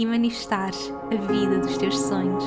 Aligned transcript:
e 0.00 0.06
manifestares 0.06 0.90
a 1.12 1.14
vida 1.30 1.58
dos 1.58 1.76
teus 1.76 1.98
sonhos. 1.98 2.42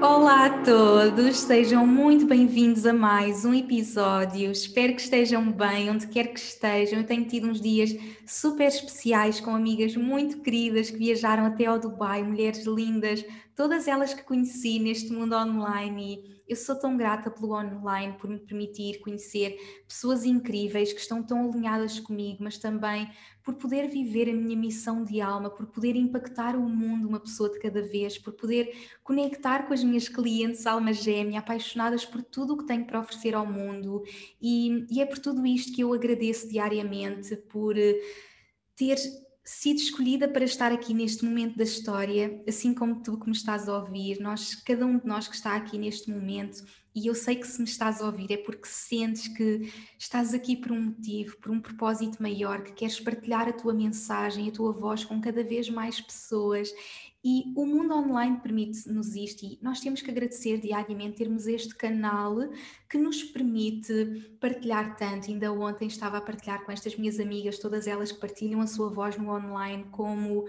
Olá 0.00 0.46
a 0.46 0.62
todos, 0.64 1.36
sejam 1.36 1.86
muito 1.86 2.24
bem-vindos 2.24 2.86
a 2.86 2.94
mais 2.94 3.44
um 3.44 3.52
episódio. 3.52 4.50
Espero 4.50 4.94
que 4.94 5.02
estejam 5.02 5.52
bem, 5.52 5.90
onde 5.90 6.06
quer 6.06 6.28
que 6.28 6.40
estejam. 6.40 7.00
Eu 7.00 7.06
tenho 7.06 7.26
tido 7.26 7.46
uns 7.46 7.60
dias 7.60 7.94
super 8.26 8.68
especiais 8.68 9.38
com 9.38 9.54
amigas 9.54 9.94
muito 9.94 10.38
queridas 10.38 10.90
que 10.90 10.96
viajaram 10.96 11.44
até 11.44 11.66
ao 11.66 11.78
Dubai, 11.78 12.22
mulheres 12.22 12.64
lindas, 12.64 13.22
todas 13.54 13.86
elas 13.86 14.14
que 14.14 14.22
conheci 14.22 14.78
neste 14.78 15.12
mundo 15.12 15.36
online 15.36 16.39
e 16.39 16.39
eu 16.50 16.56
sou 16.56 16.74
tão 16.74 16.96
grata 16.96 17.30
pelo 17.30 17.52
online, 17.54 18.14
por 18.14 18.28
me 18.28 18.40
permitir 18.40 18.98
conhecer 18.98 19.56
pessoas 19.86 20.24
incríveis 20.24 20.92
que 20.92 20.98
estão 20.98 21.22
tão 21.22 21.48
alinhadas 21.48 22.00
comigo, 22.00 22.38
mas 22.40 22.58
também 22.58 23.08
por 23.40 23.54
poder 23.54 23.88
viver 23.88 24.28
a 24.28 24.34
minha 24.34 24.56
missão 24.56 25.04
de 25.04 25.20
alma, 25.20 25.48
por 25.48 25.66
poder 25.66 25.94
impactar 25.94 26.56
o 26.56 26.68
mundo 26.68 27.06
uma 27.06 27.20
pessoa 27.20 27.48
de 27.48 27.60
cada 27.60 27.80
vez, 27.80 28.18
por 28.18 28.32
poder 28.32 28.76
conectar 29.04 29.68
com 29.68 29.72
as 29.72 29.84
minhas 29.84 30.08
clientes 30.08 30.66
alma 30.66 30.92
gêmea, 30.92 31.38
apaixonadas 31.38 32.04
por 32.04 32.20
tudo 32.20 32.54
o 32.54 32.56
que 32.58 32.66
tenho 32.66 32.84
para 32.84 32.98
oferecer 32.98 33.32
ao 33.32 33.46
mundo. 33.46 34.02
E, 34.42 34.84
e 34.90 35.00
é 35.00 35.06
por 35.06 35.20
tudo 35.20 35.46
isto 35.46 35.72
que 35.72 35.82
eu 35.82 35.94
agradeço 35.94 36.48
diariamente 36.48 37.36
por 37.36 37.78
eh, 37.78 37.94
ter 38.74 38.96
sido 39.50 39.78
escolhida 39.78 40.28
para 40.28 40.44
estar 40.44 40.70
aqui 40.70 40.94
neste 40.94 41.24
momento 41.24 41.56
da 41.56 41.64
história, 41.64 42.40
assim 42.48 42.72
como 42.72 43.02
tu 43.02 43.18
que 43.18 43.26
me 43.26 43.34
estás 43.34 43.68
a 43.68 43.78
ouvir, 43.78 44.20
nós, 44.20 44.54
cada 44.54 44.86
um 44.86 44.96
de 44.96 45.04
nós 45.04 45.26
que 45.26 45.34
está 45.34 45.56
aqui 45.56 45.76
neste 45.76 46.08
momento, 46.08 46.64
e 46.94 47.08
eu 47.08 47.14
sei 47.16 47.34
que 47.34 47.46
se 47.46 47.58
me 47.58 47.64
estás 47.64 48.00
a 48.00 48.06
ouvir 48.06 48.30
é 48.32 48.36
porque 48.36 48.68
sentes 48.68 49.26
que 49.26 49.72
estás 49.98 50.32
aqui 50.32 50.56
por 50.56 50.70
um 50.70 50.80
motivo, 50.80 51.36
por 51.38 51.50
um 51.50 51.60
propósito 51.60 52.22
maior, 52.22 52.62
que 52.62 52.72
queres 52.72 53.00
partilhar 53.00 53.48
a 53.48 53.52
tua 53.52 53.74
mensagem, 53.74 54.48
a 54.48 54.52
tua 54.52 54.72
voz 54.72 55.04
com 55.04 55.20
cada 55.20 55.42
vez 55.42 55.68
mais 55.68 56.00
pessoas 56.00 56.72
e 57.22 57.52
o 57.54 57.66
mundo 57.66 57.94
online 57.94 58.40
permite-nos 58.40 59.14
isto 59.14 59.44
e 59.44 59.58
nós 59.60 59.80
temos 59.80 60.00
que 60.00 60.10
agradecer 60.10 60.58
diariamente 60.58 61.18
termos 61.18 61.46
este 61.46 61.74
canal 61.74 62.36
que 62.88 62.96
nos 62.96 63.22
permite 63.22 64.36
partilhar 64.40 64.96
tanto. 64.96 65.30
Ainda 65.30 65.52
ontem 65.52 65.86
estava 65.86 66.16
a 66.16 66.20
partilhar 66.20 66.64
com 66.64 66.72
estas 66.72 66.96
minhas 66.96 67.20
amigas, 67.20 67.58
todas 67.58 67.86
elas 67.86 68.10
que 68.10 68.20
partilham 68.20 68.62
a 68.62 68.66
sua 68.66 68.88
voz 68.88 69.18
no 69.18 69.30
online, 69.30 69.84
como 69.90 70.46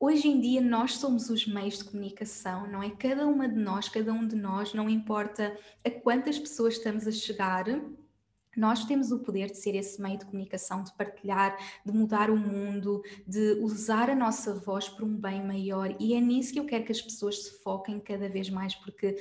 hoje 0.00 0.28
em 0.28 0.40
dia 0.40 0.62
nós 0.62 0.94
somos 0.94 1.28
os 1.28 1.46
meios 1.46 1.78
de 1.78 1.84
comunicação, 1.84 2.70
não 2.70 2.82
é? 2.82 2.88
Cada 2.90 3.26
uma 3.26 3.46
de 3.46 3.58
nós, 3.58 3.90
cada 3.90 4.10
um 4.12 4.26
de 4.26 4.36
nós, 4.36 4.72
não 4.72 4.88
importa 4.88 5.54
a 5.84 5.90
quantas 5.90 6.38
pessoas 6.38 6.74
estamos 6.74 7.06
a 7.06 7.12
chegar 7.12 7.66
nós 8.58 8.84
temos 8.84 9.12
o 9.12 9.20
poder 9.20 9.50
de 9.50 9.58
ser 9.58 9.74
esse 9.74 10.00
meio 10.00 10.18
de 10.18 10.26
comunicação, 10.26 10.82
de 10.82 10.92
partilhar, 10.94 11.56
de 11.84 11.92
mudar 11.92 12.30
o 12.30 12.36
mundo, 12.36 13.02
de 13.26 13.52
usar 13.62 14.10
a 14.10 14.14
nossa 14.14 14.54
voz 14.54 14.88
para 14.88 15.04
um 15.04 15.14
bem 15.14 15.44
maior. 15.44 15.94
E 16.00 16.14
é 16.14 16.20
nisso 16.20 16.52
que 16.52 16.60
eu 16.60 16.66
quero 16.66 16.84
que 16.84 16.92
as 16.92 17.00
pessoas 17.00 17.44
se 17.44 17.62
foquem 17.62 18.00
cada 18.00 18.28
vez 18.28 18.50
mais, 18.50 18.74
porque 18.74 19.16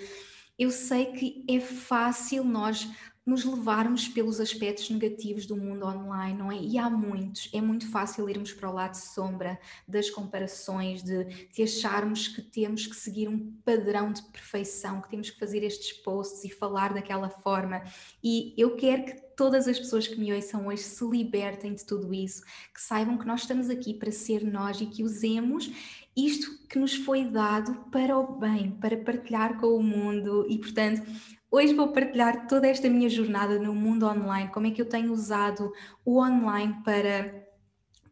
eu 0.57 0.71
sei 0.71 1.07
que 1.07 1.45
é 1.47 1.59
fácil 1.59 2.43
nós 2.43 2.89
nos 3.27 3.43
levarmos 3.43 4.07
pelos 4.07 4.39
aspectos 4.39 4.89
negativos 4.89 5.45
do 5.45 5.57
mundo 5.57 5.85
online, 5.85 6.37
não 6.37 6.49
é? 6.49 6.55
E 6.55 6.77
há 6.77 6.89
muitos. 6.89 7.49
É 7.53 7.59
muito 7.59 7.91
fácil 7.91 8.29
irmos 8.29 8.53
para 8.53 8.69
o 8.69 8.73
lado 8.73 8.95
sombra 8.95 9.59
das 9.85 10.09
comparações, 10.09 11.03
de, 11.03 11.25
de 11.51 11.61
acharmos 11.61 12.29
que 12.29 12.41
temos 12.41 12.87
que 12.87 12.95
seguir 12.95 13.27
um 13.27 13.51
padrão 13.65 14.13
de 14.13 14.21
perfeição, 14.23 15.01
que 15.01 15.09
temos 15.09 15.29
que 15.29 15.37
fazer 15.37 15.61
estes 15.61 15.91
posts 15.91 16.45
e 16.45 16.49
falar 16.49 16.93
daquela 16.93 17.29
forma. 17.29 17.83
E 18.23 18.53
eu 18.57 18.77
quero 18.77 19.03
que 19.03 19.26
todas 19.37 19.67
as 19.67 19.79
pessoas 19.79 20.07
que 20.07 20.19
me 20.19 20.33
ouçam 20.33 20.67
hoje 20.67 20.81
se 20.81 21.05
libertem 21.05 21.73
de 21.73 21.85
tudo 21.85 22.13
isso, 22.13 22.41
que 22.73 22.81
saibam 22.81 23.17
que 23.17 23.25
nós 23.25 23.41
estamos 23.41 23.69
aqui 23.69 23.93
para 23.93 24.11
ser 24.11 24.43
nós 24.43 24.81
e 24.81 24.87
que 24.87 25.03
usemos 25.03 25.71
isto 26.15 26.67
que 26.67 26.79
nos 26.79 26.95
foi 26.95 27.23
dado 27.23 27.75
para 27.91 28.17
o 28.17 28.39
bem, 28.39 28.71
para 28.71 28.97
partilhar 28.97 29.59
com 29.59 29.67
o 29.67 29.83
mundo. 29.83 30.45
E, 30.49 30.57
portanto, 30.57 31.03
Hoje 31.49 31.73
vou 31.73 31.87
partilhar 31.93 32.45
toda 32.45 32.67
esta 32.67 32.89
minha 32.89 33.09
jornada 33.09 33.57
no 33.57 33.73
mundo 33.73 34.05
online, 34.05 34.49
como 34.49 34.67
é 34.67 34.71
que 34.71 34.81
eu 34.81 34.85
tenho 34.85 35.13
usado 35.13 35.71
o 36.03 36.21
online 36.21 36.75
para 36.83 37.47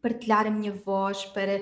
partilhar 0.02 0.47
a 0.47 0.50
minha 0.50 0.72
voz, 0.72 1.25
para 1.25 1.62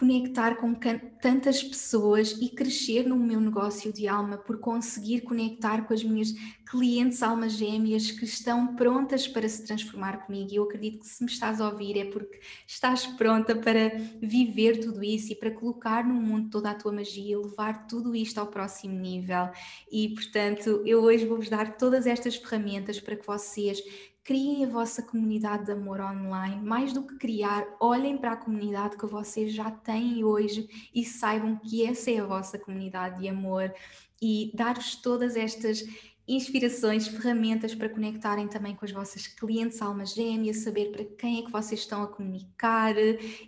conectar 0.00 0.56
com 0.56 0.72
tantas 1.20 1.62
pessoas 1.62 2.32
e 2.40 2.48
crescer 2.48 3.06
no 3.06 3.16
meu 3.16 3.38
negócio 3.38 3.92
de 3.92 4.08
alma 4.08 4.38
por 4.38 4.58
conseguir 4.58 5.20
conectar 5.20 5.86
com 5.86 5.92
as 5.92 6.02
minhas 6.02 6.34
clientes 6.64 7.22
almas 7.22 7.52
gêmeas 7.52 8.10
que 8.10 8.24
estão 8.24 8.74
prontas 8.76 9.28
para 9.28 9.46
se 9.46 9.66
transformar 9.66 10.24
comigo. 10.24 10.48
E 10.50 10.56
eu 10.56 10.62
acredito 10.62 11.00
que 11.00 11.06
se 11.06 11.22
me 11.22 11.30
estás 11.30 11.60
a 11.60 11.68
ouvir 11.68 11.98
é 11.98 12.06
porque 12.06 12.40
estás 12.66 13.06
pronta 13.08 13.54
para 13.54 13.90
viver 14.22 14.80
tudo 14.80 15.04
isso 15.04 15.32
e 15.32 15.36
para 15.36 15.50
colocar 15.50 16.02
no 16.02 16.14
mundo 16.14 16.48
toda 16.48 16.70
a 16.70 16.74
tua 16.74 16.92
magia, 16.92 17.38
levar 17.38 17.86
tudo 17.86 18.16
isto 18.16 18.38
ao 18.38 18.46
próximo 18.46 18.98
nível. 18.98 19.50
E 19.92 20.14
portanto, 20.14 20.82
eu 20.86 21.02
hoje 21.02 21.26
vou-vos 21.26 21.50
dar 21.50 21.76
todas 21.76 22.06
estas 22.06 22.36
ferramentas 22.36 22.98
para 22.98 23.16
que 23.16 23.26
vocês 23.26 23.82
criem 24.30 24.64
a 24.64 24.68
vossa 24.68 25.02
comunidade 25.02 25.64
de 25.64 25.72
amor 25.72 26.00
online, 26.00 26.62
mais 26.62 26.92
do 26.92 27.02
que 27.02 27.16
criar, 27.16 27.66
olhem 27.80 28.16
para 28.16 28.34
a 28.34 28.36
comunidade 28.36 28.96
que 28.96 29.04
vocês 29.04 29.52
já 29.52 29.72
têm 29.72 30.22
hoje 30.22 30.68
e 30.94 31.04
saibam 31.04 31.56
que 31.56 31.84
essa 31.84 32.12
é 32.12 32.20
a 32.20 32.24
vossa 32.24 32.56
comunidade 32.56 33.18
de 33.18 33.28
amor 33.28 33.74
e 34.22 34.52
dar-vos 34.54 34.94
todas 34.94 35.34
estas 35.34 35.82
inspirações, 36.30 37.08
ferramentas 37.08 37.74
para 37.74 37.88
conectarem 37.88 38.46
também 38.46 38.74
com 38.76 38.84
as 38.84 38.92
vossas 38.92 39.26
clientes 39.26 39.82
almas 39.82 40.14
gêmeas, 40.14 40.58
saber 40.58 40.92
para 40.92 41.04
quem 41.04 41.40
é 41.40 41.42
que 41.42 41.50
vocês 41.50 41.80
estão 41.80 42.04
a 42.04 42.06
comunicar 42.06 42.94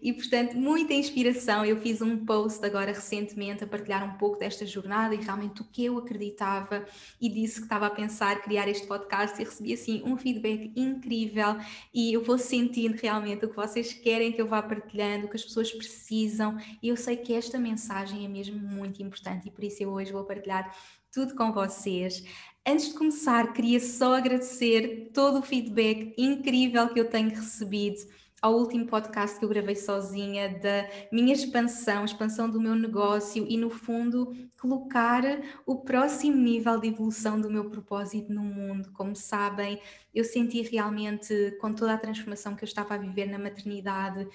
e, 0.02 0.12
portanto, 0.12 0.56
muita 0.56 0.92
inspiração. 0.92 1.64
Eu 1.64 1.80
fiz 1.80 2.02
um 2.02 2.24
post 2.24 2.64
agora 2.66 2.92
recentemente 2.92 3.62
a 3.62 3.66
partilhar 3.68 4.04
um 4.04 4.18
pouco 4.18 4.38
desta 4.38 4.66
jornada 4.66 5.14
e 5.14 5.18
realmente 5.18 5.62
o 5.62 5.64
que 5.64 5.84
eu 5.84 5.96
acreditava 5.96 6.84
e 7.20 7.28
disse 7.28 7.60
que 7.60 7.66
estava 7.66 7.86
a 7.86 7.90
pensar 7.90 8.42
criar 8.42 8.66
este 8.66 8.86
podcast 8.86 9.40
e 9.40 9.44
recebi 9.44 9.74
assim 9.74 10.02
um 10.04 10.16
feedback 10.16 10.72
incrível 10.74 11.56
e 11.94 12.12
eu 12.12 12.24
vou 12.24 12.36
sentindo 12.36 12.96
realmente 13.00 13.44
o 13.44 13.48
que 13.48 13.56
vocês 13.56 13.92
querem 13.92 14.32
que 14.32 14.42
eu 14.42 14.48
vá 14.48 14.60
partilhando, 14.60 15.26
o 15.26 15.30
que 15.30 15.36
as 15.36 15.44
pessoas 15.44 15.70
precisam 15.70 16.58
e 16.82 16.88
eu 16.88 16.96
sei 16.96 17.16
que 17.16 17.32
esta 17.32 17.58
mensagem 17.58 18.24
é 18.24 18.28
mesmo 18.28 18.58
muito 18.58 19.00
importante 19.02 19.46
e 19.46 19.50
por 19.52 19.62
isso 19.62 19.82
eu 19.82 19.90
hoje 19.90 20.12
vou 20.12 20.24
partilhar 20.24 20.74
tudo 21.12 21.34
com 21.34 21.52
vocês. 21.52 22.24
Antes 22.64 22.90
de 22.90 22.94
começar, 22.94 23.52
queria 23.52 23.80
só 23.80 24.14
agradecer 24.14 25.10
todo 25.12 25.40
o 25.40 25.42
feedback 25.42 26.14
incrível 26.16 26.88
que 26.88 27.00
eu 27.00 27.10
tenho 27.10 27.30
recebido 27.30 27.96
ao 28.40 28.54
último 28.54 28.86
podcast 28.86 29.36
que 29.36 29.44
eu 29.44 29.48
gravei 29.48 29.74
sozinha, 29.74 30.48
da 30.60 30.88
minha 31.10 31.32
expansão, 31.32 32.04
expansão 32.04 32.48
do 32.48 32.60
meu 32.60 32.76
negócio 32.76 33.44
e, 33.48 33.56
no 33.56 33.68
fundo, 33.68 34.32
colocar 34.60 35.22
o 35.66 35.80
próximo 35.80 36.36
nível 36.36 36.78
de 36.78 36.86
evolução 36.86 37.40
do 37.40 37.50
meu 37.50 37.68
propósito 37.68 38.32
no 38.32 38.42
mundo. 38.42 38.92
Como 38.92 39.16
sabem, 39.16 39.80
eu 40.14 40.22
senti 40.22 40.62
realmente, 40.62 41.56
com 41.60 41.74
toda 41.74 41.94
a 41.94 41.98
transformação 41.98 42.54
que 42.54 42.62
eu 42.62 42.68
estava 42.68 42.94
a 42.94 42.98
viver 42.98 43.26
na 43.26 43.40
maternidade, 43.40 44.28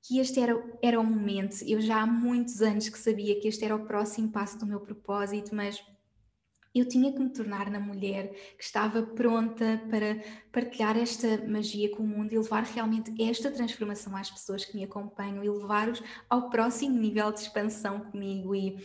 que 0.00 0.18
este 0.18 0.40
era, 0.40 0.58
era 0.82 0.98
o 0.98 1.04
momento. 1.04 1.56
Eu 1.66 1.78
já 1.82 2.00
há 2.00 2.06
muitos 2.06 2.62
anos 2.62 2.88
que 2.88 2.98
sabia 2.98 3.38
que 3.38 3.48
este 3.48 3.66
era 3.66 3.76
o 3.76 3.84
próximo 3.84 4.30
passo 4.30 4.58
do 4.58 4.66
meu 4.66 4.80
propósito, 4.80 5.54
mas 5.54 5.78
eu 6.78 6.88
tinha 6.88 7.12
que 7.12 7.18
me 7.18 7.30
tornar 7.30 7.70
na 7.70 7.80
mulher 7.80 8.30
que 8.56 8.64
estava 8.64 9.02
pronta 9.02 9.82
para 9.90 10.22
partilhar 10.52 10.96
esta 10.96 11.38
magia 11.46 11.90
com 11.94 12.02
o 12.02 12.06
mundo 12.06 12.32
e 12.32 12.38
levar 12.38 12.64
realmente 12.64 13.14
esta 13.22 13.50
transformação 13.50 14.16
às 14.16 14.30
pessoas 14.30 14.64
que 14.64 14.76
me 14.76 14.84
acompanham 14.84 15.42
e 15.44 15.48
levar-os 15.48 16.02
ao 16.28 16.50
próximo 16.50 16.98
nível 16.98 17.32
de 17.32 17.40
expansão 17.40 18.00
comigo. 18.00 18.54
E 18.54 18.76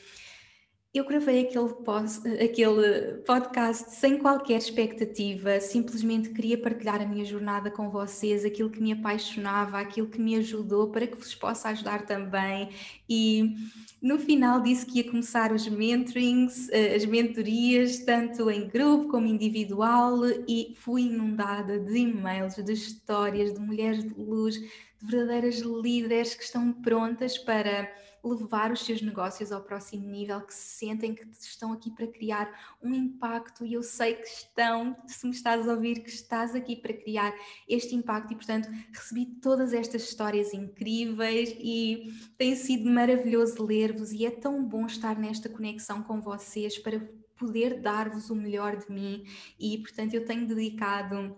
eu 0.94 1.06
gravei 1.06 1.46
aquele, 1.46 1.70
post, 1.70 2.28
aquele 2.28 3.14
podcast 3.26 3.92
sem 3.92 4.18
qualquer 4.18 4.58
expectativa, 4.58 5.58
simplesmente 5.62 6.32
queria 6.32 6.58
partilhar 6.58 7.02
a 7.02 7.06
minha 7.06 7.24
jornada 7.24 7.72
com 7.72 7.90
vocês, 7.90 8.44
aquilo 8.44 8.70
que 8.70 8.82
me 8.82 8.92
apaixonava, 8.92 9.80
aquilo 9.80 10.08
que 10.08 10.20
me 10.20 10.36
ajudou, 10.36 10.90
para 10.90 11.08
que 11.08 11.16
vos 11.16 11.34
possa 11.34 11.70
ajudar 11.70 12.06
também. 12.06 12.72
E 13.08 13.56
no 14.02 14.20
final 14.20 14.60
disse 14.62 14.86
que 14.86 14.98
ia 14.98 15.10
começar 15.10 15.54
os 15.54 15.66
mentorings, 15.66 16.68
eh, 16.72 16.94
as 16.94 17.06
mentorias, 17.06 18.00
tanto 18.00 18.52
em 18.52 18.68
grupo 18.68 19.08
como 19.08 19.28
individual, 19.28 20.18
e 20.46 20.76
fui 20.76 21.04
inundada 21.04 21.80
de 21.80 22.00
e-mails, 22.00 22.56
de 22.56 22.74
histórias 22.74 23.54
de 23.54 23.62
mulheres 23.62 24.04
de 24.04 24.14
luz, 24.22 24.56
de 24.56 25.06
verdadeiras 25.10 25.60
líderes 25.60 26.36
que 26.36 26.44
estão 26.44 26.74
prontas 26.74 27.38
para 27.38 27.90
levar 28.24 28.72
os 28.72 28.82
seus 28.82 29.02
negócios 29.02 29.52
ao 29.52 29.62
próximo 29.62 30.08
nível, 30.08 30.42
que 30.42 30.54
se 30.54 30.86
sentem 30.86 31.16
que 31.16 31.26
estão 31.42 31.74
aqui 31.74 31.90
para 31.90 32.08
criar 32.08 32.76
um 32.82 32.94
impacto 32.94 33.66
e 33.66 33.74
eu 33.74 33.84
sei 33.84 34.16
que 34.16 34.28
estão, 34.28 34.96
se 35.08 35.26
me 35.26 35.34
estás 35.34 35.68
a 35.68 35.74
ouvir, 35.74 36.02
que 36.04 36.10
estás 36.10 36.54
aqui 36.56 36.76
para 36.76 36.94
criar 36.94 37.34
este 37.68 37.96
impacto 37.96 38.34
e, 38.34 38.36
portanto, 38.36 38.70
recebi 38.94 39.26
todas 39.26 39.74
estas 39.74 40.04
histórias 40.04 40.54
incríveis 40.54 41.56
e 41.60 42.14
tem 42.38 42.56
sido 42.56 42.90
maravilhoso 42.90 43.64
ler-vos 43.64 44.12
e 44.12 44.26
é 44.26 44.32
tão 44.32 44.64
bom 44.64 44.86
estar 44.86 45.18
nesta 45.18 45.50
conexão 45.50 46.04
com 46.04 46.22
vocês 46.22 46.78
para 46.78 47.00
poder 47.36 47.82
dar-vos 47.82 48.30
o 48.30 48.36
melhor 48.36 48.78
de 48.78 48.92
mim 48.92 49.24
e, 49.60 49.80
portanto, 49.80 50.14
eu 50.14 50.24
tenho 50.24 50.48
dedicado 50.48 51.36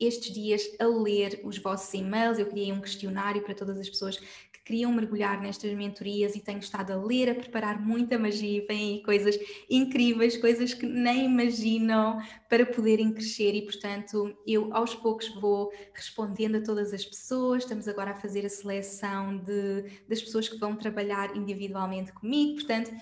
estes 0.00 0.32
dias 0.32 0.62
a 0.80 0.86
ler 0.86 1.40
os 1.44 1.58
vossos 1.58 1.94
e-mails. 1.94 2.38
Eu 2.38 2.46
criei 2.46 2.72
um 2.72 2.80
questionário 2.80 3.42
para 3.42 3.54
todas 3.54 3.78
as 3.78 3.88
pessoas 3.88 4.20
queriam 4.64 4.92
mergulhar 4.92 5.40
nestas 5.40 5.72
mentorias 5.74 6.36
e 6.36 6.40
tenho 6.40 6.60
estado 6.60 6.92
a 6.92 6.96
ler, 6.96 7.30
a 7.30 7.34
preparar 7.34 7.80
muita 7.80 8.18
magia 8.18 8.58
e 8.62 8.66
vêm 8.66 8.94
aí 8.94 9.02
coisas 9.02 9.38
incríveis, 9.68 10.36
coisas 10.36 10.72
que 10.72 10.86
nem 10.86 11.24
imaginam 11.24 12.20
para 12.48 12.64
poderem 12.64 13.12
crescer 13.12 13.54
e, 13.54 13.62
portanto, 13.62 14.36
eu 14.46 14.72
aos 14.72 14.94
poucos 14.94 15.28
vou 15.40 15.72
respondendo 15.92 16.56
a 16.56 16.60
todas 16.62 16.92
as 16.92 17.04
pessoas. 17.04 17.62
Estamos 17.64 17.88
agora 17.88 18.12
a 18.12 18.14
fazer 18.14 18.46
a 18.46 18.48
seleção 18.48 19.38
de, 19.38 19.84
das 20.08 20.22
pessoas 20.22 20.48
que 20.48 20.58
vão 20.58 20.76
trabalhar 20.76 21.36
individualmente 21.36 22.12
comigo, 22.12 22.54
portanto 22.54 22.92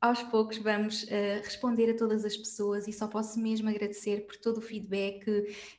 aos 0.00 0.22
poucos 0.22 0.56
vamos 0.56 1.02
uh, 1.02 1.42
responder 1.44 1.90
a 1.90 1.96
todas 1.96 2.24
as 2.24 2.34
pessoas 2.34 2.88
e 2.88 2.92
só 2.92 3.06
posso 3.06 3.38
mesmo 3.38 3.68
agradecer 3.68 4.26
por 4.26 4.34
todo 4.36 4.56
o 4.56 4.62
feedback 4.62 5.24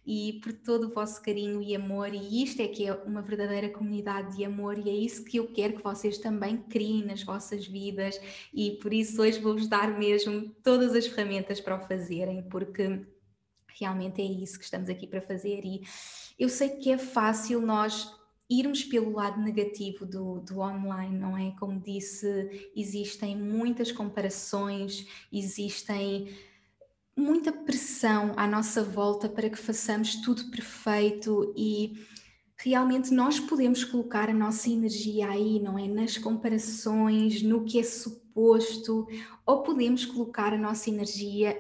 e 0.06 0.40
por 0.44 0.54
todo 0.54 0.88
o 0.88 0.94
vosso 0.94 1.22
carinho 1.24 1.62
e 1.62 1.76
amor. 1.76 2.14
E 2.14 2.44
isto 2.44 2.62
é 2.62 2.68
que 2.68 2.86
é 2.86 2.94
uma 2.94 3.24
verdadeira 3.24 3.70
comunidade 3.70 4.38
de 4.38 4.46
amor 4.46 4.78
e 4.78 4.90
é 4.90 4.94
isso 4.94 5.26
que 5.26 5.38
eu 5.38 5.48
quero 5.48 5.78
que 5.78 5.84
vocês 5.84 6.20
também 6.20 6.58
criem 6.58 7.04
nas 7.04 7.24
vossas 7.24 7.66
vidas. 7.66 8.22
E 8.54 8.72
por 8.82 8.94
isso 8.94 9.20
hoje 9.20 9.40
vou-vos 9.40 9.68
dar 9.68 9.98
mesmo 9.98 10.50
todas 10.64 10.94
as 10.94 11.08
ferramentas 11.08 11.60
para 11.60 11.76
o 11.76 11.88
fazerem 11.88 12.44
porque 12.44 13.04
realmente 13.80 14.22
é 14.22 14.26
isso 14.26 14.60
que 14.60 14.66
estamos 14.66 14.88
aqui 14.88 15.08
para 15.08 15.22
fazer. 15.22 15.66
E 15.66 15.82
eu 16.38 16.48
sei 16.48 16.70
que 16.70 16.92
é 16.92 16.98
fácil 17.00 17.60
nós 17.60 18.21
irmos 18.52 18.84
pelo 18.84 19.14
lado 19.14 19.40
negativo 19.42 20.06
do, 20.06 20.42
do 20.42 20.60
online, 20.60 21.18
não 21.18 21.38
é? 21.38 21.52
Como 21.58 21.80
disse, 21.80 22.70
existem 22.76 23.38
muitas 23.38 23.94
comparações, 23.94 25.08
existem 25.32 26.28
muita 27.16 27.52
pressão 27.52 28.34
à 28.36 28.46
nossa 28.46 28.84
volta 28.84 29.30
para 29.30 29.50
que 29.50 29.58
façamos 29.58 30.18
tudo 30.18 30.52
perfeito 30.52 31.54
e 31.56 31.94
realmente 32.58 33.14
nós 33.14 33.40
podemos 33.40 33.86
colocar 33.86 34.30
a 34.30 34.34
nossa 34.34 34.70
energia 34.70 35.30
aí, 35.30 35.60
não 35.60 35.80
é? 35.80 35.88
Nas 35.88 36.18
comparações, 36.18 37.42
no 37.42 37.64
que 37.64 37.80
é 37.80 37.84
suposto, 37.84 39.08
ou 39.46 39.64
podemos 39.64 40.06
colocar 40.06 40.54
a 40.54 40.58
nossa 40.58 40.90
energia 40.90 41.60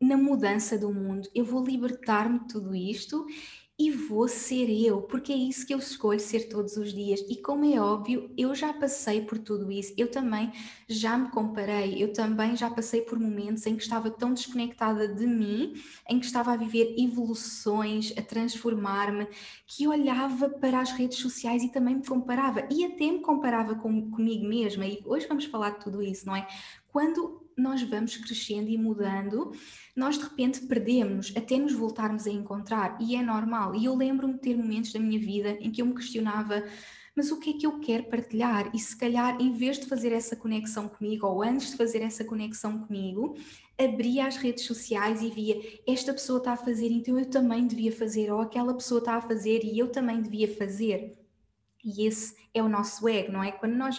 na 0.00 0.16
mudança 0.16 0.76
do 0.76 0.92
mundo. 0.92 1.28
Eu 1.34 1.44
vou 1.44 1.64
libertar-me 1.64 2.40
de 2.40 2.48
tudo 2.48 2.74
isto 2.74 3.26
e 3.78 3.90
vou 3.90 4.26
ser 4.26 4.70
eu, 4.70 5.02
porque 5.02 5.30
é 5.30 5.36
isso 5.36 5.66
que 5.66 5.74
eu 5.74 5.78
escolho 5.78 6.18
ser 6.18 6.48
todos 6.48 6.78
os 6.78 6.94
dias. 6.94 7.20
E 7.28 7.36
como 7.36 7.64
é 7.64 7.78
óbvio, 7.78 8.30
eu 8.36 8.54
já 8.54 8.72
passei 8.72 9.20
por 9.20 9.36
tudo 9.36 9.70
isso, 9.70 9.92
eu 9.98 10.10
também 10.10 10.50
já 10.88 11.18
me 11.18 11.28
comparei, 11.30 12.02
eu 12.02 12.10
também 12.10 12.56
já 12.56 12.70
passei 12.70 13.02
por 13.02 13.18
momentos 13.18 13.66
em 13.66 13.76
que 13.76 13.82
estava 13.82 14.10
tão 14.10 14.32
desconectada 14.32 15.06
de 15.06 15.26
mim, 15.26 15.74
em 16.08 16.18
que 16.18 16.24
estava 16.24 16.52
a 16.52 16.56
viver 16.56 16.94
evoluções, 16.98 18.14
a 18.16 18.22
transformar-me, 18.22 19.28
que 19.66 19.86
olhava 19.86 20.48
para 20.48 20.80
as 20.80 20.92
redes 20.92 21.18
sociais 21.18 21.62
e 21.62 21.70
também 21.70 21.96
me 21.96 22.06
comparava, 22.06 22.66
e 22.70 22.82
até 22.82 23.10
me 23.10 23.20
comparava 23.20 23.74
com, 23.74 24.10
comigo 24.10 24.46
mesma. 24.46 24.86
E 24.86 25.02
hoje 25.04 25.26
vamos 25.28 25.44
falar 25.44 25.70
de 25.70 25.80
tudo 25.84 26.02
isso, 26.02 26.24
não 26.24 26.34
é? 26.34 26.46
Quando 26.88 27.46
nós 27.56 27.82
vamos 27.82 28.16
crescendo 28.16 28.68
e 28.68 28.78
mudando, 28.78 29.52
nós 29.96 30.18
de 30.18 30.24
repente 30.24 30.60
perdemos 30.66 31.32
até 31.34 31.56
nos 31.56 31.72
voltarmos 31.72 32.26
a 32.26 32.30
encontrar 32.30 32.98
e 33.00 33.16
é 33.16 33.22
normal. 33.22 33.74
E 33.74 33.86
eu 33.86 33.96
lembro-me 33.96 34.34
de 34.34 34.40
ter 34.40 34.56
momentos 34.56 34.92
da 34.92 35.00
minha 35.00 35.18
vida 35.18 35.56
em 35.60 35.70
que 35.70 35.80
eu 35.80 35.86
me 35.86 35.94
questionava 35.94 36.62
mas 37.16 37.32
o 37.32 37.40
que 37.40 37.48
é 37.48 37.52
que 37.54 37.66
eu 37.66 37.80
quero 37.80 38.04
partilhar? 38.04 38.70
E 38.74 38.78
se 38.78 38.94
calhar, 38.94 39.40
em 39.40 39.50
vez 39.50 39.78
de 39.78 39.86
fazer 39.86 40.12
essa 40.12 40.36
conexão 40.36 40.86
comigo, 40.86 41.26
ou 41.26 41.42
antes 41.42 41.70
de 41.70 41.76
fazer 41.78 42.02
essa 42.02 42.22
conexão 42.22 42.78
comigo, 42.80 43.34
abria 43.78 44.26
as 44.26 44.36
redes 44.36 44.66
sociais 44.66 45.22
e 45.22 45.30
via 45.30 45.58
esta 45.88 46.12
pessoa 46.12 46.38
está 46.38 46.52
a 46.52 46.56
fazer, 46.56 46.88
então 46.88 47.18
eu 47.18 47.24
também 47.24 47.66
devia 47.66 47.90
fazer, 47.90 48.30
ou 48.30 48.40
aquela 48.42 48.74
pessoa 48.74 48.98
está 48.98 49.14
a 49.14 49.20
fazer 49.22 49.64
e 49.64 49.78
eu 49.78 49.90
também 49.90 50.20
devia 50.20 50.54
fazer. 50.56 51.16
E 51.82 52.06
esse 52.06 52.36
é 52.52 52.62
o 52.62 52.68
nosso 52.68 53.08
ego, 53.08 53.32
não 53.32 53.42
é? 53.42 53.50
Quando 53.50 53.74
nós 53.74 53.98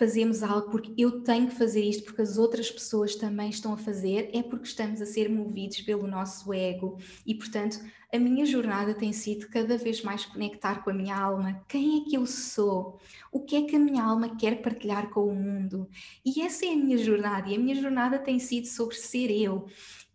fazemos 0.00 0.42
algo 0.42 0.70
porque 0.70 0.94
eu 0.96 1.20
tenho 1.20 1.46
que 1.48 1.54
fazer 1.54 1.84
isto, 1.84 2.04
porque 2.04 2.22
as 2.22 2.38
outras 2.38 2.70
pessoas 2.70 3.14
também 3.14 3.50
estão 3.50 3.74
a 3.74 3.76
fazer, 3.76 4.30
é 4.32 4.42
porque 4.42 4.66
estamos 4.66 5.02
a 5.02 5.04
ser 5.04 5.28
movidos 5.28 5.82
pelo 5.82 6.06
nosso 6.06 6.54
ego. 6.54 6.96
E, 7.26 7.34
portanto, 7.34 7.78
a 8.10 8.18
minha 8.18 8.46
jornada 8.46 8.94
tem 8.94 9.12
sido 9.12 9.46
cada 9.48 9.76
vez 9.76 10.00
mais 10.00 10.24
conectar 10.24 10.82
com 10.82 10.88
a 10.88 10.94
minha 10.94 11.14
alma. 11.14 11.62
Quem 11.68 11.98
é 11.98 12.08
que 12.08 12.16
eu 12.16 12.26
sou? 12.26 12.98
O 13.30 13.40
que 13.40 13.56
é 13.56 13.62
que 13.62 13.76
a 13.76 13.78
minha 13.78 14.02
alma 14.02 14.36
quer 14.36 14.62
partilhar 14.62 15.10
com 15.10 15.26
o 15.26 15.34
mundo? 15.34 15.86
E 16.24 16.40
essa 16.40 16.64
é 16.64 16.72
a 16.72 16.76
minha 16.76 16.96
jornada, 16.96 17.50
e 17.50 17.54
a 17.54 17.58
minha 17.58 17.74
jornada 17.74 18.18
tem 18.18 18.38
sido 18.38 18.68
sobre 18.68 18.96
ser 18.96 19.30
eu 19.30 19.66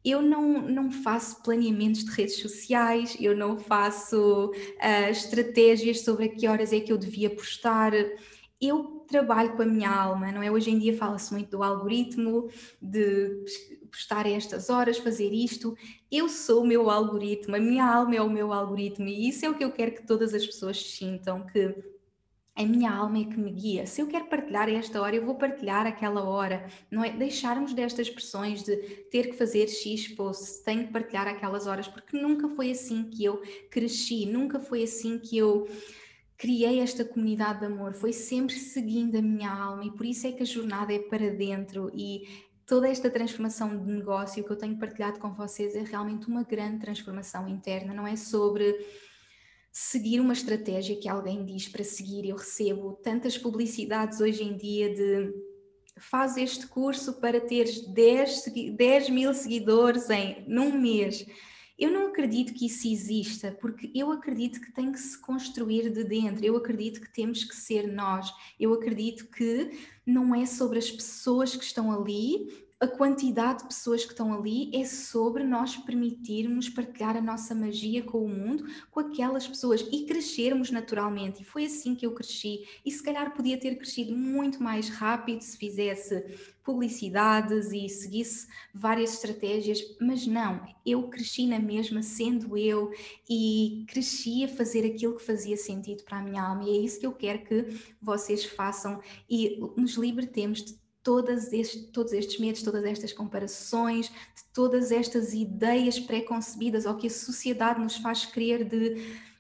eu 0.04 0.22
não, 0.22 0.62
não 0.62 0.92
faço 0.92 1.42
planeamentos 1.42 2.06
de 2.06 2.12
redes 2.12 2.40
sociais, 2.40 3.18
eu 3.20 3.36
não 3.36 3.58
faço 3.58 4.52
uh, 4.52 5.10
estratégias 5.10 6.02
sobre 6.02 6.26
a 6.26 6.30
que 6.30 6.48
horas 6.48 6.72
é 6.72 6.80
que 6.80 6.92
eu 6.92 6.98
devia 6.98 7.28
postar. 7.28 7.92
Eu 8.62 8.95
trabalho 9.06 9.56
com 9.56 9.62
a 9.62 9.66
minha 9.66 9.90
alma, 9.90 10.32
não 10.32 10.42
é? 10.42 10.52
Hoje 10.52 10.72
em 10.72 10.80
dia 10.80 10.98
fala-se 10.98 11.32
muito 11.32 11.52
do 11.52 11.64
algoritmo, 11.64 12.50
de 12.82 13.44
postar 13.92 14.26
estas 14.28 14.70
horas, 14.70 14.98
fazer 14.98 15.32
isto. 15.32 15.76
Eu 16.12 16.28
sou 16.28 16.64
o 16.64 16.68
meu 16.68 16.90
algoritmo, 16.90 17.56
a 17.56 17.60
minha 17.60 17.86
alma 17.86 18.16
é 18.16 18.22
o 18.22 18.30
meu 18.30 18.52
algoritmo 18.52 19.08
e 19.08 19.30
isso 19.30 19.46
é 19.46 19.50
o 19.50 19.56
que 19.56 19.64
eu 19.64 19.72
quero 19.72 19.94
que 19.94 20.06
todas 20.06 20.34
as 20.34 20.46
pessoas 20.46 20.82
sintam, 20.82 21.46
que 21.46 21.76
a 22.56 22.66
minha 22.66 22.90
alma 22.90 23.20
é 23.20 23.26
que 23.26 23.38
me 23.38 23.52
guia. 23.52 23.86
Se 23.86 24.02
eu 24.02 24.08
quero 24.08 24.26
partilhar 24.26 24.70
esta 24.70 25.02
hora, 25.02 25.16
eu 25.16 25.26
vou 25.26 25.36
partilhar 25.36 25.86
aquela 25.86 26.24
hora. 26.24 26.66
Não 26.90 27.04
é 27.04 27.10
deixarmos 27.10 27.74
destas 27.74 28.10
pressões 28.10 28.64
de 28.64 28.78
ter 29.12 29.28
que 29.28 29.34
fazer 29.34 29.68
X 29.68 30.08
posts, 30.10 30.60
tenho 30.60 30.88
que 30.88 30.94
partilhar 30.94 31.28
aquelas 31.28 31.68
horas, 31.68 31.88
porque 31.88 32.18
nunca 32.18 32.48
foi 32.48 32.72
assim 32.72 33.04
que 33.10 33.26
eu 33.26 33.42
cresci, 33.70 34.26
nunca 34.26 34.58
foi 34.58 34.84
assim 34.84 35.20
que 35.20 35.38
eu 35.38 35.68
criei 36.38 36.80
esta 36.80 37.06
comunidade 37.06 37.60
de 37.60 37.66
amor, 37.66 37.94
foi 37.94 38.12
sempre 38.12 38.56
seguindo 38.56 39.18
a 39.18 39.22
minha 39.22 39.50
alma 39.50 39.86
e 39.86 39.92
por 39.92 40.06
isso 40.06 40.28
é 40.28 40.32
que 40.32 40.44
a 40.44 40.46
jornada 40.46 40.94
é 40.94 41.00
para 41.00 41.30
dentro 41.30 41.92
e 41.94 42.28
toda 42.66 42.90
esta 42.90 43.10
transformação 43.10 43.78
de 43.78 43.92
negócio 43.92 44.44
que 44.44 44.52
eu 44.52 44.58
tenho 44.58 44.78
partilhado 44.78 45.20
com 45.20 45.34
vocês 45.34 45.76
é 45.76 45.84
realmente 45.84 46.28
uma 46.28 46.44
grande 46.44 46.80
transformação 46.80 47.48
interna, 47.48 47.94
não 47.94 48.08
é 48.08 48.16
sobre 48.16 48.76
seguir 49.72 50.20
uma 50.20 50.34
estratégia 50.34 50.96
que 50.96 51.08
alguém 51.08 51.44
diz 51.46 51.68
para 51.68 51.84
seguir. 51.84 52.26
Eu 52.26 52.38
recebo 52.38 52.94
tantas 53.04 53.38
publicidades 53.38 54.20
hoje 54.22 54.44
em 54.44 54.56
dia 54.56 54.94
de 54.94 55.34
faz 55.98 56.38
este 56.38 56.68
curso 56.68 57.20
para 57.20 57.40
teres 57.40 57.86
10, 57.88 58.46
10 58.76 59.10
mil 59.10 59.34
seguidores 59.34 60.10
em 60.10 60.46
num 60.48 60.78
mês 60.78 61.26
eu 61.78 61.92
não 61.92 62.08
acredito 62.08 62.54
que 62.54 62.66
isso 62.66 62.88
exista, 62.88 63.52
porque 63.60 63.92
eu 63.94 64.12
acredito 64.12 64.62
que 64.62 64.72
tem 64.72 64.92
que 64.92 65.00
se 65.00 65.18
construir 65.20 65.90
de 65.90 66.04
dentro, 66.04 66.46
eu 66.46 66.56
acredito 66.56 67.02
que 67.02 67.12
temos 67.12 67.44
que 67.44 67.56
ser 67.56 67.92
nós, 67.92 68.34
eu 68.60 68.74
acredito 68.74 69.28
que 69.28 69.72
não 70.06 70.34
é 70.34 70.46
sobre 70.46 70.80
as 70.80 70.90
pessoas 70.90 71.56
que 71.56 71.64
estão 71.64 71.92
ali, 71.92 72.66
a 72.80 72.88
quantidade 72.88 73.60
de 73.60 73.70
pessoas 73.70 74.04
que 74.04 74.12
estão 74.12 74.34
ali 74.34 74.70
é 74.76 74.84
sobre 74.84 75.44
nós 75.44 75.78
permitirmos 75.78 76.68
partilhar 76.68 77.16
a 77.16 77.22
nossa 77.22 77.56
magia 77.56 78.04
com 78.04 78.24
o 78.24 78.30
mundo, 78.30 78.66
com 78.92 79.00
aquelas 79.00 79.48
pessoas 79.48 79.82
e 79.92 80.06
crescermos 80.06 80.72
naturalmente. 80.72 81.42
E 81.42 81.46
foi 81.46 81.66
assim 81.66 81.96
que 81.96 82.06
eu 82.06 82.14
cresci. 82.14 82.68
E 82.86 82.92
se 82.92 83.02
calhar 83.02 83.34
podia 83.34 83.58
ter 83.58 83.76
crescido 83.76 84.16
muito 84.16 84.62
mais 84.62 84.90
rápido 84.90 85.42
se 85.42 85.58
fizesse 85.58 86.22
publicidades 86.66 87.72
e 87.72 87.88
seguisse 87.88 88.48
várias 88.74 89.14
estratégias, 89.14 89.80
mas 90.02 90.26
não, 90.26 90.66
eu 90.84 91.04
cresci 91.04 91.46
na 91.46 91.60
mesma 91.60 92.02
sendo 92.02 92.58
eu 92.58 92.92
e 93.30 93.86
cresci 93.88 94.44
a 94.44 94.48
fazer 94.48 94.84
aquilo 94.86 95.16
que 95.16 95.24
fazia 95.24 95.56
sentido 95.56 96.04
para 96.04 96.18
a 96.18 96.24
minha 96.24 96.42
alma. 96.42 96.64
E 96.64 96.76
é 96.76 96.82
isso 96.82 97.00
que 97.00 97.06
eu 97.06 97.14
quero 97.14 97.46
que 97.46 97.68
vocês 98.02 98.44
façam 98.44 99.00
e 99.30 99.60
nos 99.78 99.94
libertemos 99.94 100.64
de 100.64 100.76
todas 101.04 101.54
estes, 101.54 101.86
todos 101.92 102.12
estes 102.14 102.40
medos, 102.40 102.64
todas 102.64 102.84
estas 102.84 103.14
comparações, 103.14 104.08
de 104.08 104.44
todas 104.52 104.92
estas 104.92 105.34
ideias 105.34 106.00
pré-concebidas 106.00 106.88
ou 106.88 106.96
que 106.96 107.06
a 107.06 107.12
sociedade 107.12 107.80
nos 107.80 107.98
faz 107.98 108.26
crer 108.26 108.64
de 108.68 108.96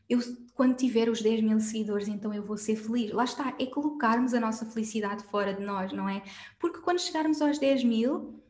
eu 0.09 0.19
quando 0.55 0.75
tiver 0.77 1.09
os 1.09 1.21
10 1.21 1.41
mil 1.41 1.59
seguidores, 1.59 2.07
então 2.07 2.33
eu 2.33 2.41
vou 2.41 2.57
ser 2.57 2.77
feliz. 2.77 3.11
Lá 3.11 3.25
está, 3.25 3.53
é 3.59 3.65
colocarmos 3.65 4.33
a 4.33 4.39
nossa 4.39 4.65
felicidade 4.65 5.23
fora 5.25 5.53
de 5.53 5.61
nós, 5.61 5.91
não 5.91 6.07
é? 6.07 6.23
Porque 6.57 6.79
quando 6.79 6.99
chegarmos 6.99 7.41
aos 7.41 7.59
10 7.59 7.83
mil, 7.83 8.41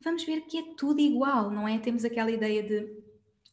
vamos 0.00 0.22
ver 0.22 0.42
que 0.42 0.58
é 0.58 0.62
tudo 0.76 1.00
igual, 1.00 1.50
não 1.50 1.66
é? 1.66 1.76
Temos 1.78 2.04
aquela 2.04 2.30
ideia 2.30 2.62
de 2.62 2.96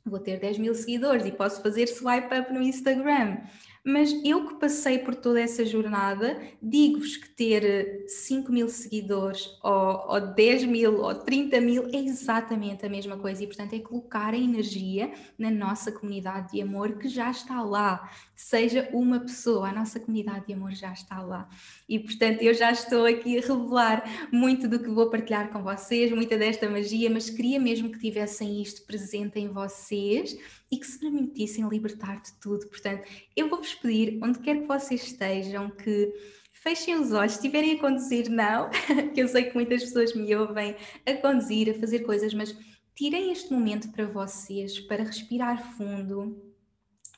vou 0.06 0.20
ter 0.20 0.40
10 0.40 0.60
mil 0.60 0.76
seguidores 0.76 1.26
e 1.26 1.32
posso 1.32 1.64
fazer 1.64 1.88
swipe 1.88 2.28
up 2.40 2.54
no 2.54 2.62
Instagram. 2.62 3.40
Mas 3.88 4.12
eu 4.26 4.48
que 4.48 4.56
passei 4.56 4.98
por 4.98 5.14
toda 5.14 5.40
essa 5.40 5.64
jornada, 5.64 6.42
digo-vos 6.60 7.18
que 7.18 7.30
ter 7.30 8.04
5 8.08 8.52
mil 8.52 8.68
seguidores, 8.68 9.48
ou, 9.62 10.08
ou 10.08 10.34
10 10.34 10.66
mil, 10.66 11.02
ou 11.02 11.14
30 11.14 11.62
mil, 11.62 11.86
é 11.94 11.98
exatamente 11.98 12.84
a 12.84 12.90
mesma 12.90 13.16
coisa. 13.16 13.44
E, 13.44 13.48
portanto, 13.48 13.74
é 13.74 13.80
colocar 13.80 14.34
a 14.34 14.38
energia 14.38 15.14
na 15.38 15.52
nossa 15.52 15.92
comunidade 15.92 16.54
de 16.54 16.64
amor 16.64 16.98
que 16.98 17.08
já 17.08 17.30
está 17.30 17.62
lá. 17.62 18.10
Seja 18.36 18.90
uma 18.92 19.20
pessoa, 19.20 19.70
a 19.70 19.74
nossa 19.74 20.00
comunidade 20.00 20.48
de 20.48 20.54
amor 20.54 20.72
já 20.72 20.92
está 20.92 21.22
lá. 21.22 21.48
E, 21.88 22.00
portanto, 22.00 22.42
eu 22.42 22.56
já 22.56 22.72
estou 22.72 23.06
aqui 23.06 23.38
a 23.38 23.42
revelar 23.42 24.30
muito 24.32 24.68
do 24.68 24.80
que 24.80 24.90
vou 24.90 25.12
partilhar 25.12 25.52
com 25.52 25.62
vocês, 25.62 26.12
muita 26.12 26.36
desta 26.40 26.68
magia, 26.68 27.08
mas 27.08 27.30
queria 27.30 27.60
mesmo 27.60 27.92
que 27.92 28.00
tivessem 28.00 28.64
isto 28.64 28.84
presente 28.88 29.40
em 29.40 29.48
vocês 29.50 30.36
e 30.76 30.80
que 30.80 30.86
se 30.86 31.00
permitissem 31.00 31.68
libertar 31.70 32.22
de 32.22 32.34
tudo. 32.34 32.68
Portanto, 32.68 33.08
eu 33.36 33.50
vou-vos 33.50 33.74
pedir, 33.76 34.20
onde 34.22 34.40
quer 34.40 34.62
que 34.62 34.68
vocês 34.68 35.04
estejam, 35.04 35.70
que 35.70 36.14
fechem 36.52 37.00
os 37.00 37.14
olhos, 37.14 37.34
se 37.34 37.38
estiverem 37.38 37.78
a 37.78 37.80
conduzir, 37.80 38.30
não, 38.30 38.70
que 39.14 39.22
eu 39.22 39.28
sei 39.28 39.46
que 39.46 39.56
muitas 39.56 39.84
pessoas 39.84 40.14
me 40.14 40.36
ouvem 40.36 40.76
a 41.06 41.14
conduzir, 41.14 41.70
a 41.70 41.80
fazer 41.80 42.00
coisas, 42.00 42.34
mas 42.34 42.56
tirem 42.94 43.32
este 43.32 43.54
momento 43.54 43.90
para 43.92 44.06
vocês, 44.06 44.80
para 44.82 45.04
respirar 45.04 45.78
fundo 45.78 46.44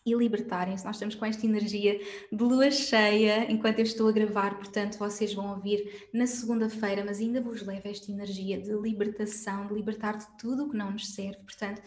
e 0.06 0.14
libertarem-se. 0.14 0.86
Nós 0.86 0.96
estamos 0.96 1.16
com 1.16 1.26
esta 1.26 1.46
energia 1.46 2.00
de 2.32 2.44
lua 2.44 2.70
cheia 2.70 3.52
enquanto 3.52 3.80
eu 3.80 3.86
estou 3.86 4.08
a 4.08 4.12
gravar, 4.12 4.56
portanto, 4.56 5.00
vocês 5.00 5.34
vão 5.34 5.50
ouvir 5.50 6.08
na 6.14 6.28
segunda-feira, 6.28 7.04
mas 7.04 7.20
ainda 7.20 7.42
vos 7.42 7.66
levo 7.66 7.88
esta 7.88 8.12
energia 8.12 8.62
de 8.62 8.72
libertação, 8.74 9.66
de 9.66 9.74
libertar 9.74 10.18
de 10.18 10.28
tudo 10.38 10.66
o 10.66 10.70
que 10.70 10.78
não 10.78 10.92
nos 10.92 11.10
serve. 11.10 11.40
Portanto, 11.44 11.82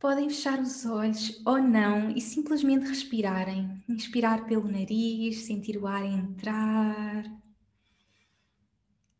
Podem 0.00 0.30
fechar 0.30 0.58
os 0.58 0.86
olhos 0.86 1.42
ou 1.44 1.58
não 1.58 2.10
e 2.10 2.22
simplesmente 2.22 2.88
respirarem. 2.88 3.84
Inspirar 3.86 4.46
pelo 4.46 4.66
nariz, 4.66 5.44
sentir 5.44 5.76
o 5.76 5.86
ar 5.86 6.02
entrar. 6.02 7.22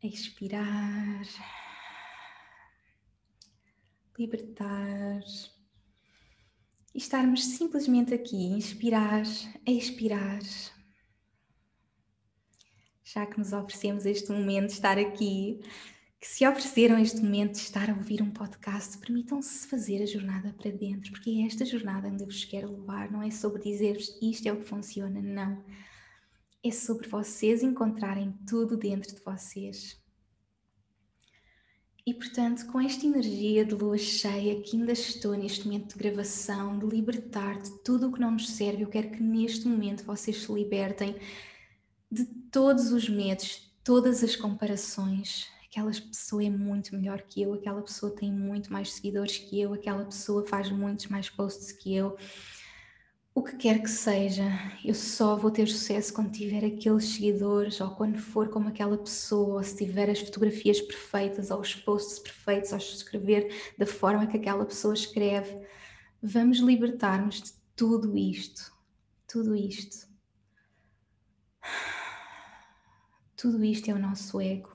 Expirar. 0.02 1.22
Libertar. 4.18 5.20
E 6.94 6.98
estarmos 6.98 7.44
simplesmente 7.44 8.14
aqui, 8.14 8.46
inspirar, 8.46 9.22
expirar. 9.66 10.40
Já 13.04 13.26
que 13.26 13.38
nos 13.38 13.52
oferecemos 13.52 14.06
este 14.06 14.32
momento 14.32 14.68
de 14.68 14.72
estar 14.72 14.98
aqui, 14.98 15.60
que 16.20 16.28
se 16.28 16.46
ofereceram 16.46 16.98
este 16.98 17.22
momento 17.22 17.52
de 17.52 17.60
estar 17.60 17.88
a 17.88 17.94
ouvir 17.94 18.20
um 18.20 18.30
podcast, 18.30 18.98
permitam-se 18.98 19.66
fazer 19.66 20.02
a 20.02 20.06
jornada 20.06 20.52
para 20.52 20.70
dentro, 20.70 21.12
porque 21.12 21.30
é 21.30 21.46
esta 21.46 21.64
jornada 21.64 22.08
onde 22.08 22.22
eu 22.22 22.26
vos 22.26 22.44
quero 22.44 22.70
levar, 22.70 23.10
não 23.10 23.22
é 23.22 23.30
sobre 23.30 23.62
dizer-vos 23.62 24.18
isto 24.20 24.46
é 24.46 24.52
o 24.52 24.58
que 24.58 24.68
funciona, 24.68 25.22
não. 25.22 25.64
É 26.62 26.70
sobre 26.70 27.08
vocês 27.08 27.62
encontrarem 27.62 28.34
tudo 28.46 28.76
dentro 28.76 29.14
de 29.14 29.22
vocês. 29.22 29.98
E 32.06 32.12
portanto, 32.12 32.66
com 32.66 32.78
esta 32.78 33.06
energia 33.06 33.64
de 33.64 33.74
lua 33.74 33.96
cheia 33.96 34.60
que 34.60 34.76
ainda 34.76 34.92
estou 34.92 35.32
neste 35.32 35.66
momento 35.66 35.96
de 35.96 35.98
gravação, 35.98 36.78
de 36.78 36.84
libertar 36.84 37.62
de 37.62 37.82
tudo 37.82 38.08
o 38.08 38.12
que 38.12 38.20
não 38.20 38.32
nos 38.32 38.50
serve, 38.50 38.82
eu 38.82 38.88
quero 38.88 39.10
que 39.10 39.22
neste 39.22 39.66
momento 39.66 40.04
vocês 40.04 40.42
se 40.42 40.52
libertem 40.52 41.16
de 42.12 42.26
todos 42.50 42.92
os 42.92 43.08
medos, 43.08 43.72
todas 43.82 44.22
as 44.22 44.36
comparações, 44.36 45.46
aquela 45.70 45.92
pessoa 45.92 46.44
é 46.44 46.50
muito 46.50 46.96
melhor 46.96 47.22
que 47.22 47.42
eu, 47.42 47.54
aquela 47.54 47.80
pessoa 47.80 48.12
tem 48.14 48.32
muito 48.32 48.72
mais 48.72 48.92
seguidores 48.92 49.38
que 49.38 49.60
eu, 49.60 49.72
aquela 49.72 50.04
pessoa 50.04 50.44
faz 50.44 50.68
muitos 50.68 51.06
mais 51.06 51.30
posts 51.30 51.70
que 51.70 51.94
eu. 51.94 52.16
O 53.32 53.44
que 53.44 53.56
quer 53.56 53.80
que 53.80 53.88
seja, 53.88 54.42
eu 54.84 54.94
só 54.94 55.36
vou 55.36 55.52
ter 55.52 55.68
sucesso 55.68 56.12
quando 56.12 56.32
tiver 56.32 56.64
aqueles 56.64 57.04
seguidores, 57.04 57.80
ou 57.80 57.94
quando 57.94 58.18
for 58.18 58.48
como 58.48 58.68
aquela 58.68 58.98
pessoa, 58.98 59.58
ou 59.58 59.62
se 59.62 59.76
tiver 59.76 60.10
as 60.10 60.18
fotografias 60.18 60.80
perfeitas, 60.80 61.52
ou 61.52 61.60
os 61.60 61.76
posts 61.76 62.18
perfeitos, 62.18 62.72
ou 62.72 62.78
escrever 62.78 63.72
da 63.78 63.86
forma 63.86 64.26
que 64.26 64.36
aquela 64.36 64.66
pessoa 64.66 64.92
escreve. 64.92 65.56
Vamos 66.20 66.58
libertar-nos 66.58 67.40
de 67.40 67.52
tudo 67.76 68.16
isto. 68.18 68.72
Tudo 69.28 69.54
isto. 69.54 70.08
Tudo 73.36 73.64
isto 73.64 73.88
é 73.88 73.94
o 73.94 73.98
nosso 73.98 74.40
ego. 74.40 74.69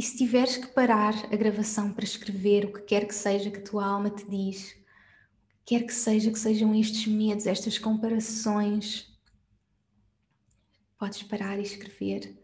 E 0.00 0.02
se 0.02 0.16
tiveres 0.16 0.56
que 0.56 0.68
parar 0.68 1.12
a 1.30 1.36
gravação 1.36 1.92
para 1.92 2.06
escrever 2.06 2.64
o 2.64 2.72
que 2.72 2.80
quer 2.80 3.06
que 3.06 3.14
seja 3.14 3.50
que 3.50 3.58
a 3.58 3.62
tua 3.62 3.84
alma 3.84 4.08
te 4.08 4.24
diz, 4.30 4.74
quer 5.62 5.84
que 5.84 5.92
seja 5.92 6.30
que 6.30 6.38
sejam 6.38 6.74
estes 6.74 7.06
medos, 7.06 7.46
estas 7.46 7.76
comparações, 7.78 9.14
podes 10.98 11.22
parar 11.24 11.58
e 11.58 11.64
escrever. 11.64 12.34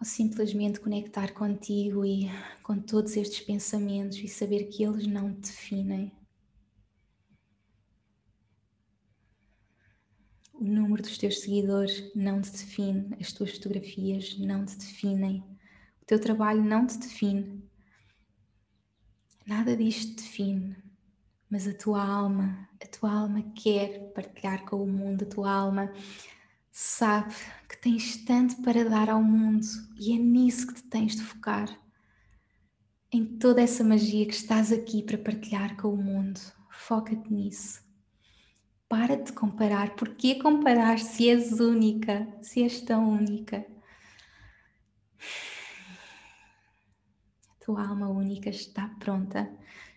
Ou 0.00 0.04
simplesmente 0.04 0.80
conectar 0.80 1.32
contigo 1.32 2.04
e 2.04 2.28
com 2.60 2.76
todos 2.76 3.16
estes 3.16 3.38
pensamentos 3.42 4.18
e 4.18 4.26
saber 4.26 4.64
que 4.64 4.82
eles 4.82 5.06
não 5.06 5.32
te 5.32 5.42
definem. 5.42 6.10
O 10.52 10.64
número 10.64 11.04
dos 11.04 11.16
teus 11.18 11.38
seguidores 11.38 12.12
não 12.16 12.42
te 12.42 12.50
define, 12.50 13.16
as 13.20 13.32
tuas 13.32 13.52
fotografias 13.52 14.36
não 14.40 14.64
te 14.64 14.76
definem 14.76 15.55
o 16.06 16.08
teu 16.08 16.20
trabalho 16.20 16.62
não 16.62 16.86
te 16.86 16.98
define. 16.98 17.68
Nada 19.44 19.76
disto 19.76 20.14
te 20.14 20.22
define, 20.22 20.76
mas 21.50 21.66
a 21.66 21.74
tua 21.74 22.00
alma, 22.00 22.68
a 22.80 22.86
tua 22.86 23.10
alma 23.10 23.42
quer 23.56 24.12
partilhar 24.12 24.64
com 24.64 24.80
o 24.80 24.86
mundo, 24.86 25.24
a 25.24 25.28
tua 25.28 25.50
alma 25.50 25.92
sabe 26.70 27.34
que 27.68 27.76
tens 27.78 28.24
tanto 28.24 28.62
para 28.62 28.88
dar 28.88 29.10
ao 29.10 29.20
mundo 29.20 29.66
e 29.98 30.14
é 30.14 30.16
nisso 30.16 30.68
que 30.68 30.74
te 30.74 30.84
tens 30.84 31.16
de 31.16 31.22
focar. 31.24 31.76
Em 33.10 33.24
toda 33.24 33.60
essa 33.60 33.82
magia 33.82 34.26
que 34.26 34.34
estás 34.34 34.70
aqui 34.70 35.02
para 35.02 35.18
partilhar 35.18 35.76
com 35.76 35.92
o 35.92 35.96
mundo, 35.96 36.38
foca-te 36.70 37.32
nisso. 37.32 37.84
Para 38.88 39.16
de 39.16 39.32
comparar. 39.32 39.96
Porquê 39.96 40.36
comparar 40.36 41.00
se 41.00 41.28
és 41.28 41.58
única, 41.58 42.28
se 42.42 42.62
és 42.62 42.80
tão 42.80 43.10
única? 43.10 43.66
Tua 47.66 47.84
alma 47.84 48.08
única 48.08 48.48
está 48.48 48.86
pronta, 49.00 49.50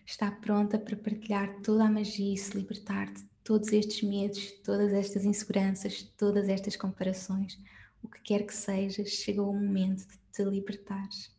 está 0.04 0.28
pronta 0.28 0.76
para 0.76 0.96
partilhar 0.96 1.54
toda 1.62 1.84
a 1.84 1.88
magia 1.88 2.34
e 2.34 2.36
se 2.36 2.56
libertar 2.56 3.06
de 3.12 3.22
todos 3.44 3.72
estes 3.72 4.02
medos, 4.02 4.50
todas 4.64 4.92
estas 4.92 5.24
inseguranças, 5.24 6.02
todas 6.18 6.48
estas 6.48 6.74
comparações. 6.74 7.56
O 8.02 8.08
que 8.08 8.20
quer 8.22 8.44
que 8.44 8.52
seja, 8.52 9.04
chegou 9.04 9.50
o 9.50 9.54
momento 9.54 10.04
de 10.04 10.18
te 10.32 10.42
libertares. 10.42 11.32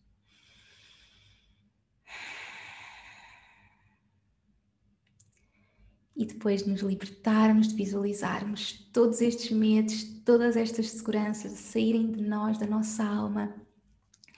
E 6.15 6.25
depois 6.25 6.63
de 6.63 6.69
nos 6.69 6.79
libertarmos, 6.79 7.67
de 7.67 7.75
visualizarmos 7.75 8.87
todos 8.93 9.19
estes 9.19 9.51
medos, 9.51 10.03
todas 10.23 10.55
estas 10.55 10.91
seguranças, 10.91 11.51
saírem 11.59 12.09
de 12.09 12.21
nós, 12.21 12.57
da 12.57 12.67
nossa 12.67 13.03
alma, 13.03 13.53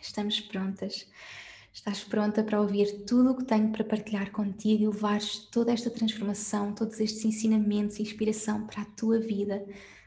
estamos 0.02 0.40
prontas 0.40 1.08
Estás 1.74 2.04
pronta 2.04 2.44
para 2.44 2.62
ouvir 2.62 3.04
tudo 3.04 3.32
o 3.32 3.36
que 3.36 3.46
tenho 3.46 3.72
para 3.72 3.84
partilhar 3.84 4.32
contigo 4.32 4.84
e 4.84 4.88
levares 4.88 5.40
toda 5.52 5.72
esta 5.74 5.90
transformação, 5.90 6.72
todos 6.72 7.00
estes 7.00 7.26
ensinamentos 7.26 7.98
e 7.98 8.04
inspiração 8.04 8.68
para 8.68 8.84
a 8.84 8.86
tua 8.86 9.20
vida, 9.20 9.66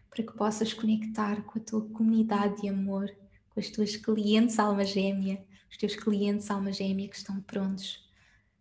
para 0.08 0.22
que 0.22 0.32
possas 0.32 0.72
conectar 0.72 1.42
com 1.42 1.58
a 1.58 1.62
tua 1.62 1.84
comunidade 1.88 2.62
de 2.62 2.68
amor, 2.68 3.10
com 3.50 3.58
as 3.58 3.68
tuas 3.68 3.96
clientes 3.96 4.60
alma 4.60 4.84
gêmea, 4.84 5.44
os 5.68 5.76
teus 5.76 5.96
clientes 5.96 6.48
alma 6.52 6.72
gêmea 6.72 7.08
que 7.08 7.16
estão 7.16 7.40
prontos 7.40 8.08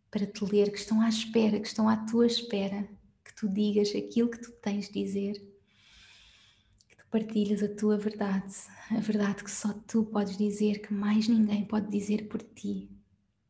para 0.10 0.26
te 0.26 0.44
ler, 0.44 0.72
que 0.72 0.80
estão 0.80 1.00
à 1.00 1.08
espera, 1.08 1.60
que 1.60 1.68
estão 1.68 1.88
à 1.88 1.96
tua 2.08 2.26
espera, 2.26 2.90
que 3.24 3.36
tu 3.36 3.48
digas 3.48 3.90
aquilo 3.90 4.32
que 4.32 4.42
tu 4.42 4.52
tens 4.54 4.88
de 4.88 5.04
dizer, 5.04 5.56
partilhas 7.12 7.62
a 7.62 7.70
tua 7.70 8.00
verdade, 8.00 8.56
a 8.90 9.00
verdade 9.00 9.44
que 9.44 9.52
só 9.52 9.72
tu 9.88 10.04
podes 10.06 10.36
dizer, 10.36 10.80
que 10.80 10.92
mais 10.92 11.28
ninguém 11.28 11.64
pode 11.64 11.88
dizer 11.92 12.28
por 12.28 12.42
ti 12.42 12.95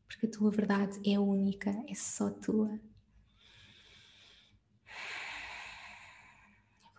porque 0.06 0.26
a 0.26 0.30
tua 0.30 0.50
verdade 0.50 1.00
é 1.04 1.18
única, 1.18 1.70
é 1.88 1.94
só 1.94 2.30
tua. 2.30 2.80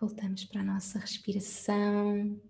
Voltamos 0.00 0.44
para 0.44 0.60
a 0.60 0.64
nossa 0.64 0.98
respiração. 0.98 2.40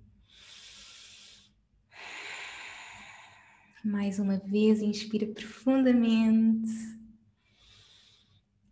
Mais 3.83 4.19
uma 4.19 4.37
vez, 4.37 4.83
inspira 4.83 5.27
profundamente 5.27 6.69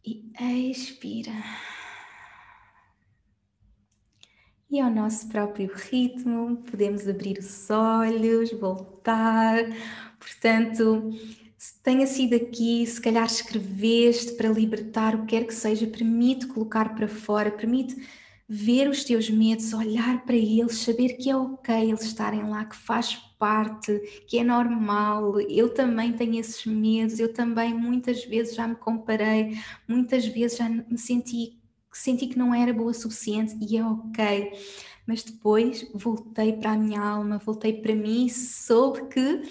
e 0.05 0.31
expira. 0.71 1.33
E 4.69 4.81
ao 4.81 4.90
nosso 4.90 5.28
próprio 5.28 5.73
ritmo, 5.73 6.57
podemos 6.64 7.09
abrir 7.09 7.38
os 7.38 7.71
olhos, 7.71 8.52
voltar. 8.52 9.57
Portanto, 10.19 11.11
tenha 11.83 12.07
sido 12.07 12.35
aqui, 12.37 12.87
se 12.87 13.01
calhar 13.01 13.27
escreveste 13.27 14.33
para 14.33 14.49
libertar 14.49 15.15
o 15.15 15.21
que 15.21 15.29
quer 15.29 15.47
que 15.47 15.55
seja, 15.55 15.87
permite 15.87 16.47
colocar 16.47 16.95
para 16.95 17.09
fora, 17.09 17.51
permite 17.51 17.97
ver 18.49 18.89
os 18.89 19.03
teus 19.03 19.29
medos, 19.29 19.73
olhar 19.73 20.25
para 20.25 20.37
eles, 20.37 20.79
saber 20.79 21.15
que 21.15 21.29
é 21.31 21.37
ok 21.37 21.75
eles 21.75 22.03
estarem 22.03 22.49
lá, 22.49 22.65
que 22.65 22.77
faz 22.77 23.17
parte, 23.39 23.99
que 24.29 24.39
é 24.39 24.45
normal. 24.45 25.41
Eu 25.41 25.75
também 25.75 26.13
tenho 26.13 26.39
esses 26.39 26.65
medos, 26.65 27.19
eu 27.19 27.33
também 27.33 27.75
muitas 27.75 28.25
vezes 28.25 28.55
já 28.55 28.69
me 28.69 28.77
comparei, 28.77 29.59
muitas 29.89 30.27
vezes 30.27 30.59
já 30.59 30.69
me 30.69 30.99
senti, 30.99 31.59
senti 31.93 32.29
que 32.29 32.39
não 32.39 32.55
era 32.55 32.73
boa 32.73 32.91
o 32.91 32.95
suficiente 32.95 33.57
e 33.61 33.77
é 33.77 33.85
ok. 33.85 34.53
Mas 35.07 35.23
depois 35.23 35.89
voltei 35.95 36.53
para 36.53 36.73
a 36.73 36.79
minha 36.79 37.01
alma, 37.01 37.39
voltei 37.39 37.73
para 37.81 37.95
mim 37.95 38.29
soube 38.29 39.09
que 39.09 39.43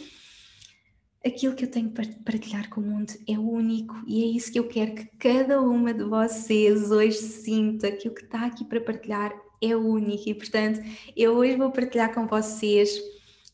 aquilo 1.25 1.55
que 1.55 1.65
eu 1.65 1.72
tenho 1.72 1.89
para 1.89 2.05
partilhar 2.24 2.70
com 2.70 2.82
o 2.82 2.84
mundo 2.84 3.13
é 3.27 3.38
único 3.38 3.96
e 4.05 4.24
é 4.24 4.27
isso 4.27 4.51
que 4.51 4.60
eu 4.60 4.67
quero 4.67 4.94
que 4.94 5.05
cada 5.17 5.60
uma 5.60 5.94
de 5.94 6.03
vocês 6.03 6.91
hoje 6.91 7.17
sinta 7.17 7.91
que 7.91 8.08
o 8.08 8.13
que 8.13 8.24
está 8.24 8.46
aqui 8.46 8.63
para 8.63 8.79
partilhar 8.79 9.34
é 9.62 9.75
único 9.75 10.29
e 10.29 10.34
portanto 10.36 10.82
eu 11.15 11.34
hoje 11.34 11.55
vou 11.55 11.72
partilhar 11.72 12.13
com 12.13 12.27
vocês 12.27 13.00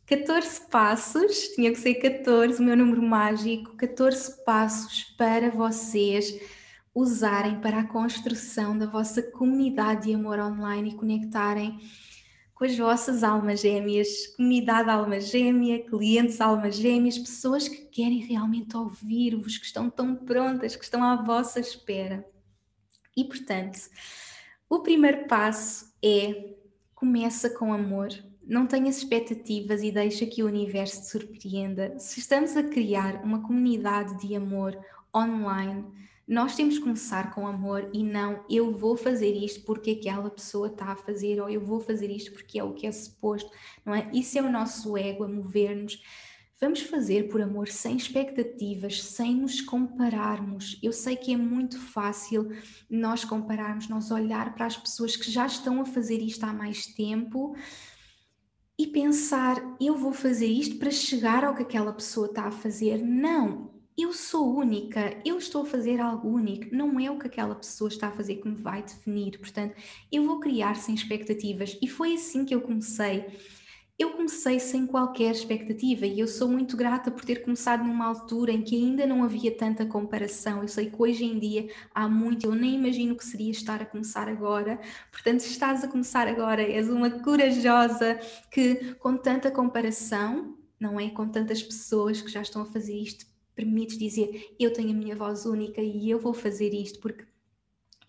14 0.05 0.69
passos, 0.69 1.49
tinha 1.55 1.71
que 1.71 1.79
ser 1.79 1.93
14, 1.95 2.61
o 2.61 2.65
meu 2.65 2.75
número 2.75 3.01
mágico, 3.01 3.77
14 3.77 4.43
passos 4.43 5.03
para 5.17 5.49
vocês 5.49 6.37
usarem 6.93 7.61
para 7.61 7.79
a 7.79 7.87
construção 7.87 8.77
da 8.77 8.87
vossa 8.87 9.21
comunidade 9.21 10.07
de 10.07 10.13
amor 10.13 10.37
online 10.39 10.89
e 10.89 10.95
conectarem 10.95 11.79
com 12.61 12.65
as 12.65 12.77
vossas 12.77 13.23
almas 13.23 13.61
gêmeas, 13.61 14.27
comunidade 14.37 14.87
alma 14.87 15.19
gêmea, 15.19 15.83
clientes 15.83 16.39
alma 16.39 16.69
gêmeas, 16.69 17.17
pessoas 17.17 17.67
que 17.67 17.85
querem 17.85 18.19
realmente 18.19 18.77
ouvir-vos, 18.77 19.57
que 19.57 19.65
estão 19.65 19.89
tão 19.89 20.15
prontas, 20.15 20.75
que 20.75 20.83
estão 20.83 21.03
à 21.03 21.15
vossa 21.15 21.59
espera. 21.59 22.23
E 23.17 23.25
portanto, 23.25 23.79
o 24.69 24.77
primeiro 24.81 25.27
passo 25.27 25.91
é 26.05 26.53
começa 26.93 27.49
com 27.49 27.73
amor. 27.73 28.09
Não 28.43 28.67
tenhas 28.67 28.97
expectativas 28.97 29.81
e 29.81 29.91
deixa 29.91 30.27
que 30.27 30.43
o 30.43 30.45
universo 30.45 31.01
te 31.01 31.07
surpreenda. 31.07 31.97
Se 31.97 32.19
estamos 32.19 32.55
a 32.55 32.61
criar 32.61 33.23
uma 33.23 33.41
comunidade 33.41 34.19
de 34.19 34.35
amor 34.35 34.77
online, 35.11 35.83
nós 36.27 36.55
temos 36.55 36.77
que 36.77 36.83
começar 36.83 37.33
com 37.33 37.47
amor 37.47 37.89
e 37.93 38.03
não 38.03 38.43
eu 38.49 38.71
vou 38.71 38.95
fazer 38.95 39.33
isto 39.33 39.61
porque 39.61 39.91
aquela 39.91 40.29
pessoa 40.29 40.67
está 40.67 40.87
a 40.87 40.95
fazer 40.95 41.41
ou 41.41 41.49
eu 41.49 41.59
vou 41.59 41.79
fazer 41.79 42.09
isto 42.09 42.31
porque 42.31 42.59
é 42.59 42.63
o 42.63 42.73
que 42.73 42.87
é 42.87 42.91
suposto, 42.91 43.51
não 43.85 43.93
é? 43.93 44.09
Isso 44.13 44.37
é 44.37 44.41
o 44.41 44.51
nosso 44.51 44.97
ego 44.97 45.23
a 45.23 45.27
mover-nos. 45.27 46.01
Vamos 46.59 46.81
fazer 46.81 47.27
por 47.27 47.41
amor 47.41 47.67
sem 47.67 47.97
expectativas, 47.97 49.01
sem 49.01 49.35
nos 49.35 49.61
compararmos. 49.61 50.77
Eu 50.83 50.93
sei 50.93 51.15
que 51.15 51.33
é 51.33 51.37
muito 51.37 51.79
fácil 51.79 52.51
nós 52.87 53.25
compararmos, 53.25 53.89
nós 53.89 54.11
olhar 54.11 54.53
para 54.53 54.67
as 54.67 54.77
pessoas 54.77 55.15
que 55.15 55.29
já 55.31 55.47
estão 55.47 55.81
a 55.81 55.85
fazer 55.85 56.19
isto 56.21 56.43
há 56.43 56.53
mais 56.53 56.85
tempo 56.85 57.55
e 58.77 58.87
pensar, 58.87 59.59
eu 59.79 59.97
vou 59.97 60.13
fazer 60.13 60.47
isto 60.47 60.77
para 60.77 60.91
chegar 60.91 61.43
ao 61.43 61.55
que 61.55 61.63
aquela 61.63 61.93
pessoa 61.93 62.27
está 62.27 62.43
a 62.43 62.51
fazer. 62.51 62.97
Não, 62.97 63.70
eu 64.01 64.13
sou 64.13 64.57
única, 64.57 65.17
eu 65.25 65.37
estou 65.37 65.63
a 65.63 65.65
fazer 65.65 65.99
algo 65.99 66.27
único, 66.29 66.73
não 66.75 66.99
é 66.99 67.09
o 67.11 67.19
que 67.19 67.27
aquela 67.27 67.55
pessoa 67.55 67.87
está 67.87 68.07
a 68.07 68.11
fazer 68.11 68.37
que 68.37 68.47
me 68.47 68.55
vai 68.55 68.81
definir. 68.81 69.37
Portanto, 69.37 69.75
eu 70.11 70.25
vou 70.25 70.39
criar 70.39 70.75
sem 70.75 70.95
expectativas 70.95 71.77
e 71.81 71.87
foi 71.87 72.13
assim 72.13 72.45
que 72.45 72.55
eu 72.55 72.61
comecei. 72.61 73.25
Eu 73.99 74.11
comecei 74.13 74.59
sem 74.59 74.87
qualquer 74.87 75.31
expectativa 75.31 76.07
e 76.07 76.19
eu 76.19 76.27
sou 76.27 76.47
muito 76.47 76.75
grata 76.75 77.11
por 77.11 77.23
ter 77.23 77.43
começado 77.43 77.83
numa 77.83 78.05
altura 78.05 78.51
em 78.51 78.63
que 78.63 78.75
ainda 78.75 79.05
não 79.05 79.23
havia 79.23 79.55
tanta 79.55 79.85
comparação. 79.85 80.61
Eu 80.61 80.67
sei 80.67 80.89
que 80.89 80.99
hoje 80.99 81.23
em 81.23 81.37
dia 81.37 81.69
há 81.93 82.09
muito, 82.09 82.45
eu 82.45 82.55
nem 82.55 82.75
imagino 82.75 83.15
que 83.15 83.23
seria 83.23 83.51
estar 83.51 83.81
a 83.81 83.85
começar 83.85 84.27
agora. 84.27 84.79
Portanto, 85.11 85.41
se 85.41 85.51
estás 85.51 85.83
a 85.83 85.87
começar 85.87 86.27
agora, 86.27 86.63
és 86.63 86.89
uma 86.89 87.09
corajosa 87.09 88.19
que 88.49 88.95
com 88.95 89.15
tanta 89.15 89.51
comparação, 89.51 90.57
não 90.79 90.99
é? 90.99 91.09
Com 91.09 91.27
tantas 91.29 91.61
pessoas 91.61 92.21
que 92.21 92.31
já 92.31 92.41
estão 92.41 92.63
a 92.63 92.65
fazer 92.65 92.95
isto 92.95 93.30
permites 93.61 93.97
dizer 93.97 94.53
eu 94.59 94.73
tenho 94.73 94.91
a 94.91 94.93
minha 94.93 95.15
voz 95.15 95.45
única 95.45 95.81
e 95.81 96.09
eu 96.09 96.19
vou 96.19 96.33
fazer 96.33 96.73
isto 96.73 96.99
porque 96.99 97.25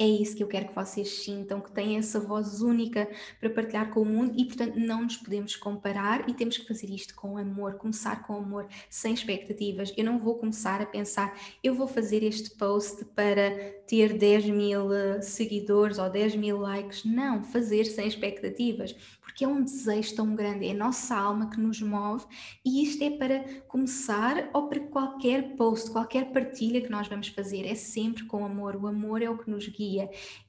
é 0.03 0.07
isso 0.07 0.35
que 0.35 0.43
eu 0.43 0.49
quero 0.49 0.69
que 0.69 0.75
vocês 0.75 1.23
sintam, 1.23 1.61
que 1.61 1.71
têm 1.71 1.97
essa 1.97 2.19
voz 2.19 2.61
única 2.61 3.09
para 3.39 3.49
partilhar 3.49 3.91
com 3.91 4.01
o 4.01 4.05
mundo 4.05 4.35
e, 4.37 4.45
portanto, 4.45 4.77
não 4.77 5.03
nos 5.03 5.17
podemos 5.17 5.55
comparar 5.55 6.29
e 6.29 6.35
temos 6.35 6.59
que 6.59 6.67
fazer 6.67 6.91
isto 6.91 7.15
com 7.15 7.39
amor, 7.39 7.75
começar 7.75 8.27
com 8.27 8.35
amor, 8.35 8.67
sem 8.91 9.15
expectativas. 9.15 9.93
Eu 9.97 10.05
não 10.05 10.19
vou 10.19 10.35
começar 10.35 10.83
a 10.83 10.87
pensar, 10.87 11.39
eu 11.63 11.75
vou 11.75 11.87
fazer 11.87 12.25
este 12.25 12.51
post 12.51 13.05
para 13.15 13.51
ter 13.87 14.19
10 14.19 14.47
mil 14.47 14.93
eh, 14.93 15.21
seguidores 15.21 15.99
ou 15.99 16.11
10 16.11 16.35
mil 16.35 16.59
likes. 16.59 17.05
Não, 17.05 17.45
fazer 17.45 17.85
sem 17.85 18.09
expectativas, 18.09 18.97
porque 19.21 19.45
é 19.45 19.49
um 19.49 19.63
desejo 19.63 20.17
tão 20.17 20.35
grande, 20.35 20.67
é 20.67 20.73
a 20.73 20.75
nossa 20.75 21.17
alma 21.17 21.49
que 21.49 21.61
nos 21.61 21.81
move 21.81 22.25
e 22.65 22.83
isto 22.83 23.03
é 23.05 23.11
para 23.11 23.45
começar 23.69 24.51
ou 24.53 24.69
para 24.69 24.81
qualquer 24.81 25.57
post, 25.57 25.91
qualquer 25.91 26.33
partilha 26.33 26.81
que 26.81 26.91
nós 26.91 27.09
vamos 27.09 27.29
fazer, 27.29 27.67
é 27.67 27.75
sempre 27.75 28.25
com 28.25 28.45
amor, 28.45 28.77
o 28.77 28.87
amor 28.87 29.23
é 29.23 29.31
o 29.31 29.39
que 29.39 29.51
nos 29.51 29.69
guia 29.69 29.92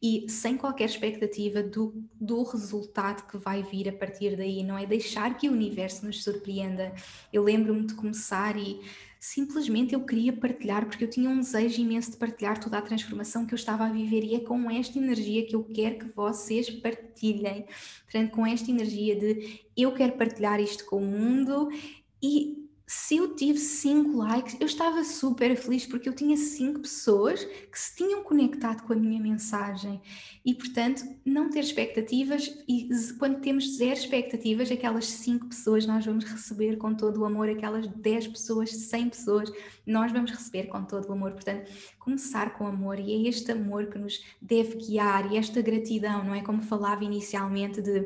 e 0.02 0.26
sem 0.30 0.58
qualquer 0.58 0.86
expectativa 0.86 1.62
do, 1.64 1.94
do 2.20 2.44
resultado 2.44 3.28
que 3.28 3.38
vai 3.38 3.64
vir 3.64 3.90
a 3.90 3.94
partir 3.94 4.36
daí, 4.36 4.64
não 4.64 4.78
é 4.78 4.86
deixar 4.86 5.38
que 5.38 5.50
o 5.50 5.52
universo 5.52 6.06
nos 6.06 6.24
surpreenda. 6.24 6.94
Eu 7.32 7.44
lembro-me 7.44 7.86
de 7.86 7.94
começar 7.94 8.58
e 8.58 8.80
simplesmente 9.20 9.94
eu 9.94 10.06
queria 10.06 10.34
partilhar, 10.34 10.86
porque 10.86 11.04
eu 11.06 11.10
tinha 11.10 11.30
um 11.30 11.40
desejo 11.40 11.82
imenso 11.82 12.12
de 12.12 12.18
partilhar 12.18 12.60
toda 12.60 12.78
a 12.78 12.82
transformação 12.82 13.46
que 13.46 13.54
eu 13.54 13.58
estava 13.58 13.86
a 13.86 13.90
viver 13.90 14.24
e 14.24 14.36
é 14.36 14.40
com 14.40 14.70
esta 14.70 15.00
energia 15.00 15.46
que 15.46 15.56
eu 15.56 15.64
quero 15.64 16.00
que 16.00 16.16
vocês 16.16 16.70
partilhem. 16.70 17.66
Com 18.32 18.46
esta 18.46 18.70
energia 18.70 19.16
de 19.16 19.62
eu 19.76 19.94
quero 19.94 20.18
partilhar 20.18 20.60
isto 20.60 20.86
com 20.86 20.98
o 20.98 21.06
mundo 21.06 21.70
e 22.22 22.63
se 22.86 23.16
eu 23.16 23.34
tive 23.36 23.58
5 23.58 24.18
likes, 24.18 24.58
eu 24.60 24.66
estava 24.66 25.04
super 25.04 25.56
feliz 25.56 25.86
porque 25.86 26.10
eu 26.10 26.14
tinha 26.14 26.36
5 26.36 26.82
pessoas 26.82 27.44
que 27.44 27.80
se 27.80 27.96
tinham 27.96 28.22
conectado 28.24 28.84
com 28.84 28.94
a 28.94 28.96
minha 28.96 29.22
mensagem. 29.22 30.02
E, 30.46 30.54
portanto, 30.54 31.04
não 31.26 31.50
ter 31.50 31.62
expectativas, 31.62 32.54
e 32.68 32.90
quando 33.18 33.40
temos 33.40 33.78
zero 33.78 33.94
expectativas, 33.94 34.70
aquelas 34.70 35.06
5 35.06 35.48
pessoas 35.48 35.86
nós 35.86 36.06
vamos 36.06 36.26
receber 36.26 36.78
com 36.78 36.94
todo 36.94 37.22
o 37.22 37.26
amor, 37.26 37.50
aquelas 37.50 37.88
10 37.88 38.28
pessoas, 38.28 38.70
100 38.70 39.10
pessoas, 39.10 39.52
nós 39.88 40.12
vamos 40.12 40.32
receber 40.32 40.68
com 40.68 40.84
todo 40.84 41.08
o 41.08 41.14
amor. 41.14 41.32
Portanto, 41.32 41.72
começar 41.98 42.58
com 42.58 42.68
amor, 42.68 43.00
e 43.00 43.14
é 43.14 43.30
este 43.30 43.52
amor 43.52 43.88
que 43.88 43.98
nos 43.98 44.22
deve 44.42 44.76
guiar, 44.76 45.32
e 45.32 45.38
esta 45.38 45.62
gratidão, 45.62 46.24
não 46.26 46.36
é? 46.36 46.42
Como 46.42 46.62
falava 46.62 47.04
inicialmente 47.06 47.82
de 47.82 48.06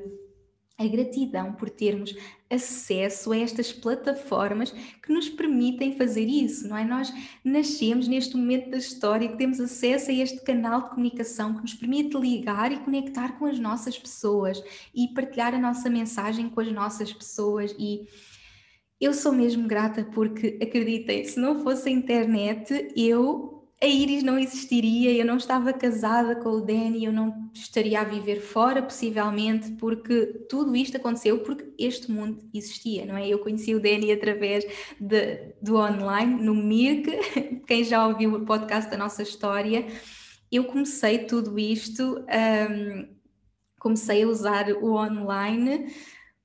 a 0.77 0.87
gratidão 0.87 1.53
por 1.53 1.69
termos 1.69 2.15
acesso 2.49 3.31
a 3.31 3.37
estas 3.37 3.73
plataformas 3.73 4.71
que 5.01 5.11
nos 5.11 5.27
permitem 5.27 5.97
fazer 5.97 6.25
isso, 6.25 6.67
não 6.67 6.77
é? 6.77 6.85
Nós 6.85 7.11
nascemos 7.43 8.07
neste 8.07 8.37
momento 8.37 8.69
da 8.69 8.77
história 8.77 9.27
que 9.27 9.37
temos 9.37 9.59
acesso 9.59 10.11
a 10.11 10.13
este 10.13 10.41
canal 10.43 10.83
de 10.83 10.89
comunicação 10.89 11.55
que 11.55 11.61
nos 11.61 11.73
permite 11.73 12.15
ligar 12.15 12.71
e 12.71 12.77
conectar 12.77 13.39
com 13.39 13.45
as 13.45 13.57
nossas 13.57 13.97
pessoas 13.97 14.63
e 14.93 15.07
partilhar 15.09 15.53
a 15.53 15.59
nossa 15.59 15.89
mensagem 15.89 16.49
com 16.49 16.61
as 16.61 16.71
nossas 16.71 17.11
pessoas 17.11 17.75
e 17.79 18.05
eu 18.99 19.13
sou 19.13 19.31
mesmo 19.31 19.67
grata 19.67 20.03
porque 20.05 20.57
acreditem, 20.61 21.23
se 21.23 21.39
não 21.39 21.59
fosse 21.59 21.87
a 21.87 21.91
internet, 21.91 22.91
eu 22.95 23.56
a 23.79 23.85
Iris 23.85 24.23
não 24.23 24.39
existiria, 24.39 25.13
eu 25.13 25.25
não 25.25 25.37
estava 25.37 25.71
casada 25.71 26.35
com 26.35 26.49
o 26.49 26.61
Danny, 26.61 27.05
eu 27.05 27.13
não 27.13 27.49
estaria 27.53 28.01
a 28.01 28.03
viver 28.03 28.41
fora, 28.41 28.81
possivelmente, 28.81 29.71
porque 29.73 30.25
tudo 30.49 30.75
isto 30.75 30.97
aconteceu 30.97 31.39
porque 31.39 31.71
este 31.77 32.11
mundo 32.11 32.39
existia, 32.51 33.05
não 33.05 33.15
é? 33.15 33.27
Eu 33.27 33.37
conheci 33.37 33.75
o 33.75 33.79
Danny 33.79 34.11
através 34.11 34.65
de, 34.99 35.53
do 35.61 35.75
online, 35.75 36.41
no 36.41 36.55
Mirk, 36.55 37.07
quem 37.67 37.83
já 37.83 38.07
ouviu 38.07 38.33
o 38.33 38.45
podcast 38.45 38.89
da 38.89 38.97
nossa 38.97 39.21
história, 39.21 39.85
eu 40.51 40.63
comecei 40.63 41.19
tudo 41.25 41.59
isto, 41.59 42.25
um, 42.25 43.07
comecei 43.77 44.23
a 44.23 44.27
usar 44.27 44.71
o 44.71 44.95
online 44.95 45.93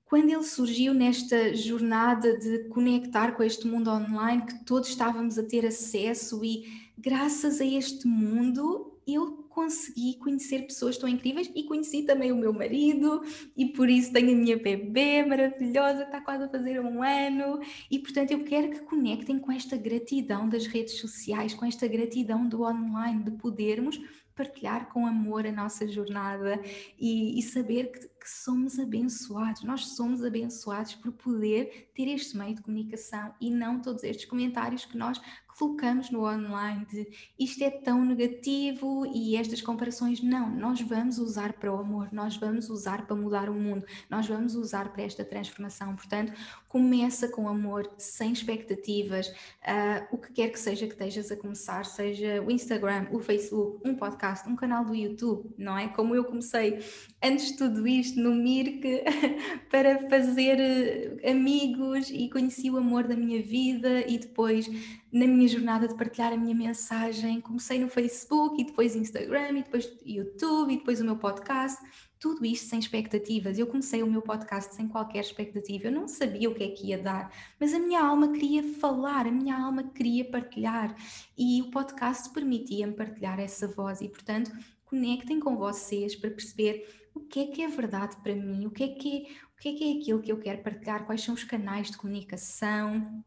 quando 0.05 0.29
ele 0.29 0.43
surgiu 0.43 0.93
nesta 0.93 1.55
jornada 1.55 2.37
de 2.37 2.69
conectar 2.69 3.33
com 3.33 3.43
este 3.43 3.67
mundo 3.67 3.89
online, 3.89 4.45
que 4.45 4.63
todos 4.63 4.91
estávamos 4.91 5.39
a 5.39 5.43
ter 5.43 5.65
acesso 5.65 6.45
e 6.45 6.82
graças 6.99 7.61
a 7.61 7.65
este 7.65 8.07
mundo 8.07 8.93
eu 9.07 9.43
consegui 9.49 10.17
conhecer 10.17 10.63
pessoas 10.63 10.97
tão 10.97 11.09
incríveis 11.09 11.51
e 11.55 11.65
conheci 11.65 12.05
também 12.05 12.33
o 12.33 12.37
meu 12.37 12.53
marido 12.53 13.23
e 13.57 13.67
por 13.67 13.91
isso 13.91 14.13
tenho 14.13 14.33
a 14.33 14.35
minha 14.35 14.57
bebê 14.57 15.25
maravilhosa 15.25 16.05
está 16.05 16.21
quase 16.21 16.45
a 16.45 16.49
fazer 16.49 16.81
um 16.81 17.03
ano 17.03 17.61
e 17.91 17.99
portanto 17.99 18.31
eu 18.31 18.45
quero 18.45 18.71
que 18.71 18.81
conectem 18.81 19.39
com 19.39 19.53
esta 19.53 19.77
gratidão 19.77 20.49
das 20.49 20.67
redes 20.67 20.99
sociais, 20.99 21.53
com 21.53 21.67
esta 21.67 21.87
gratidão 21.87 22.49
do 22.49 22.63
online, 22.63 23.25
de 23.25 23.33
podermos 23.33 24.01
partilhar 24.35 24.89
com 24.89 25.07
amor 25.07 25.47
a 25.47 25.53
nossa 25.53 25.87
jornada 25.87 26.61
e, 26.99 27.39
e 27.39 27.43
saber 27.43 27.93
que, 27.93 28.01
que, 28.09 28.31
somos 28.31 28.79
abençoados. 28.79 29.63
Nós 29.63 29.89
somos 29.89 30.25
abençoados 30.25 30.95
por 30.95 31.13
poder 31.13 31.91
ter 31.95 32.09
este 32.09 32.37
meio 32.37 32.55
de 32.55 32.63
comunicação 32.63 33.35
e 33.41 33.51
não 33.51 33.81
todos 33.81 34.03
estes 34.05 34.25
comentários 34.25 34.85
que 34.85 34.97
nós 34.97 35.21
colocamos 35.59 36.11
no 36.11 36.25
online 36.25 36.87
de 36.87 37.09
isto 37.39 37.63
é 37.63 37.71
tão 37.71 38.05
negativo 38.05 39.07
e 39.07 39.37
estas 39.37 39.61
comparações. 39.61 40.23
Não, 40.23 40.51
nós 40.51 40.81
vamos 40.81 41.19
usar 41.19 41.53
para 41.55 41.73
o 41.73 41.79
amor, 41.79 42.09
nós 42.13 42.37
vamos 42.37 42.69
usar 42.69 43.07
para 43.07 43.17
mudar 43.17 43.49
o 43.49 43.55
mundo, 43.55 43.85
nós 44.09 44.27
vamos 44.27 44.55
usar 44.55 44.93
para 44.93 45.03
esta 45.03 45.25
transformação. 45.25 45.95
Portanto, 45.95 46.33
começa 46.69 47.29
com 47.29 47.49
amor, 47.49 47.91
sem 47.99 48.33
expectativas, 48.33 49.29
uh, 49.29 50.07
o 50.11 50.19
que 50.19 50.33
quer 50.33 50.49
que 50.49 50.59
seja 50.59 50.87
que 50.87 50.93
estejas 50.93 51.31
a 51.31 51.37
começar, 51.37 51.85
seja 51.85 52.43
o 52.43 52.51
Instagram, 52.51 53.07
o 53.13 53.21
Facebook, 53.21 53.87
um 53.87 53.95
podcast, 53.95 54.49
um 54.49 54.57
canal 54.57 54.85
do 54.85 54.95
YouTube, 54.95 55.51
não 55.59 55.77
é? 55.77 55.89
Como 55.89 56.15
eu 56.15 56.25
comecei 56.25 56.79
antes 57.23 57.53
de 57.53 57.59
tudo 57.59 57.87
isto 57.87 58.19
no 58.21 58.35
Mirk 58.35 58.83
para 59.71 60.09
fazer 60.09 60.59
eh, 60.59 61.31
amigos 61.31 62.11
e 62.11 62.29
conheci 62.29 62.71
o 62.71 62.77
amor 62.77 63.05
da 63.05 63.15
minha 63.15 63.43
vida 63.43 64.01
e 64.07 64.19
depois 64.19 64.69
na 65.13 65.27
minha 65.27 65.47
jornada 65.47 65.87
de 65.87 65.95
partilhar 65.95 66.33
a 66.33 66.37
minha 66.39 66.55
mensagem, 66.55 67.39
comecei 67.39 67.79
no 67.79 67.87
Facebook 67.87 68.59
e 68.59 68.65
depois 68.65 68.97
Instagram 68.97 69.59
e 69.59 69.63
depois 69.63 69.93
YouTube 70.07 70.73
e 70.73 70.79
depois 70.79 71.03
o 71.03 71.05
meu 71.05 71.17
podcast, 71.17 71.79
tudo 72.19 72.47
isto 72.47 72.67
sem 72.67 72.79
expectativas. 72.79 73.59
Eu 73.59 73.67
comecei 73.67 74.03
o 74.03 74.11
meu 74.11 74.23
podcast 74.23 74.75
sem 74.75 74.89
qualquer 74.89 75.21
expectativa, 75.21 75.89
eu 75.89 75.93
não 75.93 76.09
sabia 76.09 76.49
o 76.49 76.55
que 76.55 76.65
é 76.65 76.69
que 76.69 76.87
ia 76.87 76.99
dar, 76.99 77.31
mas 77.61 77.75
a 77.75 77.79
minha 77.79 78.01
alma 78.01 78.33
queria 78.33 78.63
falar, 78.63 79.27
a 79.27 79.31
minha 79.31 79.55
alma 79.55 79.83
queria 79.83 80.25
partilhar. 80.25 80.97
E 81.37 81.61
o 81.61 81.71
podcast 81.71 82.31
permitia-me 82.31 82.95
partilhar 82.95 83.39
essa 83.39 83.69
voz. 83.69 84.01
E, 84.01 84.09
portanto, 84.09 84.51
conectem 84.87 85.39
com 85.39 85.59
vocês 85.59 86.17
para 86.17 86.31
perceber 86.31 86.89
o 87.15 87.21
que 87.21 87.41
é 87.41 87.47
que 87.49 87.63
é 87.63 87.69
verdade 87.69 88.17
para 88.23 88.35
mim, 88.35 88.65
o 88.65 88.71
que 88.71 88.85
é 88.85 88.89
que 88.89 89.17
é, 89.17 89.21
o 89.55 89.61
que 89.61 89.69
é, 89.69 89.73
que 89.75 89.85
é 89.85 90.01
aquilo 90.01 90.23
que 90.23 90.33
eu 90.33 90.39
quero 90.39 90.63
partilhar, 90.63 91.05
quais 91.05 91.23
são 91.23 91.35
os 91.35 91.45
canais 91.45 91.91
de 91.91 91.99
comunicação 91.99 93.23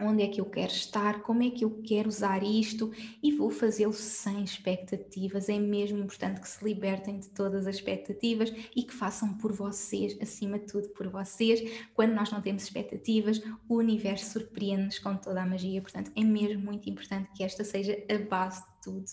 onde 0.00 0.22
é 0.22 0.28
que 0.28 0.40
eu 0.40 0.44
quero 0.44 0.72
estar, 0.72 1.22
como 1.22 1.42
é 1.42 1.50
que 1.50 1.64
eu 1.64 1.82
quero 1.82 2.08
usar 2.08 2.42
isto 2.42 2.92
e 3.22 3.32
vou 3.32 3.50
fazê-lo 3.50 3.92
sem 3.92 4.44
expectativas. 4.44 5.48
É 5.48 5.58
mesmo 5.58 5.98
importante 5.98 6.40
que 6.40 6.48
se 6.48 6.62
libertem 6.62 7.18
de 7.18 7.28
todas 7.30 7.66
as 7.66 7.76
expectativas 7.76 8.52
e 8.74 8.82
que 8.82 8.92
façam 8.92 9.34
por 9.34 9.52
vocês, 9.52 10.16
acima 10.20 10.58
de 10.58 10.66
tudo 10.66 10.88
por 10.90 11.08
vocês. 11.08 11.62
Quando 11.94 12.12
nós 12.12 12.30
não 12.30 12.42
temos 12.42 12.64
expectativas, 12.64 13.42
o 13.68 13.76
universo 13.76 14.32
surpreende-nos 14.32 14.98
com 14.98 15.16
toda 15.16 15.42
a 15.42 15.46
magia. 15.46 15.80
Portanto, 15.80 16.12
é 16.14 16.22
mesmo 16.22 16.62
muito 16.62 16.88
importante 16.90 17.30
que 17.34 17.42
esta 17.42 17.64
seja 17.64 17.96
a 18.10 18.18
base 18.18 18.60
de 18.60 18.82
tudo. 18.82 19.06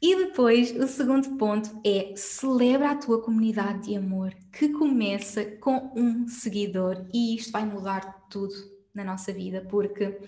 E 0.00 0.14
depois, 0.14 0.70
o 0.76 0.86
segundo 0.86 1.36
ponto 1.36 1.80
é 1.84 2.14
celebra 2.14 2.92
a 2.92 2.96
tua 2.96 3.20
comunidade 3.20 3.88
de 3.88 3.96
amor, 3.96 4.32
que 4.52 4.68
começa 4.68 5.44
com 5.44 5.90
um 5.96 6.28
seguidor 6.28 7.04
e 7.12 7.34
isto 7.34 7.50
vai 7.50 7.66
mudar 7.66 8.28
tudo 8.30 8.77
na 8.94 9.04
nossa 9.04 9.32
vida, 9.32 9.66
porque 9.68 10.18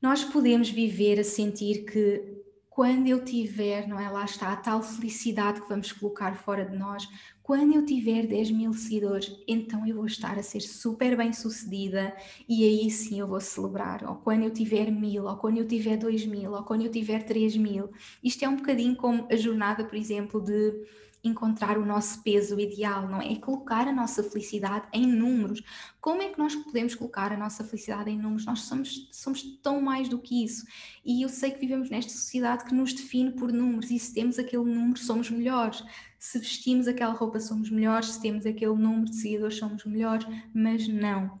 nós 0.00 0.24
podemos 0.24 0.70
viver 0.70 1.18
a 1.20 1.24
sentir 1.24 1.84
que 1.84 2.44
quando 2.76 3.06
eu 3.06 3.24
tiver, 3.24 3.88
não 3.88 3.98
é? 3.98 4.10
Lá 4.10 4.26
está 4.26 4.52
a 4.52 4.56
tal 4.56 4.82
felicidade 4.82 5.62
que 5.62 5.68
vamos 5.70 5.92
colocar 5.92 6.36
fora 6.36 6.62
de 6.62 6.76
nós. 6.76 7.08
Quando 7.42 7.74
eu 7.74 7.86
tiver 7.86 8.26
10 8.26 8.50
mil 8.50 8.74
seguidores, 8.74 9.34
então 9.48 9.86
eu 9.86 9.96
vou 9.96 10.04
estar 10.04 10.38
a 10.38 10.42
ser 10.42 10.60
super 10.60 11.16
bem 11.16 11.32
sucedida 11.32 12.14
e 12.46 12.64
aí 12.64 12.90
sim 12.90 13.18
eu 13.18 13.26
vou 13.26 13.40
celebrar. 13.40 14.04
Ou 14.06 14.16
quando 14.16 14.42
eu 14.42 14.50
tiver 14.50 14.90
mil, 14.90 15.24
ou 15.24 15.36
quando 15.38 15.56
eu 15.56 15.66
tiver 15.66 15.96
dois 15.96 16.26
mil, 16.26 16.52
ou 16.52 16.62
quando 16.64 16.82
eu 16.82 16.90
tiver 16.90 17.22
três 17.22 17.56
mil. 17.56 17.88
Isto 18.22 18.44
é 18.44 18.48
um 18.50 18.56
bocadinho 18.56 18.94
como 18.94 19.26
a 19.30 19.36
jornada, 19.36 19.82
por 19.82 19.96
exemplo, 19.96 20.38
de 20.42 20.84
encontrar 21.26 21.78
o 21.78 21.84
nosso 21.84 22.22
peso 22.22 22.58
ideal, 22.58 23.08
não 23.08 23.20
é? 23.20 23.32
É 23.32 23.36
colocar 23.36 23.88
a 23.88 23.92
nossa 23.92 24.22
felicidade 24.22 24.86
em 24.92 25.06
números. 25.06 25.62
Como 26.00 26.22
é 26.22 26.28
que 26.28 26.38
nós 26.38 26.54
podemos 26.54 26.94
colocar 26.94 27.32
a 27.32 27.36
nossa 27.36 27.64
felicidade 27.64 28.10
em 28.10 28.18
números? 28.18 28.46
Nós 28.46 28.60
somos, 28.60 29.08
somos 29.12 29.42
tão 29.62 29.80
mais 29.80 30.08
do 30.08 30.18
que 30.18 30.44
isso. 30.44 30.66
E 31.04 31.22
eu 31.22 31.28
sei 31.28 31.50
que 31.50 31.60
vivemos 31.60 31.90
nesta 31.90 32.12
sociedade 32.12 32.64
que 32.64 32.74
nos 32.74 32.92
define 32.92 33.32
por 33.32 33.52
números 33.52 33.90
e 33.90 33.98
se 33.98 34.14
temos 34.14 34.38
aquele 34.38 34.64
número, 34.64 34.98
somos 34.98 35.30
melhores. 35.30 35.82
Se 36.18 36.38
vestimos 36.38 36.88
aquela 36.88 37.12
roupa, 37.12 37.40
somos 37.40 37.70
melhores. 37.70 38.10
Se 38.10 38.20
temos 38.22 38.46
aquele 38.46 38.74
número 38.74 39.06
de 39.06 39.16
seguidores, 39.16 39.58
somos 39.58 39.84
melhores. 39.84 40.26
Mas 40.54 40.88
não. 40.88 41.40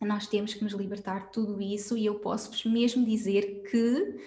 Nós 0.00 0.26
temos 0.26 0.54
que 0.54 0.64
nos 0.64 0.72
libertar 0.72 1.26
de 1.26 1.32
tudo 1.32 1.60
isso 1.60 1.96
e 1.96 2.06
eu 2.06 2.16
posso-vos 2.16 2.64
mesmo 2.64 3.04
dizer 3.04 3.62
que 3.70 4.18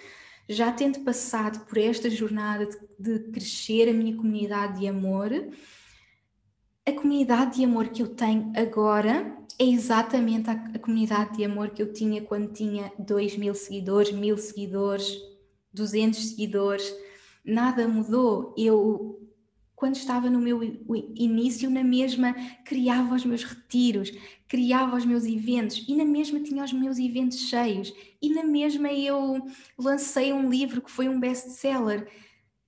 já 0.48 0.72
tendo 0.72 1.00
passado 1.00 1.66
por 1.66 1.78
esta 1.78 2.08
jornada 2.08 2.66
de, 2.66 3.18
de 3.18 3.30
crescer 3.30 3.88
a 3.88 3.92
minha 3.92 4.16
comunidade 4.16 4.80
de 4.80 4.86
amor, 4.86 5.30
a 6.84 6.92
comunidade 6.92 7.56
de 7.56 7.64
amor 7.64 7.88
que 7.88 8.02
eu 8.02 8.08
tenho 8.08 8.52
agora 8.56 9.36
é 9.58 9.64
exatamente 9.64 10.48
a, 10.48 10.52
a, 10.52 10.78
comunidade 10.78 11.36
de 11.36 11.44
amor 11.44 11.70
que 11.70 11.82
eu 11.82 11.92
tinha 11.92 12.22
quando 12.22 12.52
tinha 12.52 12.92
2 12.98 13.36
mil 13.36 13.54
seguidores, 13.54 14.12
mil 14.12 14.36
seguidores, 14.38 15.18
200 15.72 16.18
seguidores. 16.18 16.94
Nada 17.44 17.88
mudou. 17.88 18.54
Eu 18.56 19.25
quando 19.76 19.94
estava 19.94 20.30
no 20.30 20.40
meu 20.40 20.62
início, 21.14 21.68
na 21.68 21.84
mesma 21.84 22.34
criava 22.64 23.14
os 23.14 23.26
meus 23.26 23.44
retiros, 23.44 24.10
criava 24.48 24.96
os 24.96 25.04
meus 25.04 25.24
eventos 25.26 25.84
e 25.86 25.94
na 25.94 26.04
mesma 26.04 26.40
tinha 26.40 26.64
os 26.64 26.72
meus 26.72 26.98
eventos 26.98 27.40
cheios 27.40 27.92
e 28.22 28.30
na 28.30 28.42
mesma 28.42 28.90
eu 28.90 29.46
lancei 29.78 30.32
um 30.32 30.48
livro 30.48 30.80
que 30.80 30.90
foi 30.90 31.08
um 31.08 31.20
best-seller. 31.20 32.10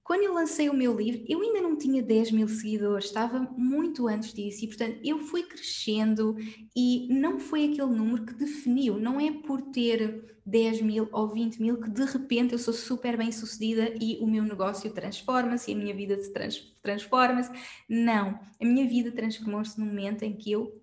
Quando 0.09 0.23
eu 0.23 0.33
lancei 0.33 0.71
o 0.71 0.75
meu 0.75 0.97
livro, 0.97 1.23
eu 1.29 1.43
ainda 1.43 1.61
não 1.61 1.77
tinha 1.77 2.03
10 2.03 2.31
mil 2.31 2.49
seguidores, 2.49 3.05
estava 3.05 3.41
muito 3.59 4.09
antes 4.09 4.33
disso, 4.33 4.65
e 4.65 4.69
portanto 4.69 4.99
eu 5.05 5.19
fui 5.19 5.43
crescendo 5.43 6.35
e 6.75 7.07
não 7.11 7.39
foi 7.39 7.67
aquele 7.67 7.95
número 7.95 8.25
que 8.25 8.33
definiu, 8.33 8.99
não 8.99 9.21
é 9.21 9.31
por 9.31 9.61
ter 9.61 10.41
10 10.47 10.81
mil 10.81 11.11
ou 11.13 11.29
20 11.29 11.61
mil 11.61 11.79
que 11.79 11.91
de 11.91 12.07
repente 12.07 12.55
eu 12.55 12.59
sou 12.59 12.73
super 12.73 13.19
bem 13.19 13.31
sucedida 13.31 13.93
e 14.01 14.17
o 14.23 14.27
meu 14.27 14.45
negócio 14.45 14.91
transforma-se 14.95 15.71
e 15.71 15.75
a 15.75 15.77
minha 15.77 15.95
vida 15.95 16.17
se 16.17 16.33
trans 16.33 16.57
transforma-se. 16.83 17.53
Não, 17.87 18.41
a 18.59 18.65
minha 18.65 18.89
vida 18.89 19.13
transformou-se 19.13 19.79
no 19.79 19.85
momento 19.85 20.23
em 20.23 20.35
que 20.35 20.51
eu 20.51 20.83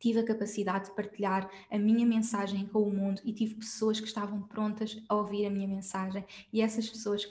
tive 0.00 0.18
a 0.18 0.24
capacidade 0.24 0.86
de 0.86 0.96
partilhar 0.96 1.48
a 1.70 1.78
minha 1.78 2.04
mensagem 2.04 2.66
com 2.66 2.82
o 2.82 2.92
mundo 2.92 3.22
e 3.24 3.32
tive 3.32 3.54
pessoas 3.54 4.00
que 4.00 4.08
estavam 4.08 4.42
prontas 4.42 5.00
a 5.08 5.14
ouvir 5.14 5.46
a 5.46 5.50
minha 5.50 5.68
mensagem. 5.68 6.24
E 6.52 6.60
essas 6.60 6.90
pessoas 6.90 7.24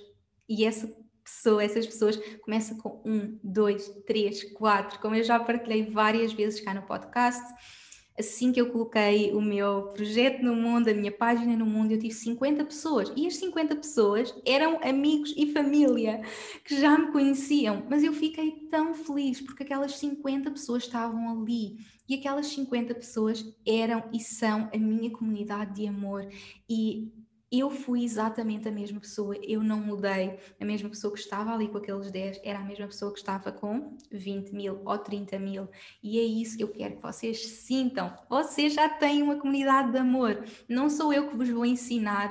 e 0.49 0.65
essa 0.65 0.91
pessoa, 1.37 1.63
essas 1.63 1.85
pessoas 1.85 2.19
começam 2.41 2.77
com 2.77 3.01
um, 3.05 3.37
dois, 3.43 3.87
três, 4.05 4.43
quatro, 4.53 4.99
como 4.99 5.15
eu 5.15 5.23
já 5.23 5.39
partilhei 5.39 5.89
várias 5.89 6.33
vezes 6.33 6.59
cá 6.59 6.73
no 6.73 6.81
podcast. 6.81 7.43
Assim 8.17 8.51
que 8.51 8.59
eu 8.59 8.69
coloquei 8.69 9.31
o 9.31 9.39
meu 9.39 9.93
projeto 9.93 10.43
no 10.43 10.53
mundo, 10.53 10.89
a 10.89 10.93
minha 10.93 11.11
página 11.11 11.55
no 11.55 11.65
mundo, 11.65 11.93
eu 11.93 11.99
tive 11.99 12.13
50 12.13 12.65
pessoas. 12.65 13.13
E 13.15 13.25
as 13.25 13.37
50 13.37 13.77
pessoas 13.77 14.35
eram 14.45 14.77
amigos 14.83 15.33
e 15.37 15.53
família 15.53 16.21
que 16.65 16.77
já 16.77 16.97
me 16.97 17.13
conheciam. 17.13 17.85
Mas 17.89 18.03
eu 18.03 18.11
fiquei 18.11 18.67
tão 18.69 18.93
feliz 18.93 19.39
porque 19.39 19.63
aquelas 19.63 19.93
50 19.93 20.51
pessoas 20.51 20.83
estavam 20.83 21.31
ali. 21.31 21.77
E 22.09 22.15
aquelas 22.15 22.47
50 22.47 22.93
pessoas 22.95 23.45
eram 23.65 24.03
e 24.11 24.19
são 24.19 24.69
a 24.73 24.77
minha 24.77 25.11
comunidade 25.11 25.75
de 25.75 25.87
amor. 25.87 26.27
E 26.69 27.13
eu 27.51 27.69
fui 27.71 28.03
exatamente 28.03 28.67
a 28.67 28.71
mesma 28.71 28.99
pessoa, 28.99 29.35
eu 29.41 29.63
não 29.63 29.79
mudei. 29.79 30.37
A 30.59 30.65
mesma 30.65 30.89
pessoa 30.89 31.13
que 31.13 31.19
estava 31.19 31.51
ali 31.53 31.67
com 31.67 31.77
aqueles 31.77 32.11
10 32.11 32.41
era 32.43 32.59
a 32.59 32.63
mesma 32.63 32.85
pessoa 32.85 33.11
que 33.11 33.19
estava 33.19 33.51
com 33.51 33.97
20 34.11 34.51
mil 34.51 34.81
ou 34.85 34.97
30 34.97 35.39
mil. 35.39 35.67
E 36.03 36.19
é 36.19 36.23
isso 36.23 36.57
que 36.57 36.63
eu 36.63 36.67
quero 36.67 36.97
que 36.97 37.01
vocês 37.01 37.45
sintam. 37.45 38.13
Vocês 38.29 38.73
já 38.73 38.87
têm 38.87 39.23
uma 39.23 39.37
comunidade 39.37 39.91
de 39.91 39.97
amor. 39.97 40.45
Não 40.67 40.89
sou 40.89 41.11
eu 41.11 41.29
que 41.29 41.35
vos 41.35 41.49
vou 41.49 41.65
ensinar 41.65 42.29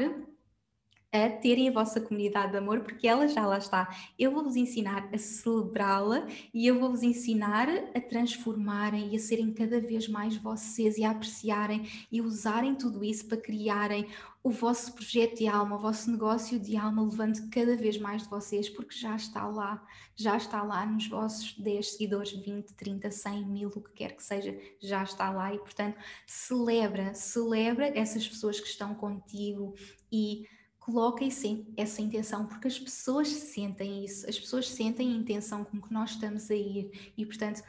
a 1.10 1.28
terem 1.30 1.68
a 1.68 1.72
vossa 1.72 2.00
comunidade 2.00 2.52
de 2.52 2.58
amor, 2.58 2.80
porque 2.80 3.08
ela 3.08 3.26
já 3.26 3.46
lá 3.46 3.58
está. 3.58 3.88
Eu 4.18 4.30
vou-vos 4.30 4.56
ensinar 4.56 5.08
a 5.12 5.18
celebrá-la 5.18 6.26
e 6.52 6.66
eu 6.66 6.78
vou-vos 6.78 7.02
ensinar 7.02 7.68
a 7.94 8.00
transformarem 8.00 9.12
e 9.12 9.16
a 9.16 9.18
serem 9.18 9.52
cada 9.52 9.80
vez 9.80 10.06
mais 10.06 10.36
vocês 10.36 10.98
e 10.98 11.04
a 11.04 11.10
apreciarem 11.10 11.88
e 12.12 12.20
usarem 12.20 12.74
tudo 12.74 13.02
isso 13.02 13.26
para 13.26 13.38
criarem 13.38 14.06
o 14.48 14.50
vosso 14.50 14.94
projeto 14.94 15.36
de 15.36 15.46
alma, 15.46 15.76
o 15.76 15.78
vosso 15.78 16.10
negócio 16.10 16.58
de 16.58 16.74
alma, 16.74 17.02
levando 17.02 17.50
cada 17.50 17.76
vez 17.76 17.98
mais 17.98 18.22
de 18.22 18.30
vocês, 18.30 18.66
porque 18.70 18.96
já 18.96 19.14
está 19.14 19.46
lá, 19.46 19.86
já 20.16 20.38
está 20.38 20.62
lá 20.62 20.86
nos 20.86 21.06
vossos 21.06 21.52
10 21.58 21.92
seguidores, 21.92 22.32
20, 22.32 22.72
30, 22.72 23.10
100 23.10 23.44
mil, 23.44 23.68
o 23.68 23.82
que 23.82 23.92
quer 23.92 24.16
que 24.16 24.24
seja, 24.24 24.58
já 24.80 25.02
está 25.02 25.30
lá. 25.30 25.54
E, 25.54 25.58
portanto, 25.58 25.98
celebra, 26.26 27.12
celebra 27.12 27.88
essas 27.88 28.26
pessoas 28.26 28.58
que 28.58 28.68
estão 28.68 28.94
contigo 28.94 29.74
e 30.10 30.48
coloquem 30.78 31.28
sim 31.30 31.66
essa 31.76 32.00
intenção, 32.00 32.46
porque 32.46 32.68
as 32.68 32.78
pessoas 32.78 33.28
sentem 33.28 34.02
isso, 34.02 34.26
as 34.26 34.40
pessoas 34.40 34.70
sentem 34.70 35.12
a 35.12 35.16
intenção 35.16 35.62
com 35.62 35.78
que 35.78 35.92
nós 35.92 36.12
estamos 36.12 36.50
a 36.50 36.54
ir. 36.54 37.12
E, 37.18 37.26
portanto, 37.26 37.62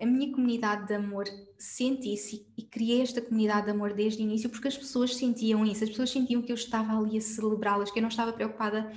a 0.00 0.06
minha 0.06 0.32
comunidade 0.32 0.86
de 0.86 0.94
amor 0.94 1.24
sente 1.58 2.12
isso 2.12 2.44
e 2.56 2.62
criei 2.62 3.02
esta 3.02 3.20
comunidade 3.20 3.66
de 3.66 3.70
amor 3.70 3.92
desde 3.92 4.22
o 4.22 4.24
início 4.24 4.50
porque 4.50 4.68
as 4.68 4.76
pessoas 4.76 5.14
sentiam 5.14 5.64
isso, 5.64 5.84
as 5.84 5.90
pessoas 5.90 6.10
sentiam 6.10 6.42
que 6.42 6.50
eu 6.50 6.56
estava 6.56 6.98
ali 6.98 7.16
a 7.16 7.20
celebrá-las, 7.20 7.90
que 7.90 7.98
eu 7.98 8.02
não 8.02 8.08
estava 8.08 8.32
preocupada 8.32 8.90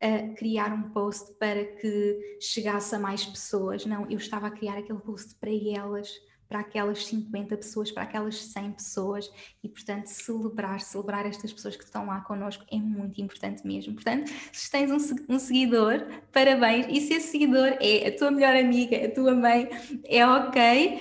a 0.00 0.34
criar 0.34 0.72
um 0.72 0.90
post 0.90 1.32
para 1.34 1.64
que 1.64 2.38
chegasse 2.40 2.94
a 2.94 2.98
mais 2.98 3.24
pessoas, 3.24 3.84
não, 3.86 4.08
eu 4.10 4.18
estava 4.18 4.46
a 4.46 4.50
criar 4.50 4.78
aquele 4.78 5.00
post 5.00 5.34
para 5.36 5.50
elas, 5.50 6.10
para 6.48 6.60
aquelas 6.60 7.06
50 7.06 7.56
pessoas, 7.56 7.90
para 7.90 8.04
aquelas 8.04 8.36
100 8.36 8.72
pessoas. 8.72 9.30
E, 9.62 9.68
portanto, 9.68 10.06
celebrar, 10.06 10.80
celebrar 10.80 11.26
estas 11.26 11.52
pessoas 11.52 11.76
que 11.76 11.84
estão 11.84 12.06
lá 12.06 12.20
connosco 12.20 12.64
é 12.70 12.76
muito 12.76 13.20
importante 13.20 13.66
mesmo. 13.66 13.94
Portanto, 13.94 14.30
se 14.52 14.70
tens 14.70 14.90
um, 14.90 15.34
um 15.34 15.38
seguidor, 15.38 16.06
parabéns, 16.32 16.86
e 16.88 17.00
se 17.00 17.14
esse 17.14 17.28
seguidor 17.28 17.76
é 17.80 18.08
a 18.08 18.16
tua 18.16 18.30
melhor 18.30 18.56
amiga, 18.56 18.96
a 19.04 19.10
tua 19.10 19.34
mãe, 19.34 19.68
é 20.04 20.26
ok, 20.26 21.00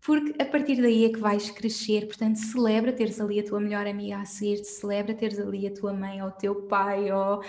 porque 0.00 0.42
a 0.42 0.46
partir 0.46 0.80
daí 0.80 1.04
é 1.04 1.08
que 1.10 1.18
vais 1.18 1.50
crescer, 1.50 2.06
portanto, 2.06 2.36
celebra 2.36 2.92
teres 2.92 3.20
ali 3.20 3.38
a 3.38 3.44
tua 3.44 3.60
melhor 3.60 3.86
amiga 3.86 4.18
a 4.18 4.24
seguir-te, 4.24 4.66
celebra 4.66 5.14
teres 5.14 5.38
ali 5.38 5.66
a 5.66 5.74
tua 5.74 5.92
mãe 5.92 6.22
ou 6.22 6.28
o 6.28 6.32
teu 6.32 6.54
pai 6.62 7.12
ou 7.12 7.42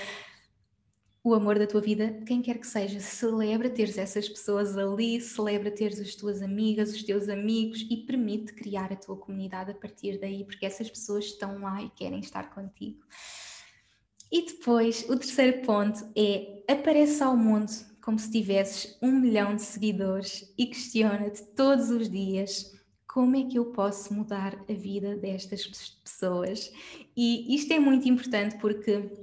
o 1.24 1.36
amor 1.36 1.60
da 1.60 1.68
tua 1.68 1.82
vida, 1.82 2.20
quem 2.26 2.42
quer 2.42 2.58
que 2.58 2.66
seja, 2.66 3.00
celebra 3.00 3.70
teres 3.70 3.98
essas 3.98 4.28
pessoas 4.28 4.76
ali, 4.76 5.22
celebra 5.22 5.70
teres 5.70 6.00
as 6.00 6.16
tuas 6.16 6.42
amigas, 6.42 6.92
os 6.92 7.04
teus 7.04 7.30
amigos 7.30 7.86
e 7.90 7.98
permite 7.98 8.54
criar 8.54 8.92
a 8.92 8.96
tua 8.96 9.16
comunidade 9.16 9.72
a 9.72 9.76
partir 9.76 10.20
daí, 10.20 10.44
porque 10.44 10.66
essas 10.66 10.90
pessoas 10.90 11.26
estão 11.26 11.60
lá 11.60 11.82
e 11.84 11.90
querem 11.92 12.20
estar 12.20 12.50
contigo. 12.54 13.06
E 14.32 14.46
depois, 14.46 15.08
o 15.10 15.16
terceiro 15.18 15.62
ponto 15.62 16.00
é 16.16 16.64
apareça 16.68 17.26
ao 17.26 17.38
mundo 17.38 17.72
como 18.02 18.18
se 18.18 18.32
tivesses 18.32 18.98
um 19.02 19.12
milhão 19.20 19.56
de 19.56 19.62
seguidores 19.62 20.52
e 20.58 20.66
questiona-te 20.66 21.44
todos 21.56 21.92
os 21.92 22.10
dias 22.10 22.72
como 23.08 23.36
é 23.36 23.44
que 23.44 23.60
eu 23.60 23.66
posso 23.66 24.14
mudar 24.14 24.58
a 24.70 24.74
vida 24.74 25.18
destas 25.18 25.68
pessoas. 26.02 26.72
E 27.16 27.54
isto 27.54 27.74
é 27.74 27.80
muito 27.80 28.08
importante 28.08 28.58
porque 28.58 29.21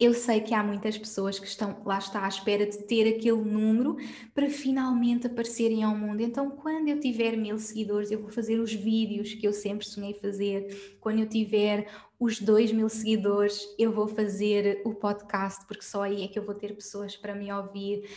eu 0.00 0.14
sei 0.14 0.40
que 0.40 0.54
há 0.54 0.62
muitas 0.62 0.96
pessoas 0.96 1.40
que 1.40 1.46
estão, 1.46 1.82
lá 1.84 1.98
está, 1.98 2.24
à 2.24 2.28
espera 2.28 2.64
de 2.64 2.78
ter 2.84 3.08
aquele 3.08 3.42
número 3.42 3.96
para 4.32 4.48
finalmente 4.48 5.26
aparecerem 5.26 5.82
ao 5.82 5.96
mundo. 5.96 6.20
Então, 6.20 6.50
quando 6.50 6.88
eu 6.88 7.00
tiver 7.00 7.36
mil 7.36 7.58
seguidores, 7.58 8.12
eu 8.12 8.20
vou 8.20 8.30
fazer 8.30 8.60
os 8.60 8.72
vídeos 8.72 9.34
que 9.34 9.46
eu 9.46 9.52
sempre 9.52 9.84
sonhei 9.84 10.14
fazer. 10.14 10.96
Quando 11.00 11.18
eu 11.18 11.28
tiver 11.28 11.90
os 12.18 12.40
dois 12.40 12.70
mil 12.70 12.88
seguidores, 12.88 13.60
eu 13.76 13.90
vou 13.90 14.06
fazer 14.06 14.82
o 14.84 14.94
podcast, 14.94 15.66
porque 15.66 15.82
só 15.82 16.02
aí 16.02 16.22
é 16.22 16.28
que 16.28 16.38
eu 16.38 16.44
vou 16.44 16.54
ter 16.54 16.74
pessoas 16.74 17.16
para 17.16 17.34
me 17.34 17.52
ouvir. 17.52 18.08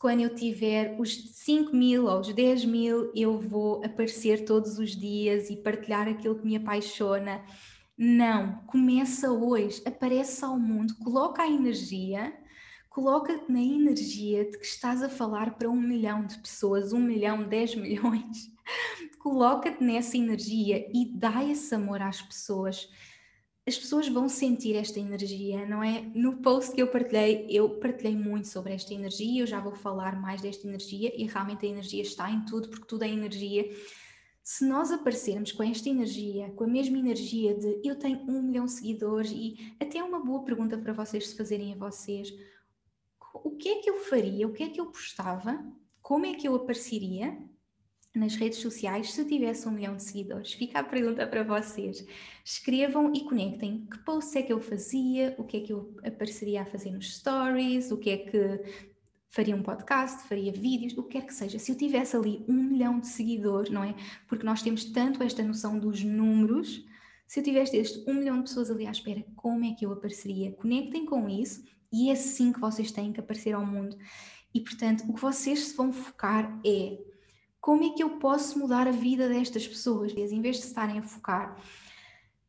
Quando 0.00 0.20
eu 0.20 0.34
tiver 0.34 0.96
os 0.98 1.14
5 1.32 1.74
mil 1.74 2.06
ou 2.06 2.20
os 2.20 2.32
10 2.32 2.64
mil, 2.64 3.10
eu 3.14 3.38
vou 3.38 3.84
aparecer 3.84 4.44
todos 4.44 4.78
os 4.78 4.96
dias 4.96 5.50
e 5.50 5.56
partilhar 5.56 6.08
aquilo 6.08 6.36
que 6.36 6.46
me 6.46 6.56
apaixona 6.56 7.44
não, 8.02 8.62
começa 8.66 9.30
hoje, 9.30 9.82
aparece 9.84 10.42
ao 10.42 10.58
mundo, 10.58 10.96
coloca 11.04 11.42
a 11.42 11.46
energia, 11.46 12.32
coloca-te 12.88 13.52
na 13.52 13.60
energia 13.60 14.50
de 14.50 14.56
que 14.56 14.64
estás 14.64 15.02
a 15.02 15.10
falar 15.10 15.58
para 15.58 15.68
um 15.68 15.78
milhão 15.78 16.24
de 16.24 16.38
pessoas, 16.38 16.94
um 16.94 16.98
milhão, 16.98 17.46
dez 17.46 17.74
milhões. 17.74 18.50
coloca-te 19.20 19.84
nessa 19.84 20.16
energia 20.16 20.88
e 20.94 21.12
dá 21.14 21.44
esse 21.44 21.74
amor 21.74 22.00
às 22.00 22.22
pessoas. 22.22 22.88
As 23.68 23.76
pessoas 23.76 24.08
vão 24.08 24.30
sentir 24.30 24.76
esta 24.76 24.98
energia, 24.98 25.66
não 25.66 25.82
é? 25.82 26.00
No 26.14 26.38
post 26.38 26.74
que 26.74 26.80
eu 26.80 26.86
partilhei, 26.86 27.46
eu 27.50 27.78
partilhei 27.80 28.16
muito 28.16 28.48
sobre 28.48 28.72
esta 28.72 28.94
energia, 28.94 29.42
eu 29.42 29.46
já 29.46 29.60
vou 29.60 29.74
falar 29.74 30.18
mais 30.18 30.40
desta 30.40 30.66
energia 30.66 31.12
e 31.14 31.26
realmente 31.26 31.66
a 31.66 31.68
energia 31.68 32.00
está 32.00 32.30
em 32.30 32.46
tudo, 32.46 32.70
porque 32.70 32.86
tudo 32.86 33.04
é 33.04 33.08
energia 33.08 33.68
se 34.50 34.64
nós 34.64 34.90
aparecermos 34.90 35.52
com 35.52 35.62
esta 35.62 35.88
energia, 35.88 36.50
com 36.56 36.64
a 36.64 36.66
mesma 36.66 36.98
energia 36.98 37.54
de 37.54 37.80
eu 37.84 37.94
tenho 37.94 38.18
um 38.28 38.42
milhão 38.42 38.64
de 38.64 38.72
seguidores, 38.72 39.30
e 39.30 39.76
até 39.78 39.98
é 39.98 40.02
uma 40.02 40.18
boa 40.18 40.42
pergunta 40.42 40.76
para 40.76 40.92
vocês 40.92 41.28
se 41.28 41.36
fazerem 41.36 41.72
a 41.72 41.76
vocês: 41.76 42.34
o 43.32 43.52
que 43.52 43.68
é 43.68 43.80
que 43.80 43.88
eu 43.88 43.98
faria, 43.98 44.48
o 44.48 44.52
que 44.52 44.64
é 44.64 44.68
que 44.68 44.80
eu 44.80 44.86
postava, 44.86 45.64
como 46.02 46.26
é 46.26 46.34
que 46.34 46.48
eu 46.48 46.56
apareceria 46.56 47.38
nas 48.12 48.34
redes 48.34 48.58
sociais 48.58 49.12
se 49.12 49.24
tivesse 49.24 49.68
um 49.68 49.70
milhão 49.70 49.94
de 49.94 50.02
seguidores? 50.02 50.52
Fica 50.52 50.80
a 50.80 50.84
pergunta 50.84 51.24
para 51.28 51.44
vocês. 51.44 52.04
Escrevam 52.44 53.12
e 53.14 53.20
conectem 53.20 53.86
que 53.86 53.98
posts 53.98 54.34
é 54.34 54.42
que 54.42 54.52
eu 54.52 54.60
fazia, 54.60 55.32
o 55.38 55.44
que 55.44 55.58
é 55.58 55.60
que 55.60 55.72
eu 55.72 55.94
apareceria 56.02 56.62
a 56.62 56.66
fazer 56.66 56.90
nos 56.90 57.14
stories, 57.18 57.92
o 57.92 57.98
que 57.98 58.10
é 58.10 58.16
que 58.16 58.89
faria 59.30 59.54
um 59.54 59.62
podcast, 59.62 60.28
faria 60.28 60.52
vídeos, 60.52 60.98
o 60.98 61.04
que 61.04 61.18
quer 61.18 61.26
que 61.26 61.32
seja. 61.32 61.58
Se 61.58 61.70
eu 61.70 61.76
tivesse 61.76 62.16
ali 62.16 62.44
um 62.48 62.62
milhão 62.62 62.98
de 62.98 63.06
seguidores, 63.06 63.70
não 63.70 63.84
é? 63.84 63.94
Porque 64.28 64.44
nós 64.44 64.60
temos 64.60 64.84
tanto 64.84 65.22
esta 65.22 65.42
noção 65.42 65.78
dos 65.78 66.02
números. 66.02 66.84
Se 67.26 67.38
eu 67.38 67.44
tivesse 67.44 67.76
este 67.76 68.10
um 68.10 68.14
milhão 68.14 68.38
de 68.38 68.42
pessoas 68.42 68.70
ali 68.70 68.86
à 68.86 68.90
espera, 68.90 69.24
como 69.36 69.64
é 69.64 69.72
que 69.72 69.86
eu 69.86 69.92
apareceria? 69.92 70.52
Conectem 70.52 71.06
com 71.06 71.28
isso 71.28 71.62
e 71.92 72.10
é 72.10 72.12
assim 72.12 72.52
que 72.52 72.60
vocês 72.60 72.90
têm 72.90 73.12
que 73.12 73.20
aparecer 73.20 73.54
ao 73.54 73.64
mundo. 73.64 73.96
E 74.52 74.60
portanto, 74.60 75.04
o 75.08 75.14
que 75.14 75.20
vocês 75.20 75.68
se 75.68 75.76
vão 75.76 75.92
focar 75.92 76.60
é 76.66 76.98
como 77.60 77.84
é 77.84 77.90
que 77.90 78.02
eu 78.02 78.18
posso 78.18 78.58
mudar 78.58 78.88
a 78.88 78.92
vida 78.92 79.28
destas 79.28 79.68
pessoas? 79.68 80.12
Em 80.12 80.40
vez 80.40 80.56
de 80.56 80.64
estarem 80.64 80.98
a 80.98 81.02
focar 81.02 81.56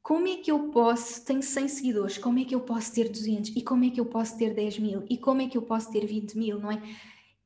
como 0.02 0.28
é 0.28 0.38
que 0.38 0.52
eu 0.52 0.70
posso, 0.70 1.24
tenho 1.24 1.44
100 1.44 1.68
seguidores, 1.68 2.18
como 2.18 2.40
é 2.40 2.44
que 2.44 2.56
eu 2.56 2.62
posso 2.62 2.94
ter 2.94 3.08
200 3.08 3.56
e 3.56 3.62
como 3.62 3.86
é 3.86 3.90
que 3.90 4.00
eu 4.00 4.06
posso 4.06 4.38
ter 4.38 4.54
10 4.54 4.80
mil 4.80 5.06
e 5.10 5.18
como 5.18 5.42
é 5.42 5.48
que 5.48 5.58
eu 5.58 5.62
posso 5.62 5.92
ter 5.92 6.06
20 6.06 6.38
mil, 6.38 6.60
não 6.60 6.72
é? 6.72 6.82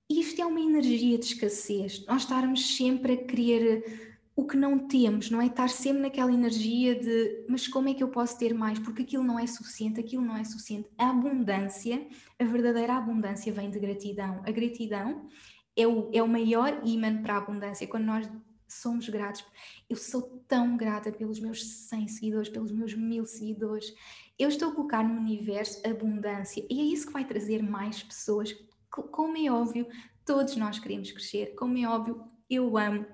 Isto 0.10 0.42
é 0.42 0.46
uma 0.46 0.62
energia 0.62 1.18
de 1.18 1.26
escassez, 1.26 2.06
nós 2.06 2.22
estarmos 2.22 2.76
sempre 2.78 3.14
a 3.14 3.18
querer 3.18 4.16
o 4.36 4.46
que 4.46 4.58
não 4.58 4.88
temos, 4.88 5.30
não 5.32 5.42
é? 5.42 5.48
Estar 5.48 5.70
sempre 5.70 6.04
naquela 6.04 6.32
energia 6.32 6.94
de 6.94 7.46
mas 7.50 7.68
como 7.68 7.90
é 7.90 7.94
que 7.94 8.04
eu 8.04 8.10
posso 8.10 8.38
ter 8.38 8.54
mais? 8.54 8.80
Porque 8.80 9.04
aquilo 9.04 9.24
não 9.24 9.40
é 9.40 9.48
suficiente, 9.48 10.00
aquilo 10.00 10.24
não 10.24 10.36
é 10.36 10.44
suficiente. 10.44 10.90
A 10.98 11.10
abundância, 11.10 12.06
a 12.38 12.44
verdadeira 12.44 12.96
abundância 12.96 13.52
vem 13.52 13.70
de 13.70 13.80
gratidão. 13.80 14.42
A 14.46 14.52
gratidão 14.52 15.28
é 15.76 15.88
o, 15.88 16.10
é 16.14 16.22
o 16.22 16.28
maior 16.28 16.82
imã 16.84 17.22
para 17.22 17.36
a 17.36 17.38
abundância. 17.38 17.88
Quando 17.88 18.04
nós 18.04 18.30
somos 18.68 19.08
gratos. 19.10 19.46
Eu 19.90 19.96
sou 19.96 20.35
tão 20.48 20.78
grata 20.78 21.12
pelos 21.12 21.40
meus 21.40 21.64
100 21.64 22.08
seguidores, 22.08 22.50
pelos 22.50 22.72
meus 22.72 22.94
mil 22.94 23.26
seguidores. 23.26 23.94
Eu 24.38 24.50
estou 24.50 24.70
a 24.70 24.76
colocar 24.76 25.04
no 25.04 25.20
universo 25.20 25.82
abundância 25.88 26.66
e 26.70 26.80
é 26.80 26.84
isso 26.84 27.08
que 27.08 27.14
vai 27.14 27.26
trazer 27.26 27.64
mais 27.64 28.04
pessoas. 28.04 28.56
Como 28.90 29.38
é 29.38 29.52
óbvio, 29.52 29.88
todos 30.26 30.56
nós 30.56 30.80
queremos 30.80 31.12
crescer. 31.12 31.56
Como 31.56 31.78
é 31.78 31.88
óbvio, 31.88 32.24
eu 32.50 32.78
amo 32.78 33.06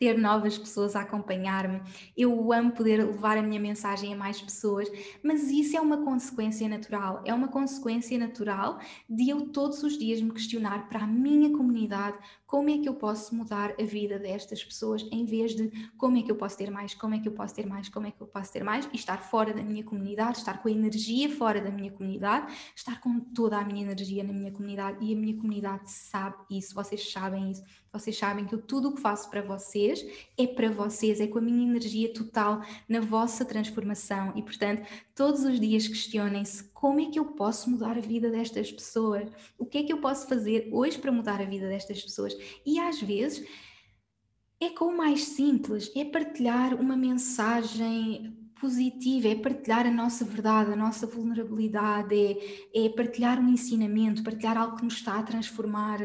ter 0.00 0.16
novas 0.16 0.56
pessoas 0.56 0.96
a 0.96 1.02
acompanhar-me. 1.02 1.82
Eu 2.16 2.50
amo 2.54 2.72
poder 2.72 3.04
levar 3.04 3.36
a 3.36 3.42
minha 3.42 3.60
mensagem 3.60 4.14
a 4.14 4.16
mais 4.16 4.40
pessoas, 4.40 4.90
mas 5.22 5.50
isso 5.50 5.76
é 5.76 5.80
uma 5.80 6.02
consequência 6.02 6.66
natural. 6.70 7.22
É 7.26 7.34
uma 7.34 7.48
consequência 7.48 8.18
natural 8.18 8.80
de 9.08 9.28
eu 9.28 9.48
todos 9.50 9.82
os 9.82 9.98
dias 9.98 10.22
me 10.22 10.32
questionar 10.32 10.88
para 10.88 11.04
a 11.04 11.06
minha 11.06 11.50
comunidade 11.50 12.16
como 12.46 12.68
é 12.68 12.78
que 12.78 12.88
eu 12.88 12.94
posso 12.94 13.32
mudar 13.32 13.74
a 13.78 13.84
vida 13.84 14.18
destas 14.18 14.64
pessoas 14.64 15.06
em 15.12 15.24
vez 15.24 15.54
de 15.54 15.70
como 15.96 16.16
é 16.16 16.22
que 16.22 16.32
eu 16.32 16.34
posso 16.34 16.58
ter 16.58 16.68
mais, 16.68 16.94
como 16.94 17.14
é 17.14 17.20
que 17.20 17.28
eu 17.28 17.32
posso 17.32 17.54
ter 17.54 17.64
mais, 17.64 17.88
como 17.88 18.08
é 18.08 18.10
que 18.10 18.20
eu 18.20 18.26
posso 18.26 18.52
ter 18.52 18.64
mais 18.64 18.88
e 18.92 18.96
estar 18.96 19.18
fora 19.18 19.54
da 19.54 19.62
minha 19.62 19.84
comunidade, 19.84 20.38
estar 20.38 20.60
com 20.60 20.68
a 20.68 20.72
energia 20.72 21.28
fora 21.30 21.60
da 21.60 21.70
minha 21.70 21.92
comunidade, 21.92 22.52
estar 22.74 23.00
com 23.00 23.20
toda 23.20 23.56
a 23.56 23.64
minha 23.64 23.82
energia 23.82 24.24
na 24.24 24.32
minha 24.32 24.50
comunidade 24.50 24.98
e 25.04 25.14
a 25.14 25.16
minha 25.16 25.36
comunidade 25.36 25.92
sabe 25.92 26.38
isso, 26.50 26.74
vocês 26.74 27.12
sabem 27.12 27.52
isso, 27.52 27.62
vocês 27.92 28.18
sabem 28.18 28.44
que 28.44 28.54
eu, 28.54 28.60
tudo 28.60 28.88
o 28.88 28.94
que 28.96 29.00
faço 29.00 29.30
para 29.30 29.42
vocês 29.42 29.89
é 30.38 30.46
para 30.46 30.70
vocês, 30.70 31.20
é 31.20 31.26
com 31.26 31.38
a 31.38 31.42
minha 31.42 31.68
energia 31.68 32.12
total 32.12 32.62
na 32.88 33.00
vossa 33.00 33.44
transformação 33.44 34.32
e 34.36 34.42
portanto 34.42 34.86
todos 35.14 35.44
os 35.44 35.58
dias 35.60 35.86
questionem-se 35.86 36.64
como 36.72 37.00
é 37.00 37.06
que 37.06 37.18
eu 37.18 37.26
posso 37.26 37.70
mudar 37.70 37.96
a 37.96 38.00
vida 38.00 38.30
destas 38.30 38.72
pessoas? 38.72 39.30
O 39.58 39.66
que 39.66 39.78
é 39.78 39.82
que 39.82 39.92
eu 39.92 39.98
posso 39.98 40.26
fazer 40.26 40.68
hoje 40.72 40.98
para 40.98 41.12
mudar 41.12 41.40
a 41.40 41.44
vida 41.44 41.68
destas 41.68 42.02
pessoas? 42.02 42.36
E 42.64 42.78
às 42.78 43.00
vezes 43.00 43.46
é 44.60 44.68
com 44.70 44.86
o 44.86 44.96
mais 44.96 45.24
simples, 45.24 45.90
é 45.96 46.04
partilhar 46.04 46.74
uma 46.74 46.96
mensagem 46.96 48.39
positiva, 48.60 49.28
é 49.28 49.34
partilhar 49.34 49.86
a 49.86 49.90
nossa 49.90 50.24
verdade, 50.24 50.72
a 50.72 50.76
nossa 50.76 51.06
vulnerabilidade, 51.06 52.14
é, 52.14 52.86
é 52.86 52.88
partilhar 52.90 53.40
um 53.40 53.48
ensinamento, 53.48 54.22
partilhar 54.22 54.56
algo 54.58 54.76
que 54.76 54.84
nos 54.84 54.94
está 54.94 55.18
a 55.18 55.22
transformar. 55.22 55.98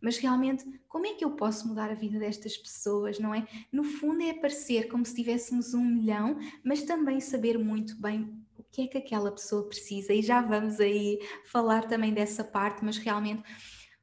Mas 0.00 0.18
realmente, 0.18 0.64
como 0.88 1.06
é 1.06 1.14
que 1.14 1.24
eu 1.24 1.30
posso 1.30 1.68
mudar 1.68 1.90
a 1.90 1.94
vida 1.94 2.18
destas 2.18 2.56
pessoas, 2.56 3.18
não 3.18 3.34
é? 3.34 3.46
No 3.72 3.84
fundo, 3.84 4.22
é 4.22 4.32
parecer 4.32 4.88
como 4.88 5.06
se 5.06 5.14
tivéssemos 5.14 5.74
um 5.74 5.84
milhão, 5.84 6.38
mas 6.64 6.82
também 6.82 7.20
saber 7.20 7.58
muito 7.58 8.00
bem 8.00 8.40
que 8.72 8.82
é 8.82 8.86
que 8.86 8.98
aquela 8.98 9.32
pessoa 9.32 9.66
precisa, 9.66 10.12
e 10.12 10.22
já 10.22 10.40
vamos 10.40 10.80
aí 10.80 11.18
falar 11.44 11.88
também 11.88 12.12
dessa 12.12 12.44
parte, 12.44 12.84
mas 12.84 12.98
realmente 12.98 13.42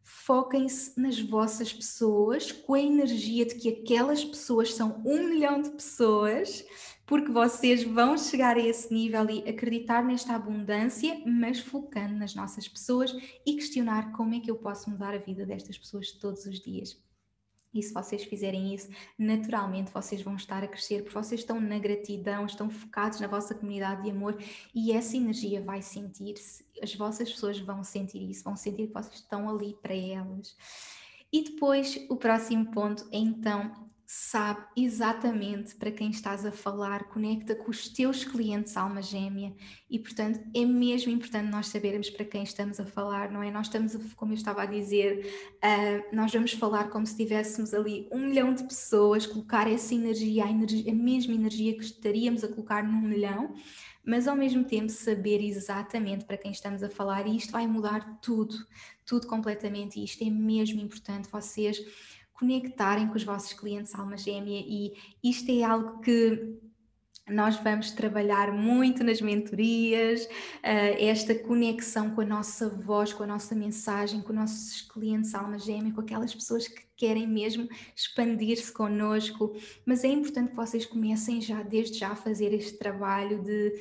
foquem-se 0.04 1.00
nas 1.00 1.20
vossas 1.20 1.72
pessoas, 1.72 2.52
com 2.52 2.74
a 2.74 2.82
energia 2.82 3.46
de 3.46 3.56
que 3.56 3.70
aquelas 3.70 4.24
pessoas 4.24 4.74
são 4.74 5.02
um 5.06 5.30
milhão 5.30 5.62
de 5.62 5.70
pessoas, 5.70 6.65
porque 7.08 7.32
vocês 7.32 7.84
vão 7.84 8.17
chegar 8.17 8.58
a 8.58 8.60
esse 8.60 8.93
nível 8.93 9.28
e 9.30 9.50
acreditar 9.50 10.04
nesta 10.04 10.36
abundância, 10.36 11.20
mas 11.26 11.58
focando 11.58 12.13
nas 12.13 12.36
nossas 12.36 12.67
pessoas 12.67 13.15
e 13.46 13.56
questionar 13.56 14.12
como 14.12 14.36
é 14.36 14.41
que 14.41 14.52
eu 14.52 14.58
posso 14.58 14.89
mudar 14.89 15.15
a 15.15 15.17
vida 15.17 15.46
destas 15.46 15.78
pessoas 15.78 16.12
todos 16.12 16.46
os 16.46 16.60
dias. 16.60 17.02
E 17.74 17.82
se 17.82 17.93
vocês 17.93 18.24
fizerem 18.24 18.74
isso, 18.74 18.89
naturalmente 19.17 19.91
vocês 19.91 20.22
vão 20.22 20.36
estar 20.36 20.63
a 20.63 20.67
crescer, 20.67 21.04
porque 21.04 21.17
vocês 21.17 21.41
estão 21.41 21.62
na 21.62 21.80
gratidão, 21.80 22.46
estão 22.46 22.70
focados 22.70 23.22
na 23.22 23.28
vossa 23.28 23.56
comunidade 23.56 24.04
de 24.04 24.10
amor 24.10 24.38
e 24.76 24.91
essa 24.91 25.15
energia 25.15 25.62
vai 25.62 25.82
sentir-se, 25.82 26.65
as 26.82 26.93
vossas 26.93 27.32
pessoas 27.32 27.58
vão 27.60 27.84
sentir 27.84 28.30
isso, 28.30 28.43
vão 28.43 28.56
sentir 28.58 28.88
que 28.88 28.93
vocês 28.93 29.15
estão 29.15 29.50
ali 29.50 29.78
para 29.82 29.96
elas. 29.96 30.58
E 31.32 31.43
depois, 31.43 32.06
o 32.10 32.17
próximo 32.17 32.72
ponto 32.72 33.08
é 33.12 33.17
então 33.17 33.87
sabe 34.10 34.65
exatamente 34.78 35.76
para 35.76 35.91
quem 35.91 36.10
estás 36.10 36.46
a 36.46 36.52
falar, 36.52 37.10
conecta 37.10 37.54
com 37.54 37.70
os 37.70 37.89
teus 37.89 38.24
clientes 38.24 38.78
alma 38.78 39.02
gêmea 39.02 39.54
e, 39.89 40.00
portanto, 40.00 40.39
é 40.56 40.63
mesmo 40.63 41.12
importante 41.12 41.52
nós 41.52 41.67
sabermos 41.67 42.10
para 42.10 42.24
quem 42.24 42.41
estamos 42.41 42.80
a 42.80 42.86
falar, 42.86 43.30
não 43.30 43.43
é? 43.43 43.52
Nós 43.52 43.67
estamos, 43.67 43.98
a, 43.98 44.00
como 44.15 44.32
eu 44.32 44.38
estava 44.38 44.63
a 44.63 44.65
dizer, 44.65 45.30
uh, 45.58 46.15
nós 46.15 46.32
vamos 46.32 46.54
falar 46.54 46.89
como 46.89 47.06
se 47.06 47.17
tivéssemos 47.17 47.74
ali 47.74 48.08
um 48.10 48.30
milhão 48.30 48.54
de 48.54 48.63
pessoas, 48.63 49.26
colocar 49.26 49.70
essa 49.70 49.93
energia, 49.93 50.46
a, 50.46 50.50
energia, 50.50 50.89
a 50.89 50.96
mesma 50.96 51.34
energia 51.34 51.76
que 51.76 51.84
estaríamos 51.84 52.46
a 52.46 52.48
colocar 52.48 52.86
num 52.86 53.02
milhão, 53.02 53.56
mas 54.06 54.26
ao 54.26 54.38
mesmo 54.38 54.63
tempo 54.63 54.89
saber 54.89 55.43
exatamente 55.43 56.24
para 56.24 56.38
quem 56.38 56.52
estamos 56.52 56.82
a 56.82 56.89
falar 56.89 57.28
e 57.28 57.36
isto 57.36 57.52
vai 57.52 57.67
mudar 57.67 58.20
tudo, 58.22 58.56
tudo 59.06 59.28
completamente 59.28 60.00
e 60.00 60.06
isto 60.06 60.24
é 60.24 60.30
mesmo 60.30 60.80
importante 60.80 61.28
vocês 61.30 61.78
conectarem 62.38 63.08
com 63.08 63.15
os 63.15 63.23
vossos 63.23 63.54
clientes 63.54 63.95
alma 63.95 64.17
gêmea 64.17 64.63
e 64.65 64.93
isto 65.23 65.52
é 65.52 65.63
algo 65.63 66.00
que 66.00 66.60
nós 67.30 67.58
vamos 67.58 67.91
trabalhar 67.91 68.54
muito 68.54 69.04
nas 69.04 69.19
mentorias, 69.19 70.23
uh, 70.23 70.95
esta 70.97 71.36
conexão 71.36 72.12
com 72.12 72.21
a 72.21 72.26
nossa 72.26 72.69
voz, 72.69 73.12
com 73.12 73.23
a 73.23 73.28
nossa 73.28 73.54
mensagem, 73.54 74.21
com 74.21 74.30
os 74.30 74.36
nossos 74.36 74.82
clientes 74.84 75.36
alma 75.36 75.60
gêmea, 75.60 75.91
com 75.91 76.00
aquelas 76.00 76.34
pessoas 76.34 76.67
que 76.67 76.84
querem 76.95 77.28
mesmo 77.28 77.67
expandir-se 77.93 78.71
connosco. 78.71 79.54
Mas 79.86 80.06
é 80.06 80.08
importante 80.08 80.52
que 80.52 80.56
vocês 80.56 80.86
comecem 80.86 81.41
já, 81.41 81.62
desde 81.63 82.00
já, 82.00 82.10
a 82.10 82.15
fazer 82.15 82.54
este 82.54 82.78
trabalho 82.78 83.43
de 83.43 83.73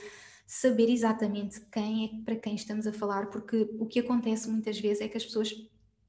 saber 0.45 0.91
exatamente 0.91 1.61
quem 1.73 2.05
é 2.05 2.25
para 2.25 2.37
quem 2.37 2.55
estamos 2.55 2.87
a 2.87 2.93
falar, 2.93 3.27
porque 3.27 3.69
o 3.79 3.87
que 3.87 4.01
acontece 4.01 4.49
muitas 4.51 4.79
vezes 4.79 5.03
é 5.03 5.09
que 5.09 5.17
as 5.17 5.25
pessoas 5.25 5.53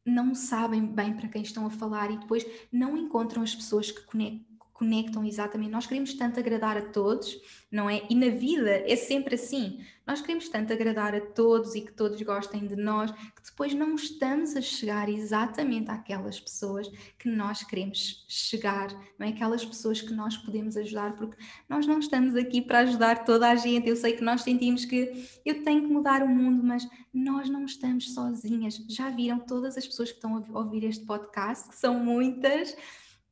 não 0.07 0.33
sabem 0.33 0.85
bem 0.85 1.13
para 1.13 1.27
quem 1.27 1.41
estão 1.41 1.65
a 1.65 1.69
falar 1.69 2.09
e 2.09 2.17
depois 2.17 2.45
não 2.71 2.97
encontram 2.97 3.43
as 3.43 3.53
pessoas 3.53 3.91
que 3.91 4.01
conectam 4.05 4.56
conectam 4.77 5.25
exatamente. 5.25 5.71
Nós 5.71 5.87
queremos 5.87 6.13
tanto 6.13 6.39
agradar 6.39 6.77
a 6.77 6.81
todos, 6.81 7.35
não 7.71 7.89
é? 7.89 8.03
E 8.09 8.15
na 8.15 8.29
vida 8.29 8.69
é 8.69 8.95
sempre 8.95 9.35
assim. 9.35 9.79
Nós 10.05 10.21
queremos 10.21 10.47
tanto 10.47 10.71
agradar 10.71 11.15
a 11.15 11.19
todos 11.19 11.73
e 11.75 11.81
que 11.81 11.91
todos 11.91 12.21
gostem 12.21 12.65
de 12.65 12.75
nós, 12.75 13.11
que 13.11 13.43
depois 13.43 13.73
não 13.73 13.95
estamos 13.95 14.55
a 14.55 14.61
chegar 14.61 15.09
exatamente 15.09 15.89
àquelas 15.89 16.39
pessoas 16.39 16.87
que 17.17 17.27
nós 17.27 17.63
queremos 17.63 18.23
chegar, 18.29 18.93
não 19.17 19.27
é? 19.27 19.31
Aquelas 19.31 19.65
pessoas 19.65 19.99
que 19.99 20.13
nós 20.13 20.37
podemos 20.37 20.77
ajudar, 20.77 21.15
porque 21.15 21.35
nós 21.67 21.87
não 21.87 21.99
estamos 21.99 22.35
aqui 22.35 22.61
para 22.61 22.79
ajudar 22.79 23.25
toda 23.25 23.49
a 23.49 23.55
gente. 23.55 23.89
Eu 23.89 23.95
sei 23.95 24.13
que 24.13 24.23
nós 24.23 24.43
sentimos 24.43 24.85
que 24.85 25.27
eu 25.43 25.63
tenho 25.63 25.81
que 25.81 25.91
mudar 25.91 26.21
o 26.21 26.29
mundo, 26.29 26.63
mas 26.63 26.87
nós 27.11 27.49
não 27.49 27.65
estamos 27.65 28.13
sozinhas. 28.13 28.75
Já 28.87 29.09
viram 29.09 29.39
todas 29.39 29.75
as 29.75 29.87
pessoas 29.87 30.09
que 30.09 30.17
estão 30.17 30.37
a 30.37 30.59
ouvir 30.59 30.83
este 30.83 31.03
podcast, 31.03 31.67
que 31.67 31.75
são 31.75 31.99
muitas 31.99 32.75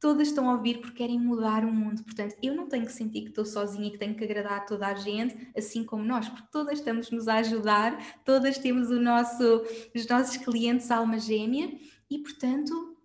todas 0.06 0.28
estão 0.28 0.48
a 0.48 0.54
ouvir 0.54 0.82
porque 0.82 0.98
querem 0.98 1.20
mudar 1.20 1.66
o 1.66 1.74
mundo. 1.74 2.04
Portanto, 2.04 2.36
eu 2.40 2.54
não 2.54 2.70
tenho 2.70 2.86
que 2.86 2.92
sentir 2.92 3.22
que 3.22 3.30
estou 3.30 3.44
sozinha 3.44 3.88
e 3.88 3.92
que 3.92 3.98
tenho 3.98 4.14
que 4.14 4.24
agradar 4.24 4.60
a 4.60 4.60
toda 4.60 4.86
a 4.86 4.94
gente, 4.94 5.36
assim 5.58 5.84
como 5.84 6.04
nós, 6.04 6.30
porque 6.30 6.48
todas 6.52 6.78
estamos 6.78 7.10
nos 7.10 7.28
a 7.28 7.38
ajudar, 7.38 8.22
todas 8.24 8.60
temos 8.60 8.92
o 8.92 9.02
nosso, 9.02 9.64
os 9.96 10.08
nossos 10.08 10.38
clientes 10.38 10.92
alma 10.92 11.18
gêmea 11.18 11.76
e, 12.08 12.20
portanto, 12.20 12.96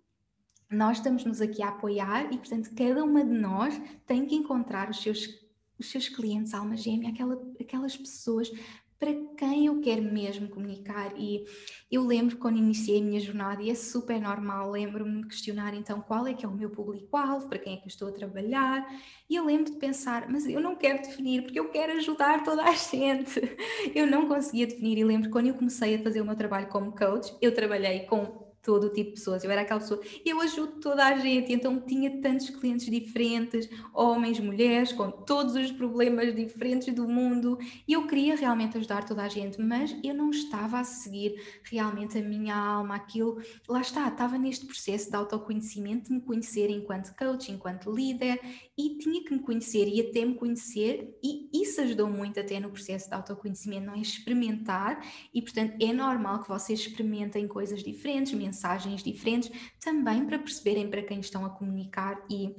nós 0.69 0.97
estamos-nos 0.97 1.41
aqui 1.41 1.63
a 1.63 1.69
apoiar 1.69 2.31
e, 2.31 2.37
portanto, 2.37 2.69
cada 2.75 3.03
uma 3.03 3.25
de 3.25 3.33
nós 3.33 3.81
tem 4.05 4.27
que 4.27 4.35
encontrar 4.35 4.87
os 4.87 5.01
seus, 5.01 5.27
os 5.79 5.89
seus 5.89 6.07
clientes 6.07 6.53
alma 6.53 6.77
gêmea, 6.77 7.09
aquela, 7.09 7.41
aquelas 7.59 7.97
pessoas 7.97 8.51
para 9.01 9.15
quem 9.35 9.65
eu 9.65 9.81
quero 9.81 10.03
mesmo 10.03 10.47
comunicar. 10.47 11.11
E 11.17 11.43
eu 11.91 12.05
lembro 12.05 12.37
quando 12.37 12.59
iniciei 12.59 12.99
a 12.99 13.03
minha 13.03 13.19
jornada, 13.19 13.63
e 13.63 13.71
é 13.71 13.73
super 13.73 14.21
normal, 14.21 14.69
lembro-me 14.69 15.23
de 15.23 15.27
questionar 15.27 15.73
então 15.73 15.99
qual 16.01 16.27
é 16.27 16.35
que 16.35 16.45
é 16.45 16.47
o 16.47 16.51
meu 16.51 16.69
público-alvo, 16.69 17.49
para 17.49 17.57
quem 17.57 17.73
é 17.73 17.77
que 17.77 17.85
eu 17.85 17.87
estou 17.87 18.09
a 18.09 18.11
trabalhar, 18.11 18.87
e 19.27 19.35
eu 19.35 19.43
lembro 19.43 19.71
de 19.73 19.79
pensar, 19.79 20.29
mas 20.29 20.45
eu 20.45 20.61
não 20.61 20.75
quero 20.75 21.01
definir, 21.01 21.41
porque 21.41 21.59
eu 21.59 21.71
quero 21.71 21.93
ajudar 21.93 22.43
toda 22.43 22.61
a 22.63 22.73
gente. 22.77 23.41
Eu 23.95 24.05
não 24.05 24.27
conseguia 24.27 24.67
definir, 24.67 24.99
e 24.99 25.03
lembro 25.03 25.31
quando 25.31 25.47
eu 25.47 25.55
comecei 25.55 25.95
a 25.95 26.03
fazer 26.03 26.21
o 26.21 26.25
meu 26.25 26.35
trabalho 26.35 26.67
como 26.67 26.95
coach, 26.95 27.35
eu 27.41 27.51
trabalhei 27.55 28.01
com 28.01 28.50
todo 28.61 28.85
o 28.85 28.89
tipo 28.89 29.09
de 29.09 29.15
pessoas. 29.15 29.43
Eu 29.43 29.51
era 29.51 29.61
aquela 29.61 29.79
pessoa, 29.79 30.01
eu 30.25 30.39
ajudo 30.41 30.79
toda 30.79 31.05
a 31.05 31.17
gente, 31.17 31.51
então 31.51 31.79
tinha 31.79 32.21
tantos 32.21 32.49
clientes 32.49 32.89
diferentes, 32.89 33.69
homens, 33.93 34.39
mulheres, 34.39 34.91
com 34.91 35.09
todos 35.09 35.55
os 35.55 35.71
problemas 35.71 36.35
diferentes 36.35 36.93
do 36.93 37.07
mundo, 37.07 37.57
e 37.87 37.93
eu 37.93 38.07
queria 38.07 38.35
realmente 38.35 38.77
ajudar 38.77 39.05
toda 39.05 39.23
a 39.23 39.27
gente, 39.27 39.59
mas 39.59 39.95
eu 40.03 40.13
não 40.13 40.29
estava 40.29 40.79
a 40.79 40.83
seguir 40.83 41.35
realmente 41.63 42.17
a 42.17 42.21
minha 42.21 42.55
alma, 42.55 42.95
aquilo, 42.95 43.41
lá 43.67 43.81
está, 43.81 44.07
estava 44.07 44.37
neste 44.37 44.65
processo 44.65 45.09
de 45.09 45.15
autoconhecimento, 45.15 46.09
de 46.09 46.13
me 46.13 46.21
conhecer 46.21 46.69
enquanto 46.69 47.15
coach, 47.15 47.51
enquanto 47.51 47.91
líder, 47.91 48.39
e 48.77 48.97
tinha 48.97 49.23
que 49.23 49.33
me 49.33 49.39
conhecer 49.39 49.87
e 49.87 50.01
até 50.01 50.25
me 50.25 50.35
conhecer, 50.35 51.17
e 51.23 51.49
isso 51.53 51.81
ajudou 51.81 52.07
muito 52.07 52.39
até 52.39 52.59
no 52.59 52.69
processo 52.69 53.07
de 53.07 53.15
autoconhecimento, 53.15 53.85
não 53.85 53.95
é 53.95 53.99
experimentar, 53.99 55.03
e 55.33 55.41
portanto 55.41 55.75
é 55.81 55.93
normal 55.93 56.41
que 56.41 56.49
vocês 56.49 56.79
experimentem 56.79 57.47
coisas 57.47 57.83
diferentes, 57.83 58.33
mensagens 58.51 59.03
diferentes, 59.03 59.51
também 59.79 60.25
para 60.25 60.37
perceberem 60.37 60.89
para 60.89 61.01
quem 61.01 61.19
estão 61.19 61.45
a 61.45 61.49
comunicar 61.49 62.21
e 62.29 62.55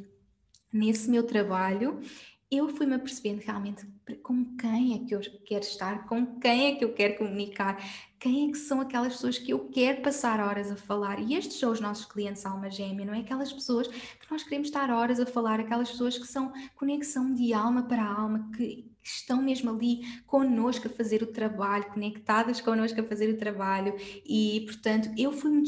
nesse 0.73 1.11
meu 1.11 1.23
trabalho 1.23 2.01
eu 2.51 2.69
fui-me 2.69 2.95
apercebendo 2.95 3.41
realmente 3.43 3.87
com 4.23 4.55
quem 4.57 4.95
é 4.95 4.99
que 5.07 5.15
eu 5.15 5.21
quero 5.47 5.65
estar, 5.65 6.07
com 6.07 6.39
quem 6.39 6.67
é 6.67 6.75
que 6.75 6.85
eu 6.85 6.93
quero 6.93 7.17
comunicar, 7.17 7.83
quem 8.21 8.47
é 8.47 8.53
que 8.53 8.59
são 8.59 8.79
aquelas 8.79 9.15
pessoas 9.15 9.39
que 9.39 9.53
eu 9.53 9.71
quero 9.71 10.03
passar 10.03 10.39
horas 10.39 10.71
a 10.71 10.77
falar. 10.77 11.19
E 11.19 11.35
estes 11.35 11.59
são 11.59 11.73
os 11.73 11.81
nossos 11.81 12.05
clientes 12.05 12.45
alma 12.45 12.71
gêmea, 12.71 13.07
não 13.07 13.15
é? 13.15 13.21
Aquelas 13.21 13.51
pessoas 13.51 13.89
que 13.89 14.31
nós 14.31 14.43
queremos 14.43 14.69
estar 14.69 14.91
horas 14.91 15.19
a 15.19 15.25
falar, 15.25 15.61
aquelas 15.61 15.93
pessoas 15.93 16.19
que 16.19 16.27
são 16.27 16.53
conexão 16.75 17.33
de 17.33 17.55
alma 17.55 17.85
para 17.85 18.05
alma, 18.05 18.51
que 18.55 18.92
estão 19.03 19.43
mesmo 19.43 19.71
ali 19.71 20.01
connosco 20.27 20.87
a 20.87 20.91
fazer 20.91 21.23
o 21.23 21.27
trabalho, 21.27 21.87
conectadas 21.87 22.61
connosco 22.61 23.01
a 23.01 23.05
fazer 23.05 23.29
o 23.31 23.37
trabalho. 23.37 23.95
E, 24.25 24.63
portanto, 24.67 25.11
eu 25.17 25.33
fui-me 25.33 25.63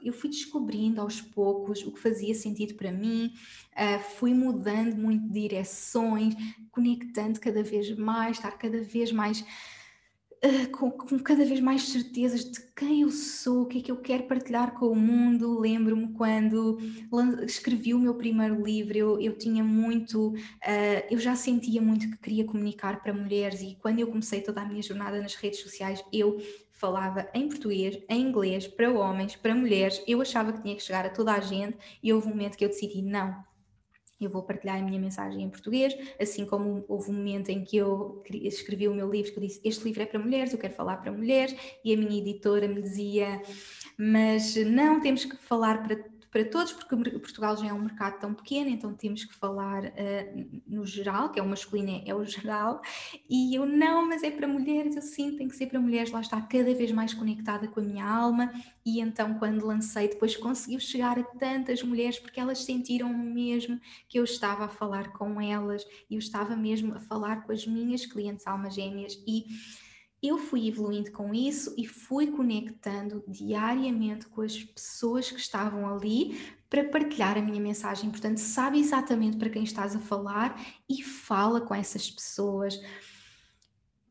eu 0.00 0.12
fui 0.12 0.30
descobrindo 0.30 1.00
aos 1.00 1.20
poucos 1.20 1.82
o 1.82 1.92
que 1.92 2.00
fazia 2.00 2.34
sentido 2.34 2.74
para 2.74 2.90
mim, 2.90 3.32
uh, 3.72 4.00
fui 4.16 4.34
mudando 4.34 4.96
muito 4.96 5.26
de 5.28 5.40
direções, 5.42 6.34
conectando 6.70 7.38
cada 7.38 7.62
vez 7.62 7.96
mais, 7.96 8.36
estar 8.36 8.52
cada 8.52 8.80
vez 8.80 9.12
mais 9.12 9.44
com, 10.72 10.90
com, 10.90 11.18
cada 11.20 11.44
vez 11.44 11.60
mais 11.60 11.82
certezas 11.88 12.44
de 12.44 12.60
quem 12.74 13.02
eu 13.02 13.10
sou, 13.10 13.62
o 13.62 13.66
que 13.66 13.78
é 13.78 13.82
que 13.82 13.92
eu 13.92 13.96
quero 13.96 14.24
partilhar 14.24 14.72
com 14.74 14.86
o 14.86 14.96
mundo. 14.96 15.60
Lembro-me 15.60 16.12
quando 16.12 16.80
escrevi 17.44 17.94
o 17.94 17.98
meu 17.98 18.14
primeiro 18.14 18.62
livro, 18.64 18.96
eu, 18.96 19.20
eu 19.20 19.38
tinha 19.38 19.62
muito, 19.62 20.30
uh, 20.30 21.06
eu 21.10 21.18
já 21.18 21.36
sentia 21.36 21.80
muito 21.80 22.10
que 22.10 22.16
queria 22.16 22.44
comunicar 22.44 23.00
para 23.02 23.14
mulheres 23.14 23.62
e 23.62 23.76
quando 23.80 24.00
eu 24.00 24.08
comecei 24.08 24.40
toda 24.40 24.62
a 24.62 24.64
minha 24.64 24.82
jornada 24.82 25.20
nas 25.20 25.36
redes 25.36 25.60
sociais, 25.60 26.04
eu 26.12 26.42
falava 26.72 27.28
em 27.32 27.48
português, 27.48 28.02
em 28.08 28.22
inglês, 28.22 28.66
para 28.66 28.90
homens, 28.90 29.36
para 29.36 29.54
mulheres. 29.54 30.02
Eu 30.08 30.20
achava 30.20 30.52
que 30.52 30.62
tinha 30.62 30.74
que 30.74 30.82
chegar 30.82 31.06
a 31.06 31.10
toda 31.10 31.32
a 31.32 31.40
gente 31.40 31.78
e 32.02 32.12
houve 32.12 32.26
um 32.26 32.30
momento 32.30 32.56
que 32.56 32.64
eu 32.64 32.68
decidi 32.68 33.00
não 33.00 33.51
eu 34.24 34.30
vou 34.30 34.42
partilhar 34.42 34.78
a 34.78 34.82
minha 34.82 35.00
mensagem 35.00 35.42
em 35.42 35.50
português, 35.50 35.96
assim 36.20 36.44
como 36.44 36.84
houve 36.88 37.10
um 37.10 37.14
momento 37.14 37.50
em 37.50 37.64
que 37.64 37.76
eu 37.76 38.22
escrevi 38.30 38.88
o 38.88 38.94
meu 38.94 39.10
livro, 39.10 39.32
que 39.32 39.38
eu 39.38 39.42
disse, 39.42 39.60
este 39.64 39.84
livro 39.84 40.02
é 40.02 40.06
para 40.06 40.18
mulheres, 40.18 40.52
eu 40.52 40.58
quero 40.58 40.74
falar 40.74 40.96
para 40.98 41.12
mulheres, 41.12 41.54
e 41.84 41.92
a 41.92 41.96
minha 41.96 42.20
editora 42.20 42.68
me 42.68 42.82
dizia, 42.82 43.42
mas 43.98 44.56
não, 44.56 45.00
temos 45.00 45.24
que 45.24 45.36
falar 45.36 45.82
para 45.82 46.11
para 46.32 46.46
todos, 46.46 46.72
porque 46.72 46.96
Portugal 46.96 47.54
já 47.58 47.66
é 47.66 47.72
um 47.74 47.82
mercado 47.82 48.18
tão 48.18 48.32
pequeno, 48.32 48.70
então 48.70 48.94
temos 48.94 49.22
que 49.22 49.34
falar 49.34 49.84
uh, 49.84 50.60
no 50.66 50.86
geral, 50.86 51.30
que 51.30 51.38
é 51.38 51.42
o 51.42 51.46
masculino, 51.46 52.02
é 52.06 52.14
o 52.14 52.24
geral, 52.24 52.80
e 53.28 53.54
eu 53.54 53.66
não, 53.66 54.08
mas 54.08 54.22
é 54.22 54.30
para 54.30 54.48
mulheres, 54.48 54.96
eu 54.96 55.02
sim, 55.02 55.36
tem 55.36 55.46
que 55.46 55.54
ser 55.54 55.66
para 55.66 55.78
mulheres, 55.78 56.10
lá 56.10 56.22
está, 56.22 56.40
cada 56.40 56.74
vez 56.74 56.90
mais 56.90 57.12
conectada 57.12 57.68
com 57.68 57.80
a 57.80 57.82
minha 57.82 58.06
alma, 58.06 58.50
e 58.84 58.98
então 58.98 59.34
quando 59.34 59.66
lancei, 59.66 60.08
depois 60.08 60.34
conseguiu 60.34 60.80
chegar 60.80 61.18
a 61.18 61.22
tantas 61.22 61.82
mulheres, 61.82 62.18
porque 62.18 62.40
elas 62.40 62.64
sentiram 62.64 63.12
mesmo 63.12 63.78
que 64.08 64.18
eu 64.18 64.24
estava 64.24 64.64
a 64.64 64.68
falar 64.68 65.12
com 65.12 65.38
elas, 65.38 65.84
e 66.08 66.14
eu 66.14 66.18
estava 66.18 66.56
mesmo 66.56 66.94
a 66.94 67.00
falar 67.00 67.42
com 67.42 67.52
as 67.52 67.66
minhas 67.66 68.06
clientes 68.06 68.46
almas 68.46 68.74
gêmeas, 68.74 69.22
e 69.26 69.44
eu 70.22 70.38
fui 70.38 70.68
evoluindo 70.68 71.10
com 71.10 71.34
isso 71.34 71.74
e 71.76 71.86
fui 71.86 72.28
conectando 72.28 73.24
diariamente 73.26 74.26
com 74.26 74.42
as 74.42 74.62
pessoas 74.62 75.30
que 75.30 75.40
estavam 75.40 75.92
ali 75.92 76.40
para 76.70 76.84
partilhar 76.84 77.36
a 77.36 77.42
minha 77.42 77.60
mensagem. 77.60 78.08
Portanto, 78.08 78.38
sabe 78.38 78.78
exatamente 78.78 79.36
para 79.36 79.50
quem 79.50 79.64
estás 79.64 79.96
a 79.96 79.98
falar 79.98 80.58
e 80.88 81.02
fala 81.02 81.60
com 81.60 81.74
essas 81.74 82.08
pessoas. 82.08 82.80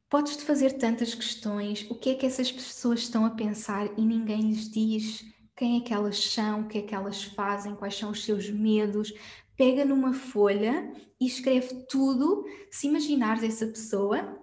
Podes-te 0.10 0.44
fazer 0.44 0.74
tantas 0.74 1.16
questões, 1.16 1.90
o 1.90 1.96
que 1.96 2.10
é 2.10 2.16
que 2.16 2.26
essas 2.26 2.52
pessoas 2.52 3.00
estão 3.00 3.26
a 3.26 3.30
pensar 3.30 3.98
e 3.98 4.02
ninguém 4.02 4.42
lhes 4.42 4.70
diz 4.70 5.24
quem 5.56 5.78
é 5.78 5.82
que 5.82 5.94
elas 5.94 6.18
são, 6.18 6.62
o 6.62 6.68
que 6.68 6.80
é 6.80 6.82
que 6.82 6.94
elas 6.94 7.24
fazem, 7.24 7.76
quais 7.76 7.96
são 7.96 8.12
os 8.12 8.26
seus 8.26 8.50
medos. 8.50 9.14
Pega 9.56 9.86
numa 9.86 10.12
folha 10.12 10.92
e 11.20 11.26
escreve 11.26 11.86
tudo. 11.88 12.44
Se 12.70 12.88
imaginares 12.88 13.44
essa 13.44 13.68
pessoa, 13.68 14.41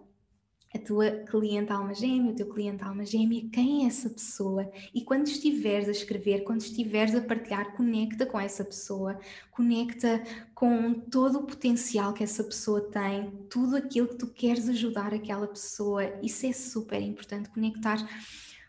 a 0.74 0.78
tua 0.78 1.10
cliente 1.10 1.72
alma 1.72 1.94
gêmea, 1.94 2.32
o 2.32 2.36
teu 2.36 2.48
cliente 2.48 2.84
alma 2.84 3.04
gêmea, 3.04 3.48
quem 3.50 3.84
é 3.84 3.86
essa 3.86 4.10
pessoa? 4.10 4.70
E 4.94 5.00
quando 5.02 5.26
estiveres 5.26 5.88
a 5.88 5.92
escrever, 5.92 6.44
quando 6.44 6.60
estiveres 6.60 7.14
a 7.14 7.20
partilhar, 7.20 7.74
conecta 7.74 8.26
com 8.26 8.38
essa 8.38 8.64
pessoa, 8.64 9.18
conecta 9.50 10.22
com 10.54 10.92
todo 10.94 11.38
o 11.38 11.44
potencial 11.44 12.12
que 12.12 12.22
essa 12.22 12.44
pessoa 12.44 12.80
tem, 12.80 13.30
tudo 13.48 13.76
aquilo 13.76 14.08
que 14.08 14.16
tu 14.16 14.26
queres 14.26 14.68
ajudar 14.68 15.14
aquela 15.14 15.46
pessoa. 15.46 16.04
Isso 16.22 16.44
é 16.46 16.52
super 16.52 17.00
importante, 17.00 17.48
conectar 17.48 17.98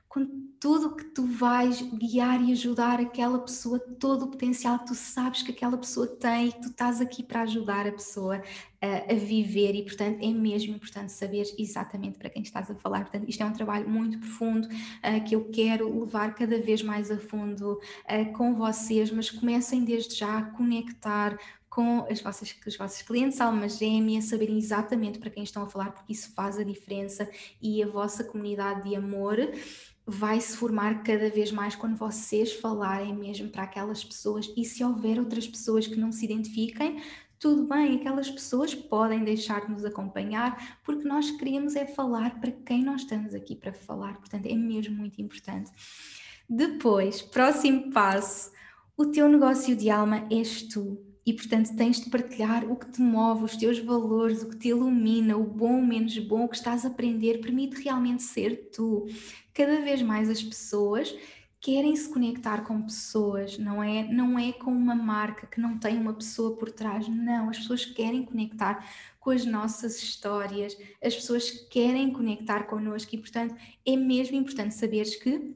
com 0.09 0.49
tudo 0.59 0.95
que 0.95 1.05
tu 1.05 1.25
vais 1.25 1.81
guiar 1.81 2.41
e 2.41 2.51
ajudar 2.51 2.99
aquela 2.99 3.37
pessoa, 3.39 3.79
todo 3.79 4.25
o 4.25 4.27
potencial 4.27 4.79
que 4.79 4.87
tu 4.87 4.95
sabes 4.95 5.43
que 5.43 5.51
aquela 5.51 5.77
pessoa 5.77 6.07
tem 6.07 6.47
e 6.47 6.51
que 6.51 6.61
tu 6.61 6.67
estás 6.69 6.99
aqui 6.99 7.23
para 7.23 7.43
ajudar 7.43 7.87
a 7.87 7.91
pessoa 7.91 8.41
a, 8.81 9.13
a 9.13 9.15
viver. 9.15 9.75
E, 9.75 9.83
portanto, 9.83 10.17
é 10.21 10.33
mesmo 10.33 10.75
importante 10.75 11.11
saber 11.11 11.45
exatamente 11.57 12.17
para 12.17 12.29
quem 12.29 12.41
estás 12.41 12.69
a 12.69 12.75
falar. 12.75 13.01
Portanto, 13.01 13.29
isto 13.29 13.41
é 13.41 13.45
um 13.45 13.53
trabalho 13.53 13.87
muito 13.87 14.17
profundo 14.17 14.67
uh, 14.67 15.23
que 15.23 15.35
eu 15.35 15.45
quero 15.45 15.99
levar 15.99 16.33
cada 16.33 16.59
vez 16.59 16.81
mais 16.81 17.11
a 17.11 17.17
fundo 17.17 17.73
uh, 17.73 18.33
com 18.33 18.55
vocês, 18.55 19.11
mas 19.11 19.29
comecem 19.29 19.85
desde 19.85 20.15
já 20.15 20.39
a 20.39 20.43
conectar 20.43 21.37
com 21.69 22.05
as 22.09 22.19
vossas, 22.19 22.53
os 22.65 22.75
vossos 22.75 23.01
clientes 23.03 23.39
alma 23.39 23.69
gêmea, 23.69 24.21
saberem 24.21 24.57
exatamente 24.57 25.19
para 25.19 25.29
quem 25.29 25.43
estão 25.43 25.63
a 25.63 25.67
falar, 25.67 25.91
porque 25.91 26.11
isso 26.11 26.33
faz 26.33 26.57
a 26.57 26.63
diferença 26.63 27.29
e 27.61 27.81
a 27.83 27.87
vossa 27.87 28.23
comunidade 28.23 28.89
de 28.89 28.95
amor 28.95 29.37
vai 30.09 30.41
se 30.41 30.57
formar 30.57 31.03
cada 31.03 31.29
vez 31.29 31.51
mais 31.51 31.75
quando 31.75 31.95
vocês 31.95 32.53
falarem 32.53 33.15
mesmo 33.15 33.49
para 33.49 33.63
aquelas 33.63 34.03
pessoas 34.03 34.51
e 34.57 34.65
se 34.65 34.83
houver 34.83 35.19
outras 35.19 35.47
pessoas 35.47 35.85
que 35.85 35.95
não 35.95 36.11
se 36.11 36.25
identifiquem, 36.25 37.01
tudo 37.39 37.67
bem, 37.67 37.95
aquelas 37.95 38.29
pessoas 38.29 38.73
podem 38.75 39.23
deixar 39.23 39.65
de 39.65 39.71
nos 39.71 39.85
acompanhar 39.85 40.79
porque 40.83 41.07
nós 41.07 41.31
queremos 41.31 41.75
é 41.75 41.85
falar 41.85 42.39
para 42.39 42.51
quem 42.51 42.83
nós 42.83 43.01
estamos 43.01 43.33
aqui 43.33 43.55
para 43.55 43.71
falar, 43.71 44.17
portanto 44.17 44.45
é 44.47 44.55
mesmo 44.55 44.95
muito 44.95 45.21
importante. 45.21 45.71
Depois, 46.49 47.21
próximo 47.21 47.91
passo, 47.91 48.51
o 48.97 49.05
teu 49.05 49.29
negócio 49.29 49.75
de 49.75 49.89
alma 49.89 50.27
és 50.31 50.63
tu. 50.63 51.05
E 51.25 51.33
portanto 51.33 51.75
tens 51.75 52.01
de 52.01 52.09
partilhar 52.09 52.65
o 52.65 52.75
que 52.75 52.91
te 52.91 53.01
move, 53.01 53.43
os 53.43 53.55
teus 53.55 53.77
valores, 53.77 54.41
o 54.41 54.49
que 54.49 54.57
te 54.57 54.69
ilumina, 54.69 55.37
o 55.37 55.43
bom, 55.43 55.79
o 55.79 55.85
menos 55.85 56.17
bom, 56.17 56.45
o 56.45 56.49
que 56.49 56.55
estás 56.55 56.83
a 56.83 56.87
aprender, 56.87 57.39
permite 57.39 57.83
realmente 57.83 58.23
ser 58.23 58.71
tu 58.73 59.05
cada 59.53 59.81
vez 59.81 60.01
mais 60.01 60.29
as 60.29 60.41
pessoas 60.41 61.15
querem 61.61 61.95
se 61.95 62.09
conectar 62.09 62.63
com 62.63 62.81
pessoas, 62.81 63.57
não 63.57 63.83
é, 63.83 64.03
não 64.03 64.39
é 64.39 64.53
com 64.53 64.71
uma 64.71 64.95
marca 64.95 65.45
que 65.45 65.59
não 65.59 65.77
tem 65.77 65.97
uma 65.97 66.13
pessoa 66.13 66.55
por 66.55 66.71
trás, 66.71 67.07
não, 67.09 67.49
as 67.49 67.57
pessoas 67.57 67.85
querem 67.85 68.23
conectar 68.23 68.87
com 69.19 69.29
as 69.29 69.45
nossas 69.45 70.01
histórias, 70.01 70.77
as 71.03 71.15
pessoas 71.15 71.51
querem 71.69 72.13
conectar 72.13 72.63
connosco 72.63 73.13
e, 73.13 73.17
portanto, 73.17 73.55
é 73.85 73.95
mesmo 73.97 74.37
importante 74.37 74.73
saberes 74.73 75.15
que 75.17 75.53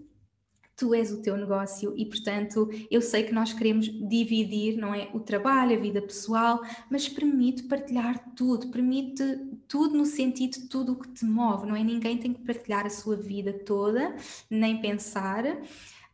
tu 0.83 0.93
és 0.93 1.13
o 1.13 1.21
teu 1.21 1.37
negócio 1.37 1.93
e, 1.95 2.05
portanto, 2.05 2.69
eu 2.91 3.01
sei 3.01 3.23
que 3.23 3.33
nós 3.33 3.53
queremos 3.53 3.85
dividir, 3.85 4.75
não 4.75 4.93
é, 4.93 5.09
o 5.13 5.19
trabalho, 5.21 5.77
a 5.77 5.79
vida 5.79 6.01
pessoal, 6.01 6.61
mas 6.89 7.07
permite 7.07 7.63
partilhar 7.63 8.33
tudo, 8.35 8.67
permite 8.67 9.23
tudo 9.65 9.97
no 9.97 10.05
sentido 10.05 10.59
de 10.59 10.67
tudo 10.67 10.91
o 10.91 10.99
que 10.99 11.07
te 11.07 11.23
move, 11.23 11.65
não 11.65 11.73
é? 11.73 11.81
Ninguém 11.81 12.17
tem 12.17 12.33
que 12.33 12.41
partilhar 12.41 12.85
a 12.85 12.89
sua 12.89 13.15
vida 13.15 13.53
toda, 13.53 14.13
nem 14.49 14.81
pensar. 14.81 15.45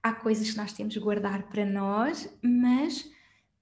Há 0.04 0.14
coisas 0.14 0.52
que 0.52 0.58
nós 0.58 0.72
temos 0.72 0.94
de 0.94 1.00
guardar 1.00 1.50
para 1.50 1.66
nós, 1.66 2.32
mas 2.44 3.10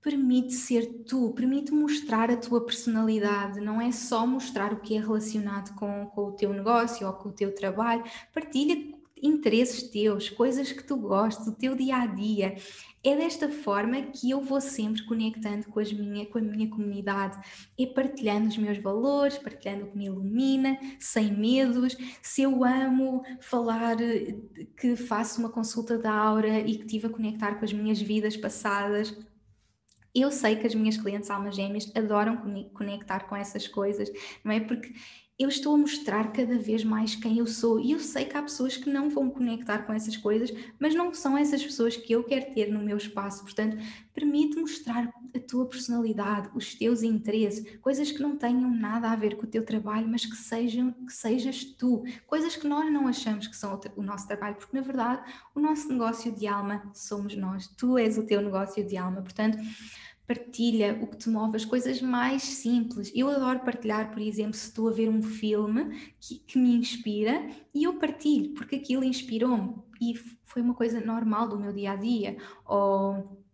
permite 0.02 0.54
ser 0.56 1.06
tu, 1.08 1.32
permite 1.32 1.72
mostrar 1.72 2.30
a 2.30 2.36
tua 2.36 2.66
personalidade, 2.66 3.62
não 3.62 3.80
é 3.80 3.94
só 3.94 4.28
mostrar 4.28 4.74
o 4.74 4.82
que 4.82 4.98
é 4.98 5.00
relacionado 5.00 5.74
com, 5.76 6.06
com 6.08 6.26
o 6.26 6.32
teu 6.34 6.52
negócio 6.52 7.08
ou 7.08 7.14
com 7.14 7.30
o 7.30 7.34
teu 7.34 7.56
trabalho, 7.56 8.04
partilha 8.34 8.97
interesses 9.22 9.84
teus, 9.84 10.30
coisas 10.30 10.72
que 10.72 10.84
tu 10.84 10.98
gostes, 10.98 11.48
o 11.48 11.56
teu 11.56 11.76
dia 11.76 11.98
a 11.98 12.06
dia. 12.06 12.56
É 13.04 13.16
desta 13.16 13.50
forma 13.50 14.02
que 14.02 14.30
eu 14.30 14.42
vou 14.42 14.60
sempre 14.60 15.06
conectando 15.06 15.68
com, 15.68 15.80
as 15.80 15.94
minha, 15.94 16.26
com 16.26 16.40
a 16.40 16.42
minha 16.42 16.70
comunidade, 16.70 17.40
é 17.80 17.86
partilhando 17.86 18.50
os 18.50 18.58
meus 18.58 18.78
valores, 18.80 19.38
partilhando 19.38 19.86
o 19.86 19.92
que 19.92 19.98
me 19.98 20.06
ilumina, 20.08 20.78
sem 21.00 21.32
medos. 21.32 21.96
Se 22.22 22.42
eu 22.42 22.66
amo 22.66 23.24
falar 23.40 23.96
que 24.78 24.96
faço 24.96 25.40
uma 25.40 25.50
consulta 25.50 25.98
da 25.98 26.12
aura 26.12 26.60
e 26.60 26.76
que 26.76 26.86
estive 26.86 27.08
a 27.08 27.10
conectar 27.10 27.56
com 27.56 27.66
as 27.66 27.72
minhas 27.72 28.02
vidas 28.02 28.36
passadas, 28.36 29.16
eu 30.14 30.32
sei 30.32 30.56
que 30.56 30.66
as 30.66 30.74
minhas 30.74 30.98
clientes 30.98 31.30
almas 31.30 31.56
gêmeas 31.56 31.92
adoram 31.96 32.38
conectar 32.74 33.28
com 33.28 33.36
essas 33.36 33.68
coisas, 33.68 34.12
não 34.44 34.52
é? 34.52 34.60
Porque 34.60 34.92
eu 35.40 35.50
estou 35.50 35.76
a 35.76 35.78
mostrar 35.78 36.32
cada 36.32 36.58
vez 36.58 36.84
mais 36.84 37.16
quem 37.16 37.38
eu 37.38 37.46
sou. 37.46 37.80
E 37.80 37.92
eu 37.92 38.00
sei 38.00 38.26
que 38.26 38.36
há 38.36 38.42
pessoas 38.42 38.76
que 38.76 38.90
não 38.90 39.10
vão 39.10 39.30
conectar 39.30 39.80
com 39.80 39.94
essas 39.94 40.18
coisas, 40.18 40.52
mas 40.80 40.96
não 40.96 41.14
são 41.14 41.38
essas 41.38 41.64
pessoas 41.64 41.96
que 41.96 42.12
eu 42.12 42.24
quero 42.24 42.54
ter 42.56 42.72
no 42.72 42.80
meu 42.80 42.98
espaço. 42.98 43.44
Portanto, 43.44 43.78
permite 44.14 44.58
mostrar 44.60 45.14
a 45.36 45.40
tua 45.40 45.68
personalidade, 45.68 46.50
os 46.56 46.74
teus 46.74 47.04
interesses, 47.04 47.78
coisas 47.80 48.12
que 48.12 48.20
não 48.20 48.36
tenham 48.36 48.72
nada 48.72 49.12
a 49.12 49.16
ver 49.16 49.38
com 49.38 49.44
o 49.44 49.50
teu 49.50 49.64
trabalho, 49.64 50.08
mas 50.08 50.26
que 50.26 50.36
sejam 50.36 50.92
que 50.92 51.14
sejas 51.14 51.64
tu, 51.64 52.04
coisas 52.26 52.56
que 52.56 52.68
nós 52.68 52.92
não 52.92 53.08
achamos 53.08 53.46
que 53.46 53.56
são 53.56 53.80
o 53.96 54.02
nosso 54.02 54.28
trabalho, 54.28 54.56
porque 54.56 54.76
na 54.76 54.82
verdade 54.82 55.22
o 55.54 55.60
nosso 55.60 55.88
negócio 55.90 56.32
de 56.32 56.48
alma 56.48 56.90
somos 56.96 57.36
nós. 57.36 57.68
Tu 57.68 57.96
és 58.00 58.18
o 58.18 58.26
teu 58.26 58.42
negócio 58.42 58.84
de 58.84 58.98
alma. 58.98 59.22
Portanto, 59.22 59.60
partilha 60.28 61.00
o 61.02 61.08
que 61.08 61.18
te 61.18 61.30
move, 61.30 61.56
as 61.56 61.64
coisas 61.64 62.02
mais 62.02 62.44
simples. 62.44 63.12
Eu 63.16 63.30
adoro 63.30 63.62
partilhar, 63.62 64.12
por 64.12 64.22
exemplo, 64.22 64.54
se 64.54 64.68
estou 64.68 64.90
a 64.90 64.92
ver 64.92 65.10
um 65.10 65.24
filme 65.24 66.12
que, 66.20 66.40
que 66.40 66.60
me 66.60 66.76
inspira 66.76 67.50
e 67.74 67.86
eu 67.86 67.98
partilho, 67.98 68.54
porque 68.54 68.76
aquilo 68.76 69.06
inspirou-me 69.06 69.76
e 70.02 70.14
foi 70.44 70.62
uma 70.62 70.74
coisa 70.74 71.00
normal 71.00 71.48
do 71.48 71.58
meu 71.58 71.72
dia 71.72 71.94
a 71.94 71.96
dia. 71.96 72.38
Ou 72.66 73.46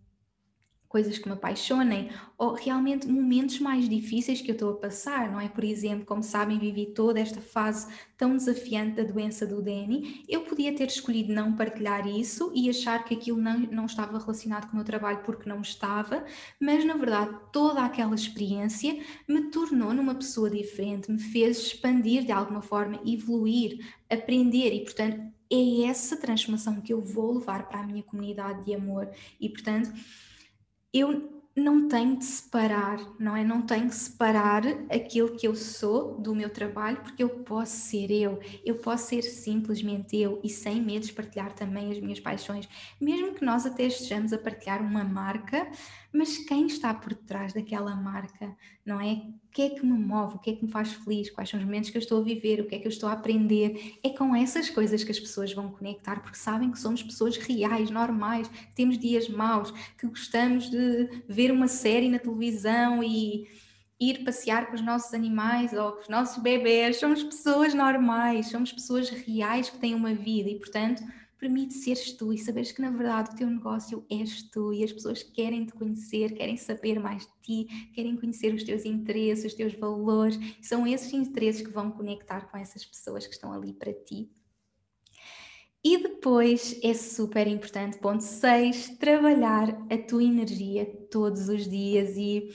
coisas 0.93 1.17
que 1.17 1.27
me 1.27 1.33
apaixonem 1.33 2.11
ou 2.37 2.53
realmente 2.53 3.07
momentos 3.07 3.59
mais 3.59 3.89
difíceis 3.89 4.41
que 4.41 4.51
eu 4.51 4.53
estou 4.53 4.73
a 4.73 4.75
passar, 4.75 5.31
não 5.31 5.39
é? 5.39 5.47
Por 5.47 5.63
exemplo, 5.63 6.05
como 6.05 6.21
sabem, 6.21 6.59
vivi 6.59 6.85
toda 6.85 7.19
esta 7.19 7.41
fase 7.41 7.91
tão 8.15 8.37
desafiante 8.37 8.97
da 8.97 9.03
doença 9.03 9.43
do 9.47 9.59
Danny. 9.59 10.23
Eu 10.29 10.41
podia 10.41 10.71
ter 10.75 10.85
escolhido 10.85 11.33
não 11.33 11.55
partilhar 11.55 12.07
isso 12.07 12.51
e 12.53 12.69
achar 12.69 13.03
que 13.05 13.15
aquilo 13.15 13.41
não, 13.41 13.57
não 13.57 13.87
estava 13.87 14.19
relacionado 14.19 14.67
com 14.67 14.73
o 14.73 14.75
meu 14.75 14.85
trabalho 14.85 15.23
porque 15.25 15.49
não 15.49 15.61
estava, 15.61 16.23
mas 16.61 16.85
na 16.85 16.93
verdade 16.93 17.39
toda 17.51 17.83
aquela 17.83 18.13
experiência 18.13 18.95
me 19.27 19.49
tornou 19.49 19.95
numa 19.95 20.13
pessoa 20.13 20.47
diferente, 20.47 21.11
me 21.11 21.17
fez 21.17 21.57
expandir 21.57 22.23
de 22.23 22.31
alguma 22.31 22.61
forma, 22.61 23.01
evoluir, 23.03 23.83
aprender 24.07 24.71
e, 24.71 24.83
portanto, 24.83 25.19
é 25.51 25.85
essa 25.85 26.15
transformação 26.15 26.81
que 26.81 26.93
eu 26.93 27.01
vou 27.01 27.39
levar 27.39 27.67
para 27.67 27.79
a 27.79 27.87
minha 27.87 28.03
comunidade 28.03 28.63
de 28.63 28.75
amor 28.75 29.09
e, 29.41 29.49
portanto, 29.49 29.91
eu 30.93 31.33
não 31.55 31.87
tenho 31.87 32.17
de 32.17 32.25
separar, 32.25 32.99
não 33.19 33.35
é? 33.35 33.43
Não 33.43 33.61
tenho 33.61 33.87
de 33.87 33.95
separar 33.95 34.63
aquilo 34.89 35.35
que 35.35 35.47
eu 35.47 35.55
sou 35.55 36.19
do 36.19 36.33
meu 36.33 36.49
trabalho, 36.49 36.97
porque 37.01 37.21
eu 37.21 37.29
posso 37.29 37.73
ser 37.73 38.09
eu, 38.11 38.39
eu 38.65 38.75
posso 38.75 39.09
ser 39.09 39.21
simplesmente 39.21 40.17
eu 40.17 40.39
e 40.43 40.49
sem 40.49 40.81
medo 40.81 41.05
de 41.05 41.13
partilhar 41.13 41.53
também 41.53 41.91
as 41.91 41.99
minhas 41.99 42.19
paixões, 42.19 42.67
mesmo 42.99 43.35
que 43.35 43.45
nós 43.45 43.65
até 43.65 43.83
estejamos 43.85 44.33
a 44.33 44.37
partilhar 44.37 44.81
uma 44.81 45.03
marca, 45.03 45.69
mas 46.13 46.37
quem 46.37 46.67
está 46.67 46.93
por 46.93 47.13
trás 47.15 47.53
daquela 47.53 47.95
marca, 47.95 48.55
não 48.85 49.01
é? 49.01 49.13
O 49.13 49.51
que 49.51 49.63
é 49.63 49.69
que 49.71 49.83
me 49.83 49.97
move? 49.97 50.35
O 50.35 50.39
que 50.39 50.51
é 50.51 50.55
que 50.55 50.63
me 50.63 50.71
faz 50.71 50.93
feliz? 50.93 51.31
Quais 51.31 51.49
são 51.49 51.59
os 51.59 51.65
momentos 51.65 51.89
que 51.89 51.97
eu 51.97 52.01
estou 52.01 52.21
a 52.21 52.23
viver? 52.23 52.61
O 52.61 52.67
que 52.67 52.75
é 52.75 52.79
que 52.79 52.85
eu 52.85 52.91
estou 52.91 53.09
a 53.09 53.13
aprender? 53.13 53.97
É 54.03 54.09
com 54.11 54.35
essas 54.35 54.69
coisas 54.69 55.03
que 55.03 55.11
as 55.11 55.19
pessoas 55.19 55.51
vão 55.53 55.71
conectar, 55.71 56.21
porque 56.21 56.37
sabem 56.37 56.69
que 56.71 56.79
somos 56.79 57.01
pessoas 57.01 57.35
reais, 57.37 57.89
normais, 57.89 58.47
que 58.47 58.75
temos 58.75 58.99
dias 58.99 59.27
maus, 59.27 59.71
que 59.97 60.05
gostamos 60.05 60.69
de 60.69 61.23
ver 61.27 61.51
uma 61.51 61.67
série 61.67 62.09
na 62.09 62.19
televisão 62.19 63.03
e 63.03 63.47
ir 63.99 64.23
passear 64.23 64.67
com 64.67 64.75
os 64.75 64.81
nossos 64.81 65.13
animais 65.13 65.73
ou 65.73 65.93
com 65.93 66.01
os 66.01 66.09
nossos 66.09 66.41
bebés. 66.43 66.99
Somos 66.99 67.23
pessoas 67.23 67.73
normais, 67.73 68.49
somos 68.49 68.71
pessoas 68.71 69.09
reais 69.09 69.69
que 69.69 69.79
têm 69.79 69.95
uma 69.95 70.13
vida 70.13 70.49
e, 70.49 70.59
portanto, 70.59 71.03
permite 71.43 71.73
seres 71.73 72.13
tu 72.13 72.31
e 72.31 72.37
saberes 72.37 72.71
que 72.71 72.81
na 72.81 72.89
verdade 72.89 73.31
o 73.31 73.35
teu 73.35 73.49
negócio 73.49 74.05
és 74.09 74.43
tu 74.43 74.71
e 74.71 74.81
as 74.81 74.93
pessoas 74.93 75.21
querem 75.21 75.65
te 75.65 75.73
conhecer, 75.73 76.33
querem 76.33 76.55
saber 76.55 77.01
mais 77.01 77.23
de 77.23 77.33
ti, 77.41 77.91
querem 77.93 78.15
conhecer 78.15 78.53
os 78.53 78.63
teus 78.63 78.85
interesses, 78.85 79.43
os 79.43 79.53
teus 79.53 79.73
valores. 79.73 80.39
São 80.61 80.87
esses 80.87 81.11
interesses 81.11 81.61
que 81.61 81.73
vão 81.73 81.91
conectar 81.91 82.49
com 82.49 82.57
essas 82.57 82.85
pessoas 82.85 83.27
que 83.27 83.33
estão 83.33 83.51
ali 83.51 83.73
para 83.73 83.91
ti. 83.91 84.31
E 85.83 85.97
depois 85.97 86.79
é 86.81 86.93
super 86.93 87.45
importante, 87.45 87.97
ponto 87.97 88.23
6, 88.23 88.97
trabalhar 88.97 89.67
a 89.91 89.97
tua 89.97 90.23
energia 90.23 90.85
todos 91.11 91.49
os 91.49 91.69
dias 91.69 92.15
e 92.15 92.47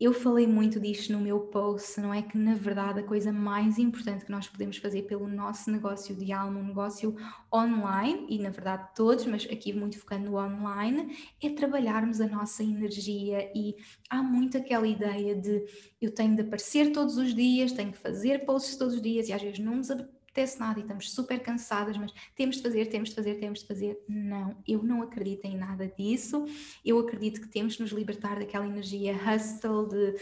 eu 0.00 0.14
falei 0.14 0.46
muito 0.46 0.80
disto 0.80 1.12
no 1.12 1.20
meu 1.20 1.40
post, 1.40 2.00
não 2.00 2.14
é 2.14 2.22
que 2.22 2.38
na 2.38 2.54
verdade 2.54 3.00
a 3.00 3.02
coisa 3.02 3.30
mais 3.30 3.78
importante 3.78 4.24
que 4.24 4.30
nós 4.30 4.48
podemos 4.48 4.78
fazer 4.78 5.02
pelo 5.02 5.28
nosso 5.28 5.70
negócio 5.70 6.16
de 6.16 6.32
alma, 6.32 6.58
um 6.58 6.68
negócio 6.68 7.14
online, 7.52 8.26
e 8.30 8.38
na 8.38 8.48
verdade 8.48 8.88
todos, 8.96 9.26
mas 9.26 9.44
aqui 9.44 9.74
muito 9.74 9.98
focando 9.98 10.30
no 10.30 10.38
online, 10.38 11.14
é 11.42 11.50
trabalharmos 11.50 12.18
a 12.18 12.26
nossa 12.26 12.64
energia. 12.64 13.52
E 13.54 13.76
há 14.08 14.22
muito 14.22 14.56
aquela 14.56 14.88
ideia 14.88 15.34
de 15.34 15.66
eu 16.00 16.14
tenho 16.14 16.34
de 16.34 16.42
aparecer 16.42 16.92
todos 16.92 17.18
os 17.18 17.34
dias, 17.34 17.72
tenho 17.72 17.92
que 17.92 17.98
fazer 17.98 18.46
posts 18.46 18.76
todos 18.76 18.94
os 18.94 19.02
dias 19.02 19.28
e 19.28 19.34
às 19.34 19.42
vezes 19.42 19.58
não 19.58 19.76
nos 19.76 19.90
apetece 20.30 20.60
nada 20.60 20.78
e 20.78 20.82
estamos 20.82 21.10
super 21.10 21.40
cansadas, 21.40 21.96
mas 21.96 22.12
temos 22.36 22.56
de 22.56 22.62
fazer, 22.62 22.86
temos 22.86 23.08
de 23.10 23.14
fazer, 23.16 23.34
temos 23.34 23.60
de 23.60 23.66
fazer. 23.66 24.02
Não, 24.08 24.56
eu 24.66 24.82
não 24.82 25.02
acredito 25.02 25.44
em 25.44 25.56
nada 25.56 25.88
disso. 25.88 26.46
Eu 26.84 26.98
acredito 27.00 27.40
que 27.40 27.48
temos 27.48 27.74
de 27.74 27.82
nos 27.82 27.90
libertar 27.90 28.38
daquela 28.38 28.66
energia 28.66 29.14
hustle 29.14 29.88
de 29.88 30.14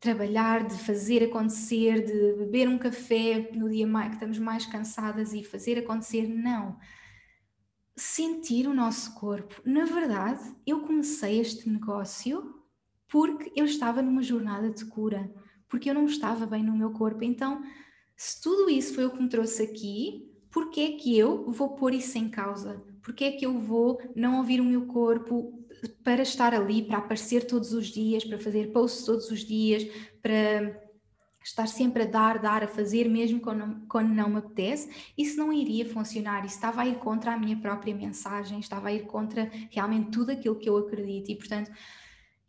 trabalhar, 0.00 0.66
de 0.66 0.74
fazer 0.78 1.22
acontecer, 1.24 2.04
de 2.04 2.38
beber 2.38 2.68
um 2.68 2.78
café 2.78 3.50
no 3.54 3.68
dia 3.68 3.86
que 3.86 4.14
estamos 4.14 4.38
mais 4.38 4.66
cansadas 4.66 5.32
e 5.32 5.44
fazer 5.44 5.78
acontecer. 5.78 6.26
Não. 6.26 6.78
Sentir 7.94 8.66
o 8.66 8.74
nosso 8.74 9.14
corpo. 9.14 9.60
Na 9.66 9.84
verdade, 9.84 10.40
eu 10.66 10.80
comecei 10.80 11.38
este 11.38 11.68
negócio 11.68 12.58
porque 13.06 13.52
eu 13.54 13.66
estava 13.66 14.00
numa 14.00 14.22
jornada 14.22 14.70
de 14.70 14.86
cura, 14.86 15.30
porque 15.68 15.90
eu 15.90 15.94
não 15.94 16.06
estava 16.06 16.46
bem 16.46 16.64
no 16.64 16.74
meu 16.74 16.90
corpo. 16.92 17.22
Então, 17.22 17.62
se 18.16 18.40
tudo 18.40 18.70
isso 18.70 18.94
foi 18.94 19.04
o 19.04 19.10
que 19.10 19.22
me 19.22 19.28
trouxe 19.28 19.62
aqui, 19.62 20.30
por 20.50 20.70
que 20.70 20.80
é 20.80 20.92
que 20.92 21.18
eu 21.18 21.50
vou 21.50 21.70
pôr 21.70 21.94
isso 21.94 22.18
em 22.18 22.28
causa? 22.28 22.82
Por 23.02 23.14
que 23.14 23.24
é 23.24 23.32
que 23.32 23.46
eu 23.46 23.58
vou 23.58 24.00
não 24.14 24.38
ouvir 24.38 24.60
o 24.60 24.64
meu 24.64 24.86
corpo 24.86 25.58
para 26.04 26.22
estar 26.22 26.54
ali, 26.54 26.82
para 26.82 26.98
aparecer 26.98 27.46
todos 27.46 27.72
os 27.72 27.86
dias, 27.86 28.24
para 28.24 28.38
fazer 28.38 28.70
posts 28.70 29.04
todos 29.04 29.30
os 29.30 29.40
dias, 29.40 29.84
para 30.20 30.80
estar 31.44 31.66
sempre 31.66 32.02
a 32.04 32.06
dar, 32.06 32.38
dar, 32.38 32.62
a 32.62 32.68
fazer, 32.68 33.08
mesmo 33.08 33.40
quando 33.40 33.84
quando 33.88 34.10
não 34.10 34.28
me 34.28 34.36
apetece, 34.36 34.88
isso 35.18 35.36
não 35.38 35.52
iria 35.52 35.88
funcionar, 35.88 36.44
isso 36.44 36.54
estava 36.54 36.82
a 36.82 36.86
ir 36.86 36.98
contra 36.98 37.32
a 37.32 37.38
minha 37.38 37.56
própria 37.56 37.94
mensagem, 37.94 38.60
estava 38.60 38.88
a 38.88 38.92
ir 38.92 39.06
contra 39.06 39.50
realmente 39.70 40.10
tudo 40.10 40.30
aquilo 40.30 40.56
que 40.56 40.68
eu 40.68 40.76
acredito 40.76 41.30
e, 41.30 41.36
portanto, 41.36 41.70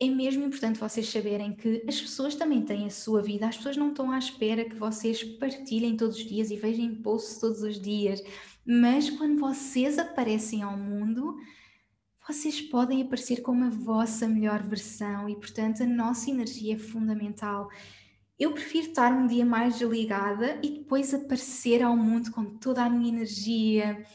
é 0.08 0.10
mesmo 0.10 0.46
importante 0.46 0.80
vocês 0.80 1.08
saberem 1.10 1.54
que 1.54 1.84
as 1.88 2.00
pessoas 2.00 2.36
também 2.36 2.62
têm 2.62 2.86
a 2.86 2.90
sua 2.90 3.22
vida, 3.22 3.48
as 3.48 3.58
pessoas 3.58 3.78
não 3.78 3.90
estão 3.90 4.12
à 4.12 4.18
espera 4.18 4.66
que 4.66 4.76
vocês 4.76 5.24
partilhem 5.24 5.98
todos 5.98 6.18
os 6.18 6.26
dias 6.26 6.52
e 6.52 6.56
vejam 6.56 6.96
posts 6.96 7.40
todos 7.40 7.62
os 7.62 7.80
dias, 7.80 8.24
mas 8.66 9.10
quando 9.10 9.40
vocês 9.40 9.98
aparecem 9.98 10.62
ao 10.62 10.78
mundo, 10.78 11.36
vocês 12.28 12.62
podem 12.62 13.02
aparecer 13.02 13.42
como 13.42 13.66
a 13.66 13.70
vossa 13.70 14.28
melhor 14.28 14.64
versão 14.64 15.28
e, 15.28 15.36
portanto, 15.36 15.84
a 15.84 15.86
nossa 15.86 16.30
energia 16.30 16.76
é 16.76 16.80
fundamental. 16.80 17.70
Eu 18.40 18.54
prefiro 18.54 18.88
estar 18.88 19.12
um 19.12 19.28
dia 19.28 19.46
mais 19.46 19.78
desligada 19.78 20.58
e 20.64 20.80
depois 20.80 21.14
aparecer 21.14 21.84
ao 21.84 21.96
mundo 21.96 22.32
com 22.32 22.46
toda 22.46 22.84
a 22.84 22.90
minha 22.90 23.10
energia, 23.10 24.06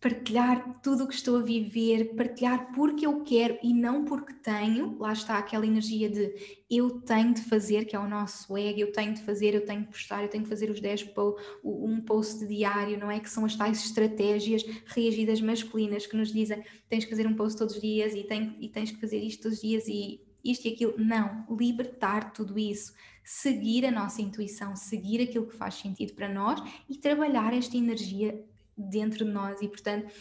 partilhar 0.00 0.80
tudo 0.80 1.04
o 1.04 1.08
que 1.08 1.14
estou 1.14 1.38
a 1.38 1.42
viver, 1.42 2.14
partilhar 2.14 2.72
porque 2.72 3.04
eu 3.04 3.22
quero 3.24 3.58
e 3.62 3.74
não 3.74 4.04
porque 4.04 4.32
tenho. 4.32 4.96
Lá 4.98 5.12
está 5.12 5.38
aquela 5.38 5.66
energia 5.66 6.08
de 6.08 6.32
eu 6.70 7.00
tenho 7.00 7.34
de 7.34 7.42
fazer, 7.42 7.84
que 7.84 7.96
é 7.96 7.98
o 7.98 8.08
nosso 8.08 8.56
ego, 8.56 8.78
eu 8.78 8.92
tenho 8.92 9.12
de 9.12 9.22
fazer, 9.22 9.54
eu 9.54 9.64
tenho 9.64 9.80
de 9.80 9.88
postar, 9.88 10.22
eu 10.22 10.28
tenho 10.28 10.44
de 10.44 10.48
fazer 10.48 10.70
os 10.70 10.80
10 10.80 11.04
po 11.04 11.36
um 11.64 12.00
post 12.00 12.46
diário, 12.46 12.98
não 12.98 13.10
é? 13.10 13.18
Que 13.18 13.28
são 13.28 13.44
as 13.44 13.56
tais 13.56 13.84
estratégias 13.84 14.64
reagidas 14.86 15.40
masculinas 15.40 16.06
que 16.06 16.16
nos 16.16 16.32
dizem 16.32 16.62
tens 16.88 17.04
que 17.04 17.10
fazer 17.10 17.26
um 17.26 17.34
post 17.34 17.58
todos 17.58 17.74
os 17.74 17.80
dias 17.80 18.14
e, 18.14 18.26
e 18.60 18.68
tens 18.68 18.92
que 18.92 19.00
fazer 19.00 19.18
isto 19.18 19.42
todos 19.42 19.58
os 19.58 19.62
dias 19.62 19.88
e 19.88 20.20
isto 20.44 20.66
e 20.66 20.72
aquilo. 20.72 20.94
Não, 20.96 21.44
libertar 21.50 22.32
tudo 22.32 22.56
isso, 22.56 22.92
seguir 23.24 23.84
a 23.84 23.90
nossa 23.90 24.22
intuição, 24.22 24.76
seguir 24.76 25.20
aquilo 25.22 25.46
que 25.46 25.56
faz 25.56 25.74
sentido 25.74 26.14
para 26.14 26.28
nós 26.28 26.62
e 26.88 26.96
trabalhar 26.96 27.52
esta 27.52 27.76
energia 27.76 28.47
dentro 28.78 29.24
de 29.24 29.30
nós 29.30 29.60
e, 29.60 29.68
portanto, 29.68 30.12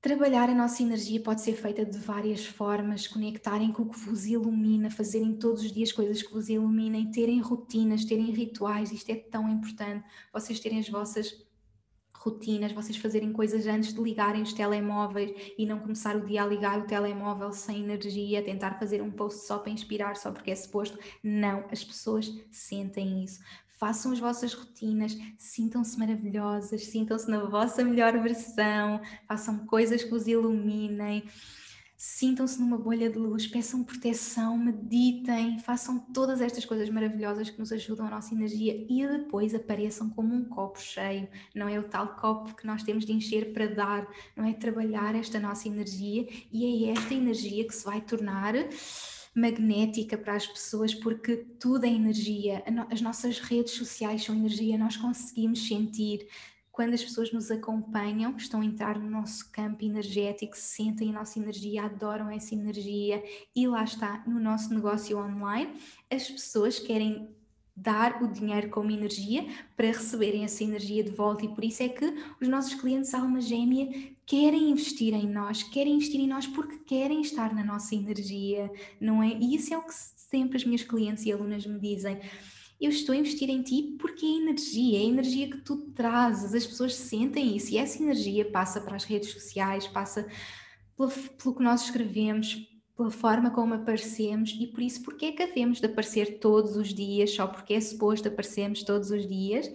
trabalhar 0.00 0.48
a 0.48 0.54
nossa 0.54 0.82
energia 0.82 1.20
pode 1.20 1.40
ser 1.40 1.54
feita 1.54 1.84
de 1.84 1.98
várias 1.98 2.46
formas, 2.46 3.06
conectarem 3.06 3.72
com 3.72 3.82
o 3.82 3.88
que 3.90 3.98
vos 3.98 4.26
ilumina, 4.26 4.90
fazerem 4.90 5.34
todos 5.34 5.62
os 5.62 5.72
dias 5.72 5.92
coisas 5.92 6.22
que 6.22 6.32
vos 6.32 6.48
iluminem, 6.48 7.10
terem 7.10 7.40
rotinas, 7.40 8.04
terem 8.04 8.30
rituais, 8.30 8.92
isto 8.92 9.10
é 9.10 9.16
tão 9.16 9.48
importante, 9.48 10.04
vocês 10.32 10.60
terem 10.60 10.78
as 10.78 10.88
vossas 10.88 11.46
rotinas, 12.14 12.72
vocês 12.72 12.96
fazerem 12.96 13.32
coisas 13.32 13.66
antes 13.66 13.92
de 13.92 14.00
ligarem 14.00 14.42
os 14.42 14.52
telemóveis 14.52 15.32
e 15.56 15.64
não 15.64 15.78
começar 15.78 16.16
o 16.16 16.24
dia 16.24 16.42
a 16.42 16.46
ligar 16.46 16.80
o 16.80 16.86
telemóvel 16.86 17.52
sem 17.52 17.84
energia, 17.84 18.42
tentar 18.42 18.78
fazer 18.78 19.00
um 19.00 19.10
post 19.10 19.46
só 19.46 19.58
para 19.58 19.70
inspirar, 19.70 20.16
só 20.16 20.32
porque 20.32 20.50
é 20.50 20.54
suposto. 20.54 20.98
Não, 21.22 21.64
as 21.70 21.84
pessoas 21.84 22.32
sentem 22.50 23.22
isso 23.22 23.40
façam 23.78 24.12
as 24.12 24.18
vossas 24.18 24.52
rotinas, 24.52 25.16
sintam-se 25.38 25.98
maravilhosas, 25.98 26.84
sintam-se 26.86 27.30
na 27.30 27.44
vossa 27.44 27.84
melhor 27.84 28.20
versão, 28.20 29.00
façam 29.26 29.66
coisas 29.66 30.02
que 30.02 30.14
os 30.14 30.26
iluminem, 30.26 31.24
sintam-se 31.96 32.60
numa 32.60 32.78
bolha 32.78 33.10
de 33.10 33.18
luz, 33.18 33.48
peçam 33.48 33.82
proteção, 33.82 34.56
meditem, 34.56 35.58
façam 35.58 35.98
todas 35.98 36.40
estas 36.40 36.64
coisas 36.64 36.88
maravilhosas 36.88 37.50
que 37.50 37.58
nos 37.58 37.72
ajudam 37.72 38.06
a 38.06 38.10
nossa 38.10 38.32
energia 38.32 38.86
e 38.88 39.06
depois 39.06 39.52
apareçam 39.52 40.08
como 40.08 40.32
um 40.32 40.44
copo 40.44 40.80
cheio. 40.80 41.28
Não 41.54 41.68
é 41.68 41.78
o 41.78 41.82
tal 41.82 42.14
copo 42.14 42.54
que 42.54 42.66
nós 42.66 42.84
temos 42.84 43.04
de 43.04 43.12
encher 43.12 43.52
para 43.52 43.66
dar, 43.66 44.08
não 44.36 44.44
é 44.44 44.52
trabalhar 44.52 45.16
esta 45.16 45.40
nossa 45.40 45.66
energia 45.66 46.28
e 46.52 46.88
é 46.88 46.92
esta 46.92 47.14
energia 47.14 47.66
que 47.66 47.74
se 47.74 47.84
vai 47.84 48.00
tornar 48.00 48.54
magnética 49.38 50.18
para 50.18 50.34
as 50.34 50.46
pessoas, 50.46 50.94
porque 50.94 51.36
tudo 51.58 51.84
é 51.84 51.88
energia. 51.88 52.62
As 52.90 53.00
nossas 53.00 53.38
redes 53.38 53.72
sociais 53.72 54.24
são 54.24 54.34
energia, 54.34 54.76
nós 54.76 54.96
conseguimos 54.96 55.66
sentir 55.66 56.26
quando 56.72 56.94
as 56.94 57.02
pessoas 57.02 57.32
nos 57.32 57.50
acompanham, 57.50 58.36
estão 58.36 58.60
a 58.60 58.64
entrar 58.64 58.96
no 59.00 59.10
nosso 59.10 59.50
campo 59.50 59.84
energético, 59.84 60.56
sentem 60.56 61.10
a 61.10 61.12
nossa 61.12 61.36
energia, 61.36 61.82
adoram 61.82 62.30
essa 62.30 62.54
energia 62.54 63.20
e 63.54 63.66
lá 63.66 63.82
está, 63.82 64.22
no 64.28 64.38
nosso 64.38 64.72
negócio 64.72 65.18
online, 65.18 65.74
as 66.08 66.30
pessoas 66.30 66.78
querem 66.78 67.28
dar 67.74 68.22
o 68.22 68.28
dinheiro 68.28 68.70
como 68.70 68.92
energia 68.92 69.44
para 69.76 69.88
receberem 69.88 70.44
essa 70.44 70.62
energia 70.62 71.02
de 71.02 71.10
volta 71.10 71.44
e 71.44 71.48
por 71.48 71.64
isso 71.64 71.82
é 71.82 71.88
que 71.88 72.04
os 72.40 72.46
nossos 72.46 72.74
clientes 72.74 73.12
alma 73.12 73.40
gêmea 73.40 74.16
querem 74.28 74.70
investir 74.70 75.14
em 75.14 75.26
nós, 75.26 75.62
querem 75.62 75.94
investir 75.94 76.20
em 76.20 76.28
nós 76.28 76.46
porque 76.46 76.76
querem 76.80 77.22
estar 77.22 77.54
na 77.54 77.64
nossa 77.64 77.94
energia, 77.94 78.70
não 79.00 79.22
é? 79.22 79.28
E 79.28 79.54
isso 79.54 79.72
é 79.72 79.78
o 79.78 79.82
que 79.82 79.94
sempre 79.94 80.58
as 80.58 80.64
minhas 80.66 80.82
clientes 80.82 81.24
e 81.24 81.32
alunas 81.32 81.66
me 81.66 81.80
dizem. 81.80 82.20
Eu 82.78 82.90
estou 82.90 83.14
a 83.14 83.18
investir 83.18 83.48
em 83.48 83.62
ti 83.62 83.96
porque 83.98 84.26
é 84.26 84.28
energia, 84.28 84.98
é 84.98 85.00
a 85.00 85.06
energia 85.06 85.50
que 85.50 85.62
tu 85.62 85.78
trazes, 85.94 86.54
as 86.54 86.66
pessoas 86.66 86.94
sentem 86.94 87.56
isso 87.56 87.72
e 87.72 87.78
essa 87.78 88.02
energia 88.02 88.44
passa 88.44 88.82
para 88.82 88.96
as 88.96 89.04
redes 89.04 89.32
sociais, 89.32 89.88
passa 89.88 90.28
pelo, 90.94 91.10
pelo 91.10 91.54
que 91.54 91.62
nós 91.62 91.84
escrevemos, 91.84 92.68
pela 92.94 93.10
forma 93.10 93.50
como 93.50 93.72
aparecemos 93.72 94.54
e 94.60 94.66
por 94.66 94.82
isso 94.82 95.02
porque 95.02 95.24
é 95.24 95.32
que 95.32 95.42
havemos 95.42 95.80
de 95.80 95.86
aparecer 95.86 96.38
todos 96.38 96.76
os 96.76 96.92
dias, 96.92 97.30
só 97.30 97.46
porque 97.46 97.72
é 97.72 97.80
suposto 97.80 98.28
aparecermos 98.28 98.82
todos 98.82 99.10
os 99.10 99.26
dias, 99.26 99.72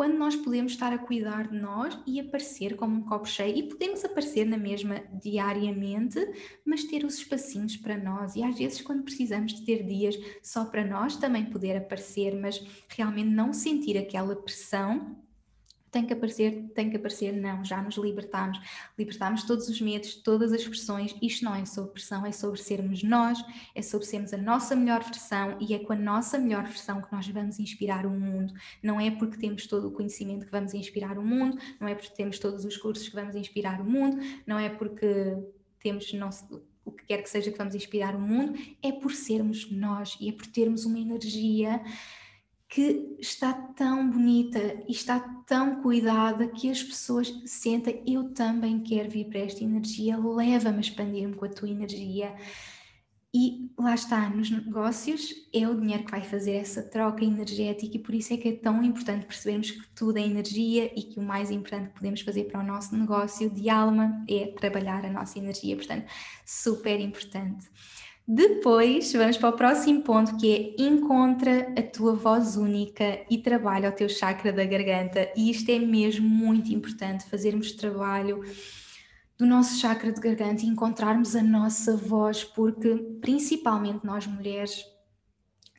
quando 0.00 0.16
nós 0.16 0.34
podemos 0.34 0.72
estar 0.72 0.94
a 0.94 0.98
cuidar 0.98 1.48
de 1.48 1.58
nós 1.58 1.98
e 2.06 2.18
aparecer 2.18 2.74
como 2.74 2.96
um 2.96 3.02
copo 3.02 3.28
cheio. 3.28 3.54
E 3.54 3.62
podemos 3.64 4.02
aparecer 4.02 4.46
na 4.46 4.56
mesma 4.56 5.02
diariamente, 5.22 6.18
mas 6.64 6.84
ter 6.84 7.04
os 7.04 7.16
espacinhos 7.16 7.76
para 7.76 7.98
nós. 7.98 8.34
E 8.34 8.42
às 8.42 8.56
vezes 8.56 8.80
quando 8.80 9.02
precisamos 9.02 9.52
de 9.52 9.62
ter 9.66 9.84
dias 9.84 10.18
só 10.42 10.64
para 10.64 10.86
nós 10.86 11.16
também 11.16 11.50
poder 11.50 11.76
aparecer, 11.76 12.34
mas 12.34 12.66
realmente 12.88 13.28
não 13.28 13.52
sentir 13.52 13.98
aquela 13.98 14.34
pressão 14.34 15.18
tem 15.90 16.06
que 16.06 16.12
aparecer, 16.12 16.70
tem 16.74 16.88
que 16.88 16.96
aparecer, 16.96 17.32
não, 17.32 17.64
já 17.64 17.82
nos 17.82 17.96
libertamos, 17.96 18.60
libertamos 18.98 19.42
todos 19.44 19.68
os 19.68 19.80
medos, 19.80 20.14
todas 20.14 20.52
as 20.52 20.66
pressões, 20.66 21.14
isto 21.20 21.44
não 21.44 21.54
é 21.54 21.64
sobre 21.64 21.92
pressão, 21.92 22.24
é 22.24 22.32
sobre 22.32 22.60
sermos 22.62 23.02
nós, 23.02 23.42
é 23.74 23.82
sobre 23.82 24.06
sermos 24.06 24.32
a 24.32 24.36
nossa 24.36 24.76
melhor 24.76 25.02
versão 25.02 25.56
e 25.60 25.74
é 25.74 25.78
com 25.78 25.92
a 25.92 25.96
nossa 25.96 26.38
melhor 26.38 26.64
versão 26.64 27.02
que 27.02 27.12
nós 27.12 27.26
vamos 27.28 27.58
inspirar 27.58 28.06
o 28.06 28.10
mundo, 28.10 28.54
não 28.82 29.00
é 29.00 29.10
porque 29.10 29.36
temos 29.36 29.66
todo 29.66 29.88
o 29.88 29.92
conhecimento 29.92 30.46
que 30.46 30.52
vamos 30.52 30.74
inspirar 30.74 31.18
o 31.18 31.22
mundo, 31.22 31.58
não 31.80 31.88
é 31.88 31.94
porque 31.94 32.14
temos 32.14 32.38
todos 32.38 32.64
os 32.64 32.76
cursos 32.76 33.08
que 33.08 33.14
vamos 33.14 33.34
inspirar 33.34 33.80
o 33.80 33.84
mundo, 33.84 34.18
não 34.46 34.58
é 34.58 34.68
porque 34.68 35.36
temos 35.80 36.12
não, 36.12 36.30
o 36.84 36.92
que 36.92 37.04
quer 37.04 37.22
que 37.22 37.30
seja 37.30 37.50
que 37.50 37.58
vamos 37.58 37.74
inspirar 37.74 38.14
o 38.14 38.20
mundo, 38.20 38.58
é 38.82 38.92
por 38.92 39.12
sermos 39.12 39.70
nós 39.70 40.16
e 40.20 40.28
é 40.28 40.32
por 40.32 40.46
termos 40.46 40.84
uma 40.84 40.98
energia 40.98 41.82
que 42.70 43.16
está 43.18 43.52
tão 43.52 44.08
bonita 44.08 44.80
e 44.88 44.92
está 44.92 45.18
tão 45.44 45.82
cuidada 45.82 46.46
que 46.46 46.70
as 46.70 46.80
pessoas 46.80 47.34
sentem 47.44 48.00
eu 48.06 48.32
também 48.32 48.78
quero 48.80 49.10
vir 49.10 49.26
para 49.28 49.40
esta 49.40 49.64
energia, 49.64 50.16
leva-me 50.16 50.78
a 50.78 50.80
expandir-me 50.80 51.34
com 51.34 51.44
a 51.44 51.48
tua 51.48 51.68
energia. 51.68 52.32
E 53.34 53.70
lá 53.76 53.94
está, 53.94 54.28
nos 54.28 54.50
negócios 54.50 55.34
é 55.52 55.68
o 55.68 55.80
dinheiro 55.80 56.04
que 56.04 56.10
vai 56.12 56.22
fazer 56.22 56.52
essa 56.52 56.82
troca 56.82 57.24
energética 57.24 57.96
e 57.96 58.00
por 58.00 58.14
isso 58.14 58.34
é 58.34 58.36
que 58.36 58.48
é 58.48 58.56
tão 58.56 58.82
importante 58.84 59.26
percebermos 59.26 59.72
que 59.72 59.88
tudo 59.94 60.18
é 60.18 60.22
energia 60.22 60.92
e 60.96 61.02
que 61.02 61.18
o 61.18 61.22
mais 61.22 61.50
importante 61.50 61.88
que 61.88 61.94
podemos 61.94 62.20
fazer 62.20 62.44
para 62.44 62.60
o 62.60 62.66
nosso 62.66 62.96
negócio 62.96 63.50
de 63.50 63.68
alma 63.68 64.24
é 64.28 64.46
trabalhar 64.46 65.04
a 65.04 65.10
nossa 65.10 65.38
energia, 65.38 65.74
portanto, 65.74 66.06
super 66.44 67.00
importante. 67.00 67.68
Depois, 68.32 69.12
vamos 69.12 69.36
para 69.36 69.48
o 69.48 69.54
próximo 69.54 70.02
ponto 70.02 70.36
que 70.36 70.76
é 70.78 70.84
encontra 70.84 71.74
a 71.76 71.82
tua 71.82 72.14
voz 72.14 72.56
única 72.56 73.26
e 73.28 73.38
trabalha 73.38 73.88
o 73.88 73.92
teu 73.92 74.08
chakra 74.08 74.52
da 74.52 74.64
garganta. 74.64 75.28
E 75.36 75.50
isto 75.50 75.68
é 75.68 75.80
mesmo 75.80 76.28
muito 76.28 76.72
importante, 76.72 77.24
fazermos 77.24 77.72
trabalho 77.72 78.44
do 79.36 79.44
nosso 79.44 79.80
chakra 79.80 80.12
de 80.12 80.20
garganta 80.20 80.62
e 80.62 80.68
encontrarmos 80.68 81.34
a 81.34 81.42
nossa 81.42 81.96
voz, 81.96 82.44
porque 82.44 82.94
principalmente 83.20 84.06
nós 84.06 84.28
mulheres, 84.28 84.84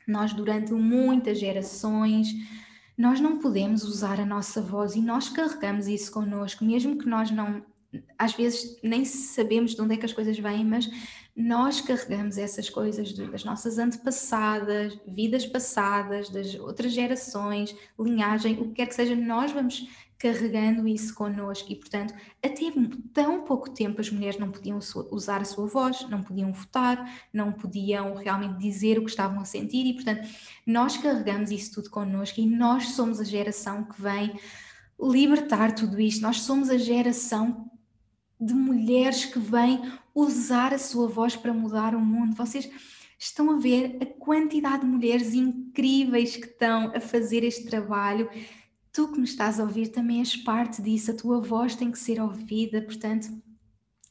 nós 0.06 0.34
durante 0.34 0.74
muitas 0.74 1.40
gerações, 1.40 2.34
nós 2.98 3.18
não 3.18 3.38
podemos 3.38 3.82
usar 3.82 4.20
a 4.20 4.26
nossa 4.26 4.60
voz 4.60 4.94
e 4.94 5.00
nós 5.00 5.30
carregamos 5.30 5.88
isso 5.88 6.12
connosco, 6.12 6.66
mesmo 6.66 6.98
que 6.98 7.08
nós 7.08 7.30
não, 7.30 7.64
às 8.18 8.34
vezes 8.34 8.78
nem 8.82 9.06
sabemos 9.06 9.74
de 9.74 9.80
onde 9.80 9.94
é 9.94 9.96
que 9.96 10.04
as 10.04 10.12
coisas 10.12 10.38
vêm, 10.38 10.66
mas 10.66 10.90
nós 11.34 11.80
carregamos 11.80 12.36
essas 12.36 12.68
coisas 12.68 13.12
das 13.12 13.44
nossas 13.44 13.78
antepassadas, 13.78 14.98
vidas 15.06 15.46
passadas, 15.46 16.28
das 16.28 16.54
outras 16.54 16.92
gerações, 16.92 17.74
linhagem, 17.98 18.60
o 18.60 18.68
que 18.68 18.74
quer 18.74 18.86
que 18.86 18.94
seja, 18.94 19.16
nós 19.16 19.50
vamos 19.50 19.88
carregando 20.18 20.86
isso 20.86 21.14
connosco. 21.14 21.72
E, 21.72 21.76
portanto, 21.76 22.14
até 22.40 22.72
tão 23.12 23.42
pouco 23.42 23.70
tempo 23.70 24.00
as 24.00 24.08
mulheres 24.08 24.38
não 24.38 24.52
podiam 24.52 24.78
usar 25.10 25.40
a 25.40 25.44
sua 25.44 25.66
voz, 25.66 26.08
não 26.08 26.22
podiam 26.22 26.52
votar, 26.52 27.26
não 27.32 27.50
podiam 27.50 28.14
realmente 28.14 28.58
dizer 28.58 28.98
o 28.98 29.04
que 29.04 29.10
estavam 29.10 29.40
a 29.40 29.44
sentir. 29.44 29.84
E, 29.84 29.94
portanto, 29.94 30.28
nós 30.64 30.96
carregamos 30.96 31.50
isso 31.50 31.72
tudo 31.72 31.90
connosco 31.90 32.40
e 32.40 32.46
nós 32.46 32.90
somos 32.90 33.18
a 33.18 33.24
geração 33.24 33.84
que 33.84 34.00
vem 34.00 34.38
libertar 35.00 35.74
tudo 35.74 36.00
isto, 36.00 36.22
nós 36.22 36.42
somos 36.42 36.70
a 36.70 36.78
geração 36.78 37.68
de 38.40 38.54
mulheres 38.54 39.24
que 39.24 39.38
vêm 39.40 39.80
usar 40.14 40.72
a 40.74 40.78
sua 40.78 41.08
voz 41.08 41.36
para 41.36 41.52
mudar 41.52 41.94
o 41.94 42.00
mundo. 42.00 42.34
Vocês 42.36 42.70
estão 43.18 43.50
a 43.50 43.58
ver 43.58 43.98
a 44.00 44.06
quantidade 44.06 44.82
de 44.82 44.88
mulheres 44.88 45.34
incríveis 45.34 46.36
que 46.36 46.46
estão 46.46 46.92
a 46.94 47.00
fazer 47.00 47.44
este 47.44 47.66
trabalho. 47.66 48.28
Tu 48.92 49.08
que 49.08 49.18
me 49.18 49.24
estás 49.24 49.58
a 49.58 49.62
ouvir 49.62 49.88
também 49.88 50.20
és 50.20 50.36
parte 50.36 50.82
disso, 50.82 51.10
a 51.10 51.14
tua 51.14 51.40
voz 51.40 51.74
tem 51.74 51.90
que 51.90 51.98
ser 51.98 52.20
ouvida, 52.20 52.82
portanto, 52.82 53.28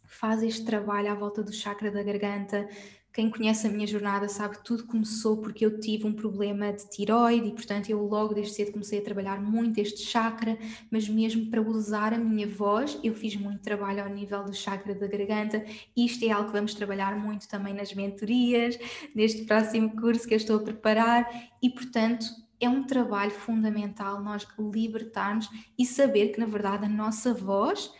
faz 0.06 0.42
este 0.42 0.66
trabalho 0.66 1.12
à 1.12 1.16
volta 1.16 1.44
do 1.44 1.54
chakra 1.54 1.92
da 1.92 2.02
garganta, 2.02 2.68
quem 3.14 3.30
conhece 3.30 3.68
a 3.68 3.70
minha 3.70 3.86
jornada 3.86 4.30
sabe 4.30 4.58
que 4.58 4.64
tudo 4.64 4.86
começou 4.86 5.38
porque 5.38 5.66
eu 5.66 5.80
tive 5.80 6.08
um 6.08 6.14
problema 6.14 6.72
de 6.72 6.90
tiroide 6.90 7.48
e, 7.48 7.52
portanto, 7.52 7.90
eu 7.90 8.02
logo 8.06 8.34
desde 8.34 8.54
cedo 8.54 8.72
comecei 8.72 9.00
a 9.00 9.04
trabalhar 9.04 9.42
muito 9.42 9.80
este 9.80 10.02
chakra, 10.02 10.58
mas 10.90 11.10
mesmo 11.10 11.48
para 11.48 11.62
usar 11.62 12.14
a 12.14 12.18
minha 12.18 12.48
voz, 12.48 12.98
eu 13.04 13.14
fiz 13.14 13.36
muito 13.36 13.62
trabalho 13.62 14.04
ao 14.04 14.10
nível 14.10 14.46
do 14.46 14.54
chakra 14.54 14.96
da 14.96 15.08
garganta. 15.08 15.66
Isto 15.96 16.24
é 16.24 16.32
algo 16.32 16.48
que 16.48 16.54
vamos 16.54 16.74
trabalhar 16.74 17.18
muito 17.18 17.50
também 17.50 17.74
nas 17.74 17.94
mentorias, 17.94 18.80
neste 19.14 19.44
próximo 19.44 19.94
curso 20.00 20.26
que 20.26 20.34
eu 20.34 20.38
estou 20.38 20.56
a 20.58 20.64
preparar 20.64 21.50
e, 21.62 21.70
portanto, 21.70 22.26
é 22.62 22.70
um 22.70 22.84
trabalho 22.84 23.32
fundamental 23.32 24.24
nós 24.24 24.48
libertarmos 24.58 25.50
e 25.78 25.86
saber 25.86 26.30
que, 26.30 26.40
na 26.40 26.46
verdade, 26.46 26.86
a 26.86 26.90
nossa 26.90 27.34
voz 27.34 27.92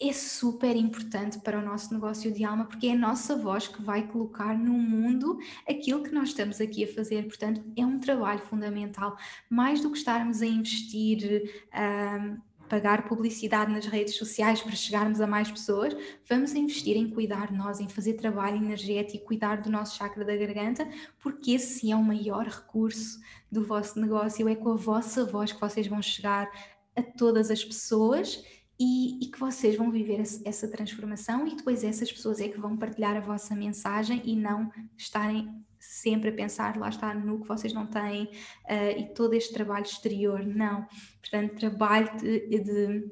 é 0.00 0.12
super 0.14 0.74
importante 0.76 1.38
para 1.40 1.58
o 1.58 1.62
nosso 1.62 1.92
negócio 1.92 2.32
de 2.32 2.42
alma, 2.42 2.64
porque 2.64 2.86
é 2.86 2.92
a 2.92 2.98
nossa 2.98 3.36
voz 3.36 3.68
que 3.68 3.82
vai 3.82 4.06
colocar 4.06 4.56
no 4.56 4.72
mundo 4.72 5.38
aquilo 5.68 6.02
que 6.02 6.10
nós 6.10 6.30
estamos 6.30 6.58
aqui 6.58 6.84
a 6.84 6.88
fazer. 6.88 7.26
Portanto, 7.26 7.62
é 7.76 7.84
um 7.84 7.98
trabalho 7.98 8.40
fundamental. 8.40 9.16
Mais 9.50 9.82
do 9.82 9.90
que 9.90 9.98
estarmos 9.98 10.40
a 10.40 10.46
investir. 10.46 11.62
Um, 11.74 12.50
pagar 12.70 13.08
publicidade 13.08 13.72
nas 13.72 13.84
redes 13.84 14.14
sociais 14.14 14.62
para 14.62 14.76
chegarmos 14.76 15.20
a 15.20 15.26
mais 15.26 15.50
pessoas, 15.50 15.92
vamos 16.28 16.54
investir 16.54 16.96
em 16.96 17.10
cuidar 17.10 17.48
de 17.48 17.58
nós, 17.58 17.80
em 17.80 17.88
fazer 17.88 18.12
trabalho 18.12 18.58
energético, 18.58 19.26
cuidar 19.26 19.60
do 19.60 19.68
nosso 19.68 19.96
chakra 19.96 20.24
da 20.24 20.36
garganta, 20.36 20.88
porque 21.18 21.50
esse 21.50 21.80
sim 21.80 21.90
é 21.90 21.96
o 21.96 22.02
maior 22.04 22.46
recurso 22.46 23.18
do 23.50 23.64
vosso 23.64 24.00
negócio, 24.00 24.48
é 24.48 24.54
com 24.54 24.70
a 24.70 24.76
vossa 24.76 25.24
voz 25.24 25.50
que 25.50 25.60
vocês 25.60 25.88
vão 25.88 26.00
chegar 26.00 26.48
a 26.94 27.02
todas 27.02 27.50
as 27.50 27.64
pessoas 27.64 28.40
e, 28.82 29.22
e, 29.22 29.26
que 29.26 29.38
vocês 29.38 29.76
vão 29.76 29.90
viver 29.90 30.22
essa 30.46 30.66
transformação 30.66 31.46
e 31.46 31.54
depois 31.54 31.84
essas 31.84 32.10
pessoas 32.10 32.40
é 32.40 32.48
que 32.48 32.58
vão 32.58 32.78
partilhar 32.78 33.14
a 33.14 33.20
vossa 33.20 33.54
mensagem 33.54 34.22
e 34.24 34.34
não 34.34 34.72
estarem 34.96 35.62
sempre 35.78 36.30
a 36.30 36.32
pensar, 36.32 36.78
lá 36.78 36.88
está, 36.88 37.12
no 37.12 37.40
que 37.40 37.46
vocês 37.46 37.74
não 37.74 37.86
têm 37.86 38.24
uh, 38.24 38.98
e 38.98 39.12
todo 39.14 39.34
este 39.34 39.52
trabalho 39.52 39.84
exterior, 39.84 40.46
não. 40.46 40.86
Portanto, 41.20 41.58
trabalho 41.58 42.10
de, 42.18 42.58
de 42.58 43.10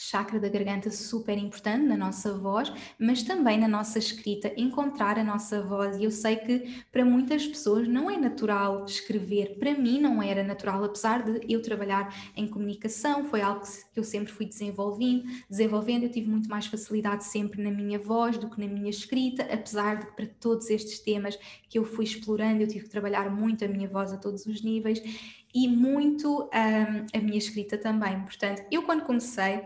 chakra 0.00 0.38
da 0.38 0.48
garganta 0.48 0.92
super 0.92 1.36
importante 1.36 1.84
na 1.84 1.96
nossa 1.96 2.32
voz, 2.32 2.72
mas 2.98 3.24
também 3.24 3.58
na 3.58 3.66
nossa 3.66 3.98
escrita, 3.98 4.52
encontrar 4.56 5.18
a 5.18 5.24
nossa 5.24 5.60
voz. 5.60 5.96
E 5.96 6.04
eu 6.04 6.10
sei 6.12 6.36
que 6.36 6.84
para 6.92 7.04
muitas 7.04 7.44
pessoas 7.44 7.88
não 7.88 8.08
é 8.08 8.16
natural 8.16 8.84
escrever, 8.84 9.58
para 9.58 9.74
mim 9.74 10.00
não 10.00 10.22
era 10.22 10.44
natural, 10.44 10.84
apesar 10.84 11.24
de 11.24 11.52
eu 11.52 11.60
trabalhar 11.60 12.14
em 12.36 12.46
comunicação, 12.46 13.24
foi 13.24 13.42
algo 13.42 13.62
que 13.92 13.98
eu 13.98 14.04
sempre 14.04 14.32
fui 14.32 14.46
desenvolvendo, 14.46 15.24
desenvolvendo, 15.50 16.04
eu 16.04 16.10
tive 16.10 16.30
muito 16.30 16.48
mais 16.48 16.66
facilidade 16.66 17.24
sempre 17.24 17.60
na 17.60 17.70
minha 17.70 17.98
voz 17.98 18.38
do 18.38 18.48
que 18.48 18.60
na 18.60 18.72
minha 18.72 18.90
escrita, 18.90 19.42
apesar 19.52 19.96
de 19.98 20.06
que 20.06 20.12
para 20.12 20.26
todos 20.26 20.70
estes 20.70 21.00
temas 21.00 21.36
que 21.68 21.76
eu 21.76 21.84
fui 21.84 22.04
explorando, 22.04 22.62
eu 22.62 22.68
tive 22.68 22.84
que 22.84 22.90
trabalhar 22.90 23.28
muito 23.30 23.64
a 23.64 23.68
minha 23.68 23.88
voz 23.88 24.12
a 24.12 24.16
todos 24.16 24.46
os 24.46 24.62
níveis 24.62 25.02
e 25.52 25.66
muito 25.66 26.44
um, 26.44 27.18
a 27.18 27.20
minha 27.20 27.38
escrita 27.38 27.76
também. 27.76 28.20
Portanto, 28.20 28.62
eu 28.70 28.82
quando 28.82 29.02
comecei 29.04 29.62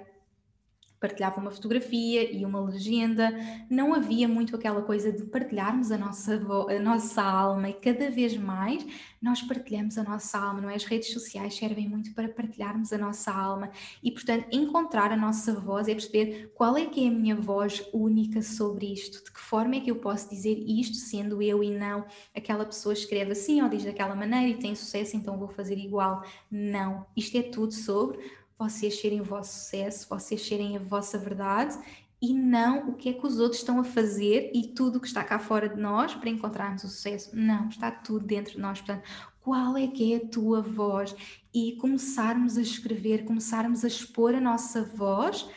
partilhava 1.03 1.41
uma 1.41 1.51
fotografia 1.51 2.33
e 2.33 2.47
uma 2.47 2.61
legenda, 2.61 3.35
não 3.69 3.93
havia 3.93 4.29
muito 4.29 4.55
aquela 4.55 4.83
coisa 4.83 5.11
de 5.11 5.25
partilharmos 5.25 5.91
a 5.91 5.99
nossa, 5.99 6.35
a 6.37 6.79
nossa 6.79 7.21
alma 7.21 7.71
e 7.71 7.75
cada 7.75 8.09
vez 8.09 8.37
mais 8.37 8.87
nós 9.21 9.43
partilhamos 9.43 9.99
a 9.99 10.05
nossa 10.05 10.39
alma, 10.39 10.61
não 10.61 10.71
é? 10.71 10.77
As 10.77 10.85
redes 10.85 11.13
sociais 11.13 11.55
servem 11.55 11.89
muito 11.89 12.15
para 12.15 12.29
partilharmos 12.29 12.93
a 12.93 12.99
nossa 12.99 13.33
alma 13.33 13.71
e, 14.03 14.13
portanto, 14.13 14.47
encontrar 14.53 15.11
a 15.11 15.17
nossa 15.17 15.53
voz 15.53 15.89
é 15.89 15.95
perceber 15.95 16.53
qual 16.55 16.77
é 16.77 16.87
que 16.87 17.05
é 17.05 17.09
a 17.09 17.13
minha 17.13 17.35
voz 17.35 17.85
única 17.93 18.41
sobre 18.41 18.93
isto, 18.93 19.25
de 19.25 19.33
que 19.33 19.41
forma 19.41 19.77
é 19.77 19.81
que 19.81 19.91
eu 19.91 19.97
posso 19.97 20.31
dizer 20.31 20.57
isto 20.67 20.97
sendo 20.97 21.43
eu 21.43 21.65
e 21.65 21.71
não 21.71 22.05
aquela 22.35 22.65
pessoa 22.65 22.93
escreve 22.93 23.33
assim 23.33 23.61
ou 23.61 23.69
diz 23.69 23.85
daquela 23.85 24.15
maneira 24.15 24.49
e 24.49 24.59
tem 24.59 24.75
sucesso, 24.75 25.17
então 25.17 25.37
vou 25.37 25.49
fazer 25.49 25.79
igual. 25.79 26.25
Não, 26.51 27.07
isto 27.17 27.37
é 27.37 27.43
tudo 27.43 27.73
sobre 27.73 28.19
vocês 28.63 29.01
serem 29.01 29.21
o 29.21 29.25
vosso 29.25 29.59
sucesso, 29.59 30.07
vocês 30.09 30.47
serem 30.47 30.77
a 30.77 30.81
vossa 30.81 31.19
verdade 31.19 31.77
e 32.21 32.33
não 32.33 32.91
o 32.91 32.95
que 32.95 33.09
é 33.09 33.13
que 33.13 33.27
os 33.27 33.41
outros 33.41 33.61
estão 33.61 33.81
a 33.81 33.85
fazer 33.85 34.53
e 34.55 34.69
tudo 34.69 34.97
o 34.97 35.01
que 35.01 35.09
está 35.09 35.25
cá 35.25 35.41
fora 35.41 35.69
de 35.69 35.81
nós 35.81 36.15
para 36.15 36.31
encontrarmos 36.31 36.85
o 36.85 36.89
sucesso. 36.89 37.31
Não, 37.35 37.69
está 37.69 37.91
tudo 37.91 38.25
dentro 38.25 38.53
de 38.53 38.61
nós. 38.61 38.81
Portanto, 38.81 39.03
qual 39.41 39.77
é 39.77 39.89
que 39.89 40.15
é 40.15 40.19
a 40.19 40.29
tua 40.29 40.63
voz? 40.63 41.17
E 41.53 41.73
começarmos 41.73 42.57
a 42.57 42.63
escrever, 42.63 43.25
começarmos 43.25 43.85
a 43.85 43.89
expor 43.89 44.33
a 44.33 44.41
nossa 44.41 44.85
voz 44.85 45.49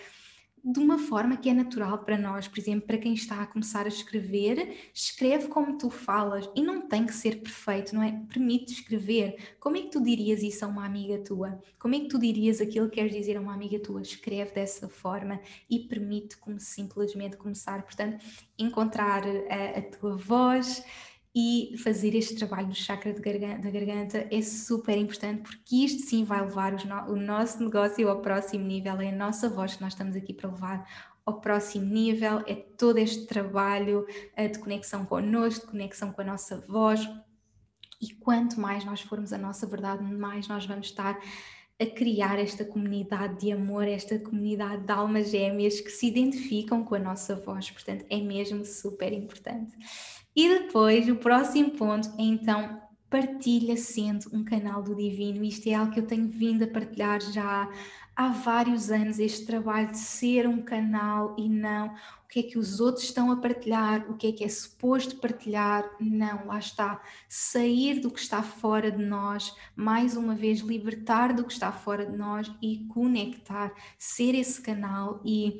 de 0.65 0.79
uma 0.79 0.97
forma 0.97 1.37
que 1.37 1.47
é 1.47 1.53
natural 1.53 1.99
para 1.99 2.17
nós. 2.17 2.47
Por 2.47 2.57
exemplo, 2.57 2.87
para 2.87 2.97
quem 2.97 3.13
está 3.13 3.39
a 3.39 3.45
começar 3.45 3.85
a 3.85 3.87
escrever, 3.87 4.89
escreve 4.91 5.47
como 5.47 5.77
tu 5.77 5.91
falas 5.91 6.49
e 6.55 6.61
não 6.63 6.87
tem 6.87 7.05
que 7.05 7.13
ser 7.13 7.39
perfeito, 7.41 7.93
não 7.93 8.01
é? 8.01 8.11
Permite 8.27 8.73
escrever. 8.73 9.55
Como 9.59 9.77
é 9.77 9.81
que 9.81 9.91
tu 9.91 10.01
dirias 10.01 10.41
isso 10.41 10.65
a 10.65 10.67
uma 10.67 10.83
amiga 10.83 11.19
tua? 11.19 11.61
Como 11.77 11.93
é 11.93 11.99
que 11.99 12.07
tu 12.07 12.17
dirias 12.17 12.59
aquilo 12.59 12.89
que 12.89 12.95
queres 12.95 13.13
dizer 13.13 13.37
a 13.37 13.41
uma 13.41 13.53
amiga 13.53 13.79
tua? 13.79 14.01
Escreve 14.01 14.53
dessa 14.53 14.89
forma 14.89 15.39
e 15.69 15.79
permite 15.79 16.35
como 16.37 16.59
simplesmente 16.59 17.37
começar. 17.37 17.83
Portanto, 17.83 18.25
encontrar 18.57 19.23
a, 19.23 19.77
a 19.77 19.81
tua 19.83 20.17
voz 20.17 20.83
e 21.35 21.75
fazer 21.83 22.15
este 22.15 22.35
trabalho 22.35 22.69
do 22.69 22.75
chakra 22.75 23.11
garganta, 23.11 23.61
da 23.61 23.69
garganta 23.69 24.27
é 24.31 24.41
super 24.41 24.97
importante 24.97 25.41
porque 25.41 25.75
isto 25.75 26.07
sim 26.07 26.23
vai 26.23 26.39
levar 26.39 26.71
no, 26.85 27.13
o 27.13 27.15
nosso 27.17 27.61
negócio 27.61 28.07
ao 28.09 28.21
próximo 28.21 28.63
nível, 28.63 29.01
é 29.01 29.09
a 29.09 29.15
nossa 29.15 29.49
voz 29.49 29.75
que 29.75 29.81
nós 29.81 29.91
estamos 29.91 30.15
aqui 30.15 30.33
para 30.33 30.49
levar 30.49 30.89
ao 31.25 31.41
próximo 31.41 31.85
nível, 31.85 32.41
é 32.47 32.55
todo 32.55 32.99
este 32.99 33.25
trabalho 33.25 34.07
uh, 34.37 34.49
de 34.49 34.59
conexão 34.59 35.05
connosco, 35.05 35.65
de 35.65 35.71
conexão 35.73 36.13
com 36.13 36.21
a 36.21 36.25
nossa 36.25 36.63
voz 36.67 37.05
e 38.01 38.13
quanto 38.13 38.57
mais 38.59 38.85
nós 38.85 39.01
formos 39.01 39.33
a 39.33 39.37
nossa 39.37 39.67
verdade, 39.67 40.03
mais 40.03 40.47
nós 40.47 40.65
vamos 40.65 40.87
estar 40.87 41.19
a 41.77 41.85
criar 41.85 42.39
esta 42.39 42.63
comunidade 42.63 43.41
de 43.41 43.51
amor, 43.51 43.85
esta 43.85 44.17
comunidade 44.17 44.85
de 44.85 44.91
almas 44.91 45.31
gêmeas 45.31 45.81
que 45.81 45.89
se 45.89 46.07
identificam 46.07 46.85
com 46.85 46.95
a 46.95 46.99
nossa 46.99 47.35
voz, 47.35 47.69
portanto 47.69 48.05
é 48.09 48.21
mesmo 48.21 48.63
super 48.63 49.11
importante. 49.11 49.75
E 50.35 50.49
depois, 50.49 51.07
o 51.07 51.15
próximo 51.15 51.71
ponto 51.71 52.09
é 52.19 52.23
então 52.23 52.81
partilha 53.09 53.77
sendo 53.77 54.25
um 54.33 54.43
canal 54.43 54.83
do 54.83 54.93
Divino. 54.95 55.43
Isto 55.43 55.69
é 55.69 55.75
algo 55.75 55.93
que 55.93 55.99
eu 55.99 56.07
tenho 56.07 56.27
vindo 56.27 56.63
a 56.63 56.67
partilhar 56.67 57.21
já 57.21 57.69
há 58.15 58.27
vários 58.29 58.91
anos, 58.91 59.19
este 59.19 59.45
trabalho 59.45 59.91
de 59.91 59.97
ser 59.97 60.47
um 60.47 60.61
canal 60.61 61.35
e 61.37 61.47
não 61.47 61.93
o 62.25 62.27
que 62.27 62.39
é 62.39 62.43
que 62.43 62.57
os 62.57 62.79
outros 62.79 63.05
estão 63.05 63.31
a 63.31 63.37
partilhar, 63.37 64.09
o 64.09 64.17
que 64.17 64.27
é 64.27 64.31
que 64.31 64.43
é 64.43 64.49
suposto 64.49 65.17
partilhar. 65.17 65.89
Não, 66.01 66.47
lá 66.47 66.57
está. 66.57 67.01
Sair 67.29 67.99
do 67.99 68.09
que 68.09 68.19
está 68.19 68.41
fora 68.41 68.91
de 68.91 69.03
nós, 69.03 69.55
mais 69.75 70.17
uma 70.17 70.33
vez, 70.33 70.59
libertar 70.59 71.33
do 71.33 71.45
que 71.45 71.53
está 71.53 71.71
fora 71.71 72.05
de 72.05 72.17
nós 72.17 72.51
e 72.61 72.85
conectar, 72.89 73.71
ser 73.97 74.33
esse 74.33 74.59
canal 74.59 75.21
e 75.23 75.59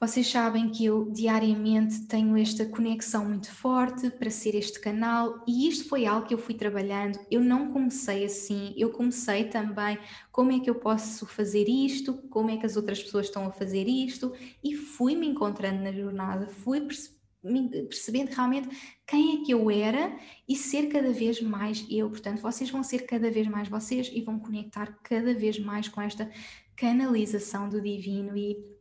vocês 0.00 0.28
sabem 0.28 0.70
que 0.70 0.84
eu 0.84 1.10
diariamente 1.10 2.06
tenho 2.06 2.36
esta 2.36 2.64
conexão 2.64 3.24
muito 3.24 3.50
forte 3.50 4.08
para 4.10 4.30
ser 4.30 4.54
este 4.54 4.78
canal 4.78 5.42
e 5.44 5.68
isto 5.68 5.88
foi 5.88 6.06
algo 6.06 6.24
que 6.24 6.32
eu 6.32 6.38
fui 6.38 6.54
trabalhando. 6.54 7.18
Eu 7.28 7.40
não 7.40 7.72
comecei 7.72 8.24
assim, 8.24 8.72
eu 8.76 8.90
comecei 8.90 9.44
também 9.44 9.98
como 10.30 10.52
é 10.52 10.60
que 10.60 10.70
eu 10.70 10.76
posso 10.76 11.26
fazer 11.26 11.68
isto, 11.68 12.14
como 12.30 12.48
é 12.48 12.56
que 12.56 12.64
as 12.64 12.76
outras 12.76 13.02
pessoas 13.02 13.26
estão 13.26 13.46
a 13.48 13.50
fazer 13.50 13.88
isto 13.88 14.32
e 14.62 14.76
fui 14.76 15.16
me 15.16 15.26
encontrando 15.26 15.82
na 15.82 15.90
jornada, 15.90 16.46
fui 16.46 16.80
percebendo 16.80 18.28
realmente 18.28 18.68
quem 19.04 19.40
é 19.40 19.44
que 19.44 19.52
eu 19.52 19.68
era 19.68 20.16
e 20.48 20.54
ser 20.54 20.86
cada 20.86 21.10
vez 21.10 21.42
mais 21.42 21.84
eu. 21.90 22.08
Portanto, 22.08 22.40
vocês 22.40 22.70
vão 22.70 22.84
ser 22.84 23.00
cada 23.00 23.28
vez 23.32 23.48
mais 23.48 23.66
vocês 23.66 24.08
e 24.14 24.20
vão 24.22 24.38
conectar 24.38 24.96
cada 25.02 25.34
vez 25.34 25.58
mais 25.58 25.88
com 25.88 26.00
esta 26.00 26.30
canalização 26.76 27.68
do 27.68 27.82
divino 27.82 28.36
e 28.36 28.77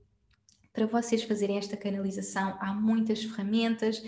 para 0.77 0.85
vocês 0.85 1.23
fazerem 1.23 1.57
esta 1.57 1.75
canalização, 1.75 2.55
há 2.59 2.71
muitas 2.71 3.23
ferramentas 3.23 3.99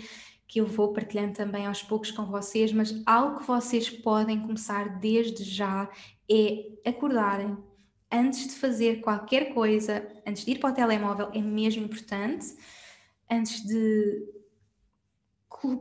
que 0.46 0.60
eu 0.60 0.66
vou 0.66 0.92
partilhando 0.92 1.32
também 1.32 1.66
aos 1.66 1.82
poucos 1.82 2.12
com 2.12 2.26
vocês, 2.26 2.72
mas 2.72 3.02
algo 3.04 3.40
que 3.40 3.46
vocês 3.46 3.90
podem 3.90 4.40
começar 4.40 5.00
desde 5.00 5.42
já 5.42 5.90
é 6.30 6.88
acordarem. 6.88 7.56
Antes 8.08 8.46
de 8.46 8.54
fazer 8.54 9.00
qualquer 9.00 9.52
coisa, 9.52 10.06
antes 10.24 10.44
de 10.44 10.52
ir 10.52 10.60
para 10.60 10.70
o 10.70 10.72
telemóvel, 10.72 11.30
é 11.34 11.42
mesmo 11.42 11.82
importante, 11.82 12.46
antes 13.28 13.66
de 13.66 14.28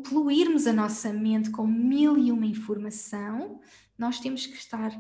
poluirmos 0.09 0.65
a 0.65 0.73
nossa 0.73 1.13
mente 1.13 1.51
com 1.51 1.67
mil 1.67 2.17
e 2.17 2.31
uma 2.31 2.47
informação, 2.47 3.59
nós 3.95 4.19
temos 4.19 4.47
que 4.47 4.55
estar 4.55 4.91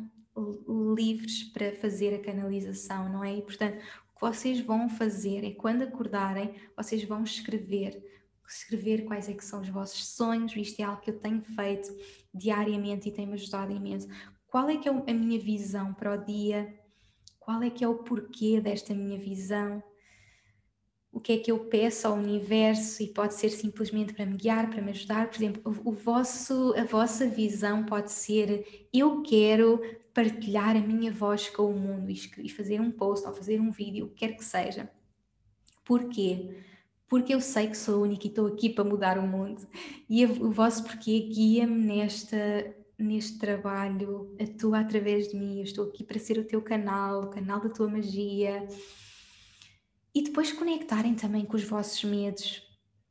livres 0.95 1.43
para 1.45 1.71
fazer 1.73 2.13
a 2.13 2.19
canalização, 2.19 3.11
não 3.11 3.23
é? 3.23 3.35
E 3.35 3.41
portanto, 3.41 3.83
que 4.19 4.25
vocês 4.25 4.59
vão 4.59 4.89
fazer 4.89 5.45
é 5.45 5.51
quando 5.51 5.83
acordarem, 5.83 6.53
vocês 6.75 7.03
vão 7.05 7.23
escrever, 7.23 8.03
escrever 8.45 9.05
quais 9.05 9.29
é 9.29 9.33
que 9.33 9.45
são 9.45 9.61
os 9.61 9.69
vossos 9.69 10.05
sonhos, 10.07 10.55
isto 10.55 10.81
é 10.81 10.83
algo 10.83 11.01
que 11.01 11.09
eu 11.09 11.19
tenho 11.19 11.41
feito 11.41 11.95
diariamente 12.33 13.07
e 13.07 13.11
tem-me 13.11 13.33
ajudado 13.33 13.71
imenso. 13.71 14.07
Qual 14.47 14.67
é 14.69 14.77
que 14.77 14.89
é 14.89 14.91
a 14.91 15.13
minha 15.13 15.39
visão 15.39 15.93
para 15.93 16.13
o 16.13 16.25
dia? 16.25 16.77
Qual 17.39 17.63
é 17.63 17.69
que 17.69 17.83
é 17.83 17.87
o 17.87 17.99
porquê 17.99 18.59
desta 18.59 18.93
minha 18.93 19.17
visão? 19.17 19.81
O 21.11 21.19
que 21.19 21.33
é 21.33 21.37
que 21.37 21.51
eu 21.51 21.65
peço 21.65 22.07
ao 22.07 22.15
universo 22.15 23.01
e 23.01 23.07
pode 23.07 23.33
ser 23.35 23.49
simplesmente 23.49 24.13
para 24.13 24.25
me 24.25 24.37
guiar, 24.37 24.69
para 24.69 24.81
me 24.81 24.91
ajudar. 24.91 25.27
Por 25.27 25.37
exemplo, 25.37 25.81
o, 25.83 25.91
vosso, 25.91 26.73
a 26.77 26.83
vossa 26.83 27.27
visão 27.27 27.85
pode 27.85 28.11
ser 28.11 28.87
eu 28.93 29.23
quero 29.23 29.81
partilhar 30.19 30.75
a 30.75 30.81
minha 30.81 31.13
voz 31.13 31.47
com 31.47 31.71
o 31.71 31.79
mundo 31.79 32.11
e 32.11 32.49
fazer 32.49 32.81
um 32.81 32.91
post 32.91 33.25
ou 33.25 33.33
fazer 33.33 33.61
um 33.61 33.71
vídeo, 33.71 34.05
o 34.05 34.09
que 34.09 34.27
quer 34.27 34.35
que 34.35 34.43
seja. 34.43 34.91
Porquê? 35.85 36.57
Porque 37.07 37.33
eu 37.33 37.39
sei 37.39 37.67
que 37.67 37.77
sou 37.77 38.03
única 38.03 38.27
e 38.27 38.29
estou 38.29 38.47
aqui 38.47 38.69
para 38.69 38.83
mudar 38.83 39.17
o 39.17 39.25
mundo. 39.25 39.65
E 40.09 40.25
o 40.25 40.51
vosso 40.51 40.83
porquê 40.83 41.21
guia-me 41.21 41.85
nesta, 41.85 42.35
neste 42.97 43.39
trabalho, 43.39 44.35
atua 44.37 44.81
através 44.81 45.29
de 45.29 45.37
mim. 45.37 45.59
Eu 45.59 45.63
estou 45.63 45.87
aqui 45.87 46.03
para 46.03 46.19
ser 46.19 46.37
o 46.37 46.43
teu 46.43 46.61
canal, 46.61 47.23
o 47.23 47.29
canal 47.29 47.61
da 47.61 47.69
tua 47.69 47.87
magia. 47.87 48.67
E 50.13 50.21
depois 50.21 50.51
conectarem 50.51 51.15
também 51.15 51.45
com 51.45 51.55
os 51.55 51.63
vossos 51.63 52.03
medos. 52.03 52.61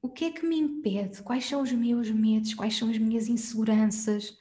O 0.03 0.11
que 0.11 0.27
é 0.27 0.31
que 0.31 0.47
me 0.47 0.59
impede? 0.59 1.23
Quais 1.23 1.47
são 1.47 1.63
os 1.63 1.73
meus 1.73 2.11
medos? 2.11 2.53
Quais 2.53 2.77
são 2.77 2.91
as 2.91 2.99
minhas 2.99 3.29
inseguranças? 3.29 4.37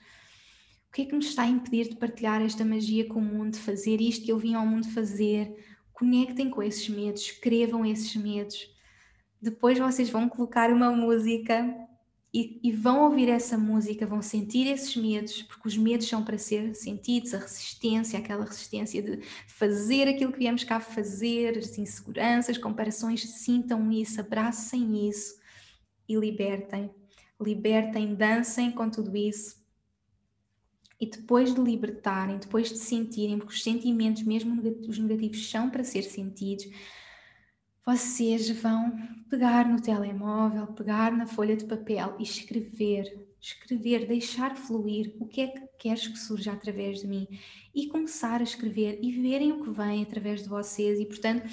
Que 0.97 1.03
é 1.03 1.05
que 1.05 1.13
me 1.13 1.23
está 1.23 1.43
a 1.43 1.47
impedir 1.47 1.89
de 1.89 1.95
partilhar 1.95 2.41
esta 2.41 2.65
magia 2.65 3.07
com 3.07 3.19
o 3.19 3.21
mundo, 3.21 3.51
de 3.51 3.59
fazer 3.59 4.01
isto 4.01 4.25
que 4.25 4.31
eu 4.31 4.39
vim 4.39 4.55
ao 4.55 4.65
mundo 4.65 4.89
fazer? 4.89 5.55
Conectem 5.93 6.49
com 6.49 6.63
esses 6.63 6.89
medos, 6.89 7.21
escrevam 7.21 7.85
esses 7.85 8.15
medos. 8.15 8.67
Depois 9.39 9.77
vocês 9.77 10.09
vão 10.09 10.27
colocar 10.27 10.71
uma 10.71 10.91
música 10.91 11.71
e, 12.33 12.59
e, 12.63 12.71
vão 12.71 13.03
ouvir 13.03 13.29
essa 13.29 13.59
música, 13.59 14.07
vão 14.07 14.23
sentir 14.23 14.65
esses 14.65 14.95
medos, 14.95 15.43
porque 15.43 15.67
os 15.67 15.77
medos 15.77 16.07
são 16.07 16.23
para 16.23 16.39
ser 16.39 16.73
sentidos, 16.73 17.31
a 17.35 17.37
resistência, 17.37 18.17
aquela 18.17 18.43
resistência 18.43 18.99
de 18.99 19.21
fazer 19.45 20.07
aquilo 20.07 20.31
que 20.31 20.39
viemos 20.39 20.63
cá 20.63 20.79
fazer, 20.79 21.59
as 21.59 21.77
inseguranças, 21.77 22.57
comparações, 22.57 23.21
sintam 23.21 23.91
isso, 23.91 24.19
abracem 24.19 25.07
isso 25.07 25.35
e 26.09 26.15
libertem. 26.15 26.89
Libertem, 27.39 28.15
dancem 28.15 28.71
com 28.71 28.89
tudo 28.89 29.15
isso 29.15 29.66
e 30.99 31.05
depois 31.05 31.53
de 31.53 31.61
libertarem, 31.61 32.37
depois 32.37 32.69
de 32.69 32.77
sentirem, 32.77 33.37
porque 33.37 33.53
os 33.53 33.63
sentimentos, 33.63 34.23
mesmo 34.23 34.61
os 34.87 34.97
negativos, 34.97 35.49
são 35.49 35.69
para 35.69 35.83
ser 35.83 36.03
sentidos, 36.03 36.67
vocês 37.85 38.49
vão 38.49 38.97
pegar 39.29 39.65
no 39.65 39.81
telemóvel, 39.81 40.67
pegar 40.67 41.11
na 41.11 41.25
folha 41.25 41.55
de 41.55 41.63
papel 41.63 42.15
e 42.19 42.23
escrever, 42.23 43.29
escrever, 43.39 44.05
deixar 44.05 44.57
fluir 44.57 45.15
o 45.19 45.25
que 45.25 45.39
é 45.39 45.47
que 45.47 45.61
queres 45.79 46.05
que 46.05 46.19
surja 46.19 46.51
através 46.51 46.99
de 46.99 47.07
mim. 47.07 47.25
E 47.73 47.87
começar 47.87 48.41
a 48.41 48.43
escrever 48.43 48.99
e 49.01 49.11
verem 49.13 49.53
o 49.53 49.63
que 49.63 49.69
vem 49.69 50.03
através 50.03 50.43
de 50.43 50.49
vocês. 50.49 50.99
E, 50.99 51.05
portanto, 51.05 51.47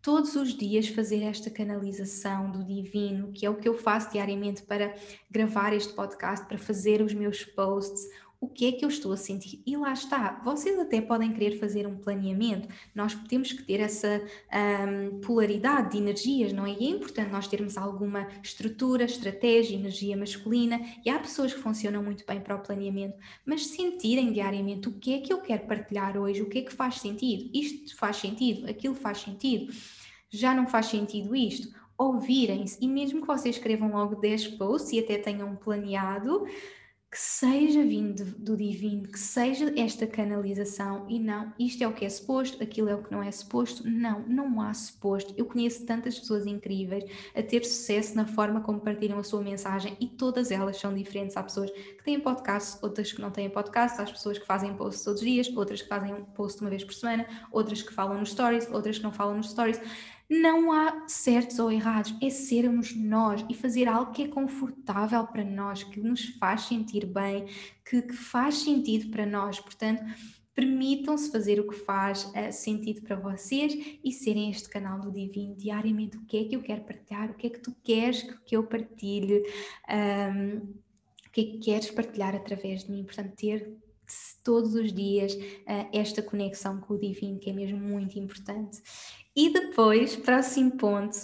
todos 0.00 0.36
os 0.36 0.54
dias 0.54 0.88
fazer 0.88 1.22
esta 1.22 1.50
canalização 1.50 2.50
do 2.50 2.64
divino, 2.64 3.32
que 3.32 3.44
é 3.44 3.50
o 3.50 3.56
que 3.56 3.68
eu 3.68 3.74
faço 3.74 4.10
diariamente 4.10 4.62
para 4.62 4.94
gravar 5.30 5.74
este 5.74 5.92
podcast, 5.92 6.46
para 6.46 6.56
fazer 6.56 7.02
os 7.02 7.12
meus 7.12 7.44
posts, 7.44 8.06
o 8.44 8.48
que 8.48 8.66
é 8.66 8.72
que 8.72 8.84
eu 8.84 8.88
estou 8.90 9.10
a 9.12 9.16
sentir. 9.16 9.62
E 9.66 9.74
lá 9.74 9.92
está, 9.92 10.42
vocês 10.44 10.78
até 10.78 11.00
podem 11.00 11.32
querer 11.32 11.58
fazer 11.58 11.86
um 11.86 11.96
planeamento, 11.96 12.68
nós 12.94 13.14
temos 13.26 13.52
que 13.52 13.62
ter 13.62 13.80
essa 13.80 14.22
um, 14.52 15.20
polaridade 15.20 15.92
de 15.92 15.98
energias, 15.98 16.52
não 16.52 16.66
é? 16.66 16.72
E 16.78 16.86
é 16.86 16.90
importante 16.90 17.32
nós 17.32 17.48
termos 17.48 17.78
alguma 17.78 18.28
estrutura, 18.42 19.04
estratégia, 19.04 19.76
energia 19.76 20.14
masculina, 20.14 20.78
e 21.04 21.08
há 21.08 21.18
pessoas 21.18 21.54
que 21.54 21.60
funcionam 21.60 22.02
muito 22.02 22.24
bem 22.26 22.38
para 22.38 22.56
o 22.56 22.60
planeamento, 22.60 23.16
mas 23.46 23.66
sentirem 23.66 24.30
diariamente 24.30 24.88
o 24.88 24.92
que 24.92 25.14
é 25.14 25.20
que 25.20 25.32
eu 25.32 25.40
quero 25.40 25.66
partilhar 25.66 26.18
hoje, 26.18 26.42
o 26.42 26.48
que 26.48 26.58
é 26.58 26.62
que 26.62 26.72
faz 26.72 26.96
sentido, 26.96 27.48
isto 27.54 27.96
faz 27.96 28.16
sentido, 28.16 28.68
aquilo 28.68 28.94
faz 28.94 29.18
sentido, 29.18 29.72
já 30.28 30.54
não 30.54 30.66
faz 30.66 30.86
sentido 30.86 31.34
isto 31.34 31.68
ouvirem-se 31.96 32.76
e 32.80 32.88
mesmo 32.88 33.20
que 33.20 33.26
vocês 33.26 33.56
escrevam 33.56 33.92
logo 33.92 34.16
10 34.16 34.48
posts 34.48 34.92
e 34.92 34.98
até 34.98 35.16
tenham 35.16 35.54
planeado, 35.56 36.44
que 37.14 37.20
seja 37.20 37.80
vindo 37.80 38.24
do 38.24 38.56
divino, 38.56 39.06
que 39.06 39.20
seja 39.20 39.72
esta 39.76 40.04
canalização 40.04 41.06
e 41.08 41.20
não, 41.20 41.52
isto 41.56 41.80
é 41.84 41.86
o 41.86 41.92
que 41.92 42.04
é 42.04 42.08
suposto, 42.08 42.60
aquilo 42.60 42.88
é 42.88 42.94
o 42.96 43.04
que 43.04 43.12
não 43.12 43.22
é 43.22 43.30
suposto. 43.30 43.88
Não, 43.88 44.26
não 44.26 44.60
há 44.60 44.74
suposto. 44.74 45.32
Eu 45.36 45.44
conheço 45.46 45.86
tantas 45.86 46.18
pessoas 46.18 46.44
incríveis 46.44 47.04
a 47.32 47.40
ter 47.40 47.64
sucesso 47.64 48.16
na 48.16 48.26
forma 48.26 48.62
como 48.62 48.80
partilham 48.80 49.16
a 49.16 49.22
sua 49.22 49.42
mensagem 49.42 49.96
e 50.00 50.08
todas 50.08 50.50
elas 50.50 50.76
são 50.76 50.92
diferentes. 50.92 51.36
Há 51.36 51.44
pessoas 51.44 51.70
que 51.70 52.02
têm 52.02 52.18
podcast, 52.18 52.80
outras 52.82 53.12
que 53.12 53.20
não 53.20 53.30
têm 53.30 53.48
podcast, 53.48 54.00
há 54.02 54.06
pessoas 54.06 54.36
que 54.36 54.44
fazem 54.44 54.74
post 54.74 55.04
todos 55.04 55.20
os 55.20 55.24
dias, 55.24 55.56
outras 55.56 55.82
que 55.82 55.88
fazem 55.88 56.12
um 56.12 56.24
post 56.24 56.60
uma 56.62 56.70
vez 56.70 56.82
por 56.82 56.94
semana, 56.94 57.28
outras 57.52 57.80
que 57.80 57.94
falam 57.94 58.18
nos 58.18 58.30
stories, 58.30 58.68
outras 58.72 58.98
que 58.98 59.04
não 59.04 59.12
falam 59.12 59.36
nos 59.36 59.50
stories. 59.50 59.80
Não 60.28 60.72
há 60.72 61.06
certos 61.06 61.58
ou 61.58 61.70
errados, 61.70 62.14
é 62.22 62.30
sermos 62.30 62.96
nós 62.96 63.44
e 63.48 63.54
fazer 63.54 63.86
algo 63.86 64.12
que 64.12 64.22
é 64.22 64.28
confortável 64.28 65.26
para 65.26 65.44
nós, 65.44 65.82
que 65.82 66.00
nos 66.00 66.24
faz 66.38 66.62
sentir 66.62 67.06
bem, 67.06 67.46
que, 67.84 68.02
que 68.02 68.14
faz 68.14 68.58
sentido 68.58 69.10
para 69.10 69.26
nós. 69.26 69.60
Portanto, 69.60 70.02
permitam-se 70.54 71.30
fazer 71.30 71.58
o 71.60 71.68
que 71.68 71.76
faz 71.76 72.24
uh, 72.26 72.52
sentido 72.52 73.02
para 73.02 73.16
vocês 73.16 73.98
e 74.02 74.12
serem 74.12 74.50
este 74.50 74.68
canal 74.68 75.00
do 75.00 75.10
Divino 75.10 75.56
diariamente. 75.56 76.16
O 76.16 76.24
que 76.24 76.38
é 76.38 76.44
que 76.44 76.56
eu 76.56 76.62
quero 76.62 76.82
partilhar? 76.82 77.30
O 77.30 77.34
que 77.34 77.48
é 77.48 77.50
que 77.50 77.60
tu 77.60 77.74
queres 77.82 78.22
que 78.46 78.56
eu 78.56 78.64
partilhe? 78.64 79.42
Um, 79.90 80.58
o 81.26 81.30
que 81.32 81.40
é 81.40 81.44
que 81.44 81.58
queres 81.58 81.90
partilhar 81.90 82.34
através 82.34 82.84
de 82.84 82.92
mim? 82.92 83.04
Portanto, 83.04 83.34
ter 83.34 83.76
todos 84.44 84.74
os 84.74 84.92
dias 84.92 85.34
uh, 85.34 85.88
esta 85.92 86.22
conexão 86.22 86.80
com 86.80 86.94
o 86.94 86.98
Divino, 86.98 87.40
que 87.40 87.50
é 87.50 87.52
mesmo 87.52 87.78
muito 87.78 88.16
importante. 88.18 88.80
E 89.36 89.52
depois, 89.52 90.14
próximo 90.16 90.72
ponto, 90.72 91.16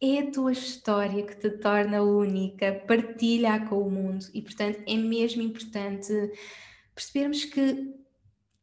é 0.00 0.20
a 0.20 0.30
tua 0.30 0.52
história 0.52 1.24
que 1.24 1.36
te 1.36 1.50
torna 1.58 2.02
única, 2.02 2.72
partilha 2.86 3.60
com 3.66 3.80
o 3.80 3.90
mundo. 3.90 4.26
E, 4.34 4.42
portanto, 4.42 4.82
é 4.86 4.96
mesmo 4.96 5.42
importante 5.42 6.12
percebermos 6.94 7.44
que 7.44 7.94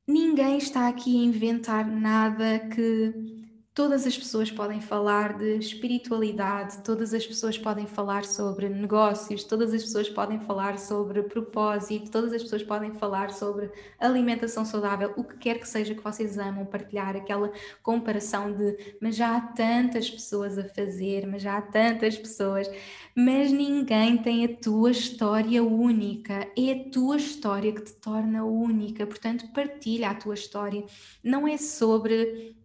ninguém 0.07 0.57
está 0.57 0.87
aqui 0.87 1.21
a 1.21 1.25
inventar 1.25 1.87
nada 1.87 2.59
que 2.69 3.38
Todas 3.73 4.05
as 4.05 4.17
pessoas 4.17 4.51
podem 4.51 4.81
falar 4.81 5.37
de 5.37 5.57
espiritualidade, 5.57 6.83
todas 6.83 7.13
as 7.13 7.25
pessoas 7.25 7.57
podem 7.57 7.87
falar 7.87 8.25
sobre 8.25 8.67
negócios, 8.67 9.45
todas 9.45 9.73
as 9.73 9.83
pessoas 9.83 10.09
podem 10.09 10.39
falar 10.41 10.77
sobre 10.77 11.23
propósito, 11.23 12.11
todas 12.11 12.33
as 12.33 12.43
pessoas 12.43 12.63
podem 12.63 12.93
falar 12.95 13.31
sobre 13.31 13.71
alimentação 13.97 14.65
saudável, 14.65 15.13
o 15.15 15.23
que 15.23 15.37
quer 15.37 15.59
que 15.59 15.69
seja 15.69 15.95
que 15.95 16.03
vocês 16.03 16.37
amam 16.37 16.65
partilhar, 16.65 17.15
aquela 17.15 17.53
comparação 17.81 18.51
de 18.51 18.97
mas 19.01 19.15
já 19.15 19.37
há 19.37 19.41
tantas 19.41 20.09
pessoas 20.09 20.57
a 20.57 20.67
fazer, 20.67 21.25
mas 21.25 21.41
já 21.41 21.57
há 21.57 21.61
tantas 21.61 22.17
pessoas, 22.17 22.69
mas 23.15 23.49
ninguém 23.51 24.17
tem 24.17 24.43
a 24.43 24.57
tua 24.57 24.91
história 24.91 25.63
única, 25.63 26.51
é 26.57 26.71
a 26.73 26.89
tua 26.89 27.15
história 27.15 27.71
que 27.71 27.81
te 27.83 27.93
torna 27.93 28.43
única, 28.43 29.07
portanto 29.07 29.47
partilha 29.53 30.09
a 30.09 30.15
tua 30.15 30.33
história, 30.33 30.83
não 31.23 31.47
é 31.47 31.55
sobre 31.57 32.58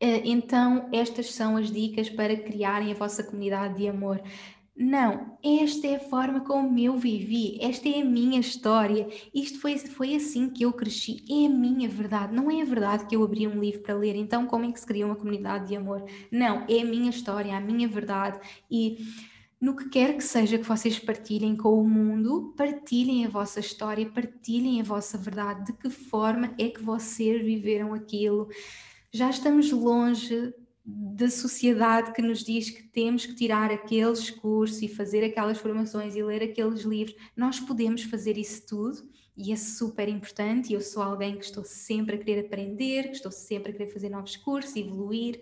então 0.00 0.88
estas 0.92 1.32
são 1.32 1.56
as 1.56 1.70
dicas 1.70 2.10
para 2.10 2.36
criarem 2.36 2.92
a 2.92 2.94
vossa 2.94 3.22
comunidade 3.22 3.78
de 3.78 3.88
amor. 3.88 4.22
Não, 4.78 5.38
esta 5.42 5.86
é 5.86 5.96
a 5.96 6.00
forma 6.00 6.40
como 6.40 6.78
eu 6.78 6.98
vivi, 6.98 7.56
esta 7.62 7.88
é 7.88 8.02
a 8.02 8.04
minha 8.04 8.38
história, 8.38 9.08
isto 9.32 9.58
foi, 9.58 9.78
foi 9.78 10.14
assim 10.14 10.50
que 10.50 10.64
eu 10.64 10.72
cresci, 10.74 11.24
é 11.30 11.46
a 11.46 11.48
minha 11.48 11.88
verdade, 11.88 12.34
não 12.34 12.50
é 12.50 12.60
a 12.60 12.64
verdade 12.66 13.06
que 13.06 13.16
eu 13.16 13.24
abri 13.24 13.46
um 13.46 13.58
livro 13.58 13.80
para 13.80 13.94
ler, 13.94 14.14
então 14.16 14.44
como 14.44 14.66
é 14.66 14.72
que 14.72 14.78
se 14.78 14.84
cria 14.84 15.06
uma 15.06 15.16
comunidade 15.16 15.68
de 15.68 15.76
amor? 15.76 16.04
Não, 16.30 16.66
é 16.68 16.82
a 16.82 16.84
minha 16.84 17.08
história, 17.08 17.56
a 17.56 17.60
minha 17.60 17.88
verdade. 17.88 18.38
E 18.70 18.98
no 19.58 19.74
que 19.74 19.88
quer 19.88 20.14
que 20.14 20.22
seja 20.22 20.58
que 20.58 20.68
vocês 20.68 20.98
partilhem 20.98 21.56
com 21.56 21.80
o 21.80 21.88
mundo, 21.88 22.52
partilhem 22.54 23.24
a 23.24 23.30
vossa 23.30 23.60
história, 23.60 24.04
partilhem 24.04 24.82
a 24.82 24.84
vossa 24.84 25.16
verdade, 25.16 25.64
de 25.64 25.72
que 25.72 25.88
forma 25.88 26.52
é 26.58 26.68
que 26.68 26.82
vocês 26.82 27.42
viveram 27.42 27.94
aquilo 27.94 28.48
já 29.12 29.30
estamos 29.30 29.70
longe 29.70 30.52
da 30.84 31.28
sociedade 31.28 32.12
que 32.12 32.22
nos 32.22 32.44
diz 32.44 32.70
que 32.70 32.84
temos 32.84 33.26
que 33.26 33.34
tirar 33.34 33.72
aqueles 33.72 34.30
cursos 34.30 34.80
e 34.82 34.88
fazer 34.88 35.24
aquelas 35.24 35.58
formações 35.58 36.14
e 36.14 36.22
ler 36.22 36.42
aqueles 36.42 36.82
livros. 36.82 37.16
Nós 37.36 37.58
podemos 37.58 38.04
fazer 38.04 38.38
isso 38.38 38.64
tudo 38.66 39.08
e 39.36 39.52
é 39.52 39.56
super 39.56 40.08
importante. 40.08 40.72
Eu 40.72 40.80
sou 40.80 41.02
alguém 41.02 41.36
que 41.36 41.44
estou 41.44 41.64
sempre 41.64 42.14
a 42.14 42.18
querer 42.18 42.46
aprender, 42.46 43.08
que 43.08 43.16
estou 43.16 43.32
sempre 43.32 43.72
a 43.72 43.74
querer 43.74 43.92
fazer 43.92 44.10
novos 44.10 44.36
cursos, 44.36 44.76
evoluir, 44.76 45.40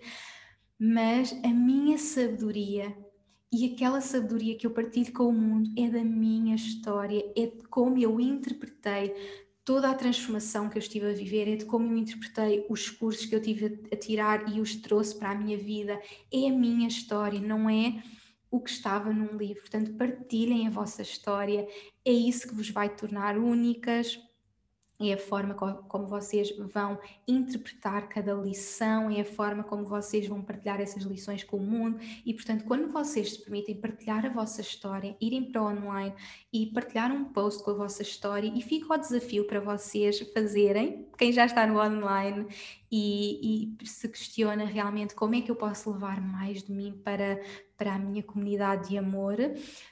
mas 0.79 1.31
a 1.43 1.49
minha 1.49 1.97
sabedoria 1.97 2.95
e 3.51 3.71
aquela 3.73 4.01
sabedoria 4.01 4.57
que 4.57 4.67
eu 4.67 4.71
partilho 4.71 5.13
com 5.13 5.27
o 5.27 5.31
mundo 5.31 5.69
é 5.77 5.87
da 5.87 6.03
minha 6.03 6.55
história, 6.55 7.23
é 7.37 7.45
de 7.45 7.63
como 7.69 7.97
eu 7.97 8.19
interpretei 8.19 9.13
toda 9.65 9.89
a 9.89 9.95
transformação 9.95 10.69
que 10.69 10.77
eu 10.77 10.79
estive 10.79 11.07
a 11.07 11.13
viver, 11.13 11.51
é 11.51 11.55
de 11.55 11.65
como 11.65 11.91
eu 11.91 11.97
interpretei 11.97 12.65
os 12.69 12.87
cursos 12.89 13.25
que 13.25 13.35
eu 13.35 13.41
tive 13.41 13.83
a 13.91 13.95
tirar 13.95 14.47
e 14.55 14.61
os 14.61 14.75
trouxe 14.75 15.17
para 15.17 15.31
a 15.31 15.35
minha 15.35 15.57
vida. 15.57 15.99
É 16.31 16.47
a 16.47 16.53
minha 16.53 16.87
história, 16.87 17.39
não 17.39 17.67
é 17.67 18.01
o 18.51 18.59
que 18.59 18.69
estava 18.69 19.11
num 19.11 19.35
livro. 19.35 19.61
Portanto, 19.61 19.93
partilhem 19.95 20.67
a 20.67 20.69
vossa 20.69 21.01
história, 21.01 21.67
é 22.05 22.11
isso 22.11 22.47
que 22.47 22.53
vos 22.53 22.69
vai 22.69 22.95
tornar 22.95 23.37
únicas, 23.37 24.19
é 24.99 25.13
a 25.13 25.17
forma 25.17 25.53
como 25.53 26.07
vocês 26.07 26.55
vão 26.57 26.97
interpretar 27.27 28.07
cada 28.07 28.33
lição, 28.33 29.09
é 29.09 29.21
a 29.21 29.25
forma 29.25 29.63
como 29.63 29.83
vocês 29.83 30.27
vão 30.27 30.41
partilhar 30.41 30.79
essas 30.79 31.03
lições 31.03 31.43
com 31.43 31.57
o 31.57 31.65
mundo. 31.65 31.99
E, 32.25 32.33
portanto, 32.33 32.63
quando 32.63 32.91
vocês 32.91 33.33
se 33.33 33.41
permitem 33.41 33.75
partilhar 33.75 34.25
a 34.25 34.29
vossa 34.29 34.61
história, 34.61 35.15
irem 35.19 35.51
para 35.51 35.63
online 35.63 36.13
e 36.51 36.67
partilhar 36.67 37.11
um 37.11 37.25
post 37.25 37.63
com 37.63 37.71
a 37.71 37.75
vossa 37.75 38.01
história 38.01 38.51
e 38.55 38.61
fica 38.61 38.93
o 38.93 38.97
desafio 38.97 39.45
para 39.45 39.59
vocês 39.59 40.19
fazerem, 40.33 41.07
quem 41.17 41.31
já 41.31 41.45
está 41.45 41.67
no 41.67 41.79
online 41.79 42.47
e, 42.91 43.75
e 43.81 43.87
se 43.87 44.07
questiona 44.07 44.63
realmente 44.63 45.13
como 45.13 45.35
é 45.35 45.41
que 45.41 45.51
eu 45.51 45.55
posso 45.55 45.91
levar 45.91 46.21
mais 46.21 46.63
de 46.63 46.71
mim 46.71 46.93
para, 47.03 47.41
para 47.77 47.95
a 47.95 47.99
minha 47.99 48.23
comunidade 48.23 48.89
de 48.89 48.97
amor, 48.97 49.37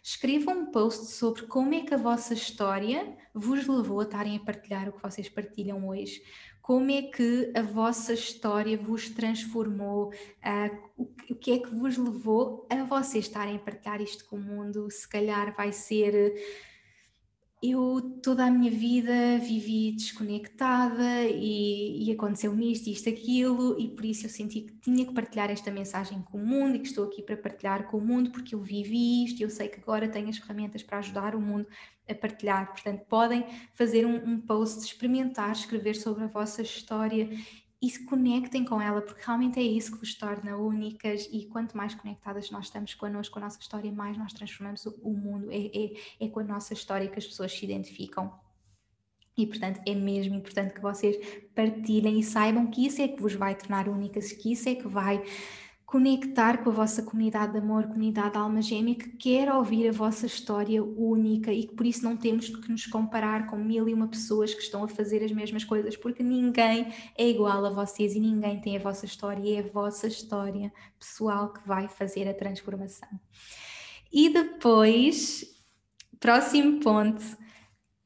escrevam 0.02 0.62
um 0.62 0.66
post 0.72 1.08
sobre 1.08 1.44
como 1.44 1.74
é 1.74 1.82
que 1.82 1.94
a 1.94 1.98
vossa 1.98 2.34
história 2.34 3.16
vos 3.34 3.68
levou 3.68 4.00
a 4.00 4.04
estarem 4.04 4.38
a 4.38 4.40
partilhar 4.40 4.90
o 4.90 4.94
que 4.94 5.02
vocês 5.02 5.28
partilham 5.30 5.88
hoje. 5.88 6.22
Como 6.62 6.90
é 6.92 7.02
que 7.02 7.52
a 7.54 7.62
vossa 7.62 8.14
história 8.14 8.78
vos 8.78 9.10
transformou? 9.10 10.14
Uh, 10.42 11.04
o, 11.30 11.36
que 11.36 11.52
é 11.52 11.60
que 11.60 11.76
vos 11.76 11.98
levou 11.98 12.66
a 12.70 12.84
vocês 12.86 13.26
estarem 13.26 13.58
a 13.58 13.60
partilhar 13.60 14.02
isto 14.02 14.26
com 14.26 14.38
o 14.38 14.42
mundo? 14.42 14.90
Se 14.90 15.08
calhar 15.08 15.54
vai 15.56 15.74
ser 15.74 16.34
eu 17.64 18.20
toda 18.22 18.46
a 18.46 18.52
minha 18.52 18.70
vida 18.70 19.38
vivi 19.40 19.94
desconectada 19.94 21.24
e, 21.24 22.04
e 22.04 22.12
aconteceu-me 22.12 22.74
isto, 22.74 22.90
isto, 22.90 23.08
aquilo, 23.08 23.80
e 23.80 23.88
por 23.88 24.04
isso 24.04 24.26
eu 24.26 24.30
senti 24.30 24.62
que 24.62 24.74
tinha 24.82 25.06
que 25.06 25.14
partilhar 25.14 25.50
esta 25.50 25.72
mensagem 25.72 26.22
com 26.24 26.40
o 26.40 26.46
mundo 26.46 26.76
e 26.76 26.80
que 26.80 26.88
estou 26.88 27.06
aqui 27.06 27.22
para 27.22 27.38
partilhar 27.38 27.88
com 27.88 27.98
o 27.98 28.02
mundo 28.02 28.32
porque 28.32 28.54
eu 28.54 28.62
vivi 28.62 29.24
isto 29.24 29.40
e 29.40 29.44
eu 29.44 29.50
sei 29.50 29.70
que 29.70 29.80
agora 29.80 30.10
tenho 30.10 30.28
as 30.28 30.38
ferramentas 30.38 30.84
para 30.84 30.98
ajudar 30.98 31.36
o 31.36 31.42
mundo 31.42 31.66
a 32.10 32.14
partilhar. 32.14 32.70
Portanto, 32.70 33.06
podem 33.08 33.46
fazer 33.74 34.06
um, 34.06 34.16
um 34.16 34.42
post, 34.42 34.80
experimentar, 34.80 35.54
escrever 35.54 35.96
sobre 35.96 36.26
a 36.26 36.28
vossa 36.28 36.62
história 36.62 37.30
e 37.84 37.90
se 37.90 38.06
conectem 38.06 38.64
com 38.64 38.82
ela, 38.82 39.02
porque 39.02 39.22
realmente 39.26 39.60
é 39.60 39.62
isso 39.62 39.92
que 39.92 39.98
vos 39.98 40.16
torna 40.16 40.56
únicas 40.56 41.28
e 41.34 41.46
quanto 41.48 41.76
mais 41.76 41.94
conectadas 41.94 42.50
nós 42.50 42.68
estamos 42.68 42.94
connosco, 42.94 43.34
com 43.34 43.40
a 43.40 43.44
nossa 43.44 43.60
história, 43.60 43.92
mais 43.92 44.18
nós 44.18 44.32
transformamos 44.32 44.86
o, 44.86 45.12
mundo. 45.12 45.52
É, 45.52 45.58
é, 45.58 45.94
é 46.22 46.30
com 46.30 46.40
a 46.40 46.44
nossa 46.46 46.72
história 46.72 47.10
que 47.10 47.20
as 47.20 47.28
pessoas 47.28 47.52
se 47.52 47.66
identificam. 47.66 48.34
E 49.38 49.46
portanto 49.46 49.82
é 49.86 49.94
mesmo 49.94 50.34
importante 50.34 50.74
que 50.74 50.80
vocês 50.80 51.18
partilhem 51.54 52.20
e 52.20 52.24
saibam 52.24 52.68
que 52.68 52.86
isso 52.86 53.02
é 53.02 53.08
que 53.10 53.22
vos 53.22 53.34
vai 53.34 53.54
tornar 53.54 53.90
únicas, 53.90 54.32
que 54.32 54.54
isso 54.54 54.70
é 54.70 54.76
que 54.76 54.88
vai 54.88 55.22
conectar 55.94 56.64
com 56.64 56.72
a 56.72 56.74
vossa 56.74 57.04
comunidade 57.04 57.52
de 57.52 57.60
amor, 57.60 57.84
comunidade 57.84 58.32
de 58.32 58.38
alma 58.40 58.64
gêmea, 58.64 58.96
que 58.96 59.10
quer 59.10 59.54
ouvir 59.54 59.88
a 59.88 59.92
vossa 59.92 60.26
história 60.26 60.84
única 60.84 61.54
e 61.54 61.68
que 61.68 61.76
por 61.76 61.86
isso 61.86 62.04
não 62.04 62.18
temos 62.18 62.50
que 62.50 62.72
nos 62.72 62.88
comparar 62.88 63.46
com 63.46 63.58
mil 63.58 63.88
e 63.88 63.94
uma 63.94 64.08
pessoas 64.08 64.56
que 64.56 64.64
estão 64.64 64.84
a 64.84 64.88
fazer 64.88 65.24
as 65.24 65.32
mesmas 65.32 65.64
coisas, 65.64 65.96
porque 65.96 66.24
ninguém 66.24 66.92
é 67.16 67.30
igual 67.30 67.64
a 67.64 67.70
vocês 67.70 68.16
e 68.16 68.20
ninguém 68.20 68.60
tem 68.60 68.76
a 68.76 68.80
vossa 68.80 69.06
história, 69.06 69.44
e 69.44 69.54
é 69.54 69.60
a 69.60 69.72
vossa 69.72 70.08
história 70.08 70.74
pessoal 70.98 71.54
que 71.54 71.68
vai 71.68 71.88
fazer 71.88 72.28
a 72.28 72.34
transformação. 72.34 73.10
E 74.12 74.30
depois, 74.30 75.46
próximo 76.20 76.80
ponto, 76.80 77.22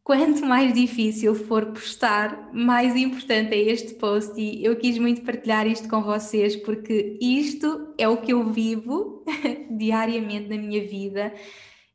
quanto 0.08 0.46
mais 0.46 0.74
difícil 0.74 1.36
for 1.36 1.66
postar, 1.66 2.50
mais 2.54 2.96
importante 2.96 3.54
é 3.54 3.60
este 3.60 3.96
post 3.96 4.40
e 4.40 4.64
eu 4.64 4.78
quis 4.78 4.98
muito 4.98 5.22
partilhar 5.22 5.68
isto 5.68 5.90
com 5.90 6.02
vocês 6.02 6.56
porque 6.56 7.18
isto 7.20 7.94
é 7.98 8.08
o 8.08 8.16
que 8.16 8.32
eu 8.32 8.50
vivo 8.50 9.26
diariamente 9.78 10.48
na 10.48 10.58
minha 10.58 10.88
vida. 10.88 11.34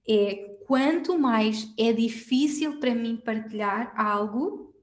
É 0.07 0.59
quanto 0.67 1.19
mais 1.19 1.73
é 1.79 1.91
difícil 1.91 2.79
para 2.79 2.95
mim 2.95 3.17
partilhar 3.17 3.95
algo, 3.97 4.75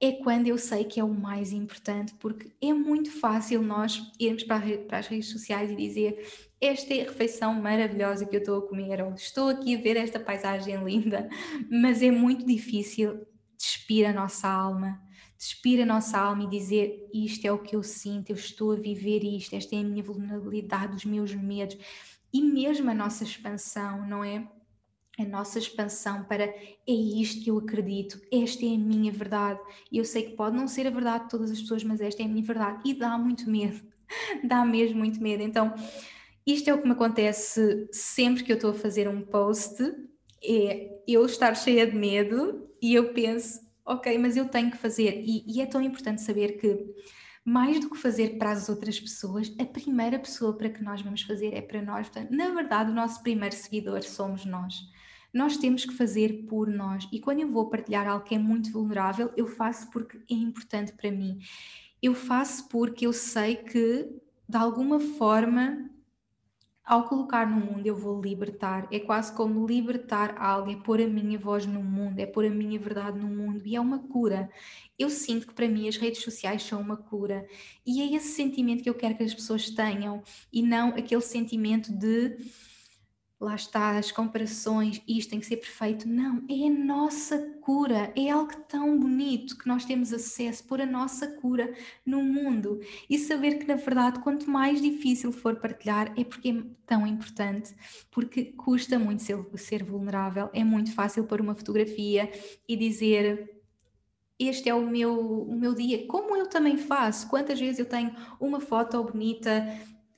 é 0.00 0.12
quando 0.12 0.46
eu 0.46 0.56
sei 0.56 0.84
que 0.84 1.00
é 1.00 1.04
o 1.04 1.12
mais 1.12 1.52
importante, 1.52 2.14
porque 2.20 2.52
é 2.62 2.72
muito 2.72 3.10
fácil 3.10 3.62
nós 3.62 4.00
irmos 4.16 4.44
para, 4.44 4.62
as 4.96 5.08
redes 5.08 5.28
sociais 5.28 5.72
e 5.72 5.74
dizer 5.74 6.24
esta 6.60 6.92
é 6.94 7.02
a 7.02 7.04
refeição 7.04 7.54
maravilhosa 7.54 8.26
que 8.26 8.36
eu 8.36 8.40
estou 8.40 8.58
a 8.58 8.68
comer, 8.68 9.02
ou 9.02 9.12
estou 9.14 9.48
aqui 9.48 9.76
a 9.76 9.80
ver 9.80 9.96
esta 9.96 10.18
paisagem 10.18 10.82
linda, 10.84 11.28
mas 11.70 12.02
é 12.02 12.10
muito 12.10 12.44
difícil 12.44 13.26
despir 13.56 14.08
a 14.08 14.12
nossa 14.12 14.48
alma, 14.48 15.00
despir 15.36 15.80
a 15.80 15.86
nossa 15.86 16.18
alma 16.18 16.44
e 16.44 16.48
dizer 16.48 17.08
isto 17.14 17.44
é 17.44 17.52
o 17.52 17.58
que 17.58 17.76
eu 17.76 17.82
sinto, 17.82 18.30
eu 18.30 18.36
estou 18.36 18.72
a 18.72 18.76
viver 18.76 19.22
isto, 19.24 19.54
esta 19.54 19.76
é 19.76 19.80
a 19.80 19.84
minha 19.84 20.02
vulnerabilidade, 20.02 20.96
os 20.96 21.04
meus 21.04 21.34
medos, 21.34 21.76
e 22.32 22.42
mesmo 22.42 22.90
a 22.90 22.94
nossa 22.94 23.24
expansão, 23.24 24.06
não 24.06 24.22
é? 24.22 24.46
A 25.18 25.24
nossa 25.24 25.58
expansão 25.58 26.24
para 26.24 26.44
é 26.44 26.76
isto 26.86 27.42
que 27.42 27.50
eu 27.50 27.58
acredito, 27.58 28.20
esta 28.32 28.64
é 28.64 28.74
a 28.74 28.78
minha 28.78 29.10
verdade. 29.10 29.58
E 29.90 29.98
eu 29.98 30.04
sei 30.04 30.22
que 30.22 30.36
pode 30.36 30.56
não 30.56 30.68
ser 30.68 30.86
a 30.86 30.90
verdade 30.90 31.24
de 31.24 31.30
todas 31.30 31.50
as 31.50 31.60
pessoas, 31.60 31.82
mas 31.82 32.00
esta 32.00 32.22
é 32.22 32.26
a 32.26 32.28
minha 32.28 32.44
verdade. 32.44 32.82
E 32.84 32.94
dá 32.94 33.18
muito 33.18 33.50
medo, 33.50 33.80
dá 34.44 34.64
mesmo 34.64 34.98
muito 34.98 35.20
medo. 35.20 35.42
Então, 35.42 35.74
isto 36.52 36.68
é 36.68 36.74
o 36.74 36.80
que 36.80 36.86
me 36.86 36.92
acontece 36.92 37.88
sempre 37.92 38.42
que 38.42 38.52
eu 38.52 38.56
estou 38.56 38.70
a 38.70 38.74
fazer 38.74 39.08
um 39.08 39.20
post, 39.20 39.82
é 40.42 41.02
eu 41.06 41.24
estar 41.26 41.54
cheia 41.54 41.86
de 41.86 41.96
medo 41.96 42.68
e 42.80 42.94
eu 42.94 43.12
penso, 43.12 43.60
ok, 43.84 44.16
mas 44.18 44.36
eu 44.36 44.48
tenho 44.48 44.70
que 44.70 44.76
fazer. 44.76 45.22
E, 45.24 45.44
e 45.46 45.60
é 45.60 45.66
tão 45.66 45.82
importante 45.82 46.22
saber 46.22 46.58
que 46.58 46.86
mais 47.44 47.80
do 47.80 47.90
que 47.90 47.98
fazer 47.98 48.38
para 48.38 48.52
as 48.52 48.68
outras 48.68 48.98
pessoas, 48.98 49.54
a 49.58 49.64
primeira 49.64 50.18
pessoa 50.18 50.56
para 50.56 50.68
que 50.68 50.82
nós 50.82 51.02
vamos 51.02 51.22
fazer 51.22 51.54
é 51.54 51.60
para 51.60 51.82
nós. 51.82 52.08
Portanto, 52.08 52.30
na 52.30 52.50
verdade, 52.50 52.90
o 52.90 52.94
nosso 52.94 53.22
primeiro 53.22 53.54
seguidor 53.54 54.02
somos 54.02 54.44
nós. 54.44 54.74
Nós 55.32 55.56
temos 55.56 55.84
que 55.84 55.94
fazer 55.94 56.46
por 56.48 56.68
nós. 56.68 57.06
E 57.12 57.20
quando 57.20 57.40
eu 57.40 57.50
vou 57.50 57.68
partilhar 57.68 58.06
algo 58.06 58.24
que 58.24 58.34
é 58.34 58.38
muito 58.38 58.72
vulnerável, 58.72 59.30
eu 59.36 59.46
faço 59.46 59.90
porque 59.90 60.18
é 60.30 60.34
importante 60.34 60.92
para 60.92 61.10
mim. 61.10 61.38
Eu 62.02 62.14
faço 62.14 62.68
porque 62.68 63.06
eu 63.06 63.12
sei 63.12 63.56
que, 63.56 64.08
de 64.48 64.56
alguma 64.56 64.98
forma, 64.98 65.90
ao 66.88 67.06
colocar 67.06 67.46
no 67.46 67.60
mundo, 67.60 67.86
eu 67.86 67.94
vou 67.94 68.18
libertar. 68.18 68.88
É 68.90 68.98
quase 68.98 69.30
como 69.34 69.66
libertar 69.66 70.34
algo, 70.38 70.70
é 70.70 70.76
pôr 70.76 71.02
a 71.02 71.06
minha 71.06 71.38
voz 71.38 71.66
no 71.66 71.82
mundo, 71.82 72.18
é 72.18 72.24
pôr 72.24 72.46
a 72.46 72.50
minha 72.50 72.80
verdade 72.80 73.18
no 73.18 73.28
mundo 73.28 73.60
e 73.66 73.76
é 73.76 73.80
uma 73.80 73.98
cura. 73.98 74.48
Eu 74.98 75.10
sinto 75.10 75.46
que 75.46 75.52
para 75.52 75.68
mim 75.68 75.86
as 75.86 75.98
redes 75.98 76.22
sociais 76.22 76.62
são 76.62 76.80
uma 76.80 76.96
cura 76.96 77.46
e 77.86 78.00
é 78.00 78.16
esse 78.16 78.28
sentimento 78.28 78.82
que 78.82 78.88
eu 78.88 78.94
quero 78.94 79.14
que 79.14 79.22
as 79.22 79.34
pessoas 79.34 79.68
tenham 79.68 80.22
e 80.50 80.62
não 80.62 80.88
aquele 80.88 81.20
sentimento 81.20 81.92
de 81.92 82.38
lá 83.40 83.54
está, 83.54 83.96
as 83.96 84.10
comparações, 84.10 85.00
isto 85.06 85.30
tem 85.30 85.38
que 85.38 85.46
ser 85.46 85.58
perfeito. 85.58 86.08
Não, 86.08 86.44
é 86.48 86.66
a 86.66 86.70
nossa 86.70 87.38
cura, 87.60 88.12
é 88.16 88.30
algo 88.30 88.52
tão 88.68 88.98
bonito 88.98 89.56
que 89.56 89.68
nós 89.68 89.84
temos 89.84 90.12
acesso 90.12 90.64
por 90.64 90.80
a 90.80 90.86
nossa 90.86 91.28
cura 91.28 91.72
no 92.04 92.22
mundo. 92.22 92.80
E 93.08 93.16
saber 93.16 93.58
que, 93.58 93.66
na 93.66 93.76
verdade, 93.76 94.18
quanto 94.20 94.50
mais 94.50 94.82
difícil 94.82 95.30
for 95.30 95.56
partilhar, 95.56 96.12
é 96.18 96.24
porque 96.24 96.50
é 96.50 96.62
tão 96.84 97.06
importante, 97.06 97.74
porque 98.10 98.46
custa 98.46 98.98
muito 98.98 99.22
ser, 99.22 99.38
ser 99.54 99.84
vulnerável, 99.84 100.50
é 100.52 100.64
muito 100.64 100.92
fácil 100.92 101.24
pôr 101.24 101.40
uma 101.40 101.54
fotografia 101.54 102.30
e 102.66 102.76
dizer 102.76 103.58
este 104.38 104.68
é 104.68 104.74
o 104.74 104.86
meu, 104.86 105.42
o 105.42 105.56
meu 105.56 105.74
dia, 105.74 106.06
como 106.06 106.36
eu 106.36 106.48
também 106.48 106.76
faço. 106.76 107.28
Quantas 107.28 107.58
vezes 107.58 107.80
eu 107.80 107.86
tenho 107.86 108.14
uma 108.40 108.60
foto 108.60 109.02
bonita 109.02 109.66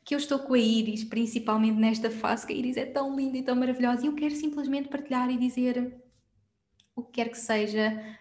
que 0.05 0.15
eu 0.15 0.19
estou 0.19 0.39
com 0.39 0.55
a 0.55 0.59
Iris, 0.59 1.05
principalmente 1.05 1.79
nesta 1.79 2.11
fase, 2.11 2.47
que 2.47 2.53
a 2.53 2.57
Iris 2.57 2.77
é 2.77 2.87
tão 2.87 3.15
linda 3.15 3.39
e 3.39 3.43
tão 3.43 3.55
maravilhosa, 3.55 4.05
e 4.05 4.07
eu 4.07 4.15
quero 4.15 4.35
simplesmente 4.35 4.89
partilhar 4.89 5.31
e 5.31 5.37
dizer 5.37 6.01
o 6.95 7.03
que 7.03 7.13
quer 7.13 7.31
que 7.31 7.39
seja, 7.39 8.19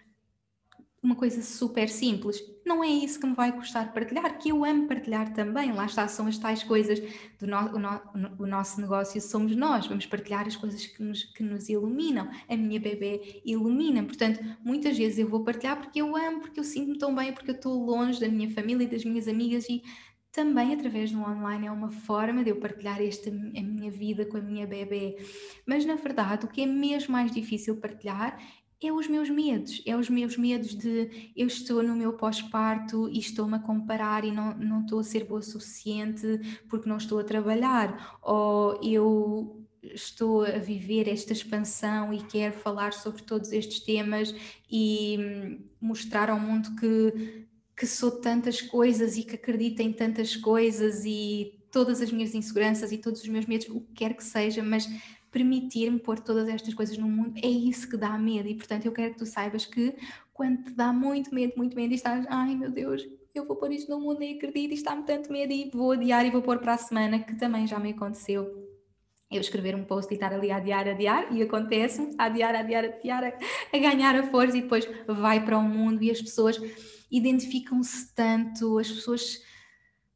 uma 1.02 1.14
coisa 1.14 1.42
super 1.42 1.88
simples. 1.88 2.42
Não 2.64 2.84
é 2.84 2.88
isso 2.88 3.18
que 3.18 3.26
me 3.26 3.34
vai 3.34 3.52
custar 3.52 3.92
partilhar, 3.92 4.38
que 4.38 4.50
eu 4.50 4.64
amo 4.64 4.86
partilhar 4.86 5.32
também. 5.32 5.72
Lá 5.72 5.86
está, 5.86 6.06
são 6.06 6.26
as 6.26 6.36
tais 6.36 6.62
coisas 6.62 7.00
do 7.38 7.46
no, 7.46 7.56
o, 7.56 7.78
no, 7.78 8.36
o 8.38 8.46
nosso 8.46 8.80
negócio, 8.80 9.20
somos 9.20 9.56
nós. 9.56 9.86
Vamos 9.86 10.04
partilhar 10.04 10.46
as 10.46 10.56
coisas 10.56 10.84
que 10.86 11.02
nos, 11.02 11.24
que 11.24 11.42
nos 11.42 11.70
iluminam. 11.70 12.28
A 12.48 12.56
minha 12.56 12.78
bebê 12.78 13.40
ilumina. 13.46 14.02
Portanto, 14.04 14.40
muitas 14.62 14.96
vezes 14.96 15.18
eu 15.18 15.28
vou 15.28 15.42
partilhar 15.42 15.78
porque 15.78 16.02
eu 16.02 16.14
amo, 16.14 16.40
porque 16.40 16.60
eu 16.60 16.64
sinto-me 16.64 16.98
tão 16.98 17.14
bem, 17.14 17.32
porque 17.32 17.50
eu 17.50 17.56
estou 17.56 17.82
longe 17.82 18.20
da 18.20 18.28
minha 18.28 18.50
família 18.50 18.84
e 18.84 18.88
das 18.88 19.04
minhas 19.04 19.26
amigas 19.26 19.66
e 19.70 19.82
também 20.32 20.72
através 20.72 21.10
do 21.10 21.20
online 21.20 21.66
é 21.66 21.70
uma 21.70 21.90
forma 21.90 22.44
de 22.44 22.50
eu 22.50 22.56
partilhar 22.56 23.00
esta, 23.02 23.30
a 23.30 23.32
minha 23.32 23.90
vida 23.90 24.24
com 24.24 24.36
a 24.36 24.40
minha 24.40 24.66
bebê. 24.66 25.16
Mas 25.66 25.84
na 25.84 25.96
verdade, 25.96 26.46
o 26.46 26.48
que 26.48 26.62
é 26.62 26.66
mesmo 26.66 27.12
mais 27.12 27.32
difícil 27.32 27.76
partilhar 27.76 28.38
é 28.82 28.90
os 28.90 29.08
meus 29.08 29.28
medos, 29.28 29.82
é 29.84 29.94
os 29.94 30.08
meus 30.08 30.38
medos 30.38 30.74
de 30.74 31.32
eu 31.36 31.46
estou 31.46 31.82
no 31.82 31.94
meu 31.94 32.14
pós-parto 32.14 33.08
e 33.10 33.18
estou-me 33.18 33.56
a 33.56 33.58
comparar 33.58 34.24
e 34.24 34.30
não, 34.30 34.54
não 34.54 34.80
estou 34.80 35.00
a 35.00 35.04
ser 35.04 35.24
boa 35.24 35.40
o 35.40 35.42
suficiente 35.42 36.26
porque 36.68 36.88
não 36.88 36.96
estou 36.96 37.18
a 37.18 37.24
trabalhar, 37.24 38.18
ou 38.22 38.80
eu 38.82 39.66
estou 39.82 40.44
a 40.44 40.58
viver 40.58 41.08
esta 41.08 41.32
expansão 41.32 42.12
e 42.12 42.22
quero 42.22 42.54
falar 42.54 42.92
sobre 42.92 43.22
todos 43.22 43.52
estes 43.52 43.80
temas 43.80 44.34
e 44.70 45.16
hum, 45.18 45.60
mostrar 45.80 46.30
ao 46.30 46.40
mundo 46.40 46.74
que 46.76 47.46
que 47.80 47.86
sou 47.86 48.10
tantas 48.10 48.60
coisas 48.60 49.16
e 49.16 49.22
que 49.22 49.36
acredito 49.36 49.80
em 49.80 49.90
tantas 49.90 50.36
coisas 50.36 51.02
e 51.06 51.58
todas 51.70 52.02
as 52.02 52.12
minhas 52.12 52.34
inseguranças 52.34 52.92
e 52.92 52.98
todos 52.98 53.22
os 53.22 53.28
meus 53.28 53.46
medos, 53.46 53.70
o 53.70 53.80
que 53.80 53.94
quer 53.94 54.12
que 54.12 54.22
seja, 54.22 54.62
mas 54.62 54.86
permitir-me 55.32 55.98
pôr 55.98 56.20
todas 56.20 56.46
estas 56.46 56.74
coisas 56.74 56.98
no 56.98 57.08
mundo 57.08 57.32
é 57.42 57.48
isso 57.48 57.88
que 57.88 57.96
dá 57.96 58.18
medo. 58.18 58.46
E 58.48 58.54
portanto, 58.54 58.84
eu 58.84 58.92
quero 58.92 59.14
que 59.14 59.20
tu 59.20 59.24
saibas 59.24 59.64
que 59.64 59.96
quando 60.34 60.62
te 60.64 60.72
dá 60.72 60.92
muito 60.92 61.34
medo, 61.34 61.54
muito 61.56 61.74
medo, 61.74 61.92
e 61.92 61.94
estás, 61.94 62.26
ai 62.28 62.54
meu 62.54 62.70
Deus, 62.70 63.08
eu 63.34 63.46
vou 63.46 63.56
pôr 63.56 63.72
isto 63.72 63.90
no 63.90 63.98
mundo, 63.98 64.18
nem 64.18 64.36
acredito, 64.36 64.72
e 64.72 64.74
está-me 64.74 65.04
tanto 65.04 65.32
medo, 65.32 65.50
e 65.50 65.70
vou 65.72 65.92
adiar 65.92 66.26
e 66.26 66.30
vou 66.30 66.42
pôr 66.42 66.58
para 66.58 66.74
a 66.74 66.78
semana, 66.78 67.20
que 67.20 67.34
também 67.36 67.66
já 67.66 67.78
me 67.78 67.92
aconteceu. 67.92 68.69
Eu 69.30 69.40
escrever 69.40 69.76
um 69.76 69.84
post 69.84 70.12
e 70.12 70.14
estar 70.14 70.32
ali 70.32 70.50
a 70.50 70.56
adiar, 70.56 70.88
adiar, 70.88 71.32
e 71.32 71.40
acontece-me, 71.42 72.14
a 72.18 72.24
adiar, 72.24 72.54
adiar, 72.54 72.84
adiar, 72.84 73.38
a 73.72 73.78
ganhar 73.78 74.16
a 74.16 74.24
força, 74.24 74.58
e 74.58 74.62
depois 74.62 74.88
vai 75.06 75.44
para 75.44 75.56
o 75.56 75.62
mundo 75.62 76.02
e 76.02 76.10
as 76.10 76.20
pessoas 76.20 76.60
identificam-se 77.10 78.12
tanto, 78.14 78.78
as 78.78 78.90
pessoas 78.90 79.40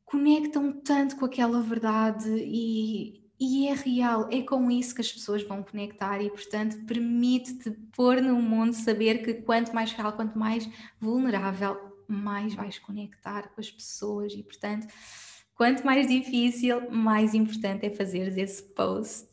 conectam 0.05 0.73
tanto 0.81 1.17
com 1.17 1.25
aquela 1.25 1.61
verdade 1.61 2.29
e, 2.29 3.25
e 3.39 3.69
é 3.69 3.75
real, 3.75 4.29
é 4.31 4.43
com 4.43 4.71
isso 4.71 4.95
que 4.95 5.01
as 5.01 5.13
pessoas 5.13 5.43
vão 5.43 5.63
conectar 5.63 6.21
e, 6.21 6.31
portanto, 6.31 6.85
permite-te 6.87 7.71
pôr 7.95 8.21
no 8.21 8.41
mundo 8.41 8.73
saber 8.75 9.23
que 9.25 9.35
quanto 9.35 9.73
mais 9.75 9.93
real, 9.93 10.13
quanto 10.13 10.39
mais 10.39 10.69
vulnerável, 11.01 11.77
mais 12.07 12.55
vais 12.55 12.79
conectar 12.79 13.49
com 13.49 13.61
as 13.61 13.71
pessoas 13.71 14.33
e, 14.35 14.43
portanto, 14.43 14.87
quanto 15.55 15.85
mais 15.85 16.07
difícil, 16.07 16.91
mais 16.91 17.35
importante 17.35 17.87
é 17.87 17.91
fazer 17.91 18.37
esse 18.39 18.63
post. 18.75 19.29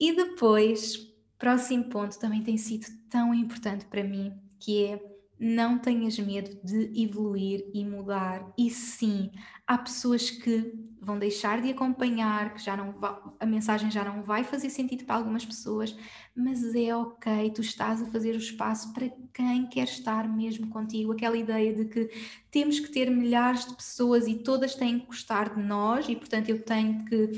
E 0.00 0.14
depois, 0.14 0.96
próximo 1.38 1.84
ponto 1.84 2.18
também 2.18 2.42
tem 2.42 2.56
sido 2.56 2.86
tão 3.10 3.34
importante 3.34 3.84
para 3.86 4.02
mim, 4.02 4.32
que 4.58 4.84
é 4.84 5.11
não 5.44 5.76
tenhas 5.76 6.16
medo 6.20 6.56
de 6.62 6.92
evoluir 7.02 7.68
e 7.74 7.84
mudar. 7.84 8.48
E 8.56 8.70
sim, 8.70 9.32
há 9.66 9.76
pessoas 9.76 10.30
que 10.30 10.72
vão 11.00 11.18
deixar 11.18 11.60
de 11.60 11.68
acompanhar, 11.68 12.54
que 12.54 12.62
já 12.62 12.76
não 12.76 12.94
a 13.40 13.44
mensagem 13.44 13.90
já 13.90 14.04
não 14.04 14.22
vai 14.22 14.44
fazer 14.44 14.70
sentido 14.70 15.04
para 15.04 15.16
algumas 15.16 15.44
pessoas, 15.44 15.96
mas 16.32 16.62
é 16.76 16.94
ok, 16.94 17.50
tu 17.50 17.60
estás 17.60 18.00
a 18.00 18.06
fazer 18.06 18.36
o 18.36 18.38
espaço 18.38 18.92
para 18.92 19.10
quem 19.34 19.66
quer 19.66 19.82
estar 19.82 20.28
mesmo 20.28 20.68
contigo. 20.68 21.10
Aquela 21.10 21.36
ideia 21.36 21.74
de 21.74 21.86
que 21.86 22.08
temos 22.48 22.78
que 22.78 22.92
ter 22.92 23.10
milhares 23.10 23.66
de 23.66 23.74
pessoas 23.74 24.28
e 24.28 24.36
todas 24.36 24.76
têm 24.76 25.00
que 25.00 25.06
gostar 25.06 25.56
de 25.56 25.60
nós, 25.60 26.08
e 26.08 26.14
portanto 26.14 26.50
eu 26.50 26.62
tenho 26.62 27.04
que 27.04 27.32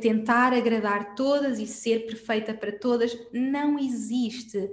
tentar 0.00 0.54
agradar 0.54 1.14
todas 1.14 1.58
e 1.58 1.66
ser 1.66 2.06
perfeita 2.06 2.54
para 2.54 2.72
todas, 2.72 3.14
não 3.30 3.78
existe 3.78 4.70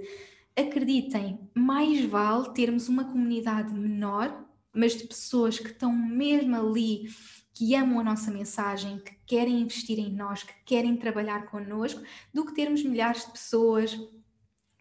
acreditem, 0.58 1.38
mais 1.54 2.04
vale 2.04 2.52
termos 2.52 2.88
uma 2.88 3.04
comunidade 3.04 3.72
menor, 3.72 4.44
mas 4.74 4.96
de 4.96 5.06
pessoas 5.06 5.58
que 5.58 5.68
estão 5.68 5.92
mesmo 5.92 6.56
ali, 6.56 7.08
que 7.54 7.74
amam 7.74 8.00
a 8.00 8.04
nossa 8.04 8.30
mensagem, 8.30 8.98
que 8.98 9.14
querem 9.26 9.60
investir 9.60 9.98
em 9.98 10.12
nós, 10.12 10.42
que 10.42 10.54
querem 10.64 10.96
trabalhar 10.96 11.46
connosco, 11.46 12.02
do 12.32 12.44
que 12.44 12.54
termos 12.54 12.82
milhares 12.82 13.24
de 13.24 13.32
pessoas 13.32 13.98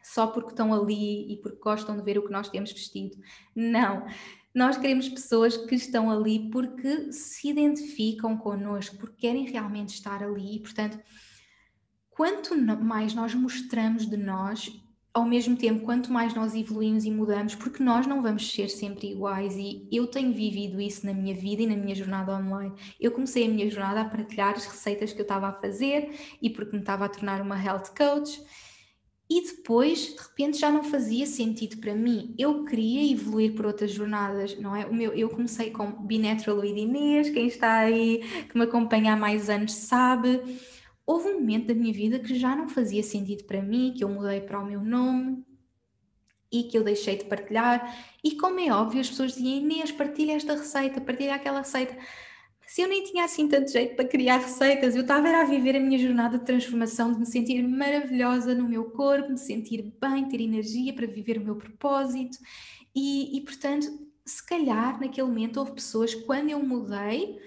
só 0.03 0.27
porque 0.27 0.51
estão 0.51 0.73
ali 0.73 1.33
e 1.33 1.37
porque 1.41 1.59
gostam 1.59 1.97
de 1.97 2.03
ver 2.03 2.17
o 2.17 2.23
que 2.23 2.31
nós 2.31 2.49
temos 2.49 2.71
vestido. 2.71 3.17
Não. 3.55 4.05
Nós 4.53 4.77
queremos 4.77 5.09
pessoas 5.09 5.57
que 5.57 5.75
estão 5.75 6.09
ali 6.09 6.49
porque 6.49 7.11
se 7.11 7.49
identificam 7.49 8.37
connosco, 8.37 8.97
porque 8.97 9.27
querem 9.27 9.45
realmente 9.45 9.89
estar 9.89 10.23
ali 10.23 10.55
e, 10.55 10.59
portanto, 10.59 10.97
quanto 12.09 12.57
mais 12.57 13.13
nós 13.13 13.35
mostramos 13.35 14.09
de 14.09 14.17
nós, 14.17 14.71
ao 15.17 15.25
mesmo 15.25 15.57
tempo, 15.57 15.83
quanto 15.83 16.13
mais 16.13 16.35
nós 16.35 16.53
evoluímos 16.53 17.03
e 17.03 17.09
mudamos, 17.09 17.55
porque 17.55 17.83
nós 17.83 18.05
não 18.05 18.21
vamos 18.21 18.51
ser 18.51 18.69
sempre 18.69 19.09
iguais, 19.09 19.55
e 19.57 19.87
eu 19.91 20.05
tenho 20.05 20.31
vivido 20.31 20.79
isso 20.79 21.03
na 21.07 21.11
minha 21.11 21.33
vida 21.33 21.63
e 21.63 21.67
na 21.67 21.75
minha 21.75 21.95
jornada 21.95 22.37
online. 22.37 22.71
Eu 22.99 23.09
comecei 23.11 23.47
a 23.47 23.49
minha 23.49 23.67
jornada 23.67 24.01
a 24.01 24.05
partilhar 24.05 24.53
as 24.53 24.67
receitas 24.67 25.11
que 25.13 25.19
eu 25.19 25.23
estava 25.23 25.47
a 25.47 25.53
fazer 25.53 26.11
e 26.39 26.51
porque 26.51 26.75
me 26.75 26.81
estava 26.81 27.05
a 27.05 27.09
tornar 27.09 27.41
uma 27.41 27.59
health 27.59 27.95
coach. 27.97 28.39
E 29.27 29.41
depois, 29.41 30.13
de 30.15 30.21
repente, 30.21 30.59
já 30.59 30.71
não 30.71 30.83
fazia 30.83 31.25
sentido 31.25 31.77
para 31.77 31.95
mim. 31.95 32.35
Eu 32.37 32.63
queria 32.63 33.11
evoluir 33.11 33.55
por 33.55 33.65
outras 33.65 33.91
jornadas, 33.91 34.57
não 34.59 34.75
é? 34.75 34.85
O 34.85 34.93
meu, 34.93 35.13
eu 35.13 35.29
comecei 35.29 35.71
com 35.71 35.91
Binatural 36.05 36.59
with 36.59 36.77
Inês, 36.77 37.31
quem 37.31 37.47
está 37.47 37.79
aí, 37.79 38.21
que 38.47 38.55
me 38.55 38.65
acompanha 38.65 39.13
há 39.13 39.17
mais 39.17 39.49
anos 39.49 39.73
sabe 39.73 40.41
houve 41.07 41.29
um 41.29 41.39
momento 41.39 41.67
da 41.67 41.73
minha 41.73 41.93
vida 41.93 42.19
que 42.19 42.35
já 42.35 42.53
não 42.53 42.67
fazia 42.67 43.01
sentido 43.01 43.45
para 43.45 43.61
mim, 43.61 43.93
que 43.95 44.03
eu 44.03 44.09
mudei 44.09 44.41
para 44.41 44.59
o 44.59 44.65
meu 44.65 44.83
nome 44.83 45.41
e 46.51 46.63
que 46.63 46.77
eu 46.77 46.83
deixei 46.83 47.15
de 47.15 47.23
partilhar. 47.25 47.97
E 48.21 48.35
como 48.35 48.59
é 48.59 48.69
óbvio, 48.71 48.99
as 48.99 49.09
pessoas 49.09 49.33
diziam: 49.33 49.61
Inês, 49.61 49.91
partilha 49.91 50.33
esta 50.33 50.53
receita, 50.53 50.99
partilha 50.99 51.35
aquela 51.35 51.59
receita. 51.59 51.97
Mas 52.61 52.77
eu 52.77 52.89
nem 52.89 53.01
tinha 53.05 53.23
assim 53.23 53.47
tanto 53.47 53.71
jeito 53.71 53.95
para 53.95 54.05
criar 54.05 54.39
receitas, 54.39 54.93
eu 54.93 55.01
estava 55.01 55.29
a 55.29 55.45
viver 55.45 55.77
a 55.77 55.79
minha 55.79 55.97
jornada 55.97 56.37
de 56.37 56.43
transformação, 56.43 57.13
de 57.13 57.19
me 57.19 57.25
sentir 57.25 57.63
maravilhosa 57.65 58.53
no 58.53 58.67
meu 58.67 58.91
corpo, 58.91 59.33
de 59.33 59.39
sentir 59.39 59.93
bem, 60.01 60.27
ter 60.27 60.41
energia 60.41 60.93
para 60.93 61.07
viver 61.07 61.37
o 61.37 61.45
meu 61.45 61.55
propósito. 61.55 62.37
E, 62.93 63.37
e 63.37 63.41
portanto, 63.41 63.87
se 64.25 64.45
calhar 64.45 64.99
naquele 64.99 65.25
momento 65.27 65.57
houve 65.57 65.71
pessoas, 65.71 66.13
quando 66.13 66.49
eu 66.49 66.61
mudei, 66.61 67.39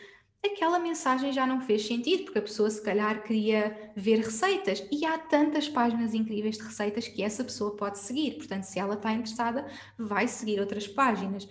aquela 0.45 0.79
mensagem 0.79 1.33
já 1.33 1.47
não 1.47 1.61
fez 1.61 1.87
sentido, 1.87 2.25
porque 2.25 2.39
a 2.39 2.43
pessoa 2.43 2.71
se 2.71 2.83
calhar 2.83 3.23
queria 3.23 3.93
ver 3.97 4.19
receitas 4.19 4.83
e 4.91 5.05
há 5.05 5.19
tantas 5.19 5.69
páginas 5.69 6.15
incríveis 6.15 6.57
de 6.57 6.65
receitas 6.65 7.07
que 7.09 7.23
essa 7.23 7.45
pessoa 7.45 7.77
pode 7.77 7.99
seguir. 7.99 8.37
Portanto, 8.37 8.65
se 8.65 8.79
ela 8.79 8.95
está 8.95 9.13
interessada, 9.13 9.67
vai 9.99 10.27
seguir 10.27 10.61
outras 10.61 10.87
páginas. 10.87 11.49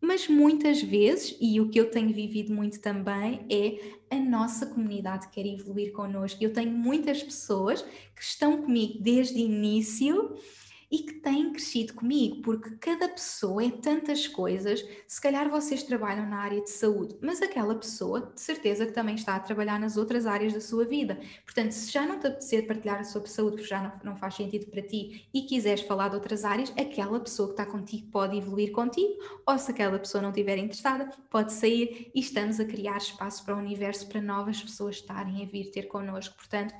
Mas 0.00 0.28
muitas 0.28 0.82
vezes, 0.82 1.34
e 1.40 1.60
o 1.60 1.70
que 1.70 1.80
eu 1.80 1.90
tenho 1.90 2.12
vivido 2.12 2.52
muito 2.52 2.78
também, 2.78 3.46
é 3.50 4.14
a 4.14 4.18
nossa 4.18 4.66
comunidade 4.66 5.28
quer 5.30 5.46
evoluir 5.46 5.92
connosco. 5.92 6.44
Eu 6.44 6.52
tenho 6.52 6.70
muitas 6.70 7.22
pessoas 7.22 7.80
que 7.82 8.22
estão 8.22 8.60
comigo 8.62 9.02
desde 9.02 9.36
o 9.36 9.38
início 9.38 10.36
e 10.94 10.98
que 10.98 11.14
têm 11.14 11.50
crescido 11.50 11.92
comigo, 11.92 12.40
porque 12.40 12.70
cada 12.76 13.08
pessoa 13.08 13.64
é 13.64 13.68
tantas 13.68 14.28
coisas. 14.28 14.86
Se 15.08 15.20
calhar 15.20 15.50
vocês 15.50 15.82
trabalham 15.82 16.24
na 16.24 16.36
área 16.36 16.62
de 16.62 16.70
saúde, 16.70 17.16
mas 17.20 17.42
aquela 17.42 17.74
pessoa, 17.74 18.32
de 18.32 18.40
certeza, 18.40 18.86
que 18.86 18.92
também 18.92 19.16
está 19.16 19.34
a 19.34 19.40
trabalhar 19.40 19.80
nas 19.80 19.96
outras 19.96 20.24
áreas 20.24 20.52
da 20.52 20.60
sua 20.60 20.84
vida. 20.84 21.18
Portanto, 21.44 21.72
se 21.72 21.90
já 21.90 22.06
não 22.06 22.20
te 22.20 22.28
apetecer 22.28 22.68
partilhar 22.68 23.04
sobre 23.04 23.28
saúde, 23.28 23.56
porque 23.56 23.68
já 23.68 23.82
não, 23.82 24.12
não 24.12 24.16
faz 24.16 24.36
sentido 24.36 24.70
para 24.70 24.82
ti 24.82 25.28
e 25.34 25.42
quiseres 25.42 25.80
falar 25.80 26.10
de 26.10 26.14
outras 26.14 26.44
áreas, 26.44 26.72
aquela 26.78 27.18
pessoa 27.18 27.48
que 27.48 27.60
está 27.60 27.66
contigo 27.66 28.06
pode 28.12 28.36
evoluir 28.36 28.70
contigo, 28.70 29.14
ou 29.44 29.58
se 29.58 29.72
aquela 29.72 29.98
pessoa 29.98 30.22
não 30.22 30.30
estiver 30.30 30.58
interessada, 30.58 31.10
pode 31.28 31.52
sair 31.52 32.12
e 32.14 32.20
estamos 32.20 32.60
a 32.60 32.64
criar 32.64 32.98
espaço 32.98 33.44
para 33.44 33.56
o 33.56 33.58
universo 33.58 34.08
para 34.08 34.20
novas 34.20 34.62
pessoas 34.62 34.94
estarem 34.94 35.42
a 35.42 35.46
vir 35.46 35.72
ter 35.72 35.88
connosco. 35.88 36.36
Portanto, 36.36 36.72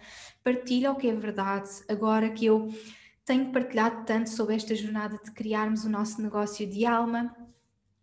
partilha 0.45 0.93
o 0.93 0.95
que 0.95 1.09
é 1.09 1.15
verdade. 1.17 1.69
Agora 1.89 2.31
que 2.31 2.47
eu 2.47 2.73
tenho 3.25 3.51
partilhado 3.53 4.05
tanto 4.05 4.31
sobre 4.31 4.57
esta 4.57 4.75
jornada 4.75 5.19
de 5.23 5.31
criarmos 5.31 5.85
o 5.85 5.91
nosso 5.91 6.21
negócio 6.21 6.67
de 6.67 6.85
alma, 6.85 7.35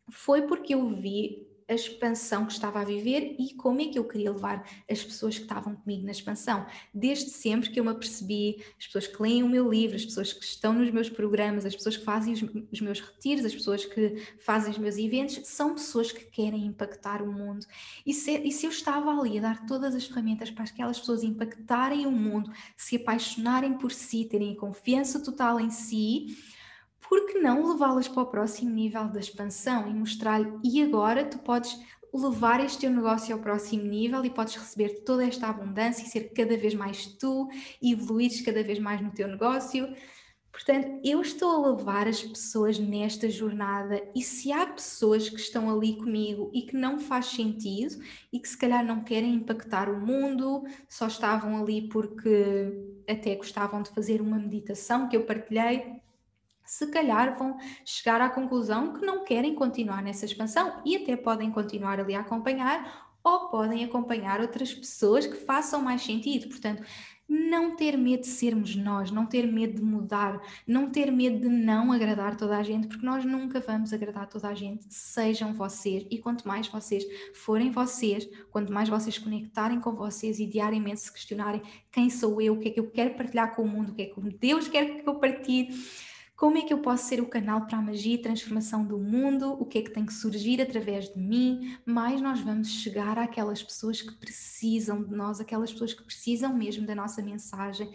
foi 0.09 0.43
porque 0.43 0.73
eu 0.73 0.89
vi 0.95 1.47
a 1.71 1.75
expansão 1.75 2.45
que 2.45 2.51
estava 2.51 2.81
a 2.81 2.83
viver 2.83 3.35
e 3.39 3.53
como 3.53 3.79
é 3.81 3.85
que 3.85 3.97
eu 3.97 4.03
queria 4.03 4.31
levar 4.31 4.67
as 4.89 5.03
pessoas 5.03 5.37
que 5.37 5.43
estavam 5.43 5.75
comigo 5.75 6.05
na 6.05 6.11
expansão. 6.11 6.65
Desde 6.93 7.29
sempre 7.29 7.69
que 7.69 7.79
eu 7.79 7.83
me 7.83 7.91
apercebi, 7.91 8.63
as 8.77 8.85
pessoas 8.87 9.07
que 9.07 9.21
leem 9.21 9.41
o 9.43 9.49
meu 9.49 9.69
livro, 9.69 9.95
as 9.95 10.03
pessoas 10.03 10.33
que 10.33 10.43
estão 10.43 10.73
nos 10.73 10.91
meus 10.91 11.09
programas, 11.09 11.65
as 11.65 11.75
pessoas 11.75 11.95
que 11.95 12.03
fazem 12.03 12.33
os, 12.71 12.81
meus 12.81 12.99
retiros, 12.99 13.45
as 13.45 13.53
pessoas 13.53 13.85
que 13.85 14.17
fazem 14.39 14.71
os 14.71 14.77
meus 14.77 14.97
eventos, 14.97 15.39
são 15.47 15.73
pessoas 15.73 16.11
que 16.11 16.25
querem 16.25 16.65
impactar 16.65 17.21
o 17.21 17.31
mundo. 17.31 17.65
E 18.05 18.13
se, 18.13 18.37
e 18.39 18.51
se 18.51 18.65
eu 18.65 18.69
estava 18.69 19.09
ali 19.17 19.37
a 19.37 19.41
dar 19.41 19.65
todas 19.65 19.95
as 19.95 20.05
ferramentas 20.05 20.51
para 20.51 20.65
aquelas 20.65 20.99
pessoas 20.99 21.23
impactarem 21.23 22.05
o 22.05 22.11
mundo, 22.11 22.51
se 22.75 22.97
apaixonarem 22.97 23.77
por 23.77 23.91
si, 23.91 24.25
terem 24.25 24.55
confiança 24.55 25.19
total 25.23 25.59
em 25.59 25.69
si, 25.69 26.37
por 27.11 27.25
que 27.25 27.39
não 27.39 27.69
levá-las 27.69 28.07
para 28.07 28.23
o 28.23 28.25
próximo 28.25 28.71
nível 28.71 29.09
da 29.09 29.19
expansão 29.19 29.85
e 29.85 29.93
mostrar-lhe, 29.93 30.49
e 30.63 30.81
agora 30.81 31.25
tu 31.25 31.39
podes 31.39 31.77
levar 32.13 32.63
este 32.63 32.79
teu 32.79 32.89
negócio 32.89 33.35
ao 33.35 33.41
próximo 33.41 33.83
nível 33.83 34.23
e 34.23 34.29
podes 34.29 34.55
receber 34.55 35.03
toda 35.03 35.25
esta 35.25 35.47
abundância 35.47 36.03
e 36.03 36.07
ser 36.07 36.31
cada 36.33 36.55
vez 36.55 36.73
mais 36.73 37.07
tu 37.07 37.49
e 37.81 37.93
cada 38.45 38.63
vez 38.63 38.79
mais 38.79 39.01
no 39.01 39.11
teu 39.11 39.27
negócio. 39.27 39.93
Portanto, 40.53 41.01
eu 41.03 41.19
estou 41.19 41.65
a 41.65 41.75
levar 41.75 42.07
as 42.07 42.23
pessoas 42.23 42.79
nesta 42.79 43.29
jornada 43.29 44.01
e 44.15 44.21
se 44.21 44.53
há 44.53 44.65
pessoas 44.65 45.27
que 45.27 45.39
estão 45.39 45.69
ali 45.69 45.97
comigo 45.97 46.49
e 46.53 46.61
que 46.61 46.77
não 46.77 46.97
faz 46.97 47.25
sentido 47.25 48.01
e 48.31 48.39
que 48.39 48.47
se 48.47 48.57
calhar 48.57 48.85
não 48.85 49.03
querem 49.03 49.33
impactar 49.33 49.89
o 49.89 49.99
mundo, 49.99 50.63
só 50.87 51.07
estavam 51.07 51.61
ali 51.61 51.89
porque 51.89 52.71
até 53.05 53.35
gostavam 53.35 53.81
de 53.81 53.89
fazer 53.89 54.21
uma 54.21 54.39
meditação 54.39 55.09
que 55.09 55.17
eu 55.17 55.25
partilhei, 55.25 56.00
se 56.71 56.87
calhar 56.87 57.37
vão 57.37 57.57
chegar 57.83 58.21
à 58.21 58.29
conclusão 58.29 58.93
que 58.93 59.05
não 59.05 59.25
querem 59.25 59.53
continuar 59.53 60.01
nessa 60.01 60.23
expansão 60.23 60.81
e 60.85 60.95
até 60.95 61.17
podem 61.17 61.51
continuar 61.51 61.99
ali 61.99 62.15
a 62.15 62.21
acompanhar 62.21 63.11
ou 63.21 63.49
podem 63.49 63.83
acompanhar 63.83 64.39
outras 64.39 64.73
pessoas 64.73 65.27
que 65.27 65.35
façam 65.35 65.81
mais 65.81 66.01
sentido. 66.01 66.47
Portanto, 66.47 66.81
não 67.27 67.75
ter 67.75 67.97
medo 67.97 68.21
de 68.21 68.27
sermos 68.27 68.73
nós, 68.73 69.11
não 69.11 69.25
ter 69.25 69.51
medo 69.51 69.75
de 69.75 69.81
mudar, 69.83 70.41
não 70.65 70.89
ter 70.89 71.11
medo 71.11 71.41
de 71.41 71.49
não 71.49 71.91
agradar 71.91 72.37
toda 72.37 72.57
a 72.57 72.63
gente, 72.63 72.87
porque 72.87 73.05
nós 73.05 73.25
nunca 73.25 73.59
vamos 73.59 73.91
agradar 73.91 74.29
toda 74.29 74.47
a 74.47 74.53
gente, 74.53 74.85
sejam 74.87 75.53
vocês. 75.53 76.07
E 76.09 76.19
quanto 76.19 76.47
mais 76.47 76.69
vocês 76.69 77.03
forem 77.33 77.69
vocês, 77.69 78.29
quanto 78.49 78.71
mais 78.71 78.87
vocês 78.87 79.17
conectarem 79.17 79.81
com 79.81 79.91
vocês 79.91 80.39
e 80.39 80.45
diariamente 80.45 81.01
se 81.01 81.11
questionarem 81.11 81.61
quem 81.91 82.09
sou 82.09 82.41
eu, 82.41 82.53
o 82.53 82.59
que 82.61 82.69
é 82.69 82.71
que 82.71 82.79
eu 82.79 82.89
quero 82.89 83.13
partilhar 83.15 83.53
com 83.53 83.63
o 83.63 83.67
mundo, 83.67 83.91
o 83.91 83.93
que 83.93 84.03
é 84.03 84.05
que 84.05 84.21
Deus 84.21 84.69
quer 84.69 85.03
que 85.03 85.09
eu 85.09 85.15
partilhe 85.15 85.75
como 86.41 86.57
é 86.57 86.63
que 86.63 86.73
eu 86.73 86.79
posso 86.79 87.05
ser 87.05 87.21
o 87.21 87.27
canal 87.27 87.67
para 87.67 87.77
a 87.77 87.81
magia 87.83 88.15
e 88.15 88.17
transformação 88.17 88.83
do 88.83 88.97
mundo? 88.97 89.55
O 89.59 89.63
que 89.63 89.77
é 89.77 89.81
que 89.83 89.91
tem 89.91 90.03
que 90.03 90.11
surgir 90.11 90.59
através 90.59 91.07
de 91.13 91.19
mim? 91.19 91.77
Mais 91.85 92.19
nós 92.19 92.39
vamos 92.39 92.67
chegar 92.67 93.19
àquelas 93.19 93.61
pessoas 93.61 94.01
que 94.01 94.11
precisam 94.15 95.03
de 95.03 95.15
nós, 95.15 95.39
aquelas 95.39 95.71
pessoas 95.71 95.93
que 95.93 96.01
precisam 96.03 96.51
mesmo 96.51 96.87
da 96.87 96.95
nossa 96.95 97.21
mensagem, 97.21 97.93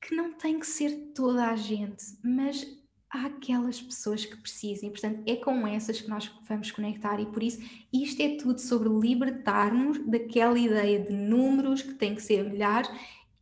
que 0.00 0.14
não 0.14 0.34
tem 0.34 0.60
que 0.60 0.68
ser 0.68 1.10
toda 1.12 1.48
a 1.48 1.56
gente, 1.56 2.04
mas 2.22 2.64
há 3.10 3.26
aquelas 3.26 3.82
pessoas 3.82 4.24
que 4.24 4.36
precisem. 4.36 4.90
Portanto, 4.90 5.24
é 5.26 5.34
com 5.34 5.66
essas 5.66 6.00
que 6.00 6.08
nós 6.08 6.30
vamos 6.48 6.70
conectar 6.70 7.18
e 7.20 7.26
por 7.26 7.42
isso 7.42 7.60
isto 7.92 8.22
é 8.22 8.36
tudo 8.36 8.60
sobre 8.60 8.88
libertar-nos 8.88 9.98
daquela 10.06 10.56
ideia 10.56 11.00
de 11.00 11.12
números 11.12 11.82
que 11.82 11.94
tem 11.94 12.14
que 12.14 12.22
ser 12.22 12.48
milhares 12.48 12.88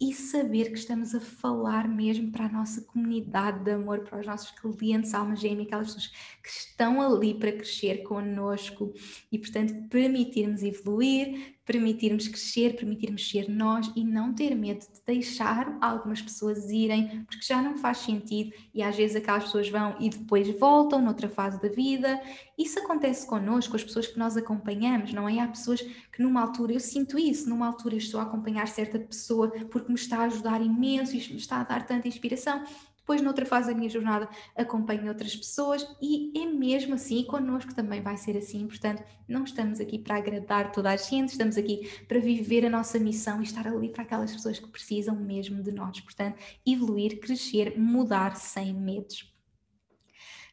e 0.01 0.13
saber 0.13 0.71
que 0.71 0.79
estamos 0.79 1.15
a 1.15 1.21
falar 1.21 1.89
mesmo 1.89 2.31
para 2.31 2.47
a 2.47 2.53
nossa 2.53 2.83
comunidade 2.83 3.65
de 3.65 3.71
amor, 3.71 4.01
para 4.01 4.21
os 4.21 4.27
nossos 4.27 4.51
clientes, 4.51 5.15
alma 5.15 5.35
gêmea, 5.35 5.65
aquelas 5.65 5.87
pessoas 5.87 6.13
que 6.43 6.49
estão 6.51 7.01
ali 7.01 7.35
para 7.35 7.53
crescer 7.53 8.03
connosco 8.03 8.93
e, 9.33 9.39
portanto, 9.39 9.89
permitirmos 9.89 10.63
evoluir, 10.63 11.57
permitirmos 11.67 12.29
crescer, 12.29 12.77
permitirmos 12.77 13.29
ser 13.29 13.49
nós 13.49 13.91
e 13.97 14.05
não 14.05 14.33
ter 14.33 14.55
medo 14.55 14.81
de 14.81 15.03
deixar 15.05 15.77
algumas 15.81 16.23
pessoas 16.23 16.71
irem, 16.71 17.25
porque 17.25 17.45
já 17.45 17.61
não 17.61 17.77
faz 17.77 17.99
sentido 17.99 18.53
e 18.73 18.83
às 18.83 18.97
vezes 18.97 19.17
aquelas 19.17 19.45
pessoas 19.45 19.69
vão 19.69 19.97
e 19.99 20.09
depois 20.09 20.49
voltam 20.61 21.03
noutra 21.03 21.29
fase 21.29 21.61
da 21.61 21.69
vida. 21.69 22.21
Isso 22.57 22.79
acontece 22.79 23.27
connosco, 23.27 23.75
as 23.75 23.83
pessoas 23.83 24.07
que 24.07 24.19
nós 24.19 24.37
acompanhamos, 24.37 25.13
não 25.13 25.29
é? 25.29 25.41
Há 25.41 25.49
pessoas 25.49 25.81
que 25.81 26.23
numa 26.23 26.41
altura, 26.41 26.75
eu 26.75 26.81
sinto 26.81 27.19
isso, 27.19 27.49
numa 27.49 27.67
altura 27.67 27.97
estou 27.97 28.21
a 28.21 28.23
acompanhar 28.23 28.69
certa 28.69 28.99
pessoa 28.99 29.51
me 29.89 29.99
está 29.99 30.19
a 30.19 30.25
ajudar 30.25 30.61
imenso 30.61 31.15
e 31.15 31.19
me 31.19 31.37
está 31.37 31.61
a 31.61 31.65
dar 31.65 31.87
tanta 31.87 32.09
inspiração 32.09 32.65
depois, 33.07 33.23
noutra 33.23 33.47
fase 33.47 33.69
da 33.69 33.79
minha 33.79 33.89
jornada, 33.89 34.29
acompanho 34.57 35.07
outras 35.07 35.37
pessoas 35.37 35.87
e 36.03 36.37
é 36.37 36.45
mesmo 36.45 36.95
assim, 36.95 37.23
connosco 37.23 37.73
também 37.73 38.03
vai 38.03 38.17
ser 38.17 38.37
assim. 38.37 38.67
Portanto, 38.67 39.01
não 39.29 39.45
estamos 39.45 39.79
aqui 39.79 39.97
para 39.97 40.17
agradar 40.17 40.73
toda 40.73 40.91
a 40.91 40.97
gente, 40.97 41.29
estamos 41.29 41.57
aqui 41.57 41.89
para 42.09 42.19
viver 42.19 42.67
a 42.67 42.69
nossa 42.69 42.99
missão 42.99 43.41
e 43.41 43.45
estar 43.45 43.65
ali 43.69 43.91
para 43.91 44.03
aquelas 44.03 44.33
pessoas 44.33 44.59
que 44.59 44.69
precisam 44.69 45.15
mesmo 45.15 45.63
de 45.63 45.71
nós. 45.71 46.01
Portanto, 46.01 46.37
evoluir, 46.67 47.21
crescer, 47.21 47.79
mudar 47.79 48.35
sem 48.35 48.75
medos. 48.75 49.33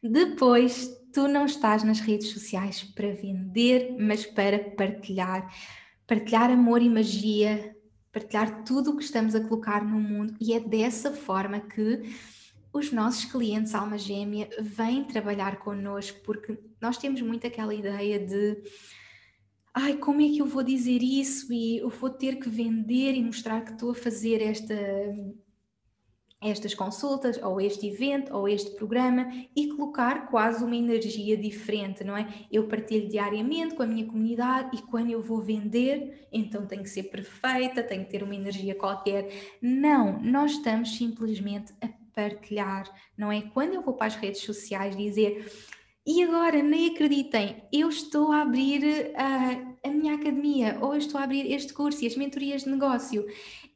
Depois, 0.03 0.95
tu 1.11 1.27
não 1.27 1.45
estás 1.47 1.81
nas 1.81 2.01
redes 2.01 2.29
sociais 2.29 2.84
para 2.84 3.15
vender, 3.15 3.95
mas 3.99 4.27
para 4.27 4.59
partilhar. 4.59 5.51
Partilhar 6.05 6.51
amor 6.51 6.84
e 6.84 6.89
magia, 6.89 7.75
partilhar 8.14 8.64
tudo 8.64 8.91
o 8.91 8.97
que 8.97 9.03
estamos 9.03 9.34
a 9.34 9.41
colocar 9.41 9.84
no 9.84 9.99
mundo, 9.99 10.36
e 10.39 10.53
é 10.53 10.59
dessa 10.59 11.11
forma 11.11 11.59
que 11.59 12.03
os 12.72 12.91
nossos 12.91 13.26
clientes 13.26 13.76
alma 13.76 13.97
gêmea 13.97 14.49
vêm 14.61 15.03
trabalhar 15.03 15.57
connosco 15.57 16.20
porque 16.24 16.57
nós 16.80 16.97
temos 16.97 17.22
muito 17.22 17.45
aquela 17.45 17.74
ideia 17.74 18.20
de 18.20 18.64
ai, 19.74 19.97
como 19.97 20.22
é 20.22 20.30
que 20.30 20.39
eu 20.39 20.45
vou 20.45 20.64
dizer 20.64 21.01
isso 21.01 21.51
e 21.51 21.78
eu 21.78 21.89
vou 21.89 22.09
ter 22.09 22.39
que 22.39 22.49
vender 22.49 23.14
e 23.14 23.24
mostrar 23.24 23.61
que 23.61 23.72
estou 23.72 23.91
a 23.91 23.95
fazer 23.95 24.41
esta 24.41 24.76
estas 26.44 26.74
consultas, 26.74 27.41
ou 27.41 27.60
este 27.60 27.88
evento, 27.88 28.34
ou 28.36 28.48
este 28.48 28.72
programa, 28.72 29.32
e 29.56 29.68
colocar 29.70 30.28
quase 30.28 30.64
uma 30.64 30.76
energia 30.76 31.38
diferente, 31.38 32.04
não 32.04 32.16
é? 32.16 32.28
Eu 32.52 32.68
partilho 32.68 33.08
diariamente 33.08 33.76
com 33.76 33.84
a 33.84 33.88
minha 33.88 34.06
comunidade 34.06 34.78
e 34.78 34.82
quando 34.82 35.10
eu 35.10 35.22
vou 35.22 35.41
vender, 35.41 36.28
então 36.32 36.66
tem 36.66 36.82
que 36.82 36.89
ser 36.89 37.04
perfeita, 37.04 37.84
tem 37.84 38.04
que 38.04 38.12
ter 38.12 38.24
uma 38.24 38.36
energia 38.36 38.76
qualquer. 38.76 39.30
Não, 39.62 40.22
nós 40.22 40.52
estamos 40.52 40.96
simplesmente 40.96 41.74
a 41.82 41.89
partilhar, 42.14 42.89
não 43.18 43.32
é? 43.32 43.41
Quando 43.41 43.74
eu 43.74 43.82
vou 43.82 43.94
para 43.94 44.08
as 44.08 44.16
redes 44.16 44.41
sociais 44.41 44.96
dizer 44.96 45.46
e 46.06 46.22
agora, 46.22 46.62
nem 46.62 46.89
acreditem, 46.89 47.64
eu 47.72 47.88
estou 47.88 48.34
a 48.34 48.41
abrir 48.41 48.84
uh, 48.84 49.78
a 49.82 49.89
minha 49.89 50.16
academia 50.16 50.78
ou 50.82 50.91
eu 50.94 50.98
estou 50.98 51.18
a 51.18 51.24
abrir 51.24 51.50
este 51.50 51.74
curso 51.74 52.04
e 52.04 52.08
as 52.08 52.18
mentorias 52.18 52.66
de 52.66 52.70
negócio. 52.70 53.26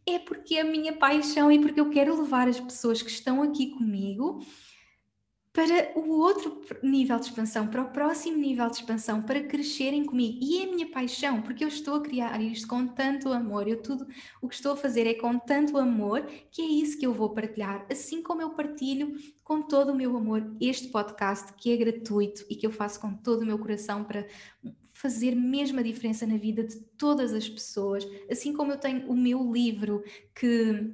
É 0.08 0.18
porque 0.20 0.56
é 0.56 0.62
a 0.62 0.64
minha 0.64 0.94
paixão 0.94 1.52
e 1.52 1.60
porque 1.60 1.80
eu 1.80 1.90
quero 1.90 2.20
levar 2.20 2.48
as 2.48 2.60
pessoas 2.60 3.02
que 3.02 3.10
estão 3.10 3.42
aqui 3.42 3.72
comigo 3.72 4.42
para 5.58 6.00
o 6.00 6.12
outro 6.12 6.62
nível 6.84 7.18
de 7.20 7.26
expansão, 7.26 7.68
para 7.68 7.82
o 7.82 7.90
próximo 7.90 8.38
nível 8.38 8.70
de 8.70 8.76
expansão, 8.76 9.24
para 9.24 9.44
crescerem 9.44 10.06
comigo. 10.06 10.38
E 10.40 10.60
é 10.60 10.66
a 10.66 10.72
minha 10.72 10.92
paixão, 10.92 11.42
porque 11.42 11.64
eu 11.64 11.68
estou 11.68 11.96
a 11.96 12.02
criar 12.02 12.40
isto 12.40 12.68
com 12.68 12.86
tanto 12.86 13.34
amor. 13.34 13.68
Eu 13.68 13.82
tudo 13.82 14.06
o 14.40 14.48
que 14.48 14.54
estou 14.54 14.74
a 14.74 14.78
fazer 14.78 15.08
é 15.08 15.16
com 15.16 15.40
tanto 15.40 15.76
amor 15.80 16.28
que 16.52 16.62
é 16.62 16.66
isso 16.66 17.00
que 17.00 17.08
eu 17.08 17.12
vou 17.12 17.32
partilhar, 17.32 17.88
assim 17.92 18.22
como 18.22 18.40
eu 18.40 18.52
partilho 18.52 19.16
com 19.44 19.64
todo 19.64 19.94
o 19.94 19.96
meu 19.96 20.16
amor 20.16 20.56
este 20.62 20.90
podcast 20.90 21.52
que 21.54 21.74
é 21.74 21.76
gratuito 21.78 22.46
e 22.50 22.56
que 22.56 22.68
eu 22.68 22.72
faço 22.72 23.00
com 23.00 23.16
todo 23.16 23.42
o 23.42 23.46
meu 23.46 23.58
coração 23.58 24.04
para 24.04 24.28
fazer 24.98 25.36
mesmo 25.36 25.80
a 25.80 25.84
diferença 25.84 26.26
na 26.26 26.38
vida 26.38 26.64
de 26.64 26.76
todas 26.98 27.32
as 27.32 27.48
pessoas, 27.48 28.04
assim 28.32 28.52
como 28.52 28.72
eu 28.72 28.78
tenho 28.78 29.08
o 29.08 29.16
meu 29.16 29.52
livro 29.54 30.04
que 30.34 30.92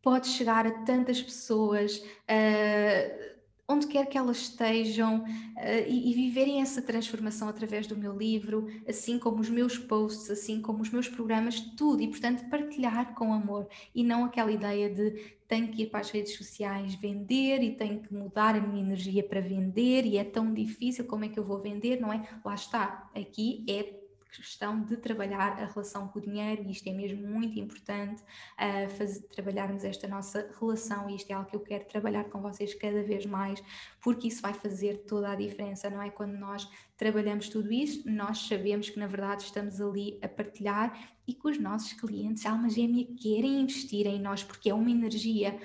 pode 0.00 0.28
chegar 0.28 0.66
a 0.66 0.82
tantas 0.84 1.20
pessoas. 1.20 1.98
Uh, 1.98 3.31
onde 3.68 3.86
quer 3.86 4.06
que 4.06 4.18
elas 4.18 4.38
estejam 4.38 5.20
uh, 5.20 5.88
e, 5.88 6.10
e, 6.10 6.14
viverem 6.14 6.60
essa 6.60 6.82
transformação 6.82 7.48
através 7.48 7.86
do 7.86 7.96
meu 7.96 8.16
livro, 8.16 8.66
assim 8.86 9.18
como 9.18 9.40
os 9.40 9.48
meus 9.48 9.78
posts, 9.78 10.30
assim 10.30 10.60
como 10.60 10.82
os 10.82 10.90
meus 10.90 11.08
programas, 11.08 11.60
tudo. 11.76 12.02
E, 12.02 12.08
portanto, 12.08 12.48
partilhar 12.50 13.14
com 13.14 13.32
amor 13.32 13.68
e 13.94 14.02
não 14.04 14.24
aquela 14.24 14.52
ideia 14.52 14.90
de 14.90 15.36
tenho 15.48 15.68
que 15.68 15.82
ir 15.82 15.90
para 15.90 16.00
as 16.00 16.10
redes 16.10 16.36
sociais 16.36 16.94
vender 16.94 17.62
e 17.62 17.76
tenho 17.76 18.00
que 18.00 18.12
mudar 18.12 18.56
a 18.56 18.60
minha 18.60 18.82
energia 18.82 19.22
para 19.22 19.40
vender 19.40 20.06
e 20.06 20.16
é 20.16 20.24
tão 20.24 20.52
difícil, 20.52 21.04
como 21.04 21.24
é 21.24 21.28
que 21.28 21.38
eu 21.38 21.44
vou 21.44 21.60
vender? 21.60 22.00
Não 22.00 22.12
é? 22.12 22.26
Lá 22.44 22.54
está, 22.54 23.10
aqui 23.14 23.64
é 23.68 24.01
questão 24.40 24.82
de 24.82 24.96
trabalhar 24.96 25.60
a 25.60 25.66
relação 25.66 26.08
com 26.08 26.18
o 26.18 26.22
dinheiro, 26.22 26.62
e 26.62 26.70
isto 26.70 26.88
é 26.88 26.92
mesmo 26.92 27.26
muito 27.26 27.58
importante, 27.58 28.22
uh, 28.22 28.88
fazer, 28.96 29.22
trabalharmos 29.28 29.84
esta 29.84 30.08
nossa 30.08 30.50
relação, 30.58 31.10
e 31.10 31.16
isto 31.16 31.30
é 31.30 31.34
algo 31.34 31.48
que 31.48 31.56
eu 31.56 31.60
quero 31.60 31.84
trabalhar 31.84 32.24
com 32.24 32.40
vocês 32.40 32.74
cada 32.74 33.02
vez 33.02 33.26
mais, 33.26 33.62
porque 34.00 34.28
isso 34.28 34.40
vai 34.40 34.54
fazer 34.54 35.04
toda 35.06 35.30
a 35.30 35.34
diferença, 35.34 35.90
não 35.90 36.00
é? 36.00 36.10
Quando 36.10 36.32
nós 36.32 36.68
trabalhamos 36.96 37.48
tudo 37.48 37.72
isto, 37.72 38.08
nós 38.10 38.46
sabemos 38.46 38.88
que 38.88 38.98
na 38.98 39.06
verdade 39.06 39.42
estamos 39.42 39.80
ali 39.80 40.18
a 40.22 40.28
partilhar 40.28 40.96
e 41.26 41.34
que 41.34 41.48
os 41.48 41.58
nossos 41.58 41.92
clientes, 41.92 42.46
a 42.46 42.52
alma 42.52 42.68
gêmea, 42.68 43.06
querem 43.20 43.60
investir 43.60 44.06
em 44.06 44.20
nós, 44.20 44.42
porque 44.42 44.70
é 44.70 44.74
uma 44.74 44.90
energia 44.90 45.58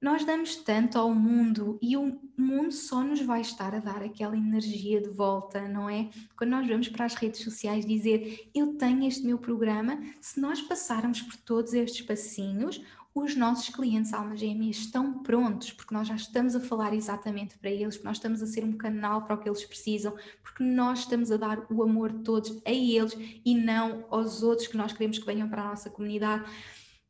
nós 0.00 0.24
damos 0.24 0.56
tanto 0.56 0.96
ao 0.96 1.12
mundo 1.12 1.78
e 1.82 1.96
o 1.96 2.20
mundo 2.36 2.72
só 2.72 3.02
nos 3.02 3.20
vai 3.20 3.40
estar 3.40 3.74
a 3.74 3.80
dar 3.80 4.02
aquela 4.02 4.36
energia 4.36 5.00
de 5.00 5.08
volta, 5.08 5.66
não 5.66 5.90
é? 5.90 6.08
Quando 6.36 6.50
nós 6.50 6.68
vamos 6.68 6.88
para 6.88 7.04
as 7.04 7.14
redes 7.14 7.42
sociais 7.42 7.84
dizer 7.84 8.48
eu 8.54 8.74
tenho 8.74 9.06
este 9.06 9.24
meu 9.26 9.38
programa, 9.38 10.00
se 10.20 10.40
nós 10.40 10.60
passarmos 10.62 11.20
por 11.20 11.36
todos 11.36 11.74
estes 11.74 12.06
passinhos, 12.06 12.80
os 13.12 13.34
nossos 13.34 13.68
clientes 13.70 14.12
alma 14.12 14.36
gêmea 14.36 14.70
estão 14.70 15.22
prontos, 15.22 15.72
porque 15.72 15.92
nós 15.92 16.06
já 16.06 16.14
estamos 16.14 16.54
a 16.54 16.60
falar 16.60 16.94
exatamente 16.94 17.58
para 17.58 17.70
eles, 17.70 17.96
porque 17.96 18.06
nós 18.06 18.18
estamos 18.18 18.40
a 18.40 18.46
ser 18.46 18.62
um 18.64 18.76
canal 18.76 19.22
para 19.22 19.34
o 19.34 19.38
que 19.38 19.48
eles 19.48 19.64
precisam, 19.64 20.14
porque 20.42 20.62
nós 20.62 21.00
estamos 21.00 21.32
a 21.32 21.36
dar 21.36 21.66
o 21.68 21.82
amor 21.82 22.12
de 22.12 22.22
todos 22.22 22.62
a 22.64 22.70
eles 22.70 23.16
e 23.44 23.54
não 23.56 24.04
aos 24.10 24.44
outros 24.44 24.68
que 24.68 24.76
nós 24.76 24.92
queremos 24.92 25.18
que 25.18 25.26
venham 25.26 25.48
para 25.48 25.62
a 25.62 25.70
nossa 25.70 25.90
comunidade 25.90 26.48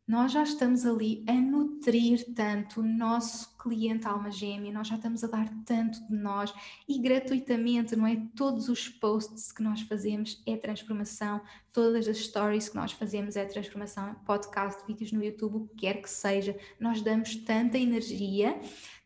nós 0.08 0.32
já 0.32 0.42
estamos 0.42 0.86
ali 0.86 1.22
a 1.28 1.34
nutrir 1.34 2.32
tanto 2.34 2.80
o 2.80 2.82
nosso 2.82 3.54
cliente 3.58 4.08
alma 4.08 4.30
gêmea, 4.30 4.72
nós 4.72 4.88
já 4.88 4.94
estamos 4.94 5.22
a 5.22 5.26
dar 5.26 5.46
tanto 5.66 6.02
de 6.08 6.16
nós 6.16 6.54
e 6.88 6.98
gratuitamente, 6.98 7.94
não 7.94 8.06
é? 8.06 8.16
Todos 8.34 8.70
os 8.70 8.88
posts 8.88 9.52
que 9.52 9.62
nós 9.62 9.82
fazemos 9.82 10.42
é 10.46 10.56
transformação, 10.56 11.42
todas 11.70 12.08
as 12.08 12.16
stories 12.16 12.70
que 12.70 12.76
nós 12.76 12.92
fazemos 12.92 13.36
é 13.36 13.44
transformação, 13.44 14.14
podcast, 14.24 14.82
vídeos 14.86 15.12
no 15.12 15.22
YouTube, 15.22 15.56
o 15.56 15.68
que 15.68 15.82
quer 15.82 16.00
que 16.00 16.08
seja, 16.08 16.56
nós 16.80 17.02
damos 17.02 17.36
tanta 17.36 17.76
energia 17.76 18.58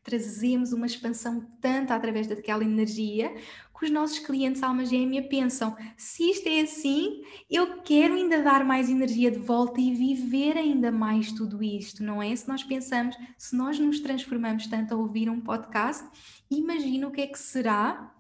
trazemos 0.05 0.73
uma 0.73 0.87
expansão 0.87 1.47
tanta 1.61 1.95
através 1.95 2.27
daquela 2.27 2.65
energia 2.65 3.33
que 3.83 3.87
os 3.87 3.91
nossos 3.91 4.21
clientes 4.21 4.63
alma 4.63 4.85
gêmea 4.85 5.29
pensam: 5.29 5.77
se 5.97 6.31
isto 6.31 6.49
é 6.49 6.61
assim, 6.61 7.23
eu 7.51 7.83
quero 7.83 8.15
ainda 8.15 8.41
dar 8.41 8.65
mais 8.65 8.89
energia 8.89 9.29
de 9.29 9.41
volta 9.41 9.81
e 9.81 9.93
viver 9.93 10.57
ainda 10.57 10.93
mais 10.93 11.33
tudo 11.33 11.61
isto, 11.61 12.05
não 12.05 12.23
é? 12.23 12.35
Se 12.35 12.47
nós 12.47 12.63
pensamos, 12.63 13.17
se 13.37 13.57
nós 13.57 13.79
nos 13.81 13.99
transformamos 13.99 14.69
tanto 14.69 14.95
a 14.95 14.97
ouvir 14.97 15.29
um 15.29 15.41
podcast, 15.41 16.09
imagina 16.49 17.09
o 17.09 17.11
que 17.11 17.23
é 17.23 17.27
que 17.27 17.39
será 17.39 18.15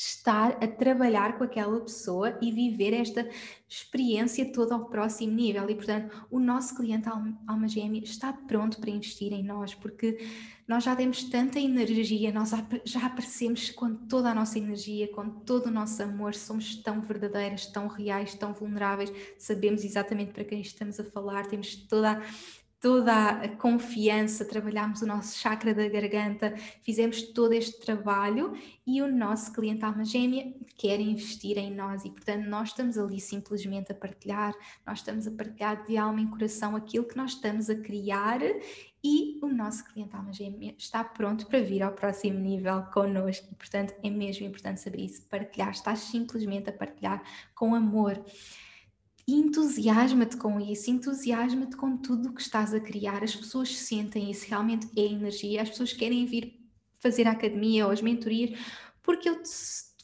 estar 0.00 0.56
a 0.62 0.68
trabalhar 0.68 1.36
com 1.36 1.42
aquela 1.42 1.80
pessoa 1.80 2.38
e 2.40 2.52
viver 2.52 2.92
esta 2.92 3.28
experiência 3.68 4.52
toda 4.52 4.72
ao 4.72 4.84
próximo 4.84 5.32
nível. 5.32 5.68
E, 5.68 5.74
portanto, 5.74 6.24
o 6.30 6.38
nosso 6.38 6.76
cliente 6.76 7.08
alma 7.08 7.66
gêmea 7.66 8.00
está 8.04 8.32
pronto 8.32 8.78
para 8.78 8.90
investir 8.90 9.32
em 9.32 9.42
nós, 9.42 9.74
porque 9.74 10.24
nós 10.68 10.84
já 10.84 10.94
demos 10.94 11.24
tanta 11.24 11.58
energia, 11.58 12.30
nós 12.32 12.52
já 12.84 13.06
aparecemos 13.06 13.70
com 13.70 13.92
toda 13.92 14.30
a 14.30 14.34
nossa 14.34 14.56
energia, 14.56 15.08
com 15.08 15.28
todo 15.28 15.66
o 15.66 15.70
nosso 15.70 16.00
amor, 16.00 16.32
somos 16.32 16.76
tão 16.76 17.00
verdadeiras, 17.00 17.66
tão 17.66 17.88
reais, 17.88 18.34
tão 18.34 18.52
vulneráveis, 18.52 19.12
sabemos 19.36 19.82
exatamente 19.82 20.30
para 20.30 20.44
quem 20.44 20.60
estamos 20.60 21.00
a 21.00 21.04
falar, 21.04 21.46
temos 21.46 21.74
toda 21.74 22.12
a 22.12 22.22
toda 22.80 23.30
a 23.30 23.48
confiança, 23.48 24.44
trabalhámos 24.44 25.02
o 25.02 25.06
nosso 25.06 25.36
chakra 25.36 25.74
da 25.74 25.88
garganta, 25.88 26.54
fizemos 26.82 27.22
todo 27.22 27.52
este 27.52 27.80
trabalho 27.80 28.56
e 28.86 29.02
o 29.02 29.10
nosso 29.10 29.52
cliente 29.52 29.84
alma 29.84 30.04
gêmea 30.04 30.54
quer 30.76 31.00
investir 31.00 31.58
em 31.58 31.74
nós 31.74 32.04
e, 32.04 32.10
portanto, 32.10 32.46
nós 32.46 32.68
estamos 32.68 32.96
ali 32.96 33.20
simplesmente 33.20 33.90
a 33.90 33.94
partilhar, 33.94 34.54
nós 34.86 34.98
estamos 34.98 35.26
a 35.26 35.30
partilhar 35.32 35.84
de 35.84 35.96
alma 35.96 36.20
em 36.20 36.28
coração 36.28 36.76
aquilo 36.76 37.04
que 37.04 37.16
nós 37.16 37.32
estamos 37.32 37.68
a 37.68 37.74
criar 37.74 38.40
e 39.02 39.38
o 39.42 39.48
nosso 39.48 39.84
cliente 39.84 40.14
alma 40.14 40.32
gêmea 40.32 40.74
está 40.78 41.02
pronto 41.02 41.46
para 41.46 41.60
vir 41.60 41.82
ao 41.82 41.92
próximo 41.92 42.38
nível 42.38 42.82
connosco. 42.92 43.48
E, 43.50 43.54
portanto, 43.56 43.94
é 44.04 44.10
mesmo 44.10 44.46
importante 44.46 44.80
saber 44.80 45.00
isso, 45.00 45.22
partilhar, 45.28 45.70
estás 45.70 46.00
simplesmente 46.00 46.70
a 46.70 46.72
partilhar 46.72 47.22
com 47.54 47.74
amor 47.74 48.24
entusiasma-te 49.28 50.36
com 50.38 50.58
isso, 50.58 50.90
entusiasma-te 50.90 51.76
com 51.76 51.96
tudo 51.98 52.30
o 52.30 52.32
que 52.32 52.40
estás 52.40 52.72
a 52.72 52.80
criar. 52.80 53.22
As 53.22 53.36
pessoas 53.36 53.76
sentem 53.76 54.30
isso, 54.30 54.46
realmente 54.48 54.88
é 54.96 55.02
energia. 55.02 55.62
As 55.62 55.68
pessoas 55.68 55.92
querem 55.92 56.24
vir 56.24 56.58
fazer 56.98 57.28
a 57.28 57.32
academia 57.32 57.86
ou 57.86 57.92
as 57.92 58.00
mentorias, 58.00 58.58
porque 59.02 59.28
eu 59.28 59.42
te 59.42 59.50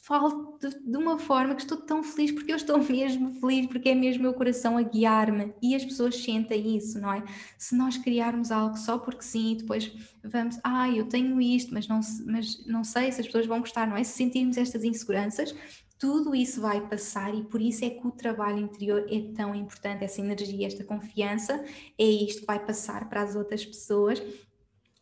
falo 0.05 0.59
de, 0.61 0.69
de, 0.69 0.97
uma 0.97 1.17
forma 1.17 1.55
que 1.55 1.63
estou 1.63 1.77
tão 1.77 2.03
feliz, 2.03 2.31
porque 2.31 2.51
eu 2.51 2.55
estou 2.55 2.77
mesmo 2.87 3.33
feliz, 3.33 3.65
porque 3.65 3.89
é 3.89 3.95
mesmo 3.95 4.21
meu 4.21 4.33
coração 4.35 4.77
a 4.77 4.83
guiar-me 4.83 5.51
e 5.61 5.75
as 5.75 5.83
pessoas 5.83 6.15
sentem 6.15 6.77
isso, 6.77 7.01
não 7.01 7.11
é? 7.11 7.23
Se 7.57 7.75
nós 7.75 7.97
criarmos 7.97 8.51
algo 8.51 8.77
só 8.77 8.99
porque 8.99 9.23
sim, 9.23 9.57
depois 9.57 9.91
vamos, 10.23 10.59
ah, 10.63 10.87
eu 10.87 11.09
tenho 11.09 11.41
isto, 11.41 11.73
mas 11.73 11.87
não, 11.87 11.99
mas 12.27 12.63
não 12.67 12.83
sei 12.83 13.11
se 13.11 13.21
as 13.21 13.25
pessoas 13.25 13.47
vão 13.47 13.59
gostar, 13.59 13.87
não 13.87 13.97
é? 13.97 14.03
Se 14.03 14.13
sentirmos 14.13 14.57
estas 14.57 14.83
inseguranças, 14.83 15.55
tudo 15.97 16.35
isso 16.35 16.61
vai 16.61 16.85
passar 16.87 17.33
e 17.33 17.43
por 17.43 17.61
isso 17.61 17.85
é 17.85 17.89
que 17.89 18.05
o 18.05 18.11
trabalho 18.11 18.59
interior 18.59 19.05
é 19.09 19.33
tão 19.33 19.55
importante, 19.55 20.03
essa 20.03 20.21
energia, 20.21 20.67
esta 20.67 20.83
confiança, 20.83 21.63
é 21.97 22.03
isto 22.03 22.41
que 22.41 22.47
vai 22.47 22.59
passar 22.59 23.07
para 23.09 23.21
as 23.21 23.35
outras 23.35 23.65
pessoas. 23.65 24.21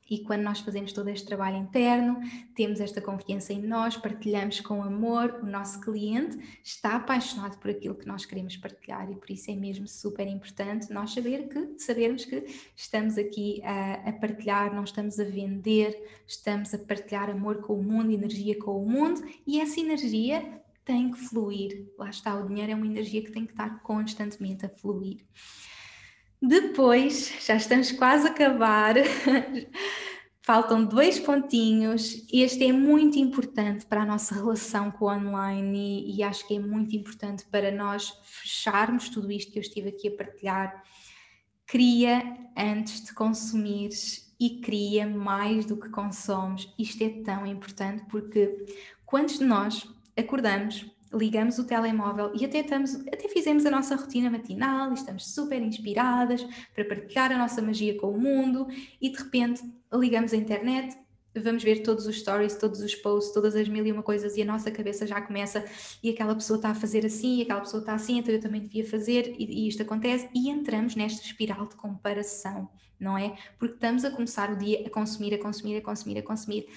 E 0.09 0.19
quando 0.19 0.41
nós 0.41 0.59
fazemos 0.59 0.91
todo 0.91 1.07
este 1.07 1.25
trabalho 1.25 1.57
interno, 1.57 2.19
temos 2.55 2.79
esta 2.79 3.01
confiança 3.01 3.53
em 3.53 3.61
nós, 3.61 3.97
partilhamos 3.97 4.59
com 4.59 4.83
amor, 4.83 5.39
o 5.41 5.45
nosso 5.45 5.79
cliente 5.79 6.37
está 6.63 6.97
apaixonado 6.97 7.57
por 7.57 7.71
aquilo 7.71 7.95
que 7.95 8.05
nós 8.05 8.25
queremos 8.25 8.55
partilhar 8.57 9.09
e 9.09 9.15
por 9.15 9.31
isso 9.31 9.49
é 9.49 9.55
mesmo 9.55 9.87
super 9.87 10.27
importante 10.27 10.91
nós 10.93 11.13
saber 11.13 11.47
que, 11.47 11.79
sabermos 11.79 12.25
que 12.25 12.45
estamos 12.75 13.17
aqui 13.17 13.61
a, 13.63 14.09
a 14.09 14.13
partilhar, 14.13 14.75
não 14.75 14.83
estamos 14.83 15.19
a 15.19 15.23
vender, 15.23 15.97
estamos 16.27 16.73
a 16.73 16.77
partilhar 16.77 17.29
amor 17.29 17.61
com 17.61 17.73
o 17.73 17.83
mundo, 17.83 18.11
energia 18.11 18.59
com 18.59 18.83
o 18.83 18.87
mundo 18.87 19.23
e 19.47 19.59
essa 19.59 19.79
energia 19.79 20.62
tem 20.85 21.11
que 21.11 21.19
fluir. 21.19 21.91
Lá 21.97 22.09
está, 22.09 22.35
o 22.35 22.47
dinheiro 22.47 22.71
é 22.71 22.75
uma 22.75 22.85
energia 22.85 23.21
que 23.21 23.31
tem 23.31 23.45
que 23.45 23.53
estar 23.53 23.81
constantemente 23.81 24.65
a 24.65 24.69
fluir. 24.69 25.25
Depois, 26.41 27.33
já 27.45 27.55
estamos 27.55 27.91
quase 27.91 28.27
a 28.27 28.31
acabar. 28.31 28.95
Faltam 30.41 30.83
dois 30.83 31.17
pontinhos. 31.19 32.27
Este 32.31 32.65
é 32.65 32.73
muito 32.73 33.17
importante 33.17 33.85
para 33.85 34.01
a 34.01 34.05
nossa 34.05 34.35
relação 34.35 34.91
com 34.91 35.05
o 35.05 35.09
online 35.09 36.03
e, 36.05 36.17
e, 36.17 36.23
acho 36.23 36.45
que 36.45 36.57
é 36.57 36.59
muito 36.59 36.93
importante 36.97 37.45
para 37.49 37.71
nós 37.71 38.13
fecharmos 38.23 39.07
tudo 39.07 39.31
isto 39.31 39.53
que 39.53 39.59
eu 39.59 39.61
estive 39.61 39.87
aqui 39.87 40.09
a 40.09 40.17
partilhar. 40.17 40.83
Cria 41.65 42.37
antes 42.57 43.05
de 43.05 43.13
consumir 43.13 43.91
e 44.37 44.59
cria 44.59 45.07
mais 45.07 45.65
do 45.65 45.77
que 45.77 45.87
consomos. 45.87 46.73
Isto 46.77 47.05
é 47.05 47.09
tão 47.23 47.47
importante 47.47 48.03
porque 48.09 48.65
quantos 49.05 49.39
de 49.39 49.45
nós 49.45 49.87
acordamos, 50.17 50.85
ligamos 51.13 51.59
o 51.59 51.63
telemóvel 51.63 52.31
e 52.33 52.43
até, 52.43 52.59
estamos, 52.59 52.95
até 52.95 53.27
fizemos 53.29 53.65
a 53.65 53.71
nossa 53.71 53.95
rotina 53.95 54.29
matinal 54.29 54.91
e 54.91 54.95
estamos 54.95 55.33
super 55.33 55.61
inspiradas 55.61 56.45
para 56.73 56.85
partilhar 56.85 57.31
a 57.31 57.37
nossa 57.37 57.61
magia 57.61 57.97
com 57.97 58.09
o 58.09 58.19
mundo 58.19 58.67
e 58.99 59.09
de 59.09 59.17
repente 59.17 59.61
ligamos 59.93 60.33
a 60.33 60.37
internet, 60.37 60.97
vamos 61.35 61.63
ver 61.63 61.81
todos 61.81 62.07
os 62.07 62.19
stories, 62.19 62.55
todos 62.55 62.81
os 62.81 62.95
posts, 62.95 63.33
todas 63.33 63.55
as 63.55 63.67
mil 63.67 63.85
e 63.85 63.91
uma 63.91 64.03
coisas 64.03 64.37
e 64.37 64.41
a 64.41 64.45
nossa 64.45 64.71
cabeça 64.71 65.05
já 65.05 65.21
começa 65.21 65.63
e 66.01 66.09
aquela 66.09 66.33
pessoa 66.35 66.57
está 66.57 66.69
a 66.69 66.75
fazer 66.75 67.05
assim 67.05 67.37
e 67.37 67.41
aquela 67.43 67.61
pessoa 67.61 67.81
está 67.81 67.93
assim, 67.93 68.17
então 68.17 68.33
eu 68.33 68.39
também 68.39 68.61
devia 68.61 68.85
fazer 68.85 69.35
e, 69.37 69.65
e 69.65 69.67
isto 69.67 69.81
acontece 69.83 70.29
e 70.33 70.49
entramos 70.49 70.95
nesta 70.95 71.23
espiral 71.23 71.67
de 71.67 71.75
comparação, 71.75 72.69
não 72.99 73.17
é? 73.17 73.35
Porque 73.59 73.75
estamos 73.75 74.03
a 74.03 74.11
começar 74.11 74.51
o 74.51 74.57
dia 74.57 74.85
a 74.85 74.89
consumir, 74.89 75.33
a 75.35 75.39
consumir, 75.39 75.77
a 75.77 75.81
consumir, 75.81 76.17
a 76.17 76.23
consumir 76.23 76.67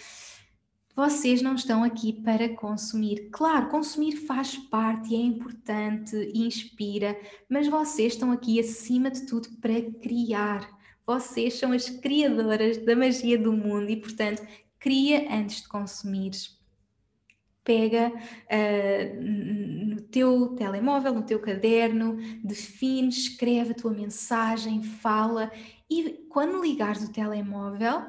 vocês 0.96 1.42
não 1.42 1.54
estão 1.54 1.84
aqui 1.84 2.10
para 2.10 2.48
consumir. 2.48 3.28
Claro, 3.30 3.68
consumir 3.68 4.16
faz 4.16 4.56
parte, 4.56 5.14
é 5.14 5.18
importante, 5.18 6.16
inspira, 6.34 7.20
mas 7.50 7.68
vocês 7.68 8.14
estão 8.14 8.32
aqui 8.32 8.58
acima 8.58 9.10
de 9.10 9.26
tudo 9.26 9.50
para 9.60 9.82
criar. 10.00 10.66
Vocês 11.06 11.58
são 11.58 11.72
as 11.72 11.90
criadoras 11.90 12.78
da 12.78 12.96
magia 12.96 13.36
do 13.36 13.52
mundo 13.52 13.90
e, 13.90 13.96
portanto, 13.96 14.42
cria 14.78 15.30
antes 15.30 15.60
de 15.60 15.68
consumir. 15.68 16.30
Pega 17.62 18.10
uh, 18.10 19.22
no 19.22 20.00
teu 20.00 20.54
telemóvel, 20.54 21.12
no 21.12 21.24
teu 21.24 21.40
caderno, 21.40 22.16
define, 22.42 23.08
escreve 23.08 23.72
a 23.72 23.74
tua 23.74 23.92
mensagem, 23.92 24.82
fala 24.82 25.52
e 25.90 26.26
quando 26.30 26.62
ligares 26.62 27.02
o 27.02 27.12
telemóvel, 27.12 28.06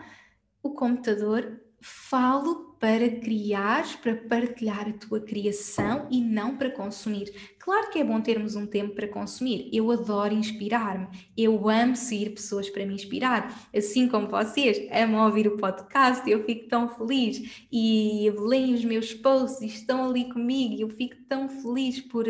o 0.63 0.69
computador 0.71 1.59
falo 1.81 2.66
para 2.79 3.09
criar, 3.09 3.85
para 4.01 4.15
partilhar 4.15 4.87
a 4.87 4.93
tua 4.93 5.19
criação 5.19 6.07
e 6.11 6.21
não 6.21 6.57
para 6.57 6.69
consumir. 6.69 7.33
Claro 7.59 7.89
que 7.89 7.99
é 7.99 8.03
bom 8.03 8.21
termos 8.21 8.55
um 8.55 8.65
tempo 8.65 8.95
para 8.95 9.07
consumir. 9.07 9.69
Eu 9.73 9.91
adoro 9.91 10.33
inspirar-me. 10.33 11.07
Eu 11.35 11.67
amo 11.67 11.95
seguir 11.95 12.29
pessoas 12.29 12.69
para 12.69 12.85
me 12.85 12.93
inspirar. 12.93 13.67
Assim 13.75 14.07
como 14.07 14.27
vocês 14.27 14.87
amam 14.91 15.25
ouvir 15.25 15.47
o 15.47 15.57
podcast, 15.57 16.29
eu 16.29 16.43
fico 16.45 16.67
tão 16.67 16.87
feliz 16.87 17.65
e 17.71 18.31
leem 18.37 18.73
os 18.73 18.85
meus 18.85 19.13
posts 19.13 19.61
e 19.61 19.65
estão 19.65 20.09
ali 20.09 20.29
comigo 20.31 20.75
e 20.75 20.81
eu 20.81 20.89
fico 20.89 21.15
tão 21.27 21.49
feliz 21.49 21.99
por 21.99 22.25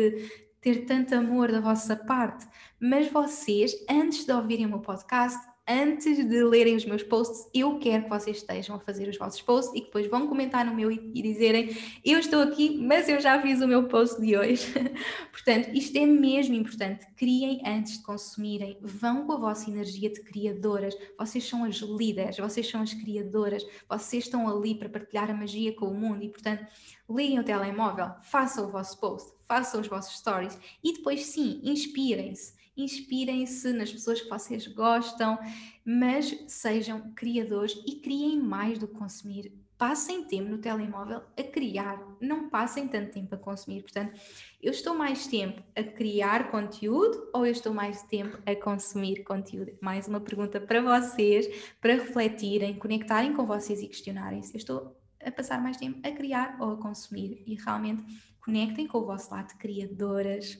ter 0.60 0.86
tanto 0.86 1.14
amor 1.14 1.52
da 1.52 1.60
vossa 1.60 1.94
parte. 1.94 2.46
Mas 2.80 3.08
vocês, 3.08 3.72
antes 3.88 4.24
de 4.24 4.32
ouvirem 4.32 4.66
o 4.66 4.70
meu 4.70 4.80
podcast, 4.80 5.38
antes 5.68 6.16
de 6.16 6.42
lerem 6.42 6.74
os 6.74 6.84
meus 6.86 7.02
posts, 7.02 7.46
eu 7.52 7.78
quero 7.78 8.04
que 8.04 8.08
vocês 8.08 8.38
estejam 8.38 8.76
a 8.76 8.78
fazer 8.78 9.06
os 9.08 9.18
vossos 9.18 9.42
posts 9.42 9.74
e 9.74 9.80
que 9.80 9.86
depois 9.86 10.06
vão 10.06 10.26
comentar 10.26 10.64
no 10.64 10.74
meu 10.74 10.90
e, 10.90 11.22
dizerem 11.22 11.76
eu 12.02 12.18
estou 12.18 12.40
aqui, 12.40 12.78
mas 12.78 13.08
eu 13.08 13.20
já 13.20 13.40
fiz 13.42 13.60
o 13.60 13.68
meu 13.68 13.86
post 13.86 14.20
de 14.20 14.36
hoje. 14.36 14.66
Portanto, 15.30 15.68
isto 15.74 15.96
é 15.98 16.06
mesmo 16.06 16.54
importante. 16.54 17.06
Criem 17.16 17.60
antes 17.66 17.98
de 17.98 18.02
consumirem. 18.02 18.78
Vão 18.80 19.26
com 19.26 19.32
a 19.32 19.36
vossa 19.36 19.68
energia 19.70 20.10
de 20.10 20.22
criadoras. 20.22 20.96
Vocês 21.18 21.46
são 21.46 21.64
as 21.64 21.76
líderes, 21.76 22.38
vocês 22.38 22.68
são 22.68 22.80
as 22.80 22.94
criadoras. 22.94 23.66
Vocês 23.88 24.24
estão 24.24 24.48
ali 24.48 24.74
para 24.74 24.88
partilhar 24.88 25.30
a 25.30 25.34
magia 25.34 25.74
com 25.74 25.86
o 25.86 25.94
mundo 25.94 26.22
e, 26.22 26.28
portanto, 26.30 26.66
liguem 27.10 27.38
o 27.38 27.44
telemóvel, 27.44 28.10
façam 28.22 28.66
o 28.66 28.70
vosso 28.70 28.98
post, 28.98 29.32
façam 29.46 29.80
os 29.80 29.88
vossos 29.88 30.18
stories 30.18 30.58
e 30.84 30.92
depois 30.92 31.24
sim, 31.24 31.60
inspirem-se 31.64 32.57
inspirem-se 32.78 33.72
nas 33.72 33.92
pessoas 33.92 34.20
que 34.20 34.28
vocês 34.28 34.66
gostam, 34.68 35.38
mas 35.84 36.44
sejam 36.46 37.12
criadores 37.14 37.80
e 37.86 37.96
criem 37.96 38.40
mais 38.40 38.78
do 38.78 38.86
que 38.86 38.94
consumir. 38.94 39.52
Passem 39.76 40.24
tempo 40.24 40.50
no 40.50 40.58
telemóvel 40.58 41.22
a 41.38 41.42
criar, 41.44 42.02
não 42.20 42.48
passem 42.50 42.88
tanto 42.88 43.12
tempo 43.12 43.34
a 43.36 43.38
consumir. 43.38 43.82
Portanto, 43.82 44.20
eu 44.60 44.72
estou 44.72 44.92
mais 44.92 45.28
tempo 45.28 45.62
a 45.76 45.84
criar 45.84 46.50
conteúdo 46.50 47.30
ou 47.32 47.46
eu 47.46 47.52
estou 47.52 47.72
mais 47.72 48.02
tempo 48.02 48.36
a 48.44 48.56
consumir 48.56 49.22
conteúdo? 49.22 49.78
Mais 49.80 50.08
uma 50.08 50.20
pergunta 50.20 50.60
para 50.60 50.82
vocês, 50.82 51.72
para 51.80 51.94
refletirem, 51.94 52.74
conectarem 52.74 53.32
com 53.32 53.46
vocês 53.46 53.80
e 53.80 53.86
questionarem-se. 53.86 54.52
Eu 54.54 54.58
estou 54.58 54.96
a 55.24 55.30
passar 55.30 55.62
mais 55.62 55.76
tempo 55.76 56.00
a 56.06 56.10
criar 56.10 56.56
ou 56.60 56.72
a 56.72 56.76
consumir? 56.76 57.44
E 57.46 57.54
realmente 57.54 58.02
conectem 58.40 58.86
com 58.86 58.98
o 58.98 59.06
vosso 59.06 59.30
lado 59.30 59.56
criadoras, 59.58 60.58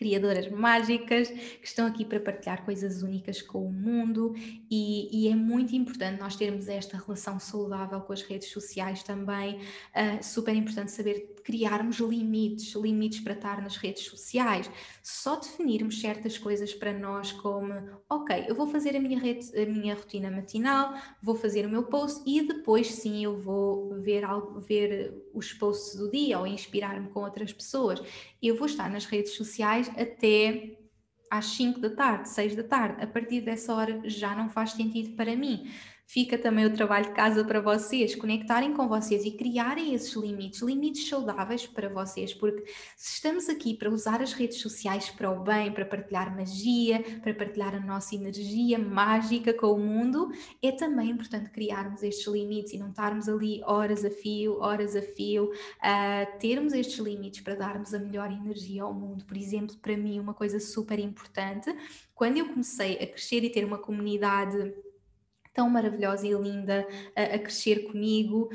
criadoras 0.00 0.50
mágicas 0.50 1.28
que 1.28 1.66
estão 1.66 1.86
aqui 1.86 2.06
para 2.06 2.18
partilhar 2.18 2.64
coisas 2.64 3.02
únicas 3.02 3.42
com 3.42 3.66
o 3.66 3.70
mundo 3.70 4.32
e, 4.70 5.10
e, 5.12 5.28
é 5.28 5.36
muito 5.36 5.76
importante 5.76 6.18
nós 6.18 6.36
termos 6.36 6.68
esta 6.68 6.96
relação 6.96 7.38
saudável 7.38 8.00
com 8.00 8.14
as 8.14 8.22
redes 8.22 8.48
sociais 8.48 9.02
também. 9.02 9.56
Uh, 9.56 10.22
super 10.22 10.56
importante 10.56 10.90
saber 10.90 11.36
criarmos 11.44 11.98
limites, 11.98 12.74
limites 12.74 13.20
para 13.20 13.34
estar 13.34 13.62
nas 13.62 13.76
redes 13.76 14.04
sociais. 14.04 14.70
Só 15.02 15.36
definirmos 15.36 16.00
certas 16.00 16.38
coisas 16.38 16.72
para 16.74 16.92
nós, 16.92 17.32
como, 17.32 17.72
ok, 18.08 18.44
eu 18.48 18.54
vou 18.54 18.66
fazer 18.66 18.96
a 18.96 19.00
minha, 19.00 19.18
rede, 19.18 19.46
a 19.60 19.66
minha 19.66 19.94
rotina 19.94 20.30
matinal, 20.30 20.94
vou 21.22 21.34
fazer 21.34 21.66
o 21.66 21.70
meu 21.70 21.84
post 21.84 22.22
e 22.26 22.46
depois 22.46 22.88
sim 22.88 23.24
eu 23.24 23.40
vou 23.40 24.00
ver, 24.00 24.24
algo, 24.24 24.60
ver 24.60 25.14
os 25.34 25.52
posts 25.52 25.96
do 25.96 26.10
dia 26.10 26.38
ou 26.38 26.46
inspirar-me 26.46 27.08
com 27.08 27.20
outras 27.20 27.52
pessoas. 27.52 28.02
Eu 28.42 28.56
vou 28.56 28.66
estar 28.66 28.90
nas 28.90 29.04
redes 29.06 29.32
sociais 29.32 29.90
até 29.96 30.76
às 31.30 31.46
5 31.46 31.80
da 31.80 31.90
tarde, 31.90 32.28
6 32.28 32.56
da 32.56 32.64
tarde. 32.64 33.02
A 33.02 33.06
partir 33.06 33.40
dessa 33.40 33.74
hora 33.74 34.00
já 34.04 34.34
não 34.34 34.48
faz 34.48 34.72
sentido 34.72 35.14
para 35.14 35.36
mim 35.36 35.70
fica 36.12 36.36
também 36.36 36.66
o 36.66 36.74
trabalho 36.74 37.06
de 37.06 37.12
casa 37.12 37.44
para 37.44 37.60
vocês, 37.60 38.16
conectarem 38.16 38.74
com 38.74 38.88
vocês 38.88 39.24
e 39.24 39.30
criarem 39.30 39.94
esses 39.94 40.12
limites, 40.14 40.60
limites 40.60 41.08
saudáveis 41.08 41.68
para 41.68 41.88
vocês, 41.88 42.34
porque 42.34 42.64
se 42.96 43.14
estamos 43.14 43.48
aqui 43.48 43.74
para 43.74 43.88
usar 43.88 44.20
as 44.20 44.32
redes 44.32 44.60
sociais 44.60 45.08
para 45.08 45.30
o 45.30 45.44
bem, 45.44 45.70
para 45.70 45.84
partilhar 45.84 46.34
magia, 46.34 47.00
para 47.22 47.32
partilhar 47.32 47.76
a 47.76 47.80
nossa 47.80 48.16
energia 48.16 48.76
mágica 48.76 49.54
com 49.54 49.68
o 49.68 49.78
mundo, 49.78 50.32
é 50.60 50.72
também 50.72 51.10
importante 51.10 51.48
criarmos 51.50 52.02
estes 52.02 52.26
limites 52.26 52.72
e 52.72 52.78
não 52.78 52.90
estarmos 52.90 53.28
ali 53.28 53.62
horas 53.64 54.04
a 54.04 54.10
fio, 54.10 54.58
horas 54.58 54.96
a 54.96 55.02
fio, 55.02 55.52
a 55.80 56.26
termos 56.40 56.72
estes 56.72 56.98
limites 56.98 57.40
para 57.40 57.54
darmos 57.54 57.94
a 57.94 58.00
melhor 58.00 58.32
energia 58.32 58.82
ao 58.82 58.92
mundo. 58.92 59.24
Por 59.24 59.36
exemplo, 59.36 59.76
para 59.80 59.96
mim, 59.96 60.18
uma 60.18 60.34
coisa 60.34 60.58
super 60.58 60.98
importante, 60.98 61.72
quando 62.16 62.38
eu 62.38 62.48
comecei 62.48 62.94
a 62.94 63.06
crescer 63.06 63.44
e 63.44 63.50
ter 63.50 63.64
uma 63.64 63.78
comunidade 63.78 64.74
tão 65.52 65.68
maravilhosa 65.68 66.26
e 66.26 66.34
linda 66.34 66.86
a, 67.14 67.22
a 67.22 67.38
crescer 67.38 67.84
comigo. 67.88 68.50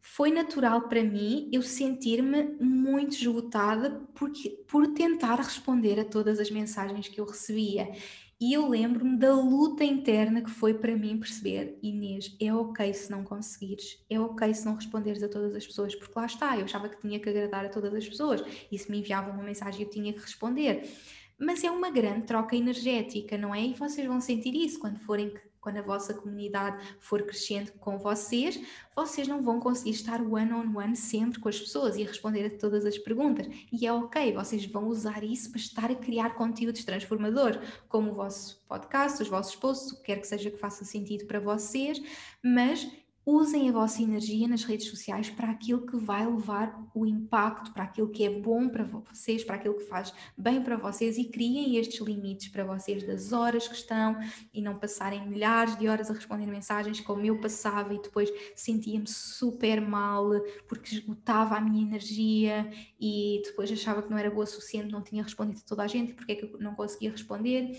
Foi 0.00 0.32
natural 0.32 0.88
para 0.88 1.04
mim 1.04 1.48
eu 1.52 1.62
sentir-me 1.62 2.56
muito 2.60 3.14
esgotada 3.14 4.02
porque, 4.14 4.50
por 4.66 4.88
tentar 4.88 5.36
responder 5.36 6.00
a 6.00 6.04
todas 6.04 6.40
as 6.40 6.50
mensagens 6.50 7.08
que 7.08 7.20
eu 7.20 7.24
recebia. 7.24 7.92
E 8.40 8.52
eu 8.52 8.68
lembro-me 8.68 9.16
da 9.18 9.34
luta 9.34 9.82
interna 9.82 10.40
que 10.40 10.50
foi 10.50 10.72
para 10.72 10.96
mim 10.96 11.18
perceber, 11.18 11.76
Inês, 11.82 12.36
é 12.40 12.54
ok 12.54 12.94
se 12.94 13.10
não 13.10 13.24
conseguires, 13.24 14.00
é 14.08 14.18
ok 14.18 14.54
se 14.54 14.64
não 14.64 14.76
responderes 14.76 15.20
a 15.24 15.28
todas 15.28 15.56
as 15.56 15.66
pessoas, 15.66 15.92
porque 15.96 16.16
lá 16.16 16.24
está, 16.24 16.56
eu 16.56 16.64
achava 16.64 16.88
que 16.88 17.00
tinha 17.00 17.18
que 17.18 17.28
agradar 17.28 17.64
a 17.64 17.68
todas 17.68 17.92
as 17.92 18.08
pessoas 18.08 18.40
e 18.70 18.78
se 18.78 18.88
me 18.88 19.00
enviavam 19.00 19.34
uma 19.34 19.42
mensagem 19.42 19.82
eu 19.82 19.90
tinha 19.90 20.12
que 20.12 20.20
responder. 20.20 20.88
Mas 21.36 21.64
é 21.64 21.70
uma 21.70 21.90
grande 21.90 22.26
troca 22.26 22.54
energética, 22.54 23.36
não 23.36 23.52
é? 23.52 23.60
E 23.64 23.74
vocês 23.74 24.06
vão 24.06 24.20
sentir 24.20 24.54
isso 24.54 24.78
quando 24.78 25.00
forem 25.00 25.32
quando 25.60 25.78
a 25.78 25.82
vossa 25.82 26.14
comunidade 26.14 26.96
for 27.00 27.22
crescendo 27.22 27.72
com 27.72 27.98
vocês, 27.98 28.60
vocês 28.94 29.28
não 29.28 29.42
vão 29.42 29.60
conseguir 29.60 29.90
estar 29.90 30.20
one 30.20 30.52
on 30.52 30.76
one 30.76 30.96
sempre 30.96 31.38
com 31.38 31.48
as 31.48 31.58
pessoas 31.58 31.96
e 31.96 32.02
responder 32.02 32.46
a 32.46 32.58
todas 32.58 32.84
as 32.84 32.98
perguntas. 32.98 33.46
E 33.72 33.86
é 33.86 33.92
ok, 33.92 34.32
vocês 34.32 34.64
vão 34.66 34.88
usar 34.88 35.22
isso 35.22 35.50
para 35.50 35.60
estar 35.60 35.90
a 35.90 35.94
criar 35.94 36.34
conteúdos 36.34 36.84
transformadores, 36.84 37.60
como 37.88 38.10
o 38.10 38.14
vosso 38.14 38.60
podcast, 38.68 39.22
os 39.22 39.28
vossos 39.28 39.54
posts, 39.56 39.92
o 39.92 39.96
que 39.96 40.04
quer 40.04 40.20
que 40.20 40.26
seja 40.26 40.50
que 40.50 40.58
faça 40.58 40.84
sentido 40.84 41.26
para 41.26 41.40
vocês, 41.40 42.02
mas 42.42 42.90
usem 43.30 43.68
a 43.68 43.72
vossa 43.72 44.02
energia 44.02 44.48
nas 44.48 44.64
redes 44.64 44.88
sociais 44.88 45.28
para 45.28 45.50
aquilo 45.50 45.86
que 45.86 45.98
vai 45.98 46.24
levar 46.24 46.82
o 46.94 47.04
impacto, 47.04 47.74
para 47.74 47.84
aquilo 47.84 48.08
que 48.08 48.24
é 48.24 48.30
bom 48.30 48.70
para 48.70 48.84
vocês, 48.84 49.44
para 49.44 49.56
aquilo 49.56 49.74
que 49.74 49.84
faz 49.84 50.14
bem 50.34 50.62
para 50.62 50.78
vocês 50.78 51.18
e 51.18 51.24
criem 51.24 51.76
estes 51.76 52.00
limites 52.00 52.48
para 52.48 52.64
vocês 52.64 53.06
das 53.06 53.30
horas 53.30 53.68
que 53.68 53.74
estão 53.74 54.16
e 54.50 54.62
não 54.62 54.78
passarem 54.78 55.28
milhares 55.28 55.76
de 55.76 55.86
horas 55.88 56.10
a 56.10 56.14
responder 56.14 56.46
mensagens 56.46 57.00
como 57.00 57.22
eu 57.22 57.38
passava 57.38 57.92
e 57.92 58.00
depois 58.00 58.32
sentia-me 58.56 59.06
super 59.06 59.78
mal 59.78 60.30
porque 60.66 60.94
esgotava 60.94 61.54
a 61.54 61.60
minha 61.60 61.82
energia 61.82 62.66
e 62.98 63.42
depois 63.44 63.70
achava 63.70 64.02
que 64.02 64.10
não 64.10 64.16
era 64.16 64.30
boa 64.30 64.44
o 64.44 64.46
suficiente, 64.46 64.90
não 64.90 65.02
tinha 65.02 65.22
respondido 65.22 65.60
a 65.62 65.68
toda 65.68 65.82
a 65.82 65.86
gente, 65.86 66.14
porque 66.14 66.32
é 66.32 66.34
que 66.34 66.46
eu 66.46 66.58
não 66.60 66.74
conseguia 66.74 67.10
responder 67.10 67.78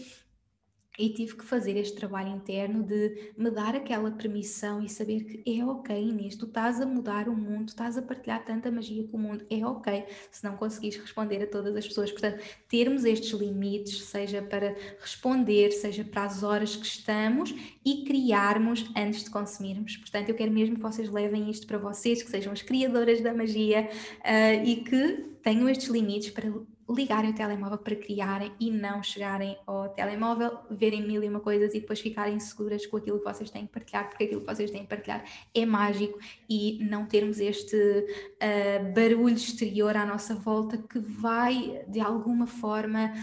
e 0.99 1.09
tive 1.09 1.37
que 1.37 1.45
fazer 1.45 1.77
este 1.77 1.95
trabalho 1.95 2.27
interno 2.27 2.83
de 2.83 3.31
me 3.37 3.49
dar 3.49 3.73
aquela 3.73 4.11
permissão 4.11 4.83
e 4.83 4.89
saber 4.89 5.23
que 5.23 5.59
é 5.59 5.63
ok, 5.63 5.97
Inês, 5.97 6.35
tu 6.35 6.45
estás 6.45 6.81
a 6.81 6.85
mudar 6.85 7.29
o 7.29 7.35
mundo, 7.35 7.69
estás 7.69 7.97
a 7.97 8.01
partilhar 8.01 8.43
tanta 8.43 8.69
magia 8.69 9.07
com 9.07 9.15
o 9.15 9.19
mundo, 9.19 9.45
é 9.49 9.65
ok, 9.65 10.03
se 10.29 10.43
não 10.43 10.57
conseguires 10.57 10.99
responder 10.99 11.41
a 11.41 11.47
todas 11.47 11.73
as 11.77 11.87
pessoas. 11.87 12.11
Portanto, 12.11 12.43
termos 12.67 13.05
estes 13.05 13.31
limites, 13.31 14.03
seja 14.03 14.41
para 14.41 14.75
responder, 14.99 15.71
seja 15.71 16.03
para 16.03 16.25
as 16.25 16.43
horas 16.43 16.75
que 16.75 16.85
estamos 16.85 17.55
e 17.85 18.03
criarmos 18.03 18.91
antes 18.93 19.23
de 19.23 19.29
consumirmos. 19.29 19.95
Portanto, 19.95 20.27
eu 20.27 20.35
quero 20.35 20.51
mesmo 20.51 20.75
que 20.75 20.81
vocês 20.81 21.09
levem 21.09 21.49
isto 21.49 21.65
para 21.65 21.77
vocês, 21.77 22.21
que 22.21 22.29
sejam 22.29 22.51
as 22.51 22.61
criadoras 22.61 23.21
da 23.21 23.33
magia 23.33 23.89
uh, 24.19 24.65
e 24.65 24.83
que 24.83 25.29
tenham 25.41 25.69
estes 25.69 25.87
limites 25.87 26.31
para 26.31 26.51
ligarem 26.89 27.31
o 27.31 27.35
telemóvel 27.35 27.77
para 27.77 27.95
criarem 27.95 28.51
e 28.59 28.71
não 28.71 29.03
chegarem 29.03 29.57
ao 29.67 29.89
telemóvel, 29.89 30.59
verem 30.71 31.05
mil 31.05 31.23
e 31.23 31.29
uma 31.29 31.39
coisas 31.39 31.73
e 31.73 31.79
depois 31.79 31.99
ficarem 31.99 32.39
seguras 32.39 32.85
com 32.85 32.97
aquilo 32.97 33.19
que 33.19 33.25
vocês 33.25 33.49
têm 33.49 33.67
que 33.67 33.73
partilhar, 33.73 34.09
porque 34.09 34.23
aquilo 34.23 34.41
que 34.41 34.47
vocês 34.47 34.71
têm 34.71 34.83
que 34.83 34.89
partilhar 34.89 35.23
é 35.53 35.65
mágico 35.65 36.17
e 36.49 36.79
não 36.83 37.05
termos 37.05 37.39
este 37.39 37.75
uh, 37.75 38.93
barulho 38.93 39.35
exterior 39.35 39.95
à 39.95 40.05
nossa 40.05 40.33
volta 40.33 40.77
que 40.77 40.99
vai 40.99 41.83
de 41.87 41.99
alguma 41.99 42.47
forma 42.47 43.13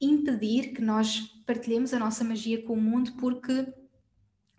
impedir 0.00 0.74
que 0.74 0.82
nós 0.82 1.20
partilhemos 1.46 1.94
a 1.94 1.98
nossa 1.98 2.22
magia 2.24 2.62
com 2.62 2.74
o 2.74 2.80
mundo 2.80 3.12
porque 3.18 3.66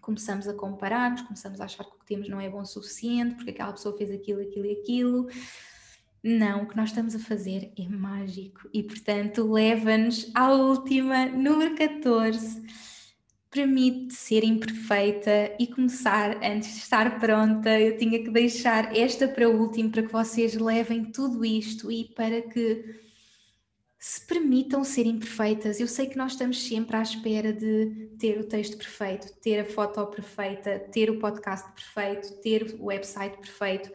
começamos 0.05 0.47
a 0.47 0.53
comparar-nos, 0.53 1.23
começamos 1.23 1.59
a 1.59 1.65
achar 1.65 1.83
que 1.83 1.95
o 1.95 1.99
que 1.99 2.05
temos 2.05 2.29
não 2.29 2.39
é 2.39 2.47
bom 2.47 2.61
o 2.61 2.65
suficiente, 2.65 3.35
porque 3.35 3.49
aquela 3.49 3.73
pessoa 3.73 3.97
fez 3.97 4.11
aquilo, 4.11 4.41
aquilo 4.41 4.65
e 4.65 4.71
aquilo. 4.73 5.27
Não, 6.27 6.64
o 6.64 6.65
que 6.68 6.76
nós 6.76 6.89
estamos 6.89 7.14
a 7.14 7.19
fazer 7.19 7.72
é 7.77 7.88
mágico 7.88 8.68
e, 8.73 8.81
portanto, 8.81 9.43
leva-nos 9.53 10.31
à 10.34 10.52
última, 10.52 11.27
número 11.27 11.76
14. 11.76 12.64
Permite 13.52 14.15
ser 14.15 14.43
imperfeita 14.43 15.56
e 15.60 15.68
começar 15.68 16.43
antes 16.43 16.73
de 16.73 16.80
estar 16.80 17.19
pronta. 17.19 17.80
Eu 17.80 17.95
tinha 17.99 18.23
que 18.23 18.31
deixar 18.31 18.97
esta 18.97 19.27
para 19.27 19.47
o 19.47 19.61
último 19.61 19.91
para 19.91 20.02
que 20.02 20.11
vocês 20.11 20.56
levem 20.56 21.11
tudo 21.11 21.45
isto 21.45 21.91
e 21.91 22.06
para 22.15 22.41
que 22.41 22.84
se 23.99 24.26
permitam 24.26 24.84
ser 24.84 25.06
imperfeitas. 25.06 25.80
Eu 25.80 25.88
sei 25.88 26.07
que 26.07 26.18
nós 26.18 26.31
estamos 26.31 26.68
sempre 26.68 26.97
à 26.97 27.03
espera 27.03 27.53
de 27.53 28.10
ter 28.18 28.39
o 28.39 28.47
texto 28.47 28.77
perfeito, 28.77 29.31
ter 29.41 29.60
a 29.60 29.65
foto 29.65 30.03
perfeita, 30.07 30.80
ter 30.91 31.11
o 31.11 31.19
podcast 31.19 31.72
perfeito, 31.72 32.41
ter 32.41 32.76
o 32.80 32.85
website 32.85 33.38
perfeito. 33.38 33.91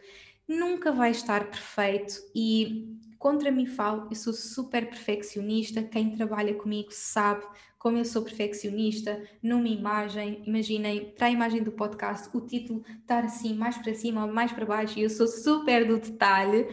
Nunca 0.51 0.91
vai 0.91 1.11
estar 1.11 1.49
perfeito 1.49 2.15
e 2.35 2.97
contra 3.17 3.49
mim 3.49 3.65
falo, 3.65 4.07
eu 4.09 4.15
sou 4.17 4.33
super 4.33 4.89
perfeccionista. 4.89 5.81
Quem 5.81 6.13
trabalha 6.13 6.53
comigo 6.55 6.89
sabe 6.91 7.45
como 7.79 7.97
eu 7.97 8.03
sou 8.03 8.21
perfeccionista 8.21 9.23
numa 9.41 9.69
imagem. 9.69 10.43
Imaginem, 10.45 11.13
para 11.17 11.27
a 11.27 11.31
imagem 11.31 11.63
do 11.63 11.71
podcast, 11.71 12.29
o 12.33 12.41
título 12.41 12.83
estar 12.99 13.23
assim 13.23 13.53
mais 13.53 13.77
para 13.77 13.93
cima 13.93 14.25
ou 14.25 14.33
mais 14.33 14.51
para 14.51 14.65
baixo 14.65 14.99
e 14.99 15.03
eu 15.03 15.09
sou 15.09 15.25
super 15.25 15.87
do 15.87 15.97
detalhe. 15.97 16.67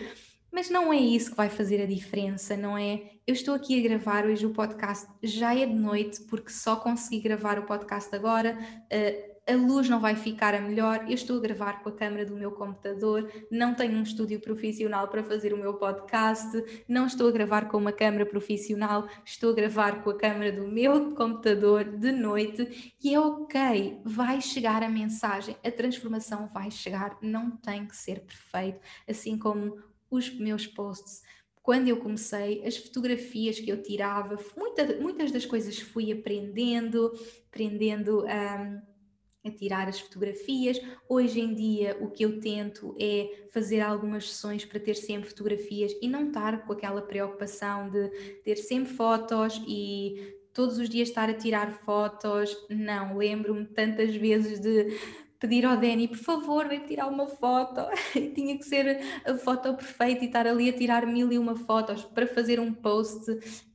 Mas 0.50 0.68
não 0.68 0.92
é 0.92 0.96
isso 0.96 1.30
que 1.30 1.36
vai 1.36 1.48
fazer 1.48 1.80
a 1.80 1.86
diferença, 1.86 2.56
não 2.56 2.76
é? 2.76 3.12
Eu 3.26 3.34
estou 3.34 3.54
aqui 3.54 3.78
a 3.78 3.88
gravar 3.88 4.26
hoje 4.26 4.44
o 4.44 4.50
podcast, 4.50 5.06
já 5.22 5.54
é 5.54 5.66
de 5.66 5.74
noite, 5.74 6.22
porque 6.22 6.50
só 6.50 6.76
consegui 6.76 7.20
gravar 7.20 7.58
o 7.58 7.66
podcast 7.66 8.12
agora. 8.16 8.58
Uh, 8.90 9.27
a 9.48 9.56
luz 9.56 9.88
não 9.88 9.98
vai 9.98 10.14
ficar 10.14 10.54
a 10.54 10.60
melhor. 10.60 11.04
Eu 11.08 11.14
estou 11.14 11.38
a 11.38 11.40
gravar 11.40 11.82
com 11.82 11.88
a 11.88 11.92
câmera 11.92 12.26
do 12.26 12.36
meu 12.36 12.52
computador, 12.52 13.32
não 13.50 13.74
tenho 13.74 13.96
um 13.96 14.02
estúdio 14.02 14.38
profissional 14.40 15.08
para 15.08 15.24
fazer 15.24 15.54
o 15.54 15.56
meu 15.56 15.74
podcast, 15.74 16.84
não 16.86 17.06
estou 17.06 17.28
a 17.28 17.32
gravar 17.32 17.66
com 17.68 17.78
uma 17.78 17.92
câmera 17.92 18.26
profissional, 18.26 19.08
estou 19.24 19.50
a 19.50 19.54
gravar 19.54 20.02
com 20.02 20.10
a 20.10 20.18
câmera 20.18 20.52
do 20.52 20.68
meu 20.68 21.14
computador 21.14 21.84
de 21.84 22.12
noite. 22.12 22.94
E 23.02 23.14
é 23.14 23.18
ok, 23.18 24.00
vai 24.04 24.40
chegar 24.42 24.82
a 24.82 24.88
mensagem, 24.88 25.56
a 25.64 25.70
transformação 25.70 26.50
vai 26.52 26.70
chegar, 26.70 27.16
não 27.22 27.50
tem 27.50 27.86
que 27.86 27.96
ser 27.96 28.20
perfeito, 28.20 28.80
assim 29.08 29.38
como 29.38 29.78
os 30.10 30.30
meus 30.38 30.66
posts. 30.66 31.22
Quando 31.62 31.88
eu 31.88 31.98
comecei, 31.98 32.66
as 32.66 32.78
fotografias 32.78 33.60
que 33.60 33.70
eu 33.70 33.82
tirava, 33.82 34.38
muita, 34.56 34.86
muitas 35.00 35.30
das 35.30 35.44
coisas 35.44 35.78
fui 35.78 36.10
aprendendo, 36.10 37.12
aprendendo 37.50 38.24
um, 38.24 38.80
a 39.48 39.54
tirar 39.54 39.88
as 39.88 39.98
fotografias. 40.00 40.80
Hoje 41.08 41.40
em 41.40 41.54
dia, 41.54 41.96
o 42.00 42.10
que 42.10 42.24
eu 42.24 42.40
tento 42.40 42.94
é 43.00 43.46
fazer 43.52 43.80
algumas 43.80 44.28
sessões 44.30 44.64
para 44.64 44.80
ter 44.80 44.94
sempre 44.94 45.28
fotografias 45.28 45.92
e 46.00 46.08
não 46.08 46.28
estar 46.28 46.64
com 46.66 46.72
aquela 46.72 47.02
preocupação 47.02 47.90
de 47.90 48.08
ter 48.44 48.56
sempre 48.56 48.92
fotos 48.92 49.60
e 49.66 50.36
todos 50.52 50.78
os 50.78 50.88
dias 50.88 51.08
estar 51.08 51.28
a 51.28 51.34
tirar 51.34 51.72
fotos. 51.84 52.56
Não, 52.68 53.16
lembro-me 53.16 53.64
tantas 53.66 54.14
vezes 54.14 54.60
de 54.60 54.98
pedir 55.38 55.64
ao 55.64 55.76
Danny, 55.76 56.08
por 56.08 56.18
favor, 56.18 56.68
vem 56.68 56.80
tirar 56.86 57.06
uma 57.06 57.26
foto. 57.26 57.80
E 58.14 58.30
tinha 58.30 58.58
que 58.58 58.64
ser 58.64 59.00
a 59.24 59.34
foto 59.36 59.74
perfeita 59.74 60.24
e 60.24 60.26
estar 60.26 60.46
ali 60.46 60.68
a 60.68 60.72
tirar 60.72 61.06
mil 61.06 61.30
e 61.32 61.38
uma 61.38 61.54
fotos 61.54 62.04
para 62.04 62.26
fazer 62.26 62.58
um 62.58 62.72
post. 62.72 63.24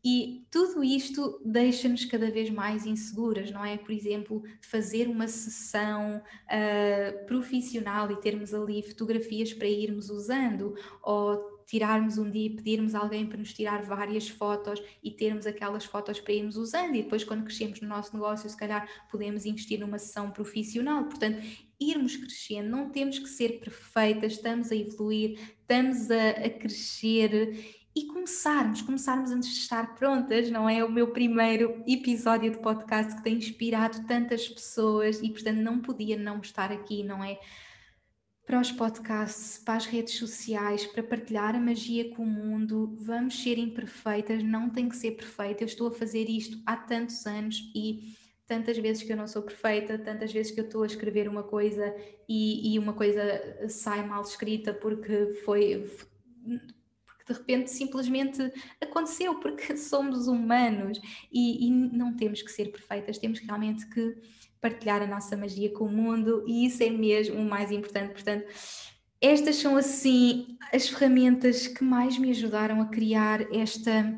E 0.04 0.46
tudo 0.52 0.84
isto 0.84 1.40
deixa-nos 1.46 2.04
cada 2.06 2.30
vez 2.30 2.50
mais 2.50 2.86
inseguras, 2.86 3.52
não 3.52 3.64
é? 3.64 3.78
Por 3.78 3.92
exemplo, 3.92 4.44
fazer 4.62 5.08
uma 5.08 5.28
sessão 5.28 6.22
uh, 6.22 7.26
profissional 7.26 8.12
e 8.12 8.20
termos 8.20 8.54
ali 8.54 8.84
fotografias 8.84 9.54
para 9.54 9.68
irmos 9.68 10.10
usando, 10.10 10.76
ou 11.02 11.53
tirarmos 11.66 12.18
um 12.18 12.30
dia 12.30 12.48
e 12.48 12.50
pedirmos 12.50 12.96
a 12.96 13.00
alguém 13.00 13.26
para 13.26 13.38
nos 13.38 13.54
tirar 13.54 13.84
várias 13.84 14.30
fotos 14.30 14.82
e 15.04 15.12
termos 15.12 15.46
aquelas 15.46 15.86
fotos 15.86 16.20
para 16.20 16.34
irmos 16.34 16.56
usando, 16.56 16.96
e 16.96 17.04
depois, 17.04 17.24
quando 17.24 17.44
crescemos 17.44 17.82
no 17.82 17.88
nosso 17.88 18.14
negócio, 18.14 18.50
se 18.50 18.58
calhar 18.58 18.88
podemos 19.10 19.46
investir 19.46 19.80
numa 19.80 20.00
sessão 20.00 20.32
profissional. 20.32 21.06
Portanto, 21.06 21.42
irmos 21.80 22.16
crescendo, 22.16 22.70
não 22.70 22.90
temos 22.90 23.20
que 23.20 23.28
ser 23.28 23.60
perfeitas, 23.60 24.34
estamos 24.34 24.72
a 24.72 24.76
evoluir, 24.76 25.40
estamos 25.62 26.10
a, 26.10 26.30
a 26.30 26.50
crescer 26.50 27.84
e 27.96 28.08
começarmos, 28.08 28.82
começarmos 28.82 29.32
antes 29.32 29.50
de 29.50 29.60
estar 29.60 29.94
prontas, 29.96 30.50
não 30.50 30.68
é? 30.68 30.84
O 30.84 30.92
meu 30.92 31.12
primeiro 31.12 31.84
episódio 31.88 32.52
de 32.52 32.58
podcast 32.58 33.16
que 33.16 33.24
tem 33.24 33.36
inspirado 33.36 34.06
tantas 34.08 34.50
pessoas 34.50 35.22
e, 35.22 35.30
portanto, 35.30 35.60
não 35.60 35.80
podia 35.80 36.18
não 36.18 36.40
estar 36.40 36.72
aqui, 36.72 37.04
não 37.04 37.24
é? 37.24 37.38
Para 38.46 38.60
os 38.60 38.72
podcasts, 38.72 39.58
para 39.64 39.76
as 39.76 39.86
redes 39.86 40.16
sociais, 40.16 40.86
para 40.86 41.02
partilhar 41.02 41.56
a 41.56 41.60
magia 41.60 42.10
com 42.14 42.24
o 42.24 42.28
mundo. 42.28 42.94
Vamos 43.00 43.42
ser 43.42 43.58
imperfeitas, 43.58 44.44
não 44.44 44.70
tem 44.70 44.90
que 44.90 44.98
ser 44.98 45.12
perfeita. 45.12 45.64
Eu 45.64 45.68
estou 45.68 45.88
a 45.88 45.92
fazer 45.92 46.30
isto 46.30 46.62
há 46.66 46.76
tantos 46.76 47.26
anos 47.26 47.72
e 47.74 48.16
tantas 48.46 48.78
vezes 48.78 49.04
que 49.04 49.12
eu 49.12 49.18
não 49.18 49.28
sou 49.28 49.42
perfeita, 49.42 49.98
tantas 49.98 50.32
vezes 50.32 50.52
que 50.52 50.60
eu 50.60 50.66
estou 50.66 50.84
a 50.84 50.88
escrever 50.88 51.30
uma 51.30 51.44
coisa 51.44 51.96
e, 52.28 52.74
e 52.74 52.80
uma 52.80 52.94
coisa 52.94 53.22
sai 53.70 54.06
mal 54.06 54.22
escrita 54.22 54.74
porque 54.74 55.34
foi. 55.46 55.90
Porque 57.06 57.34
de 57.34 57.40
repente 57.40 57.72
simplesmente 57.72 58.52
aconteceu, 58.82 59.40
porque 59.40 59.76
somos 59.78 60.28
humanos 60.28 61.00
e, 61.32 61.68
e 61.68 61.72
não 61.72 62.14
temos 62.14 62.42
que 62.42 62.52
ser 62.52 62.72
perfeitas, 62.72 63.18
temos 63.18 63.40
realmente 63.40 63.88
que 63.88 64.18
partilhar 64.64 65.02
a 65.02 65.08
nossa 65.08 65.36
magia 65.36 65.70
com 65.74 65.84
o 65.84 65.92
mundo 65.92 66.46
e 66.48 66.66
isso 66.66 66.82
é 66.82 66.90
mesmo 66.90 67.36
o 67.36 67.44
mais 67.44 67.70
importante. 67.70 68.14
Portanto, 68.14 68.46
estas 69.20 69.58
são 69.58 69.76
assim 69.76 70.58
as 70.72 70.88
ferramentas 70.88 71.68
que 71.68 71.84
mais 71.84 72.18
me 72.18 72.30
ajudaram 72.30 72.82
a 72.82 72.86
criar 72.86 73.42
esta 73.54 74.18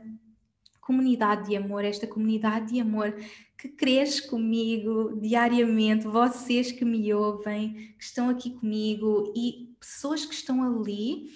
comunidade 0.79 1.49
de 1.49 1.55
amor, 1.55 1.83
esta 1.83 2.05
comunidade 2.05 2.73
de 2.73 2.79
amor 2.79 3.11
que 3.57 3.69
cresce 3.69 4.27
comigo 4.27 5.19
diariamente, 5.19 6.05
vocês 6.05 6.71
que 6.71 6.85
me 6.85 7.11
ouvem, 7.11 7.73
que 7.97 8.03
estão 8.03 8.29
aqui 8.29 8.51
comigo 8.51 9.33
e 9.35 9.75
pessoas 9.79 10.27
que 10.27 10.35
estão 10.35 10.61
ali 10.61 11.31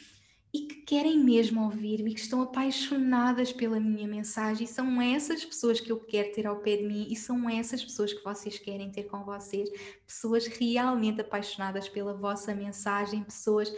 e 0.53 0.61
que 0.61 0.75
querem 0.81 1.19
mesmo 1.19 1.63
ouvir-me, 1.63 2.13
que 2.13 2.19
estão 2.19 2.41
apaixonadas 2.41 3.53
pela 3.53 3.79
minha 3.79 4.07
mensagem, 4.07 4.65
e 4.65 4.67
são 4.67 5.01
essas 5.01 5.45
pessoas 5.45 5.79
que 5.79 5.91
eu 5.91 5.99
quero 5.99 6.31
ter 6.31 6.47
ao 6.47 6.57
pé 6.57 6.77
de 6.77 6.83
mim, 6.83 7.07
e 7.09 7.15
são 7.15 7.49
essas 7.49 7.83
pessoas 7.83 8.13
que 8.13 8.23
vocês 8.23 8.57
querem 8.57 8.91
ter 8.91 9.03
com 9.03 9.23
vocês, 9.23 9.69
pessoas 10.05 10.47
realmente 10.47 11.21
apaixonadas 11.21 11.87
pela 11.87 12.13
vossa 12.13 12.55
mensagem, 12.55 13.23
pessoas 13.23 13.71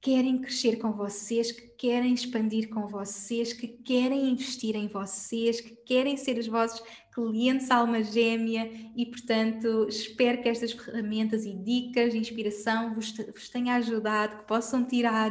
querem 0.00 0.38
crescer 0.38 0.76
com 0.76 0.92
vocês, 0.92 1.52
que 1.52 1.68
querem 1.76 2.14
expandir 2.14 2.70
com 2.70 2.86
vocês, 2.86 3.52
que 3.52 3.68
querem 3.68 4.30
investir 4.30 4.74
em 4.74 4.88
vocês, 4.88 5.60
que 5.60 5.76
querem 5.84 6.16
ser 6.16 6.38
os 6.38 6.46
vossos 6.46 6.82
clientes 7.12 7.70
alma 7.70 8.02
gêmea 8.02 8.70
e, 8.96 9.04
portanto, 9.06 9.86
espero 9.88 10.42
que 10.42 10.48
estas 10.48 10.72
ferramentas 10.72 11.44
e 11.44 11.54
dicas, 11.54 12.14
inspiração 12.14 12.94
vos, 12.94 13.12
vos 13.12 13.48
tenha 13.50 13.74
ajudado, 13.74 14.38
que 14.38 14.44
possam 14.44 14.84
tirar 14.84 15.30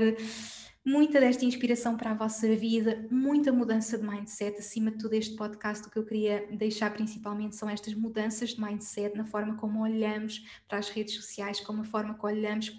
muita 0.85 1.19
desta 1.19 1.45
inspiração 1.45 1.97
para 1.97 2.11
a 2.11 2.15
vossa 2.15 2.55
vida, 2.55 3.07
muita 3.09 3.51
mudança 3.51 3.97
de 3.97 4.05
mindset. 4.05 4.59
Acima 4.59 4.91
de 4.91 4.97
tudo, 4.99 5.13
este 5.13 5.35
podcast, 5.35 5.87
o 5.87 5.89
que 5.89 5.97
eu 5.97 6.05
queria 6.05 6.47
deixar 6.51 6.91
principalmente 6.93 7.55
são 7.55 7.69
estas 7.69 7.95
mudanças 7.95 8.51
de 8.51 8.61
mindset 8.61 9.17
na 9.17 9.25
forma 9.25 9.55
como 9.55 9.81
olhamos 9.81 10.43
para 10.67 10.77
as 10.77 10.89
redes 10.89 11.15
sociais, 11.15 11.59
como 11.59 11.81
a 11.81 11.85
forma 11.85 12.13
como 12.13 12.31
olhamos 12.31 12.71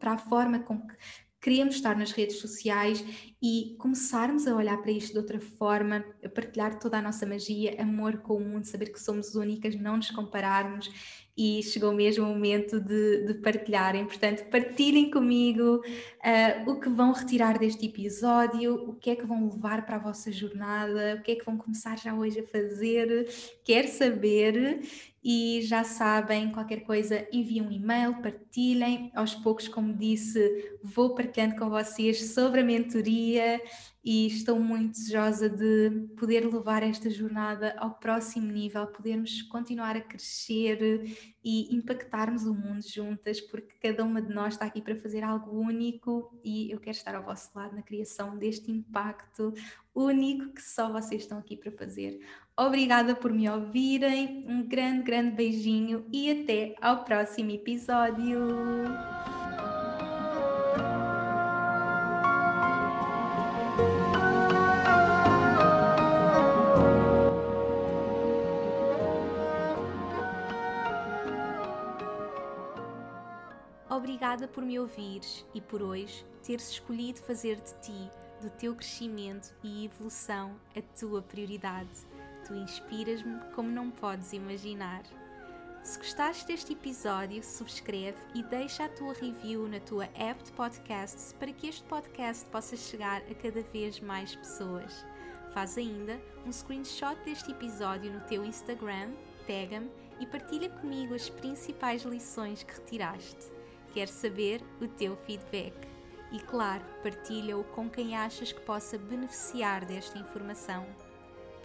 para 0.00 0.12
a 0.12 0.18
forma 0.18 0.58
com 0.60 0.86
que 0.86 0.94
queremos 1.40 1.76
estar 1.76 1.96
nas 1.96 2.12
redes 2.12 2.38
sociais 2.38 3.04
e 3.40 3.76
começarmos 3.78 4.46
a 4.46 4.54
olhar 4.54 4.76
para 4.82 4.90
isto 4.90 5.12
de 5.12 5.18
outra 5.18 5.40
forma, 5.40 6.04
a 6.24 6.28
partilhar 6.28 6.78
toda 6.78 6.98
a 6.98 7.02
nossa 7.02 7.24
magia, 7.24 7.80
amor 7.80 8.18
com 8.18 8.36
o 8.36 8.40
mundo, 8.40 8.64
saber 8.64 8.92
que 8.92 9.00
somos 9.00 9.34
únicas, 9.34 9.76
não 9.76 9.96
nos 9.96 10.10
compararmos 10.10 10.90
e 11.38 11.62
chegou 11.62 11.92
mesmo 11.92 12.24
o 12.24 12.28
momento 12.30 12.80
de, 12.80 13.26
de 13.26 13.34
partilharem. 13.34 14.04
Portanto, 14.04 14.50
partilhem 14.50 15.08
comigo 15.08 15.76
uh, 15.76 16.70
o 16.70 16.80
que 16.80 16.88
vão 16.88 17.12
retirar 17.12 17.60
deste 17.60 17.86
episódio, 17.86 18.74
o 18.74 18.94
que 18.94 19.10
é 19.10 19.14
que 19.14 19.24
vão 19.24 19.48
levar 19.48 19.86
para 19.86 19.94
a 19.94 20.00
vossa 20.00 20.32
jornada, 20.32 21.16
o 21.16 21.22
que 21.22 21.30
é 21.30 21.34
que 21.36 21.44
vão 21.44 21.56
começar 21.56 21.96
já 21.96 22.12
hoje 22.12 22.40
a 22.40 22.44
fazer. 22.44 23.28
Quero 23.64 23.86
saber 23.86 24.80
e 25.30 25.60
já 25.60 25.84
sabem, 25.84 26.50
qualquer 26.50 26.84
coisa, 26.84 27.28
enviem 27.30 27.60
um 27.60 27.70
e-mail, 27.70 28.14
partilhem. 28.22 29.12
Aos 29.14 29.34
poucos, 29.34 29.68
como 29.68 29.92
disse, 29.92 30.80
vou 30.82 31.14
partilhando 31.14 31.56
com 31.56 31.68
vocês 31.68 32.32
sobre 32.32 32.62
a 32.62 32.64
mentoria 32.64 33.60
e 34.02 34.26
estou 34.26 34.58
muito 34.58 34.92
desejosa 34.92 35.50
de 35.50 36.08
poder 36.16 36.50
levar 36.50 36.82
esta 36.82 37.10
jornada 37.10 37.74
ao 37.76 37.98
próximo 37.98 38.50
nível, 38.50 38.86
podermos 38.86 39.42
continuar 39.42 39.96
a 39.96 40.00
crescer 40.00 41.04
e 41.44 41.76
impactarmos 41.76 42.46
o 42.46 42.54
mundo 42.54 42.88
juntas, 42.88 43.38
porque 43.38 43.74
cada 43.82 44.04
uma 44.04 44.22
de 44.22 44.32
nós 44.32 44.54
está 44.54 44.64
aqui 44.64 44.80
para 44.80 44.96
fazer 44.96 45.22
algo 45.22 45.60
único 45.60 46.40
e 46.42 46.70
eu 46.70 46.80
quero 46.80 46.96
estar 46.96 47.14
ao 47.14 47.22
vosso 47.22 47.50
lado 47.54 47.76
na 47.76 47.82
criação 47.82 48.38
deste 48.38 48.70
impacto 48.72 49.52
único 49.94 50.54
que 50.54 50.62
só 50.62 50.90
vocês 50.90 51.20
estão 51.20 51.36
aqui 51.36 51.54
para 51.54 51.70
fazer. 51.72 52.18
Obrigada 52.60 53.14
por 53.14 53.32
me 53.32 53.48
ouvirem, 53.48 54.44
um 54.48 54.66
grande, 54.66 55.04
grande 55.04 55.30
beijinho 55.30 56.04
e 56.12 56.28
até 56.28 56.74
ao 56.82 57.04
próximo 57.04 57.52
episódio. 57.52 58.40
Obrigada 73.88 74.48
por 74.48 74.64
me 74.64 74.80
ouvires 74.80 75.46
e 75.54 75.60
por 75.60 75.80
hoje 75.80 76.26
teres 76.44 76.68
escolhido 76.72 77.20
fazer 77.20 77.60
de 77.60 77.72
ti 77.74 78.10
do 78.42 78.50
teu 78.50 78.74
crescimento 78.74 79.54
e 79.62 79.84
evolução 79.84 80.56
a 80.76 80.82
tua 80.98 81.22
prioridade. 81.22 82.17
Tu 82.48 82.54
inspiras-me 82.54 83.38
como 83.54 83.68
não 83.68 83.90
podes 83.90 84.32
imaginar. 84.32 85.02
Se 85.82 85.98
gostaste 85.98 86.46
deste 86.46 86.72
episódio, 86.72 87.44
subscreve 87.44 88.16
e 88.34 88.42
deixa 88.42 88.86
a 88.86 88.88
tua 88.88 89.12
review 89.12 89.68
na 89.68 89.78
tua 89.80 90.08
app 90.14 90.42
de 90.42 90.50
podcasts 90.52 91.34
para 91.38 91.52
que 91.52 91.66
este 91.66 91.84
podcast 91.84 92.46
possa 92.46 92.74
chegar 92.74 93.20
a 93.30 93.34
cada 93.34 93.60
vez 93.64 94.00
mais 94.00 94.34
pessoas. 94.34 95.04
Faz 95.52 95.76
ainda 95.76 96.18
um 96.46 96.50
screenshot 96.50 97.16
deste 97.22 97.50
episódio 97.50 98.10
no 98.10 98.20
teu 98.20 98.42
Instagram, 98.42 99.10
tag-me 99.46 99.90
e 100.18 100.26
partilha 100.26 100.70
comigo 100.70 101.14
as 101.14 101.28
principais 101.28 102.02
lições 102.02 102.62
que 102.62 102.72
retiraste. 102.72 103.52
Quero 103.92 104.10
saber 104.10 104.64
o 104.80 104.88
teu 104.88 105.16
feedback. 105.16 105.76
E 106.32 106.40
claro, 106.40 106.84
partilha-o 107.02 107.62
com 107.64 107.90
quem 107.90 108.16
achas 108.16 108.52
que 108.52 108.60
possa 108.62 108.96
beneficiar 108.96 109.84
desta 109.84 110.18
informação. 110.18 110.86